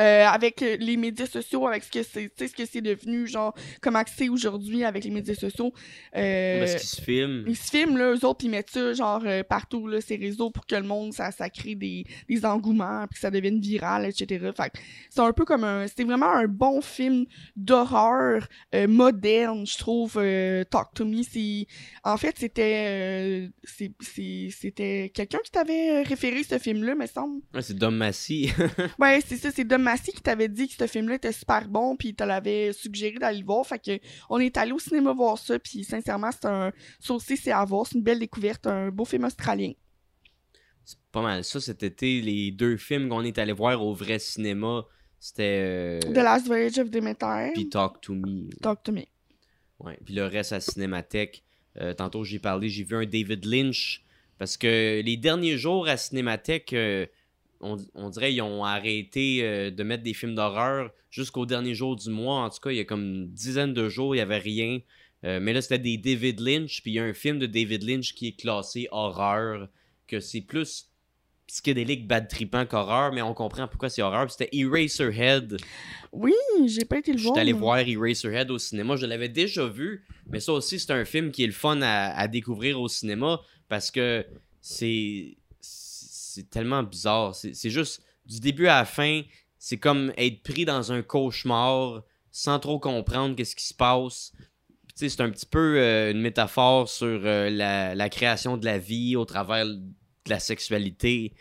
Euh, 0.00 0.24
avec 0.24 0.60
les 0.60 0.96
médias 0.96 1.26
sociaux, 1.26 1.66
avec 1.66 1.84
ce 1.84 1.90
que 1.90 2.02
c'est, 2.02 2.30
ce 2.38 2.54
que 2.54 2.64
c'est 2.64 2.80
devenu, 2.80 3.26
genre, 3.26 3.54
comment 3.82 4.02
c'est 4.06 4.30
aujourd'hui 4.30 4.82
avec 4.84 5.04
les 5.04 5.10
médias 5.10 5.34
sociaux. 5.34 5.74
Euh, 6.16 6.60
Parce 6.60 6.76
qu'ils 6.76 6.88
se 6.88 7.02
filment. 7.02 7.44
ils 7.46 7.56
se 7.56 7.70
filment, 7.70 7.98
là, 7.98 8.14
eux 8.14 8.24
autres, 8.24 8.42
ils 8.44 8.50
mettent 8.50 8.70
ça, 8.70 8.94
genre, 8.94 9.20
euh, 9.26 9.42
partout, 9.42 9.86
là, 9.88 10.00
ces 10.00 10.16
réseaux, 10.16 10.48
pour 10.50 10.64
que 10.64 10.74
le 10.74 10.84
monde, 10.84 11.12
ça, 11.12 11.30
ça 11.32 11.50
crée 11.50 11.74
des, 11.74 12.04
des 12.30 12.46
engouements, 12.46 13.06
puis 13.08 13.16
que 13.16 13.20
ça 13.20 13.30
devienne 13.30 13.60
viral, 13.60 14.06
etc. 14.06 14.50
Fait 14.56 14.72
c'est 15.10 15.20
un 15.20 15.32
peu 15.34 15.44
comme 15.44 15.64
un... 15.64 15.86
C'est 15.86 16.04
vraiment 16.04 16.32
un 16.32 16.46
bon 16.46 16.80
film 16.80 17.26
d'horreur 17.56 18.48
euh, 18.74 18.88
moderne, 18.88 19.66
je 19.66 19.76
trouve, 19.76 20.14
Talk 20.70 20.94
to 20.94 21.04
Me. 21.04 21.22
C'est... 21.22 21.66
En 22.04 22.16
fait, 22.16 22.36
c'était... 22.38 23.50
c'est, 23.64 23.92
c'était 24.50 25.10
quelqu'un 25.12 25.40
qui 25.44 25.50
t'avait 25.50 26.02
référé 26.04 26.42
ce 26.42 26.58
film-là, 26.58 26.94
me 26.94 27.06
semble. 27.06 27.42
Ouais, 27.52 27.60
c'est 27.60 27.76
Dom 27.76 27.96
Massy. 27.96 28.50
Ouais, 28.98 29.20
c'est 29.26 29.36
ça, 29.36 29.50
c'est 29.50 29.64
Dom 29.64 29.82
Massy 29.90 30.12
qui 30.12 30.20
t'avait 30.22 30.48
dit 30.48 30.68
que 30.68 30.74
ce 30.74 30.86
film-là 30.86 31.16
était 31.16 31.32
super 31.32 31.66
bon, 31.68 31.96
puis 31.96 32.08
il 32.10 32.14
te 32.14 32.22
l'avait 32.24 32.72
suggéré 32.72 33.18
d'aller 33.18 33.40
le 33.40 33.44
voir. 33.44 33.66
Fait 33.66 33.78
que 33.78 33.98
on 34.28 34.38
est 34.38 34.56
allé 34.56 34.72
au 34.72 34.78
cinéma 34.78 35.12
voir 35.12 35.36
ça, 35.38 35.58
puis 35.58 35.82
sincèrement, 35.84 36.30
c'est 36.32 36.46
un. 36.46 36.72
Ça 37.00 37.14
aussi, 37.14 37.36
c'est 37.36 37.52
à 37.52 37.64
voir. 37.64 37.86
C'est 37.86 37.96
une 37.96 38.04
belle 38.04 38.18
découverte, 38.20 38.66
un 38.66 38.90
beau 38.90 39.04
film 39.04 39.24
australien. 39.24 39.72
C'est 40.84 40.98
pas 41.12 41.22
mal 41.22 41.44
ça 41.44 41.60
cet 41.60 41.82
été. 41.82 42.20
Les 42.20 42.50
deux 42.52 42.76
films 42.76 43.08
qu'on 43.08 43.22
est 43.22 43.38
allé 43.38 43.52
voir 43.52 43.84
au 43.84 43.94
vrai 43.94 44.18
cinéma, 44.18 44.84
c'était. 45.18 45.60
euh, 45.62 46.00
The 46.00 46.16
Last 46.16 46.46
Voyage 46.46 46.78
of 46.78 46.90
Demeter. 46.90 47.50
puis 47.54 47.68
Talk 47.68 48.00
to 48.00 48.14
Me. 48.14 48.48
Talk 48.62 48.82
to 48.84 48.92
me. 48.92 49.02
Ouais. 49.80 49.98
Puis 50.04 50.14
le 50.14 50.26
reste 50.26 50.52
à 50.52 50.60
Cinémathèque. 50.60 51.42
Euh, 51.80 51.94
tantôt, 51.94 52.24
j'ai 52.24 52.38
parlé, 52.38 52.68
j'ai 52.68 52.84
vu 52.84 52.96
un 52.96 53.06
David 53.06 53.44
Lynch. 53.44 54.04
Parce 54.38 54.56
que 54.56 55.02
les 55.02 55.16
derniers 55.16 55.58
jours 55.58 55.86
à 55.86 55.96
Cinémathèque, 55.96 56.72
euh, 56.72 57.06
on, 57.60 57.76
on 57.94 58.10
dirait 58.10 58.32
ils 58.32 58.42
ont 58.42 58.64
arrêté 58.64 59.40
euh, 59.42 59.70
de 59.70 59.82
mettre 59.82 60.02
des 60.02 60.14
films 60.14 60.34
d'horreur 60.34 60.90
jusqu'au 61.10 61.46
dernier 61.46 61.74
jour 61.74 61.96
du 61.96 62.10
mois. 62.10 62.42
En 62.44 62.50
tout 62.50 62.60
cas, 62.60 62.70
il 62.70 62.76
y 62.76 62.80
a 62.80 62.84
comme 62.84 63.02
une 63.02 63.32
dizaine 63.32 63.74
de 63.74 63.88
jours, 63.88 64.14
il 64.14 64.18
n'y 64.18 64.22
avait 64.22 64.38
rien. 64.38 64.80
Euh, 65.24 65.38
mais 65.40 65.52
là, 65.52 65.60
c'était 65.60 65.78
des 65.78 65.98
David 65.98 66.40
Lynch. 66.40 66.82
Puis 66.82 66.92
il 66.92 66.94
y 66.94 66.98
a 66.98 67.04
un 67.04 67.12
film 67.12 67.38
de 67.38 67.46
David 67.46 67.82
Lynch 67.82 68.14
qui 68.14 68.28
est 68.28 68.40
classé 68.40 68.88
horreur. 68.90 69.68
Que 70.06 70.18
c'est 70.18 70.40
plus 70.40 70.88
psychédélique, 71.46 72.06
bad 72.06 72.28
trippant 72.28 72.64
qu'horreur. 72.64 73.12
Mais 73.12 73.22
on 73.22 73.34
comprend 73.34 73.68
pourquoi 73.68 73.90
c'est 73.90 74.02
horreur. 74.02 74.30
C'était 74.30 74.48
Eraserhead. 74.56 75.56
Oui, 76.12 76.32
j'ai 76.66 76.84
pas 76.84 76.98
été 76.98 77.12
le 77.12 77.18
Je 77.18 77.24
voir. 77.24 77.34
suis 77.34 77.40
allé 77.42 77.52
voir 77.52 77.78
Eraserhead 77.78 78.50
au 78.50 78.58
cinéma. 78.58 78.96
Je 78.96 79.06
l'avais 79.06 79.28
déjà 79.28 79.66
vu, 79.66 80.04
mais 80.28 80.40
ça 80.40 80.52
aussi, 80.52 80.80
c'est 80.80 80.92
un 80.92 81.04
film 81.04 81.30
qui 81.30 81.44
est 81.44 81.46
le 81.46 81.52
fun 81.52 81.80
à, 81.82 82.16
à 82.18 82.26
découvrir 82.26 82.80
au 82.80 82.88
cinéma 82.88 83.40
parce 83.68 83.90
que 83.90 84.24
c'est 84.60 85.36
c'est 86.34 86.48
tellement 86.48 86.82
bizarre. 86.82 87.34
C'est 87.34 87.70
juste 87.70 88.02
du 88.26 88.40
début 88.40 88.66
à 88.68 88.78
la 88.80 88.84
fin, 88.84 89.22
c'est 89.58 89.78
comme 89.78 90.12
être 90.16 90.42
pris 90.42 90.64
dans 90.64 90.92
un 90.92 91.02
cauchemar 91.02 92.02
sans 92.30 92.58
trop 92.58 92.78
comprendre 92.78 93.34
qu'est-ce 93.34 93.56
qui 93.56 93.66
se 93.66 93.74
passe. 93.74 94.32
C'est 94.94 95.20
un 95.20 95.30
petit 95.30 95.46
peu 95.46 95.78
euh, 95.78 96.10
une 96.10 96.20
métaphore 96.20 96.88
sur 96.88 97.06
euh, 97.24 97.48
la, 97.48 97.94
la 97.94 98.08
création 98.08 98.56
de 98.56 98.66
la 98.66 98.78
vie 98.78 99.16
au 99.16 99.24
travers 99.24 99.64
de 99.66 99.80
la 100.28 100.38
sexualité. 100.38 101.32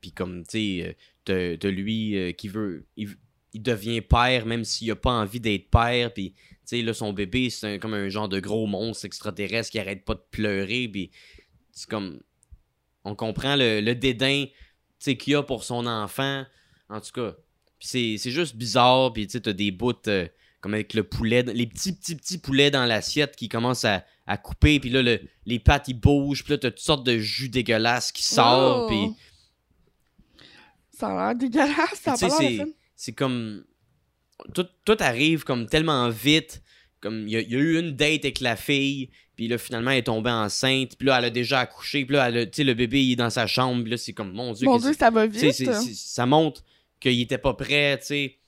Puis 0.00 0.12
comme, 0.12 0.42
tu 0.44 0.50
sais, 0.50 0.82
euh, 0.82 0.92
de, 1.26 1.56
de 1.56 1.68
lui 1.68 2.16
euh, 2.16 2.32
qui 2.32 2.48
veut... 2.48 2.86
Il, 2.96 3.16
devient 3.54 4.02
père 4.02 4.44
même 4.44 4.64
s'il 4.64 4.90
a 4.90 4.96
pas 4.96 5.12
envie 5.12 5.40
d'être 5.40 5.70
père. 5.70 6.12
Puis, 6.12 6.32
tu 6.32 6.58
sais, 6.64 6.82
là, 6.82 6.92
son 6.92 7.14
bébé, 7.14 7.48
c'est 7.48 7.78
comme 7.78 7.94
un 7.94 8.10
genre 8.10 8.28
de 8.28 8.38
gros 8.38 8.66
monstre 8.66 9.06
extraterrestre 9.06 9.70
qui 9.70 9.78
arrête 9.78 10.04
pas 10.04 10.14
de 10.14 10.24
pleurer. 10.30 10.88
Puis, 10.88 11.10
c'est 11.72 11.88
comme... 11.88 12.20
On 13.06 13.14
comprend 13.14 13.54
le, 13.56 13.80
le 13.80 13.94
dédain, 13.94 14.46
tu 14.98 15.16
qu'il 15.16 15.36
a 15.36 15.42
pour 15.42 15.62
son 15.64 15.86
enfant. 15.86 16.44
En 16.88 17.00
tout 17.00 17.12
cas, 17.12 17.34
c'est 17.78 18.16
c'est 18.18 18.30
juste 18.32 18.56
bizarre. 18.56 19.12
Puis, 19.12 19.26
tu 19.28 19.40
t'as 19.40 19.52
des 19.52 19.70
bouts... 19.70 19.92
euh, 20.08 20.26
comme 20.60 20.74
avec 20.74 20.94
le 20.94 21.04
poulet, 21.04 21.42
les 21.44 21.66
petits, 21.66 21.92
petits, 21.94 22.16
petits 22.16 22.38
poulets 22.38 22.72
dans 22.72 22.84
l'assiette 22.86 23.36
qui 23.36 23.48
commencent 23.48 23.84
à, 23.84 24.04
à 24.26 24.36
couper, 24.36 24.80
puis 24.80 24.90
là, 24.90 25.00
le- 25.02 25.20
les 25.44 25.60
pattes, 25.60 25.86
ils 25.86 25.94
bougent, 25.94 26.42
puis 26.42 26.54
là, 26.54 26.58
t'as 26.58 26.70
toutes 26.70 26.80
sortes 26.80 27.06
de 27.06 27.18
jus 27.18 27.48
dégueulasses 27.48 28.10
qui 28.10 28.24
sortent, 28.24 28.84
Oh! 28.84 28.88
puis 28.88 29.14
Ça 30.90 31.08
a 31.08 31.26
l'air 31.28 31.36
dégueulasse, 31.36 32.00
ça 32.02 32.14
Tu 32.14 32.26
c'est- 32.96 33.12
comme... 33.12 33.64
Tout, 34.54 34.66
tout 34.84 34.96
arrive 34.98 35.44
comme 35.44 35.66
tellement 35.66 36.08
vite, 36.08 36.62
comme 37.00 37.28
il 37.28 37.32
y, 37.32 37.36
a- 37.36 37.40
il 37.42 37.50
y 37.52 37.54
a 37.54 37.58
eu 37.58 37.78
une 37.78 37.92
date 37.94 38.24
avec 38.24 38.40
la 38.40 38.56
fille, 38.56 39.10
puis 39.36 39.46
là, 39.48 39.58
finalement, 39.58 39.90
elle 39.90 39.98
est 39.98 40.02
tombée 40.04 40.30
enceinte, 40.30 40.96
puis 40.96 41.06
là, 41.06 41.18
elle 41.18 41.26
a 41.26 41.30
déjà 41.30 41.60
accouché, 41.60 42.04
puis 42.04 42.16
là, 42.16 42.28
elle 42.28 42.36
a- 42.38 42.46
tu 42.46 42.52
sais, 42.56 42.64
le 42.64 42.74
bébé, 42.74 43.04
il 43.04 43.12
est 43.12 43.16
dans 43.16 43.30
sa 43.30 43.46
chambre, 43.46 43.82
puis 43.82 43.90
là, 43.90 43.96
c'est 43.98 44.12
comme, 44.14 44.32
mon 44.32 44.52
Dieu, 44.52 44.66
Mon 44.66 44.74
qu'est-ce- 44.78 44.86
Dieu, 44.86 44.94
ça 44.98 45.10
va 45.10 45.26
vite. 45.26 45.94
ça 45.94 46.26
montre 46.26 46.64
qu'il 46.98 47.20
était 47.20 47.38
pas 47.38 47.52
prêt, 47.54 47.98
tu 48.00 48.06
sais. 48.06 48.38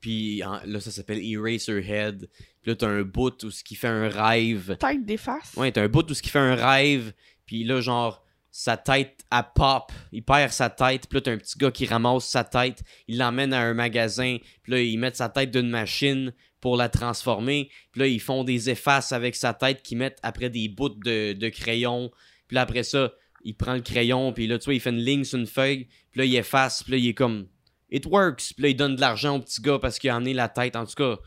Puis 0.00 0.38
là, 0.38 0.80
ça 0.80 0.90
s'appelle 0.90 1.18
Eraserhead. 1.22 2.28
Puis 2.62 2.70
là, 2.70 2.76
t'as 2.76 2.88
un 2.88 3.02
bout 3.02 3.44
où 3.44 3.50
ce 3.50 3.62
qui 3.62 3.74
fait 3.74 3.88
un 3.88 4.08
rêve. 4.08 4.76
Tête 4.78 5.04
des 5.04 5.16
faces. 5.16 5.54
Ouais, 5.56 5.70
t'as 5.72 5.82
un 5.82 5.88
bout 5.88 6.10
où 6.10 6.14
ce 6.14 6.22
qui 6.22 6.30
fait 6.30 6.38
un 6.38 6.54
rêve. 6.54 7.12
Puis 7.46 7.64
là, 7.64 7.80
genre, 7.80 8.24
sa 8.50 8.76
tête, 8.76 9.24
elle 9.30 9.44
pop. 9.54 9.92
Il 10.12 10.24
perd 10.24 10.50
sa 10.52 10.70
tête. 10.70 11.06
Puis 11.08 11.16
là, 11.16 11.20
t'as 11.22 11.32
un 11.32 11.38
petit 11.38 11.58
gars 11.58 11.70
qui 11.70 11.86
ramasse 11.86 12.26
sa 12.26 12.44
tête. 12.44 12.82
Il 13.06 13.18
l'emmène 13.18 13.52
à 13.52 13.60
un 13.60 13.74
magasin. 13.74 14.38
Puis 14.62 14.72
là, 14.72 14.80
ils 14.80 14.98
mettent 14.98 15.16
sa 15.16 15.28
tête 15.28 15.50
d'une 15.50 15.70
machine 15.70 16.32
pour 16.60 16.76
la 16.76 16.88
transformer. 16.88 17.70
Puis 17.92 18.00
là, 18.00 18.06
ils 18.06 18.20
font 18.20 18.44
des 18.44 18.70
effaces 18.70 19.12
avec 19.12 19.36
sa 19.36 19.54
tête 19.54 19.82
qu'ils 19.82 19.98
mettent 19.98 20.18
après 20.22 20.50
des 20.50 20.68
bouts 20.68 20.88
de, 20.88 21.32
de 21.32 21.48
crayon. 21.48 22.10
Puis 22.48 22.56
là, 22.56 22.62
après 22.62 22.82
ça, 22.82 23.12
il 23.44 23.54
prend 23.54 23.74
le 23.74 23.80
crayon. 23.80 24.32
Puis 24.32 24.46
là, 24.46 24.58
tu 24.58 24.66
vois, 24.66 24.74
il 24.74 24.80
fait 24.80 24.90
une 24.90 25.04
ligne 25.04 25.24
sur 25.24 25.38
une 25.38 25.46
feuille. 25.46 25.86
Puis 26.10 26.20
là, 26.20 26.24
il 26.24 26.34
efface. 26.36 26.82
Puis 26.82 26.92
là, 26.92 26.98
il 26.98 27.08
est 27.08 27.14
comme... 27.14 27.46
It 27.92 28.06
works. 28.06 28.52
Puis 28.54 28.62
là, 28.62 28.68
il 28.68 28.76
donne 28.76 28.96
de 28.96 29.00
l'argent 29.00 29.36
au 29.36 29.40
petit 29.40 29.60
gars 29.60 29.78
parce 29.80 29.98
qu'il 29.98 30.10
a 30.10 30.16
emmené 30.16 30.32
la 30.34 30.48
tête. 30.48 30.76
En 30.76 30.86
tout 30.86 30.94
cas, 30.94 31.18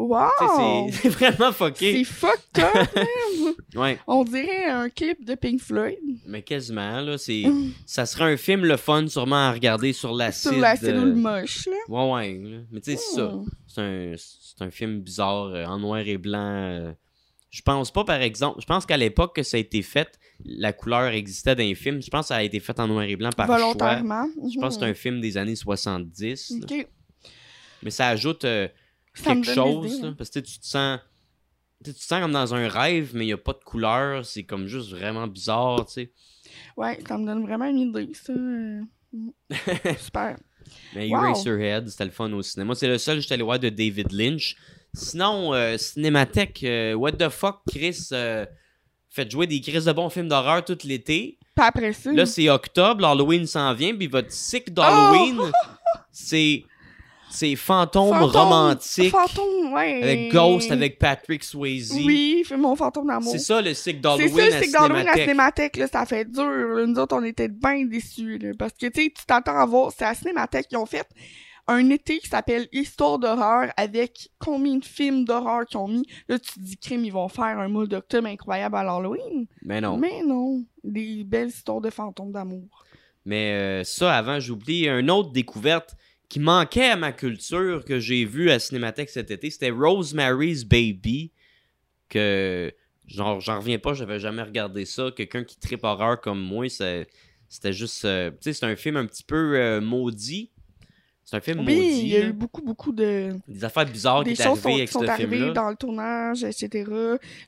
Wow! 0.00 0.90
c'est 0.92 1.08
vraiment 1.08 1.50
fucké. 1.50 1.92
C'est 1.92 2.04
fucked 2.04 2.58
up, 2.62 2.88
man. 2.94 3.54
Ouais, 3.74 3.98
On 4.06 4.22
dirait 4.24 4.66
un 4.66 4.88
clip 4.88 5.24
de 5.24 5.34
Pink 5.34 5.60
Floyd. 5.60 5.98
mais 6.26 6.42
quasiment, 6.42 7.00
là, 7.00 7.18
c'est... 7.18 7.42
Ça 7.84 8.06
serait 8.06 8.32
un 8.32 8.36
film 8.36 8.64
le 8.64 8.76
fun 8.76 9.08
sûrement 9.08 9.48
à 9.48 9.52
regarder 9.52 9.92
sur 9.92 10.14
l'acide. 10.14 10.52
Sur 10.52 10.60
la 10.60 10.76
cellule 10.76 11.08
euh, 11.08 11.14
moche, 11.14 11.66
là. 11.66 11.76
Ouais, 11.88 12.12
ouais. 12.12 12.40
là. 12.50 12.58
Mais 12.70 12.80
tu 12.80 12.92
sais, 12.92 12.96
c'est 12.96 13.16
ça. 13.16 13.26
Hmm. 13.26 13.46
C'est 13.66 13.80
un, 13.82 14.14
c'est 14.16 14.64
un 14.64 14.70
film 14.70 15.00
bizarre, 15.00 15.46
euh, 15.46 15.64
en 15.64 15.78
noir 15.80 15.98
et 15.98 16.16
blanc. 16.16 16.38
euh. 16.62 16.92
Je 17.50 17.62
pense 17.62 17.90
pas, 17.90 18.04
par 18.04 18.20
exemple... 18.22 18.60
Je 18.60 18.66
pense 18.66 18.86
qu'à 18.86 18.96
l'époque 18.96 19.34
que 19.34 19.42
ça 19.42 19.56
a 19.56 19.60
été 19.60 19.82
fait, 19.82 20.18
la 20.44 20.72
couleur 20.72 21.08
existait 21.08 21.56
dans 21.56 21.62
les 21.64 21.74
films. 21.74 22.00
Je 22.02 22.08
pense 22.10 22.26
que 22.26 22.28
ça 22.28 22.36
a 22.36 22.42
été 22.44 22.60
fait 22.60 22.78
en 22.78 22.86
noir 22.86 23.02
et 23.04 23.16
blanc 23.16 23.30
par 23.36 23.46
choix. 23.46 23.56
Volontairement. 23.58 24.26
Je 24.48 24.60
pense 24.60 24.76
que 24.76 24.84
c'est 24.84 24.90
un 24.90 24.94
film 24.94 25.20
des 25.20 25.36
années 25.36 25.56
70. 25.56 26.50
là. 26.50 26.56
Ok. 26.70 26.86
Mais 27.82 27.90
ça 27.90 28.08
ajoute 28.08 28.44
euh, 28.44 28.68
Ça 29.22 29.34
quelque 29.34 29.52
chose, 29.52 30.02
là, 30.02 30.12
parce 30.16 30.30
que 30.30 30.40
tu 30.40 30.58
te 30.58 30.66
sens... 30.66 31.00
tu 31.84 31.92
te 31.92 32.00
sens 32.02 32.20
comme 32.20 32.32
dans 32.32 32.54
un 32.54 32.68
rêve, 32.68 33.12
mais 33.14 33.24
il 33.24 33.28
n'y 33.28 33.32
a 33.32 33.38
pas 33.38 33.52
de 33.52 33.64
couleur. 33.64 34.24
C'est 34.24 34.44
comme 34.44 34.66
juste 34.66 34.90
vraiment 34.90 35.26
bizarre, 35.26 35.86
tu 35.86 35.92
sais. 35.92 36.12
Ouais, 36.76 36.98
ça 37.06 37.18
me 37.18 37.26
donne 37.26 37.42
vraiment 37.44 37.66
une 37.66 37.78
idée, 37.78 38.10
ça. 38.14 38.32
Super. 39.98 40.36
Mais 40.94 41.08
Wow. 41.08 41.24
Eraserhead, 41.24 41.88
c'était 41.88 42.04
le 42.04 42.10
fun 42.10 42.32
au 42.32 42.42
cinéma. 42.42 42.74
C'est 42.74 42.88
le 42.88 42.98
seul 42.98 43.16
que 43.16 43.22
j'étais 43.22 43.34
allé 43.34 43.42
voir 43.42 43.58
de 43.58 43.68
David 43.68 44.12
Lynch. 44.12 44.56
Sinon, 44.94 45.54
euh, 45.54 45.76
Cinémathèque, 45.76 46.62
euh, 46.64 46.94
what 46.94 47.12
the 47.12 47.28
fuck, 47.28 47.60
Chris, 47.68 48.08
euh, 48.12 48.46
faites 49.10 49.30
jouer 49.30 49.46
des 49.46 49.60
Chris 49.60 49.84
de 49.84 49.92
bons 49.92 50.10
films 50.10 50.28
d'horreur 50.28 50.64
tout 50.64 50.78
l'été. 50.84 51.38
Puis 51.54 51.66
après 51.66 51.92
ça. 51.92 52.12
Là, 52.12 52.26
c'est 52.26 52.48
octobre, 52.48 53.02
l'Halloween 53.02 53.46
s'en 53.46 53.74
vient, 53.74 53.94
puis 53.94 54.06
votre 54.06 54.32
cycle 54.32 54.72
d'Halloween, 54.72 55.40
c'est 56.12 56.64
c'est 57.30 57.56
fantôme, 57.56 58.10
Fantôme- 58.10 58.30
romantique 58.30 59.10
Fantôme, 59.10 59.72
ouais. 59.72 60.02
avec 60.02 60.32
Ghost, 60.32 60.70
avec 60.70 60.98
Patrick 60.98 61.44
Swayze. 61.44 61.92
Oui, 61.92 62.44
mon 62.56 62.74
fantôme 62.76 63.06
d'amour. 63.08 63.32
C'est 63.32 63.38
ça 63.38 63.60
le 63.60 63.74
cycle 63.74 63.96
C'est 63.96 64.00
d'Halloween 64.00 64.50
ça, 64.50 64.58
c'est 64.58 64.66
que 64.66 64.72
dans 64.72 64.82
l'Halloween 64.88 65.08
à 65.08 65.14
Cinémathèque. 65.14 65.76
Là, 65.76 65.86
ça 65.86 66.06
fait 66.06 66.24
dur. 66.24 66.86
Nous 66.86 66.98
autres, 66.98 67.16
on 67.16 67.24
était 67.24 67.48
bien 67.48 67.84
déçus, 67.84 68.38
là, 68.38 68.52
Parce 68.58 68.72
que, 68.72 68.86
tu 68.86 69.02
sais, 69.02 69.12
tu 69.16 69.24
t'attends 69.26 69.58
à 69.58 69.66
voir, 69.66 69.92
c'est 69.96 70.04
à 70.04 70.14
Cinémathèque 70.14 70.68
qu'ils 70.68 70.78
ont 70.78 70.86
fait 70.86 71.06
un 71.70 71.90
été 71.90 72.18
qui 72.18 72.28
s'appelle 72.28 72.66
Histoire 72.72 73.18
d'horreur 73.18 73.70
avec 73.76 74.30
combien 74.38 74.76
de 74.76 74.84
films 74.84 75.24
d'horreur 75.26 75.66
qu'ils 75.66 75.78
ont 75.78 75.88
mis. 75.88 76.06
Là, 76.28 76.38
tu 76.38 76.52
te 76.54 76.60
dis, 76.60 76.76
crime, 76.78 77.04
ils 77.04 77.12
vont 77.12 77.28
faire 77.28 77.58
un 77.58 77.68
moule 77.68 77.88
d'octobre 77.88 78.26
incroyable 78.26 78.76
à 78.76 78.84
l'Halloween. 78.84 79.46
Mais 79.62 79.80
non. 79.80 79.98
Mais 79.98 80.22
non. 80.26 80.64
Des 80.82 81.24
belles 81.24 81.48
histoires 81.48 81.82
de 81.82 81.90
fantômes 81.90 82.32
d'amour. 82.32 82.84
Mais 83.26 83.52
euh, 83.52 83.84
ça, 83.84 84.16
avant, 84.16 84.40
j'oublie 84.40 84.88
une 84.88 85.10
autre 85.10 85.30
découverte 85.32 85.94
qui 86.28 86.40
manquait 86.40 86.90
à 86.90 86.96
ma 86.96 87.12
culture 87.12 87.84
que 87.84 87.98
j'ai 88.00 88.24
vue 88.24 88.50
à 88.50 88.58
Cinémathèque 88.58 89.08
cet 89.10 89.30
été. 89.30 89.50
C'était 89.50 89.70
Rosemary's 89.70 90.64
Baby. 90.64 91.32
Que, 92.08 92.72
genre, 93.06 93.40
j'en 93.40 93.58
reviens 93.60 93.78
pas, 93.78 93.94
j'avais 93.94 94.18
jamais 94.18 94.42
regardé 94.42 94.84
ça. 94.84 95.10
Quelqu'un 95.14 95.44
qui 95.44 95.58
tripe 95.58 95.84
horreur 95.84 96.20
comme 96.20 96.40
moi, 96.40 96.66
c'était 96.68 97.72
juste. 97.72 98.04
euh, 98.04 98.30
tu 98.30 98.36
sais, 98.40 98.52
c'est 98.54 98.66
un 98.66 98.76
film 98.76 98.96
un 98.96 99.06
petit 99.06 99.22
peu 99.24 99.56
euh, 99.56 99.80
maudit. 99.80 100.50
C'est 101.24 101.36
un 101.36 101.40
film 101.40 101.58
Oui, 101.60 101.74
maudit. 101.76 102.00
il 102.00 102.08
y 102.08 102.16
a 102.16 102.20
eu 102.26 102.32
beaucoup, 102.32 102.62
beaucoup 102.62 102.90
de... 102.90 103.28
Des 103.46 103.62
affaires 103.62 103.84
bizarres 103.84 104.24
des 104.24 104.32
qui 104.32 104.42
choses 104.42 104.58
sont- 104.62 104.68
avec 104.74 104.86
qui 104.86 104.92
sont 104.94 105.00
ce 105.02 105.06
arrivées 105.08 105.52
dans 105.52 105.68
le 105.68 105.76
tournage, 105.76 106.42
etc. 106.42 106.90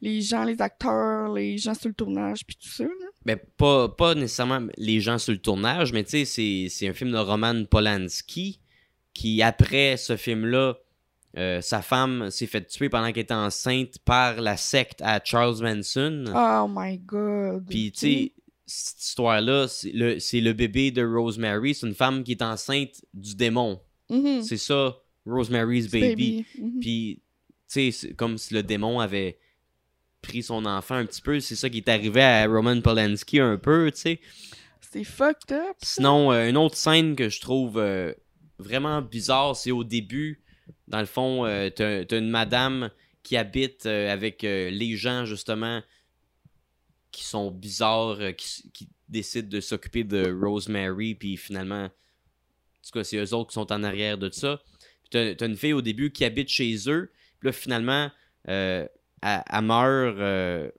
Les 0.02 0.20
gens, 0.20 0.44
les 0.44 0.60
acteurs, 0.60 1.32
les 1.32 1.56
gens 1.56 1.72
sur 1.72 1.88
le 1.88 1.94
tournage, 1.94 2.44
puis 2.46 2.56
tout 2.56 2.68
ça. 2.68 2.84
Là. 2.84 2.90
Ben, 3.24 3.38
pas, 3.56 3.88
pas 3.88 4.14
nécessairement 4.14 4.66
les 4.76 5.00
gens 5.00 5.16
sur 5.16 5.32
le 5.32 5.38
tournage, 5.38 5.94
mais 5.94 6.04
tu 6.04 6.10
sais, 6.10 6.24
c'est, 6.26 6.66
c'est 6.68 6.88
un 6.88 6.92
film 6.92 7.10
de 7.12 7.16
Roman 7.16 7.64
Polanski 7.64 8.60
qui, 9.14 9.42
après 9.42 9.96
ce 9.96 10.16
film-là, 10.16 10.74
euh, 11.36 11.60
sa 11.60 11.80
femme 11.80 12.30
s'est 12.30 12.46
fait 12.46 12.66
tuer 12.66 12.88
pendant 12.88 13.12
qu'elle 13.12 13.22
était 13.22 13.34
enceinte 13.34 13.98
par 14.04 14.40
la 14.40 14.56
secte 14.56 15.00
à 15.02 15.20
Charles 15.22 15.62
Manson. 15.62 16.24
Oh 16.34 16.66
my 16.68 16.98
god. 16.98 17.66
Puis, 17.68 17.92
tu 17.92 17.98
sais, 17.98 18.32
cette 18.66 19.02
histoire-là, 19.02 19.68
c'est 19.68 19.92
le, 19.92 20.52
bébé 20.52 20.90
de 20.90 21.04
Rosemary. 21.04 21.74
C'est 21.74 21.86
une 21.86 21.94
femme 21.94 22.24
qui 22.24 22.32
est 22.32 22.42
enceinte 22.42 23.04
du 23.14 23.34
démon. 23.36 23.80
Mhm. 24.08 24.42
C'est 24.42 24.56
ça, 24.56 24.96
Rosemary's 25.26 25.88
Baby. 25.88 26.44
Mhm. 26.58 26.80
Puis, 26.80 27.22
tu 27.68 27.90
sais, 27.90 27.90
c'est 27.92 28.14
comme 28.14 28.36
si 28.38 28.54
le 28.54 28.62
démon 28.62 28.98
avait 28.98 29.38
pris 30.22 30.42
son 30.42 30.66
enfant 30.66 30.96
un 30.96 31.06
petit 31.06 31.22
peu. 31.22 31.38
C'est 31.40 31.56
ça 31.56 31.70
qui 31.70 31.78
est 31.78 31.88
arrivé 31.88 32.22
à 32.22 32.46
Roman 32.46 32.80
Polanski 32.80 33.38
un 33.40 33.56
peu, 33.56 33.90
tu 33.92 34.00
sais. 34.00 34.20
C'est 34.80 35.04
fucked 35.04 35.52
up. 35.52 35.76
Sinon, 35.82 36.32
euh, 36.32 36.48
une 36.48 36.56
autre 36.56 36.76
scène 36.76 37.14
que 37.14 37.28
je 37.28 37.40
trouve 37.40 37.78
euh, 37.78 38.12
vraiment 38.60 39.02
bizarre, 39.02 39.56
c'est 39.56 39.70
au 39.70 39.84
début. 39.84 40.42
Dans 40.88 41.00
le 41.00 41.06
fond, 41.06 41.46
euh, 41.46 41.70
t'as 41.70 42.18
une 42.18 42.30
madame 42.30 42.90
qui 43.22 43.36
habite 43.36 43.86
euh, 43.86 44.12
avec 44.12 44.44
euh, 44.44 44.70
les 44.70 44.96
gens, 44.96 45.24
justement, 45.24 45.82
qui 47.10 47.24
sont 47.24 47.50
bizarres, 47.50 48.18
qui, 48.36 48.88
décident 49.08 49.48
de 49.48 49.60
s'occuper 49.60 50.04
de 50.04 50.32
Rosemary, 50.32 51.16
puis 51.16 51.36
finalement, 51.36 51.86
en 51.86 51.88
tout 51.88 52.90
cas, 52.92 53.02
c'est 53.02 53.16
eux 53.16 53.34
autres 53.34 53.48
qui 53.50 53.54
sont 53.54 53.72
en 53.72 53.82
arrière 53.82 54.16
de 54.18 54.30
ça. 54.30 54.62
Puis 55.02 55.34
t'as 55.36 55.46
une 55.46 55.56
fille 55.56 55.72
au 55.72 55.82
début 55.82 56.12
qui 56.12 56.24
habite 56.24 56.48
chez 56.48 56.76
eux, 56.86 57.10
puis 57.40 57.48
là, 57.48 57.52
finalement, 57.52 58.08
elle, 58.44 58.88
meurt 59.62 60.72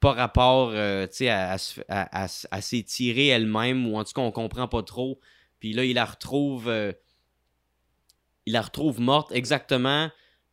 pas 0.00 0.12
rapport, 0.12 0.70
à, 0.74 1.02
à 1.02 1.56
à- 1.90 2.28
à 2.50 2.60
s'étirer 2.62 3.26
elle-même, 3.26 3.86
ou 3.86 3.98
en 3.98 4.04
tout 4.04 4.12
cas, 4.14 4.22
on 4.22 4.32
comprend 4.32 4.68
pas 4.68 4.82
trop. 4.82 5.20
Puis 5.60 5.72
là, 5.72 5.84
il 5.84 5.94
la 5.94 6.04
retrouve, 6.06 6.68
euh, 6.68 6.92
il 8.46 8.54
la 8.54 8.62
retrouve 8.62 9.00
morte 9.00 9.30
exactement 9.32 10.10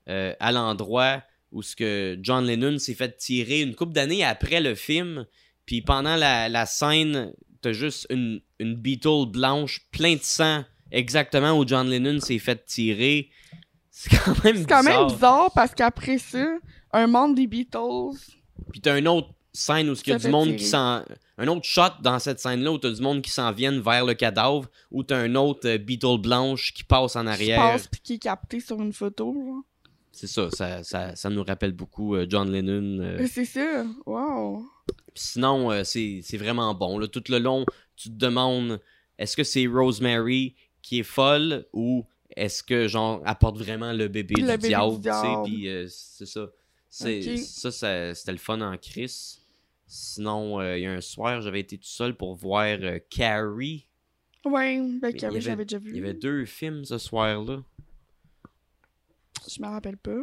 euh, 0.10 0.34
à 0.40 0.52
l'endroit 0.52 1.24
où 1.52 1.62
ce 1.64 1.76
que 1.76 2.18
John 2.22 2.46
Lennon 2.46 2.78
s'est 2.78 2.94
fait 2.94 3.18
tirer 3.18 3.62
une 3.62 3.74
couple 3.76 3.94
d'années 3.94 4.24
après 4.24 4.60
le 4.62 4.76
film. 4.76 5.26
Puis 5.66 5.82
pendant 5.82 6.16
la, 6.16 6.50
la 6.50 6.66
scène, 6.66 7.34
t'as 7.62 7.72
juste 7.72 8.06
une, 8.10 8.42
une 8.60 8.76
Beetle 8.76 9.26
blanche 9.28 9.82
plein 9.92 10.16
de 10.16 10.22
sang 10.22 10.64
exactement 10.92 11.58
où 11.58 11.66
John 11.68 11.90
Lennon 11.90 12.20
s'est 12.20 12.40
fait 12.40 12.66
tirer. 12.66 13.30
C'est 13.90 14.10
quand 14.18 14.44
même 14.44 14.58
C'est 14.58 14.66
quand 14.66 14.80
bizarre. 14.82 15.06
même 15.08 15.14
bizarre 15.14 15.52
parce 15.56 15.74
qu'après 15.74 16.18
ça, 16.18 16.46
un 16.92 17.08
membre 17.08 17.36
des 17.36 17.48
Beatles. 17.48 18.18
Puis 18.72 18.82
t'as 18.82 18.98
une 19.00 19.08
autre 19.08 19.30
scène 19.58 19.90
où 19.90 19.94
il 19.94 20.10
y 20.10 20.12
a 20.14 20.18
du 20.18 20.30
monde 20.30 20.46
tirer. 20.46 20.58
qui 20.58 20.66
s'en. 20.66 21.04
Un 21.38 21.48
autre 21.48 21.66
shot 21.66 22.02
dans 22.02 22.18
cette 22.20 22.40
scène-là 22.40 22.72
où 22.72 22.78
t'as 22.78 22.92
du 22.92 23.02
monde 23.02 23.22
qui 23.22 23.30
s'en 23.32 23.52
viennent 23.52 23.80
vers 23.82 24.06
le 24.06 24.14
cadavre, 24.14 24.68
où 24.92 25.04
t'as 25.04 25.18
un 25.18 25.36
autre 25.36 25.68
euh, 25.68 25.78
Beetle 25.78 26.18
blanche 26.20 26.74
qui 26.74 26.84
passe 26.84 27.16
en 27.16 27.24
Qui 27.24 27.30
arrière. 27.30 27.60
passe 27.74 27.88
pis 27.88 28.00
qui 28.02 28.14
est 28.14 28.20
capté 28.20 28.60
sur 28.60 28.82
une 28.82 28.94
photo. 28.94 29.34
genre. 29.34 29.64
C'est 30.12 30.28
ça, 30.28 30.50
ça, 30.50 30.84
ça, 30.84 31.16
ça 31.16 31.30
nous 31.30 31.44
rappelle 31.44 31.74
beaucoup 31.74 32.16
euh, 32.16 32.26
John 32.28 32.52
Lennon. 32.52 33.04
euh. 33.04 33.20
Euh, 33.22 33.28
C'est 33.32 33.46
ça. 33.46 33.86
Wow. 34.06 34.66
Sinon, 35.14 35.84
c'est 35.84 36.22
c'est 36.24 36.38
vraiment 36.38 36.74
bon. 36.74 36.98
Là. 36.98 37.08
Tout 37.08 37.24
le 37.30 37.40
long, 37.40 37.66
tu 37.96 38.10
te 38.10 38.16
demandes 38.16 38.80
est-ce 39.20 39.36
que 39.38 39.44
c'est 39.44 39.66
Rosemary 39.68 40.56
qui 40.82 41.00
est 41.00 41.04
folle 41.04 41.66
ou 41.74 42.06
est-ce 42.36 42.62
que, 42.62 42.88
genre, 42.88 43.22
apporte 43.26 43.58
vraiment 43.58 43.94
le 43.94 44.08
bébé 44.10 44.36
Le 44.38 44.42
du 44.42 44.48
bébé 44.48 44.68
diable, 44.70 44.96
tu 45.04 45.10
sais, 45.10 45.36
puis 45.46 45.68
euh, 45.70 45.86
c'est 45.90 46.26
ça. 46.28 46.48
C'est. 46.90 47.38
Ça, 47.38 47.72
ça- 47.72 48.14
c'était 48.16 48.32
le 48.32 48.38
fun 48.38 48.62
en 48.62 48.76
Chris. 48.78 49.40
Sinon, 49.88 50.60
euh, 50.60 50.78
il 50.78 50.84
y 50.84 50.86
a 50.86 50.92
un 50.92 51.02
soir, 51.02 51.42
j'avais 51.42 51.62
été 51.62 51.78
tout 51.78 51.88
seul 51.88 52.16
pour 52.16 52.36
voir 52.36 52.66
euh, 52.82 53.00
Carrie. 53.10 53.88
Ouais, 54.46 54.80
ben 55.02 55.14
Carrie, 55.14 55.42
j'avais 55.42 55.66
déjà 55.66 55.80
vu. 55.80 55.92
Il 55.92 55.98
y 55.98 56.00
avait 56.00 56.14
deux 56.14 56.46
films 56.46 56.84
ce 56.86 56.98
soir-là. 56.98 57.64
Je 59.50 59.62
me 59.62 59.68
rappelle 59.68 59.98
pas. 59.98 60.18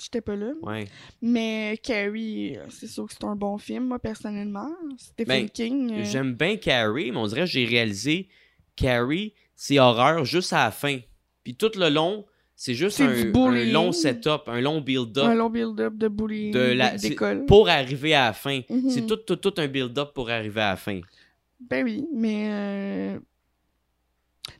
J'étais 0.00 0.20
pas 0.20 0.34
là. 0.34 0.52
Ouais. 0.62 0.86
Mais 1.22 1.78
Carrie, 1.82 2.56
euh, 2.56 2.66
c'est 2.70 2.88
sûr 2.88 3.06
que 3.06 3.12
c'est 3.12 3.24
un 3.24 3.36
bon 3.36 3.58
film, 3.58 3.86
moi, 3.88 3.98
personnellement. 3.98 4.70
Stephen 4.98 5.26
Ben, 5.42 5.48
King. 5.50 5.92
euh, 5.92 6.04
J'aime 6.04 6.34
bien 6.34 6.56
Carrie, 6.56 7.12
mais 7.12 7.18
on 7.18 7.26
dirait 7.26 7.42
que 7.42 7.46
j'ai 7.46 7.64
réalisé 7.64 8.28
Carrie, 8.74 9.34
c'est 9.54 9.78
horreur 9.78 10.24
juste 10.24 10.52
à 10.52 10.64
la 10.64 10.70
fin. 10.72 10.98
Puis 11.44 11.54
tout 11.54 11.70
le 11.76 11.90
long, 11.90 12.26
c'est 12.56 12.74
juste 12.74 13.00
un, 13.00 13.12
long 13.72 13.92
setup, 13.92 14.42
un 14.48 14.60
long 14.60 14.80
build-up 14.80 15.24
un 15.24 15.34
long 15.34 15.50
build-up 15.50 15.94
de 15.96 16.08
bullying 16.08 16.52
de 16.52 16.72
la- 16.72 16.96
pour 17.46 17.68
arriver 17.68 18.14
à 18.14 18.26
la 18.26 18.32
fin. 18.32 18.60
Mhm. 18.70 18.90
C'est 18.90 19.06
tout, 19.06 19.16
tout, 19.16 19.36
tout 19.36 19.54
un 19.58 19.66
build-up 19.66 20.12
pour 20.14 20.30
arriver 20.30 20.60
à 20.60 20.70
la 20.70 20.76
fin. 20.76 21.00
Ben 21.60 21.84
oui, 21.84 22.06
mais... 22.12 22.50
euh, 22.52 23.20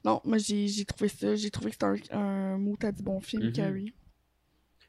Non, 0.05 0.21
moi, 0.25 0.39
j'ai 0.39 0.85
trouvé 0.85 1.09
ça. 1.09 1.35
J'ai 1.35 1.51
trouvé 1.51 1.71
que 1.71 1.77
c'était 1.81 2.15
un, 2.15 2.19
un 2.55 2.59
mot 2.59 2.77
à 2.83 2.93
du 2.93 3.03
bon 3.03 3.21
film, 3.21 3.45
Mhm. 3.47 3.53
Carrie. 3.53 3.93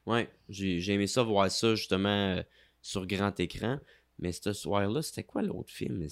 Ouais, 0.06 0.28
j'ai 0.48 0.92
aimé 0.92 1.06
ça 1.06 1.22
voir 1.22 1.50
ça 1.50 1.74
justement 1.74 2.36
euh, 2.36 2.42
sur 2.80 3.06
grand 3.06 3.38
écran. 3.40 3.78
Mais 4.18 4.32
ce 4.32 4.52
soir-là, 4.52 5.02
c'était 5.02 5.24
quoi 5.24 5.42
l'autre 5.42 5.72
film? 5.72 6.06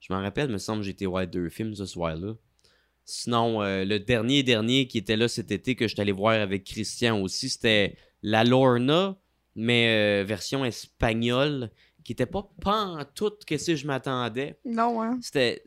Je 0.00 0.12
m'en 0.12 0.20
rappelle, 0.20 0.50
me 0.50 0.58
semble 0.58 0.80
que 0.80 0.84
j'ai 0.86 0.90
été 0.92 1.06
voir 1.06 1.26
deux 1.26 1.48
films 1.48 1.74
ce 1.74 1.86
soir-là. 1.86 2.34
Sinon, 3.06 3.62
euh, 3.62 3.84
le 3.84 3.98
dernier 4.00 4.42
dernier 4.42 4.86
qui 4.86 4.98
était 4.98 5.16
là 5.16 5.28
cet 5.28 5.50
été 5.50 5.74
que 5.76 5.86
je 5.86 5.92
suis 5.94 6.00
allé 6.00 6.12
voir 6.12 6.34
avec 6.40 6.64
Christian 6.64 7.20
aussi, 7.20 7.48
c'était 7.50 7.96
La 8.22 8.44
Lorna, 8.44 9.16
mais 9.54 10.22
euh, 10.22 10.24
version 10.24 10.64
espagnole, 10.64 11.70
qui 12.02 12.12
était 12.12 12.26
pas 12.26 12.48
pantoute 12.60 13.44
que 13.44 13.56
si 13.58 13.76
je 13.76 13.86
m'attendais. 13.86 14.58
Non, 14.64 15.02
hein? 15.02 15.18
C'était 15.22 15.64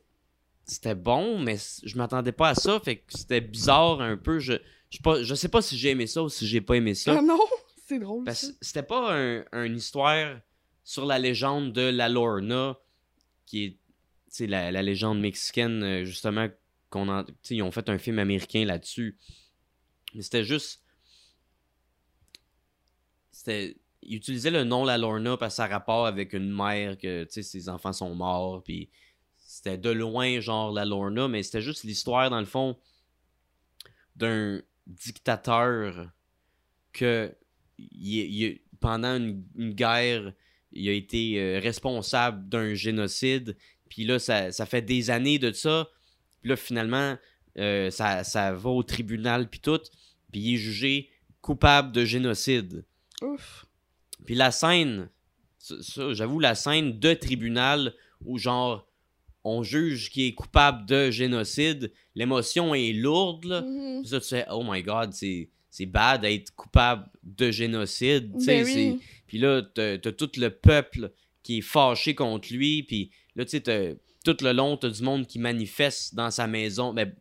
c'était 0.66 0.96
bon, 0.96 1.40
mais 1.40 1.56
je 1.84 1.98
m'attendais 1.98 2.34
pas 2.34 2.50
à 2.50 2.56
ça, 2.56 2.80
fait 2.82 2.98
que 2.98 3.18
c'était 3.18 3.40
bizarre 3.42 4.02
un 4.02 4.18
peu. 4.18 4.40
Je, 4.40 4.54
je, 4.90 4.98
sais 4.98 5.02
pas, 5.04 5.24
je 5.24 5.34
sais 5.36 5.48
pas 5.48 5.62
si 5.62 5.78
j'ai 5.78 5.92
aimé 5.92 6.08
ça 6.08 6.22
ou 6.24 6.30
si 6.30 6.46
j'ai 6.46 6.60
pas 6.62 6.76
aimé 6.76 6.94
ça. 6.94 7.16
Ah 7.18 7.22
non! 7.22 7.40
C'est 7.88 8.00
drôle, 8.00 8.26
Parce 8.26 8.52
c'était 8.62 8.84
pas 8.84 9.16
un- 9.16 9.46
une 9.64 9.78
histoire 9.78 10.40
sur 10.84 11.06
la 11.06 11.20
légende 11.20 11.72
de 11.72 11.84
la 11.84 12.10
Lorna, 12.10 12.78
qui 13.46 13.64
est 14.40 14.46
la, 14.46 14.72
la 14.74 14.82
légende 14.84 15.22
mexicaine, 15.22 15.82
euh, 15.84 16.04
justement, 16.04 16.50
qu'on 16.90 17.26
ils 17.50 17.62
ont 17.62 17.72
fait 17.72 17.90
un 17.90 17.98
film 17.98 18.20
américain 18.20 18.66
là-dessus. 18.66 19.18
Mais 20.14 20.22
c'était 20.22 20.44
juste. 20.44 20.84
C'était. 23.32 23.78
Ils 24.04 24.18
utilisaient 24.18 24.52
le 24.52 24.64
nom 24.64 24.86
La 24.86 24.98
Lorna 24.98 25.38
parce 25.38 25.56
que 25.56 25.58
ça 25.58 25.68
rapport 25.68 26.06
avec 26.06 26.34
une 26.34 26.52
mère 26.52 26.98
que, 26.98 27.28
ses 27.30 27.68
enfants 27.68 27.94
sont 27.94 28.16
morts, 28.16 28.64
puis 28.64 28.90
c'était 29.38 29.78
de 29.78 29.90
loin, 29.90 30.40
genre, 30.40 30.72
La 30.72 30.86
Lorna, 30.86 31.28
mais 31.28 31.44
c'était 31.44 31.62
juste 31.62 31.84
l'histoire, 31.84 32.30
dans 32.30 32.40
le 32.40 32.46
fond, 32.46 32.78
d'un 34.16 34.62
dictateur 34.86 36.12
que 36.94 37.36
pendant 38.80 39.18
une, 39.18 39.44
une 39.56 39.74
guerre, 39.74 40.32
il 40.72 40.90
a 40.90 40.94
été 40.94 41.42
euh, 41.42 41.60
responsable 41.60 42.48
d'un 42.48 42.74
génocide. 42.74 43.58
Puis 43.90 44.06
là, 44.06 44.20
ça, 44.20 44.52
ça 44.52 44.66
fait 44.66 44.82
des 44.82 45.10
années 45.10 45.40
de 45.40 45.52
ça. 45.52 45.90
Puis 46.48 46.52
là, 46.52 46.56
finalement, 46.56 47.18
euh, 47.60 47.90
ça, 47.92 48.24
ça 48.24 48.54
va 48.54 48.70
au 48.70 48.82
tribunal, 48.84 49.50
puis 49.50 49.60
tout. 49.60 49.82
Puis 50.32 50.40
il 50.40 50.54
est 50.54 50.58
jugé 50.58 51.10
coupable 51.42 51.92
de 51.92 52.06
génocide. 52.06 52.86
Ouf. 53.22 53.66
Puis 54.26 54.34
la 54.36 54.52
scène, 54.52 55.10
j'avoue, 56.12 56.40
la 56.40 56.56
scène 56.56 56.98
de 57.00 57.14
tribunal 57.14 57.94
où, 58.24 58.38
genre, 58.38 58.88
on 59.44 59.62
juge 59.64 60.10
qui 60.10 60.28
est 60.28 60.34
coupable 60.34 60.86
de 60.86 61.12
génocide, 61.12 61.92
l'émotion 62.16 62.74
est 62.74 62.94
lourde, 62.94 63.44
là. 63.46 63.62
Puis 64.02 64.08
ça, 64.10 64.22
tu 64.22 64.28
fais, 64.30 64.46
oh 64.50 64.64
my 64.66 64.82
god, 64.84 65.12
c'est, 65.14 65.50
c'est 65.70 65.86
bad 65.86 66.22
d'être 66.22 66.54
coupable 66.56 67.10
de 67.24 67.52
génocide. 67.52 68.32
Ben 68.46 68.66
oui. 68.94 69.00
Puis 69.28 69.38
là, 69.38 69.62
t'as, 69.62 69.98
t'as 69.98 70.12
tout 70.14 70.32
le 70.38 70.50
peuple 70.50 71.12
qui 71.44 71.58
est 71.58 71.62
fâché 71.62 72.16
contre 72.16 72.54
lui. 72.54 72.84
Puis 72.84 73.12
là, 73.36 73.44
tu 73.44 73.52
sais, 73.52 73.60
t'as- 73.62 73.94
tout 74.34 74.44
le 74.44 74.52
long, 74.54 74.78
t'as 74.78 74.90
du 74.90 75.02
monde 75.04 75.26
qui 75.28 75.40
manifeste 75.40 76.16
dans 76.16 76.32
sa 76.32 76.48
maison, 76.48 76.94
ben, 76.94 77.14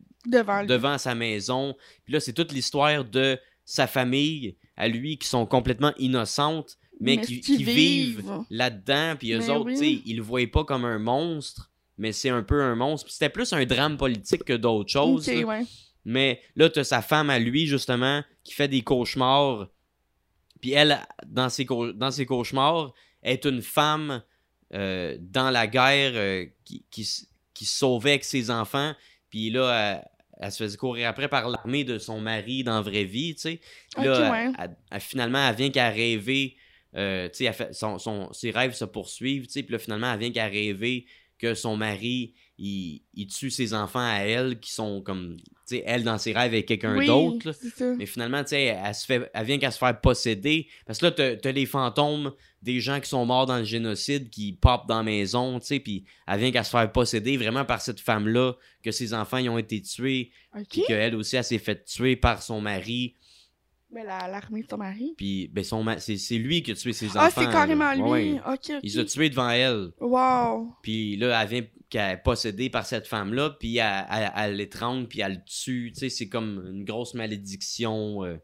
Devant 0.67 0.97
sa 0.97 1.15
maison. 1.15 1.75
Puis 2.03 2.13
là, 2.13 2.19
c'est 2.19 2.33
toute 2.33 2.51
l'histoire 2.51 3.05
de 3.05 3.39
sa 3.63 3.87
famille, 3.87 4.57
à 4.75 4.87
lui, 4.89 5.17
qui 5.17 5.27
sont 5.27 5.45
complètement 5.45 5.93
innocentes, 5.97 6.77
mais, 6.99 7.15
Mais 7.15 7.21
qui, 7.21 7.39
vivent 7.63 7.69
vivent. 8.19 8.31
là-dedans. 8.49 9.15
Puis 9.17 9.31
eux 9.33 9.39
Mais 9.39 9.49
autres, 9.49 9.65
oui. 9.67 9.73
tu 9.73 9.79
sais, 9.79 10.01
ils 10.05 10.17
le 10.17 10.23
voyaient 10.23 10.47
pas 10.47 10.63
comme 10.65 10.83
un 10.83 10.99
monstre, 10.99 11.71
mais 11.97 12.11
c'est 12.11 12.29
un 12.29 12.43
peu 12.43 12.61
un 12.61 12.75
monstre. 12.75 13.05
Puis 13.05 13.13
c'était 13.13 13.29
plus 13.29 13.53
un 13.53 13.65
drame 13.65 13.95
politique 13.97 14.43
que 14.43 14.53
d'autres 14.53 14.91
choses. 14.91 15.27
Ouais. 15.29 15.63
Mais 16.03 16.41
là, 16.55 16.69
t'as 16.69 16.83
sa 16.83 17.01
femme 17.01 17.29
à 17.29 17.39
lui, 17.39 17.65
justement, 17.67 18.23
qui 18.43 18.53
fait 18.53 18.67
des 18.67 18.81
cauchemars. 18.81 19.67
Puis 20.59 20.71
elle, 20.71 20.99
dans 21.25 21.49
ses, 21.49 21.65
cau- 21.65 21.93
dans 21.93 22.11
ses 22.11 22.25
cauchemars, 22.25 22.93
est 23.23 23.45
une 23.45 23.61
femme 23.61 24.23
euh, 24.73 25.17
dans 25.19 25.49
la 25.49 25.67
guerre 25.67 26.11
euh, 26.15 26.45
qui, 26.65 26.83
qui, 27.53 27.65
sauvait 27.65 28.11
avec 28.11 28.23
ses 28.23 28.51
enfants. 28.51 28.93
Puis 29.29 29.49
là, 29.49 29.71
elle, 30.01 30.07
elle 30.39 30.51
se 30.51 30.63
faisait 30.63 30.77
courir 30.77 31.09
après 31.09 31.27
par 31.27 31.49
l'armée 31.49 31.83
de 31.83 31.97
son 31.97 32.19
mari 32.19 32.63
dans 32.63 32.75
la 32.75 32.81
vraie 32.81 33.05
vie, 33.05 33.35
tu 33.35 33.41
sais. 33.41 33.61
Là, 33.97 34.29
ouais. 34.31 34.45
elle- 34.45 34.53
elle- 34.59 34.77
elle- 34.91 35.01
finalement, 35.01 35.47
elle 35.47 35.55
vient 35.55 35.69
qu'à 35.71 35.89
rêver. 35.89 36.55
euh, 36.95 37.27
tu 37.29 37.45
sais, 37.45 37.73
son, 37.73 37.99
son- 37.99 38.31
ses 38.33 38.49
rêves 38.51 38.73
se 38.73 38.85
poursuivent, 38.85 39.45
tu 39.47 39.53
sais. 39.53 39.63
Puis 39.63 39.73
là, 39.73 39.79
finalement, 39.79 40.11
elle 40.13 40.19
vient 40.19 40.31
qu'à 40.31 40.47
rêver 40.47 41.05
que 41.37 41.53
son 41.53 41.75
mari, 41.77 42.33
il, 42.57 43.03
il 43.13 43.27
tue 43.27 43.51
ses 43.51 43.73
enfants 43.73 43.99
à 43.99 44.19
elle, 44.19 44.59
qui 44.59 44.71
sont 44.71 45.01
comme, 45.01 45.37
elle 45.85 46.03
dans 46.03 46.17
ses 46.17 46.31
rêves 46.31 46.53
avec 46.53 46.65
quelqu'un 46.65 46.95
Oui, 46.97 47.07
d'autre. 47.07 47.51
Mais 47.97 48.05
finalement, 48.05 48.41
sais, 48.45 48.63
elle, 48.63 48.95
se 48.95 49.05
fait, 49.05 49.29
elle 49.33 49.45
vient 49.45 49.57
qu'à 49.57 49.71
se 49.71 49.77
faire 49.77 49.99
posséder. 49.99 50.67
Parce 50.85 50.99
que 50.99 51.05
là, 51.05 51.11
t'as, 51.11 51.35
t'as 51.35 51.51
les 51.51 51.65
fantômes 51.65 52.31
des 52.61 52.79
gens 52.79 52.99
qui 52.99 53.09
sont 53.09 53.25
morts 53.25 53.45
dans 53.45 53.57
le 53.57 53.63
génocide 53.63 54.29
qui 54.29 54.53
popent 54.53 54.87
dans 54.87 54.97
la 54.97 55.03
maison, 55.03 55.59
puis 55.59 56.05
elle 56.27 56.39
vient 56.39 56.51
qu'à 56.51 56.63
se 56.63 56.71
faire 56.71 56.91
posséder 56.91 57.37
vraiment 57.37 57.65
par 57.65 57.81
cette 57.81 57.99
femme-là, 57.99 58.53
que 58.83 58.91
ses 58.91 59.13
enfants 59.13 59.37
y 59.37 59.47
ont 59.49 59.57
été 59.57 59.81
tués, 59.81 60.31
Ok. 60.55 60.65
puis 60.69 60.81
qu'elle 60.87 61.15
aussi, 61.15 61.35
elle 61.35 61.43
s'est 61.43 61.59
fait 61.59 61.83
tuer 61.85 62.15
par 62.15 62.41
son 62.41 62.61
mari. 62.61 63.13
Ben, 63.89 64.05
la- 64.05 64.27
l'armée 64.27 64.63
de 64.63 64.67
son 64.69 64.77
mari. 64.77 65.13
Puis, 65.17 65.47
ben, 65.47 65.63
son 65.63 65.81
ma- 65.83 65.97
c'est, 65.99 66.17
lui 66.37 66.61
qui 66.61 66.71
a 66.71 66.75
tué 66.75 66.91
ses 66.93 67.07
Ah, 67.15 67.27
enfants. 67.27 67.41
c'est 67.41 67.49
carrément 67.51 67.93
lui. 67.93 68.01
Ouais, 68.01 68.09
ouais. 68.33 68.39
Ok, 68.45 68.69
ok. 68.69 68.79
Il 68.83 68.91
tués 69.05 69.29
devant 69.29 69.49
elle. 69.49 69.91
Wow. 70.01 70.73
Puis 70.81 71.15
là, 71.15 71.41
elle 71.41 71.47
vient 71.49 71.63
qu'elle 71.89 72.15
est 72.15 72.21
possédée 72.21 72.69
par 72.69 72.85
cette 72.85 73.07
femme-là, 73.07 73.51
puis 73.59 73.77
elle, 73.77 74.05
elle, 74.11 74.31
elle 74.35 74.55
l'étrangle, 74.57 75.07
puis 75.07 75.21
elle 75.21 75.35
le 75.35 75.43
tue. 75.45 75.91
Tu 75.93 75.99
sais, 76.01 76.09
c'est 76.09 76.27
comme 76.27 76.65
une 76.69 76.83
grosse 76.83 77.13
malédiction. 77.13 78.25
euh, 78.25 78.37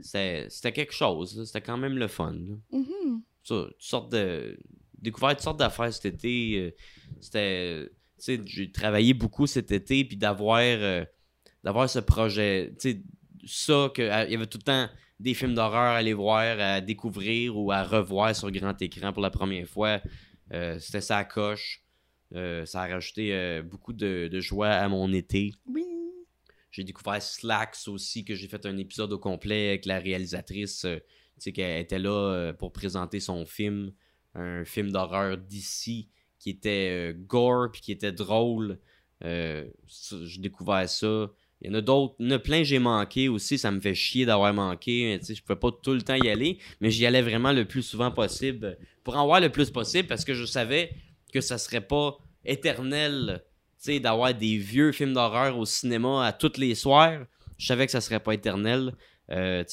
c'était, 0.00 0.72
quelque 0.72 0.92
chose. 0.94 1.44
C'était 1.44 1.60
quand 1.60 1.76
même 1.76 1.98
le 1.98 2.08
fun. 2.08 2.32
là. 2.32 2.54
Mhm. 2.78 3.22
Ça, 3.44 3.64
toutes 3.66 3.74
sortes 3.78 4.12
de... 4.12 4.58
Découvert 4.98 5.30
toutes 5.30 5.40
sortes 5.44 5.58
d'affaires 5.58 5.92
cet 5.92 6.06
été. 6.14 6.56
euh, 6.58 6.70
c'était... 7.20 7.90
Tu 8.18 8.24
sais, 8.24 8.40
j'ai 8.46 8.72
travaillé 8.72 9.12
beaucoup 9.14 9.46
cet 9.46 9.70
été, 9.70 10.04
puis 10.04 10.16
d'avoir... 10.16 10.58
euh, 10.60 11.04
d'avoir 11.62 11.90
ce 11.90 11.98
projet... 11.98 12.72
Tu 12.80 12.92
sais, 12.92 13.02
ça, 13.48 13.90
que, 13.94 14.02
euh, 14.02 14.24
il 14.24 14.32
y 14.32 14.36
avait 14.36 14.46
tout 14.46 14.58
le 14.58 14.64
temps 14.64 14.88
des 15.20 15.34
films 15.34 15.54
d'horreur 15.54 15.94
à 15.94 15.96
aller 15.96 16.12
voir, 16.12 16.60
à 16.60 16.80
découvrir 16.80 17.56
ou 17.56 17.72
à 17.72 17.82
revoir 17.82 18.34
sur 18.36 18.50
grand 18.50 18.80
écran 18.80 19.12
pour 19.12 19.22
la 19.22 19.30
première 19.30 19.66
fois. 19.66 20.00
Euh, 20.52 20.78
c'était 20.78 21.00
ça 21.00 21.18
à 21.18 21.24
coche. 21.24 21.84
Euh, 22.34 22.64
ça 22.66 22.82
a 22.82 22.86
rajouté 22.86 23.34
euh, 23.34 23.62
beaucoup 23.62 23.92
de, 23.92 24.28
de 24.30 24.40
joie 24.40 24.68
à 24.68 24.88
mon 24.88 25.12
été. 25.12 25.54
Oui. 25.66 25.84
J'ai 26.70 26.84
découvert 26.84 27.20
Slacks 27.20 27.88
aussi, 27.88 28.24
que 28.24 28.34
j'ai 28.34 28.46
fait 28.46 28.64
un 28.66 28.76
épisode 28.76 29.12
au 29.12 29.18
complet 29.18 29.70
avec 29.70 29.86
la 29.86 29.98
réalisatrice. 29.98 30.80
tu 30.82 31.00
sais, 31.38 31.52
qu'elle 31.52 31.80
était 31.80 31.98
là 31.98 32.52
pour 32.58 32.72
présenter 32.72 33.20
son 33.20 33.46
film, 33.46 33.92
un 34.34 34.64
film 34.64 34.92
d'horreur 34.92 35.38
d'ici, 35.38 36.10
qui 36.38 36.50
était 36.50 37.16
gore 37.16 37.72
puis 37.72 37.80
qui 37.80 37.90
était 37.90 38.12
drôle. 38.12 38.78
J'ai 39.22 40.40
découvert 40.40 40.88
ça. 40.88 41.30
Il 41.60 41.68
y 41.68 41.70
en 41.70 41.78
a 41.78 41.80
d'autres, 41.80 42.14
il 42.20 42.26
y 42.26 42.32
en 42.32 42.36
a 42.36 42.38
plein 42.38 42.62
j'ai 42.62 42.78
manqué 42.78 43.28
aussi, 43.28 43.58
ça 43.58 43.70
me 43.70 43.80
fait 43.80 43.94
chier 43.94 44.24
d'avoir 44.24 44.54
manqué. 44.54 45.18
je 45.22 45.42
pouvais 45.42 45.58
pas 45.58 45.70
tout 45.72 45.92
le 45.92 46.02
temps 46.02 46.14
y 46.14 46.28
aller, 46.28 46.58
mais 46.80 46.90
j'y 46.90 47.04
allais 47.04 47.22
vraiment 47.22 47.52
le 47.52 47.64
plus 47.64 47.82
souvent 47.82 48.10
possible 48.10 48.78
pour 49.02 49.16
en 49.16 49.26
voir 49.26 49.40
le 49.40 49.50
plus 49.50 49.70
possible 49.70 50.06
parce 50.06 50.24
que 50.24 50.34
je 50.34 50.44
savais 50.44 50.92
que 51.32 51.40
ça 51.40 51.58
serait 51.58 51.80
pas 51.80 52.16
éternel 52.44 53.42
d'avoir 54.00 54.34
des 54.34 54.58
vieux 54.58 54.92
films 54.92 55.14
d'horreur 55.14 55.56
au 55.56 55.64
cinéma 55.64 56.26
à 56.26 56.32
tous 56.32 56.58
les 56.58 56.74
soirs, 56.74 57.24
je 57.56 57.66
savais 57.66 57.86
que 57.86 57.92
ça 57.92 58.00
serait 58.00 58.20
pas 58.20 58.34
éternel. 58.34 58.92
Euh, 59.30 59.64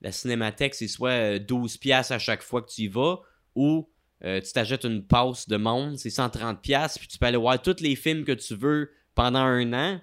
la 0.00 0.12
cinémathèque, 0.12 0.74
c'est 0.74 0.88
soit 0.88 1.10
euh, 1.10 1.38
12 1.38 1.76
pièces 1.78 2.10
à 2.10 2.18
chaque 2.18 2.42
fois 2.42 2.62
que 2.62 2.70
tu 2.70 2.82
y 2.82 2.88
vas, 2.88 3.20
ou 3.54 3.90
euh, 4.24 4.40
tu 4.40 4.52
t'achètes 4.52 4.84
une 4.84 5.04
passe 5.04 5.48
de 5.48 5.56
monde, 5.56 5.98
c'est 5.98 6.10
130 6.10 6.62
pièces, 6.62 6.98
puis 6.98 7.08
tu 7.08 7.18
peux 7.18 7.26
aller 7.26 7.36
voir 7.36 7.60
tous 7.60 7.80
les 7.80 7.96
films 7.96 8.24
que 8.24 8.32
tu 8.32 8.54
veux 8.54 8.90
pendant 9.14 9.40
un 9.40 9.72
an. 9.72 10.00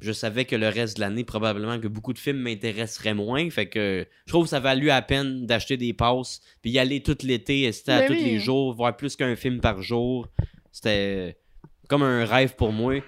Je 0.00 0.12
savais 0.12 0.44
que 0.44 0.56
le 0.56 0.68
reste 0.68 0.96
de 0.96 1.00
l'année, 1.00 1.24
probablement 1.24 1.80
que 1.80 1.88
beaucoup 1.88 2.12
de 2.12 2.18
films 2.18 2.38
m'intéresseraient 2.38 3.14
moins. 3.14 3.48
Fait 3.50 3.68
que 3.68 4.06
je 4.26 4.32
trouve 4.32 4.44
que 4.44 4.50
ça 4.50 4.60
valut 4.60 4.90
à 4.90 5.00
peine 5.02 5.46
d'acheter 5.46 5.76
des 5.76 5.92
passes, 5.92 6.40
puis 6.62 6.70
y 6.70 6.78
aller 6.78 7.02
tout 7.02 7.16
l'été, 7.22 7.70
c'était 7.72 7.92
à 7.92 7.98
Ben 8.00 8.08
tous 8.08 8.12
les 8.14 8.38
jours, 8.38 8.74
voir 8.74 8.96
plus 8.96 9.16
qu'un 9.16 9.36
film 9.36 9.60
par 9.60 9.82
jour. 9.82 10.28
C'était 10.72 11.38
comme 11.88 12.02
un 12.02 12.24
rêve 12.24 12.54
pour 12.56 12.72
moi. 12.72 13.00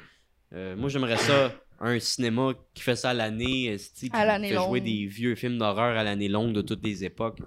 Euh, 0.54 0.76
moi, 0.76 0.88
j'aimerais 0.88 1.18
ça, 1.18 1.52
un 1.80 1.98
cinéma 1.98 2.54
qui 2.74 2.82
fait 2.82 2.96
ça 2.96 3.10
à 3.10 3.14
l'année, 3.14 3.76
qui 3.94 4.08
fait 4.08 4.48
jouer 4.48 4.54
longue. 4.54 4.84
des 4.84 5.06
vieux 5.06 5.34
films 5.34 5.58
d'horreur 5.58 5.96
à 5.96 6.02
l'année 6.02 6.28
longue 6.28 6.52
de 6.52 6.62
toutes 6.62 6.84
les 6.84 7.04
époques. 7.04 7.40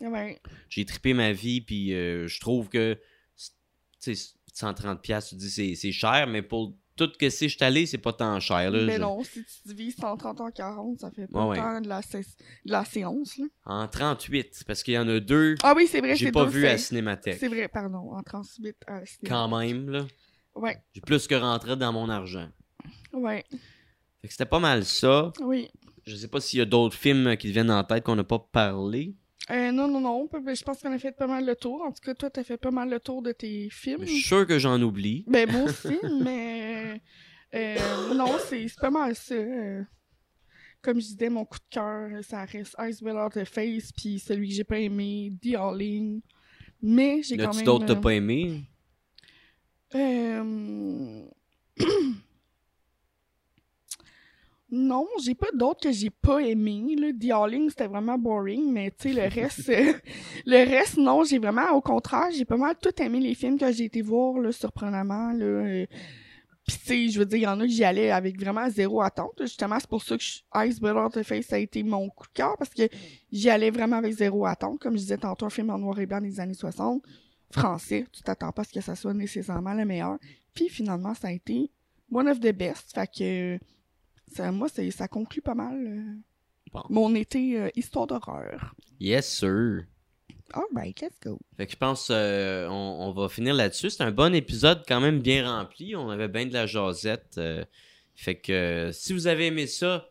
Ouais. 0.00 0.40
J'ai 0.68 0.84
trippé 0.84 1.12
ma 1.12 1.32
vie, 1.32 1.60
puis 1.60 1.92
euh, 1.92 2.26
je 2.26 2.40
trouve 2.40 2.68
que, 2.68 2.98
tu 4.00 4.14
sais, 4.14 4.34
130$, 4.54 5.00
piastres, 5.00 5.30
tu 5.30 5.36
dis 5.36 5.50
c'est 5.50 5.74
c'est 5.74 5.92
cher, 5.92 6.26
mais 6.28 6.42
pour 6.42 6.74
tout 6.98 7.10
que 7.18 7.30
c'est, 7.30 7.48
je 7.48 7.56
suis 7.56 7.64
allé, 7.64 7.86
c'est 7.86 7.96
pas 7.98 8.12
tant 8.12 8.38
cher. 8.40 8.70
Là, 8.70 8.84
Mais 8.84 8.96
Je- 8.96 9.00
non, 9.00 9.22
si 9.24 9.42
tu 9.44 9.68
divises 9.68 9.96
130 9.96 10.40
en 10.40 10.50
40, 10.50 11.00
ça 11.00 11.10
fait 11.10 11.26
pas 11.26 11.44
Ouais, 11.46 11.50
ouais. 11.50 11.56
tant 11.56 11.80
de 11.80 11.88
la, 11.88 12.02
sé- 12.02 12.20
de 12.66 12.70
la 12.72 12.84
séance. 12.84 13.38
Là. 13.38 13.46
En 13.64 13.88
38, 13.88 14.64
parce 14.66 14.82
qu'il 14.82 14.94
y 14.94 14.98
en 14.98 15.08
a 15.08 15.20
deux, 15.20 15.54
Ah 15.62 15.72
oui, 15.76 15.86
c'est 15.90 16.00
vrai, 16.00 16.14
j'ai 16.16 16.30
pas 16.32 16.44
deux 16.44 16.50
vu 16.50 16.66
à. 16.66 16.76
Cinémathèque. 16.76 17.38
C'est 17.40 17.48
vrai, 17.48 17.68
pardon, 17.68 18.12
en 18.12 18.22
38 18.22 18.76
à 18.86 19.00
la 19.00 19.06
cinéma. 19.06 19.34
Quand 19.34 19.58
même, 19.58 19.88
là. 19.88 20.06
Ouais, 20.54 20.76
J'ai 20.92 21.00
plus 21.00 21.26
que 21.26 21.34
rentré 21.36 21.76
dans 21.76 21.92
mon 21.92 22.08
argent. 22.10 22.48
ouais, 23.12 23.44
Fait 24.20 24.26
que 24.28 24.32
c'était 24.32 24.44
pas 24.46 24.58
mal 24.60 24.84
ça. 24.84 25.32
oui. 25.40 25.70
Je 26.04 26.16
sais 26.16 26.28
pas 26.28 26.40
s'il 26.40 26.58
y 26.58 26.62
a 26.62 26.64
d'autres 26.64 26.96
films 26.96 27.36
qui 27.36 27.48
te 27.48 27.52
viennent 27.52 27.70
en 27.70 27.84
tête 27.84 28.02
qu'on 28.02 28.16
n'a 28.16 28.24
pas 28.24 28.38
parlé. 28.38 29.14
Euh, 29.50 29.72
non, 29.72 29.88
non, 29.88 30.00
non, 30.00 30.28
je 30.32 30.62
pense 30.62 30.82
qu'on 30.82 30.92
a 30.92 30.98
fait 30.98 31.12
pas 31.12 31.26
mal 31.26 31.46
le 31.46 31.56
tour. 31.56 31.80
En 31.82 31.90
tout 31.90 32.02
cas, 32.04 32.14
toi, 32.14 32.28
t'as 32.28 32.44
fait 32.44 32.58
pas 32.58 32.70
mal 32.70 32.90
le 32.90 33.00
tour 33.00 33.22
de 33.22 33.32
tes 33.32 33.68
films. 33.70 34.02
Je 34.02 34.10
suis 34.10 34.20
sûr 34.20 34.46
que 34.46 34.58
j'en 34.58 34.80
oublie. 34.82 35.24
Ben, 35.26 35.50
moi 35.50 35.62
aussi, 35.62 35.98
mais... 36.22 37.00
euh, 37.54 38.14
non, 38.14 38.36
c'est 38.46 38.66
pas 38.78 38.90
mal 38.90 39.14
ça. 39.14 39.34
euh. 39.34 39.82
Comme 40.82 41.00
je 41.00 41.06
disais, 41.06 41.28
mon 41.30 41.44
coup 41.44 41.58
de 41.58 41.64
cœur, 41.70 42.10
ça 42.22 42.44
reste 42.44 42.76
Ice 42.88 43.00
Without 43.00 43.36
a 43.36 43.44
Face, 43.44 43.90
puis 43.92 44.18
celui 44.18 44.48
que 44.48 44.54
j'ai 44.54 44.64
pas 44.64 44.78
aimé, 44.78 45.32
The 45.42 45.54
Howling. 45.56 46.20
Mais 46.82 47.22
j'ai 47.22 47.36
quand 47.36 47.54
même... 47.54 47.64
d'autres 47.64 47.86
que 47.86 47.92
t'as 47.92 48.00
pas 48.00 48.14
aimé? 48.14 48.62
Euh... 49.94 51.22
non, 54.70 55.06
j'ai 55.22 55.34
pas 55.34 55.48
d'autres 55.54 55.80
que 55.80 55.92
j'ai 55.92 56.10
pas 56.10 56.40
aimé. 56.40 56.94
Là. 56.98 57.08
The 57.18 57.30
Howling, 57.32 57.70
c'était 57.70 57.86
vraiment 57.86 58.18
boring, 58.18 58.70
mais 58.70 58.90
tu 58.90 59.12
sais, 59.12 59.14
le 59.14 59.34
reste, 59.34 59.68
euh, 59.70 59.94
le 60.46 60.68
reste, 60.68 60.98
non, 60.98 61.24
j'ai 61.24 61.38
vraiment, 61.38 61.70
au 61.72 61.80
contraire, 61.80 62.28
j'ai 62.32 62.44
pas 62.44 62.56
mal 62.56 62.76
tout 62.80 62.92
aimé 63.02 63.20
les 63.20 63.34
films 63.34 63.58
que 63.58 63.72
j'ai 63.72 63.84
été 63.84 64.02
voir, 64.02 64.38
là, 64.38 64.52
surprenamment, 64.52 65.32
là. 65.32 65.44
euh. 65.44 65.86
Puis 66.66 66.76
tu 66.76 66.84
sais, 66.84 67.08
je 67.08 67.18
veux 67.18 67.24
dire, 67.24 67.38
il 67.38 67.42
y 67.42 67.46
en 67.46 67.58
a 67.60 67.62
que 67.62 67.70
j'y 67.72 67.82
allais 67.82 68.10
avec 68.10 68.38
vraiment 68.38 68.68
zéro 68.68 69.00
attente. 69.00 69.32
Justement, 69.40 69.78
c'est 69.80 69.88
pour 69.88 70.02
ça 70.02 70.18
que 70.18 70.22
Ice 70.22 70.78
Without 70.82 71.16
a 71.16 71.22
Face, 71.22 71.46
ça 71.46 71.56
a 71.56 71.58
été 71.58 71.82
mon 71.82 72.10
coup 72.10 72.26
de 72.26 72.32
cœur, 72.34 72.56
parce 72.58 72.74
que 72.74 72.82
j'y 73.32 73.48
allais 73.48 73.70
vraiment 73.70 73.96
avec 73.96 74.12
zéro 74.12 74.44
attente. 74.44 74.78
Comme 74.78 74.92
je 74.92 74.98
disais 74.98 75.16
tantôt, 75.16 75.46
un 75.46 75.50
film 75.50 75.70
en 75.70 75.78
noir 75.78 75.98
et 75.98 76.04
blanc 76.04 76.20
des 76.20 76.40
années 76.40 76.52
60 76.52 77.02
français, 77.50 78.04
tu 78.12 78.22
t'attends 78.22 78.52
pas 78.52 78.60
à 78.60 78.64
ce 78.66 78.74
que 78.74 78.82
ça 78.82 78.94
soit 78.94 79.14
nécessairement 79.14 79.72
le 79.72 79.86
meilleur. 79.86 80.18
Puis 80.52 80.68
finalement, 80.68 81.14
ça 81.14 81.28
a 81.28 81.32
été 81.32 81.70
one 82.12 82.28
of 82.28 82.38
the 82.38 82.52
best. 82.52 82.92
Fait 82.94 83.06
que 83.06 83.58
ça, 84.34 84.52
moi, 84.52 84.68
ça 84.68 85.08
conclut 85.08 85.42
pas 85.42 85.54
mal 85.54 85.76
euh, 85.86 86.14
Bon. 86.72 86.82
mon 86.90 87.14
été 87.14 87.58
euh, 87.58 87.68
histoire 87.76 88.06
d'horreur. 88.06 88.74
Yes, 89.00 89.26
sir. 89.28 89.84
Alright, 90.52 91.00
let's 91.00 91.18
go. 91.22 91.38
Fait 91.56 91.66
que 91.66 91.72
je 91.72 91.76
pense 91.76 92.08
euh, 92.10 92.66
on, 92.68 93.08
on 93.08 93.12
va 93.12 93.28
finir 93.28 93.54
là-dessus. 93.54 93.90
C'est 93.90 94.02
un 94.02 94.10
bon 94.12 94.34
épisode 94.34 94.82
quand 94.88 95.00
même 95.00 95.20
bien 95.20 95.46
rempli. 95.50 95.94
On 95.96 96.08
avait 96.10 96.28
bien 96.28 96.46
de 96.46 96.52
la 96.52 96.66
jasette. 96.66 97.34
euh, 97.38 97.64
fait 98.14 98.34
que 98.36 98.90
si 98.92 99.12
vous 99.12 99.26
avez 99.26 99.46
aimé 99.46 99.66
ça, 99.66 100.08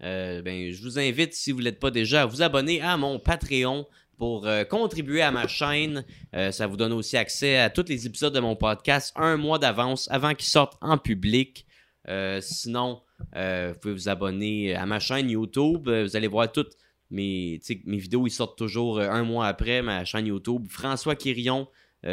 ben, 0.00 0.72
je 0.72 0.82
vous 0.82 0.98
invite, 0.98 1.32
si 1.34 1.52
vous 1.52 1.58
ne 1.60 1.64
l'êtes 1.64 1.78
pas 1.78 1.90
déjà, 1.92 2.22
à 2.22 2.26
vous 2.26 2.42
abonner 2.42 2.80
à 2.80 2.96
mon 2.96 3.18
Patreon 3.20 3.86
pour 4.18 4.46
euh, 4.46 4.64
contribuer 4.64 5.20
à 5.22 5.30
ma 5.30 5.46
chaîne. 5.48 6.04
Euh, 6.34 6.50
ça 6.52 6.66
vous 6.66 6.76
donne 6.76 6.92
aussi 6.92 7.16
accès 7.16 7.58
à 7.58 7.70
tous 7.70 7.84
les 7.88 8.06
épisodes 8.06 8.32
de 8.34 8.40
mon 8.40 8.56
podcast 8.56 9.12
un 9.16 9.36
mois 9.36 9.58
d'avance 9.58 10.08
avant 10.10 10.34
qu'ils 10.34 10.48
sortent 10.48 10.78
en 10.80 10.96
public. 10.98 11.66
Euh, 12.08 12.40
sinon, 12.40 13.02
euh, 13.36 13.72
vous 13.72 13.78
pouvez 13.80 13.94
vous 13.94 14.08
abonner 14.08 14.74
à 14.74 14.86
ma 14.86 15.00
chaîne 15.00 15.30
YouTube. 15.30 15.88
Euh, 15.88 16.04
Vous 16.04 16.16
allez 16.16 16.26
voir 16.26 16.50
toutes 16.50 16.76
mes, 17.10 17.60
mes 17.84 17.98
vidéos. 17.98 18.26
Ils 18.26 18.30
sortent 18.30 18.58
toujours 18.58 18.98
euh, 18.98 19.08
un 19.08 19.22
mois 19.22 19.46
après 19.46 19.82
ma 19.82 20.04
chaîne 20.04 20.26
YouTube. 20.26 20.66
François 20.68 21.16
Quirion. 21.16 21.68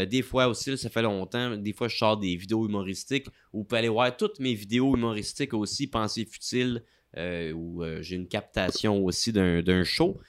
Des 0.07 0.22
fois 0.22 0.48
aussi, 0.48 0.77
ça 0.77 0.88
fait 0.88 1.02
longtemps, 1.02 1.57
des 1.57 1.73
fois 1.73 1.88
je 1.88 1.98
sors 1.98 2.15
des 2.15 2.36
vidéos 2.36 2.68
humoristiques. 2.68 3.26
Vous 3.52 3.64
pouvez 3.64 3.80
aller 3.80 3.90
voir 3.90 4.15
toutes 4.15 4.40
mes 4.40 4.53
vidéos 4.53 4.95
humoristiques 4.95 5.56
aussi, 5.56 5.88
Pensée 5.88 6.26
futile, 6.26 6.84
euh, 7.18 7.52
où 7.53 7.84
j'ai 8.02 8.15
une 8.15 8.27
captation 8.27 9.03
aussi 9.03 9.34
d'un 9.34 9.84
show. 9.84 10.19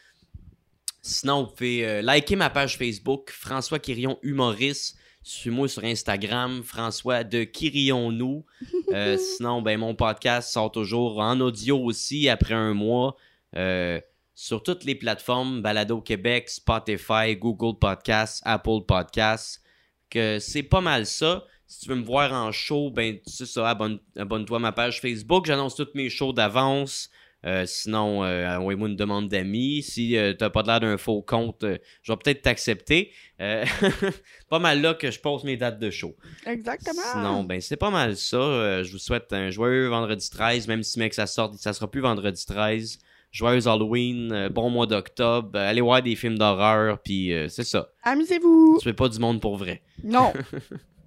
Sinon, 1.02 1.42
vous 1.42 1.50
pouvez 1.50 2.00
liker 2.00 2.36
ma 2.36 2.48
page 2.48 2.78
Facebook, 2.78 3.30
François 3.30 3.78
Quirion 3.78 4.18
Humoriste. 4.22 4.96
Suis-moi 5.32 5.68
sur 5.68 5.84
Instagram, 5.84 6.64
François 6.64 7.22
de 7.22 7.44
Quirion-nous. 7.44 8.44
Euh, 8.92 9.16
sinon, 9.36 9.62
ben, 9.62 9.78
mon 9.78 9.94
podcast 9.94 10.50
sort 10.52 10.72
toujours 10.72 11.20
en 11.20 11.38
audio 11.38 11.78
aussi 11.78 12.28
après 12.28 12.54
un 12.54 12.74
mois. 12.74 13.16
euh, 13.56 14.00
sur 14.34 14.62
toutes 14.64 14.82
les 14.84 14.96
plateformes, 14.96 15.62
Balado 15.62 16.00
Québec, 16.00 16.48
Spotify, 16.48 17.36
Google 17.36 17.78
Podcasts, 17.78 18.42
Apple 18.44 18.80
Podcasts. 18.88 19.62
Que 20.08 20.38
c'est 20.40 20.64
pas 20.64 20.80
mal 20.80 21.06
ça. 21.06 21.44
Si 21.68 21.80
tu 21.82 21.90
veux 21.90 21.94
me 21.96 22.04
voir 22.04 22.32
en 22.32 22.50
show, 22.50 22.90
ben 22.90 23.18
c'est 23.24 23.46
ça, 23.46 23.68
abonne- 23.70 24.00
abonne-toi 24.16 24.56
à 24.56 24.60
ma 24.60 24.72
page 24.72 25.00
Facebook. 25.00 25.46
J'annonce 25.46 25.76
toutes 25.76 25.94
mes 25.94 26.10
shows 26.10 26.32
d'avance. 26.32 27.08
Euh, 27.46 27.64
sinon, 27.66 28.22
euh, 28.22 28.56
envoie-moi 28.56 28.88
une 28.88 28.96
demande 28.96 29.28
d'amis. 29.28 29.82
Si 29.82 30.16
euh, 30.16 30.34
t'as 30.34 30.50
pas 30.50 30.62
l'air 30.62 30.80
d'un 30.80 30.98
faux 30.98 31.22
compte, 31.22 31.64
euh, 31.64 31.78
je 32.02 32.12
vais 32.12 32.18
peut-être 32.18 32.42
t'accepter. 32.42 33.12
Euh, 33.40 33.64
pas 34.50 34.58
mal 34.58 34.82
là 34.82 34.94
que 34.94 35.10
je 35.10 35.18
pose 35.18 35.44
mes 35.44 35.56
dates 35.56 35.78
de 35.78 35.90
show. 35.90 36.14
Exactement. 36.46 37.00
Sinon, 37.12 37.44
ben 37.44 37.60
c'est 37.60 37.76
pas 37.76 37.90
mal 37.90 38.16
ça. 38.16 38.82
Je 38.82 38.92
vous 38.92 38.98
souhaite 38.98 39.32
un 39.32 39.50
joyeux 39.50 39.88
vendredi 39.88 40.28
13, 40.28 40.68
même 40.68 40.82
si 40.82 40.98
mec 40.98 41.14
ça 41.14 41.26
sort, 41.26 41.54
ça 41.54 41.72
sera 41.72 41.90
plus 41.90 42.02
vendredi 42.02 42.44
13. 42.44 42.98
Joyeux 43.32 43.68
Halloween, 43.68 44.48
bon 44.48 44.70
mois 44.70 44.86
d'octobre. 44.86 45.56
Allez 45.58 45.80
voir 45.80 46.02
des 46.02 46.16
films 46.16 46.36
d'horreur, 46.36 46.98
puis 47.00 47.32
c'est 47.48 47.64
ça. 47.64 47.92
Amusez-vous. 48.02 48.78
Tu 48.80 48.84
fais 48.84 48.92
pas 48.92 49.08
du 49.08 49.18
monde 49.20 49.40
pour 49.40 49.56
vrai. 49.56 49.82
Non. 50.02 50.32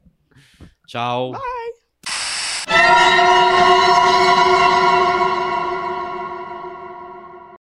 Ciao. 0.87 1.33
Bye. 1.33 1.41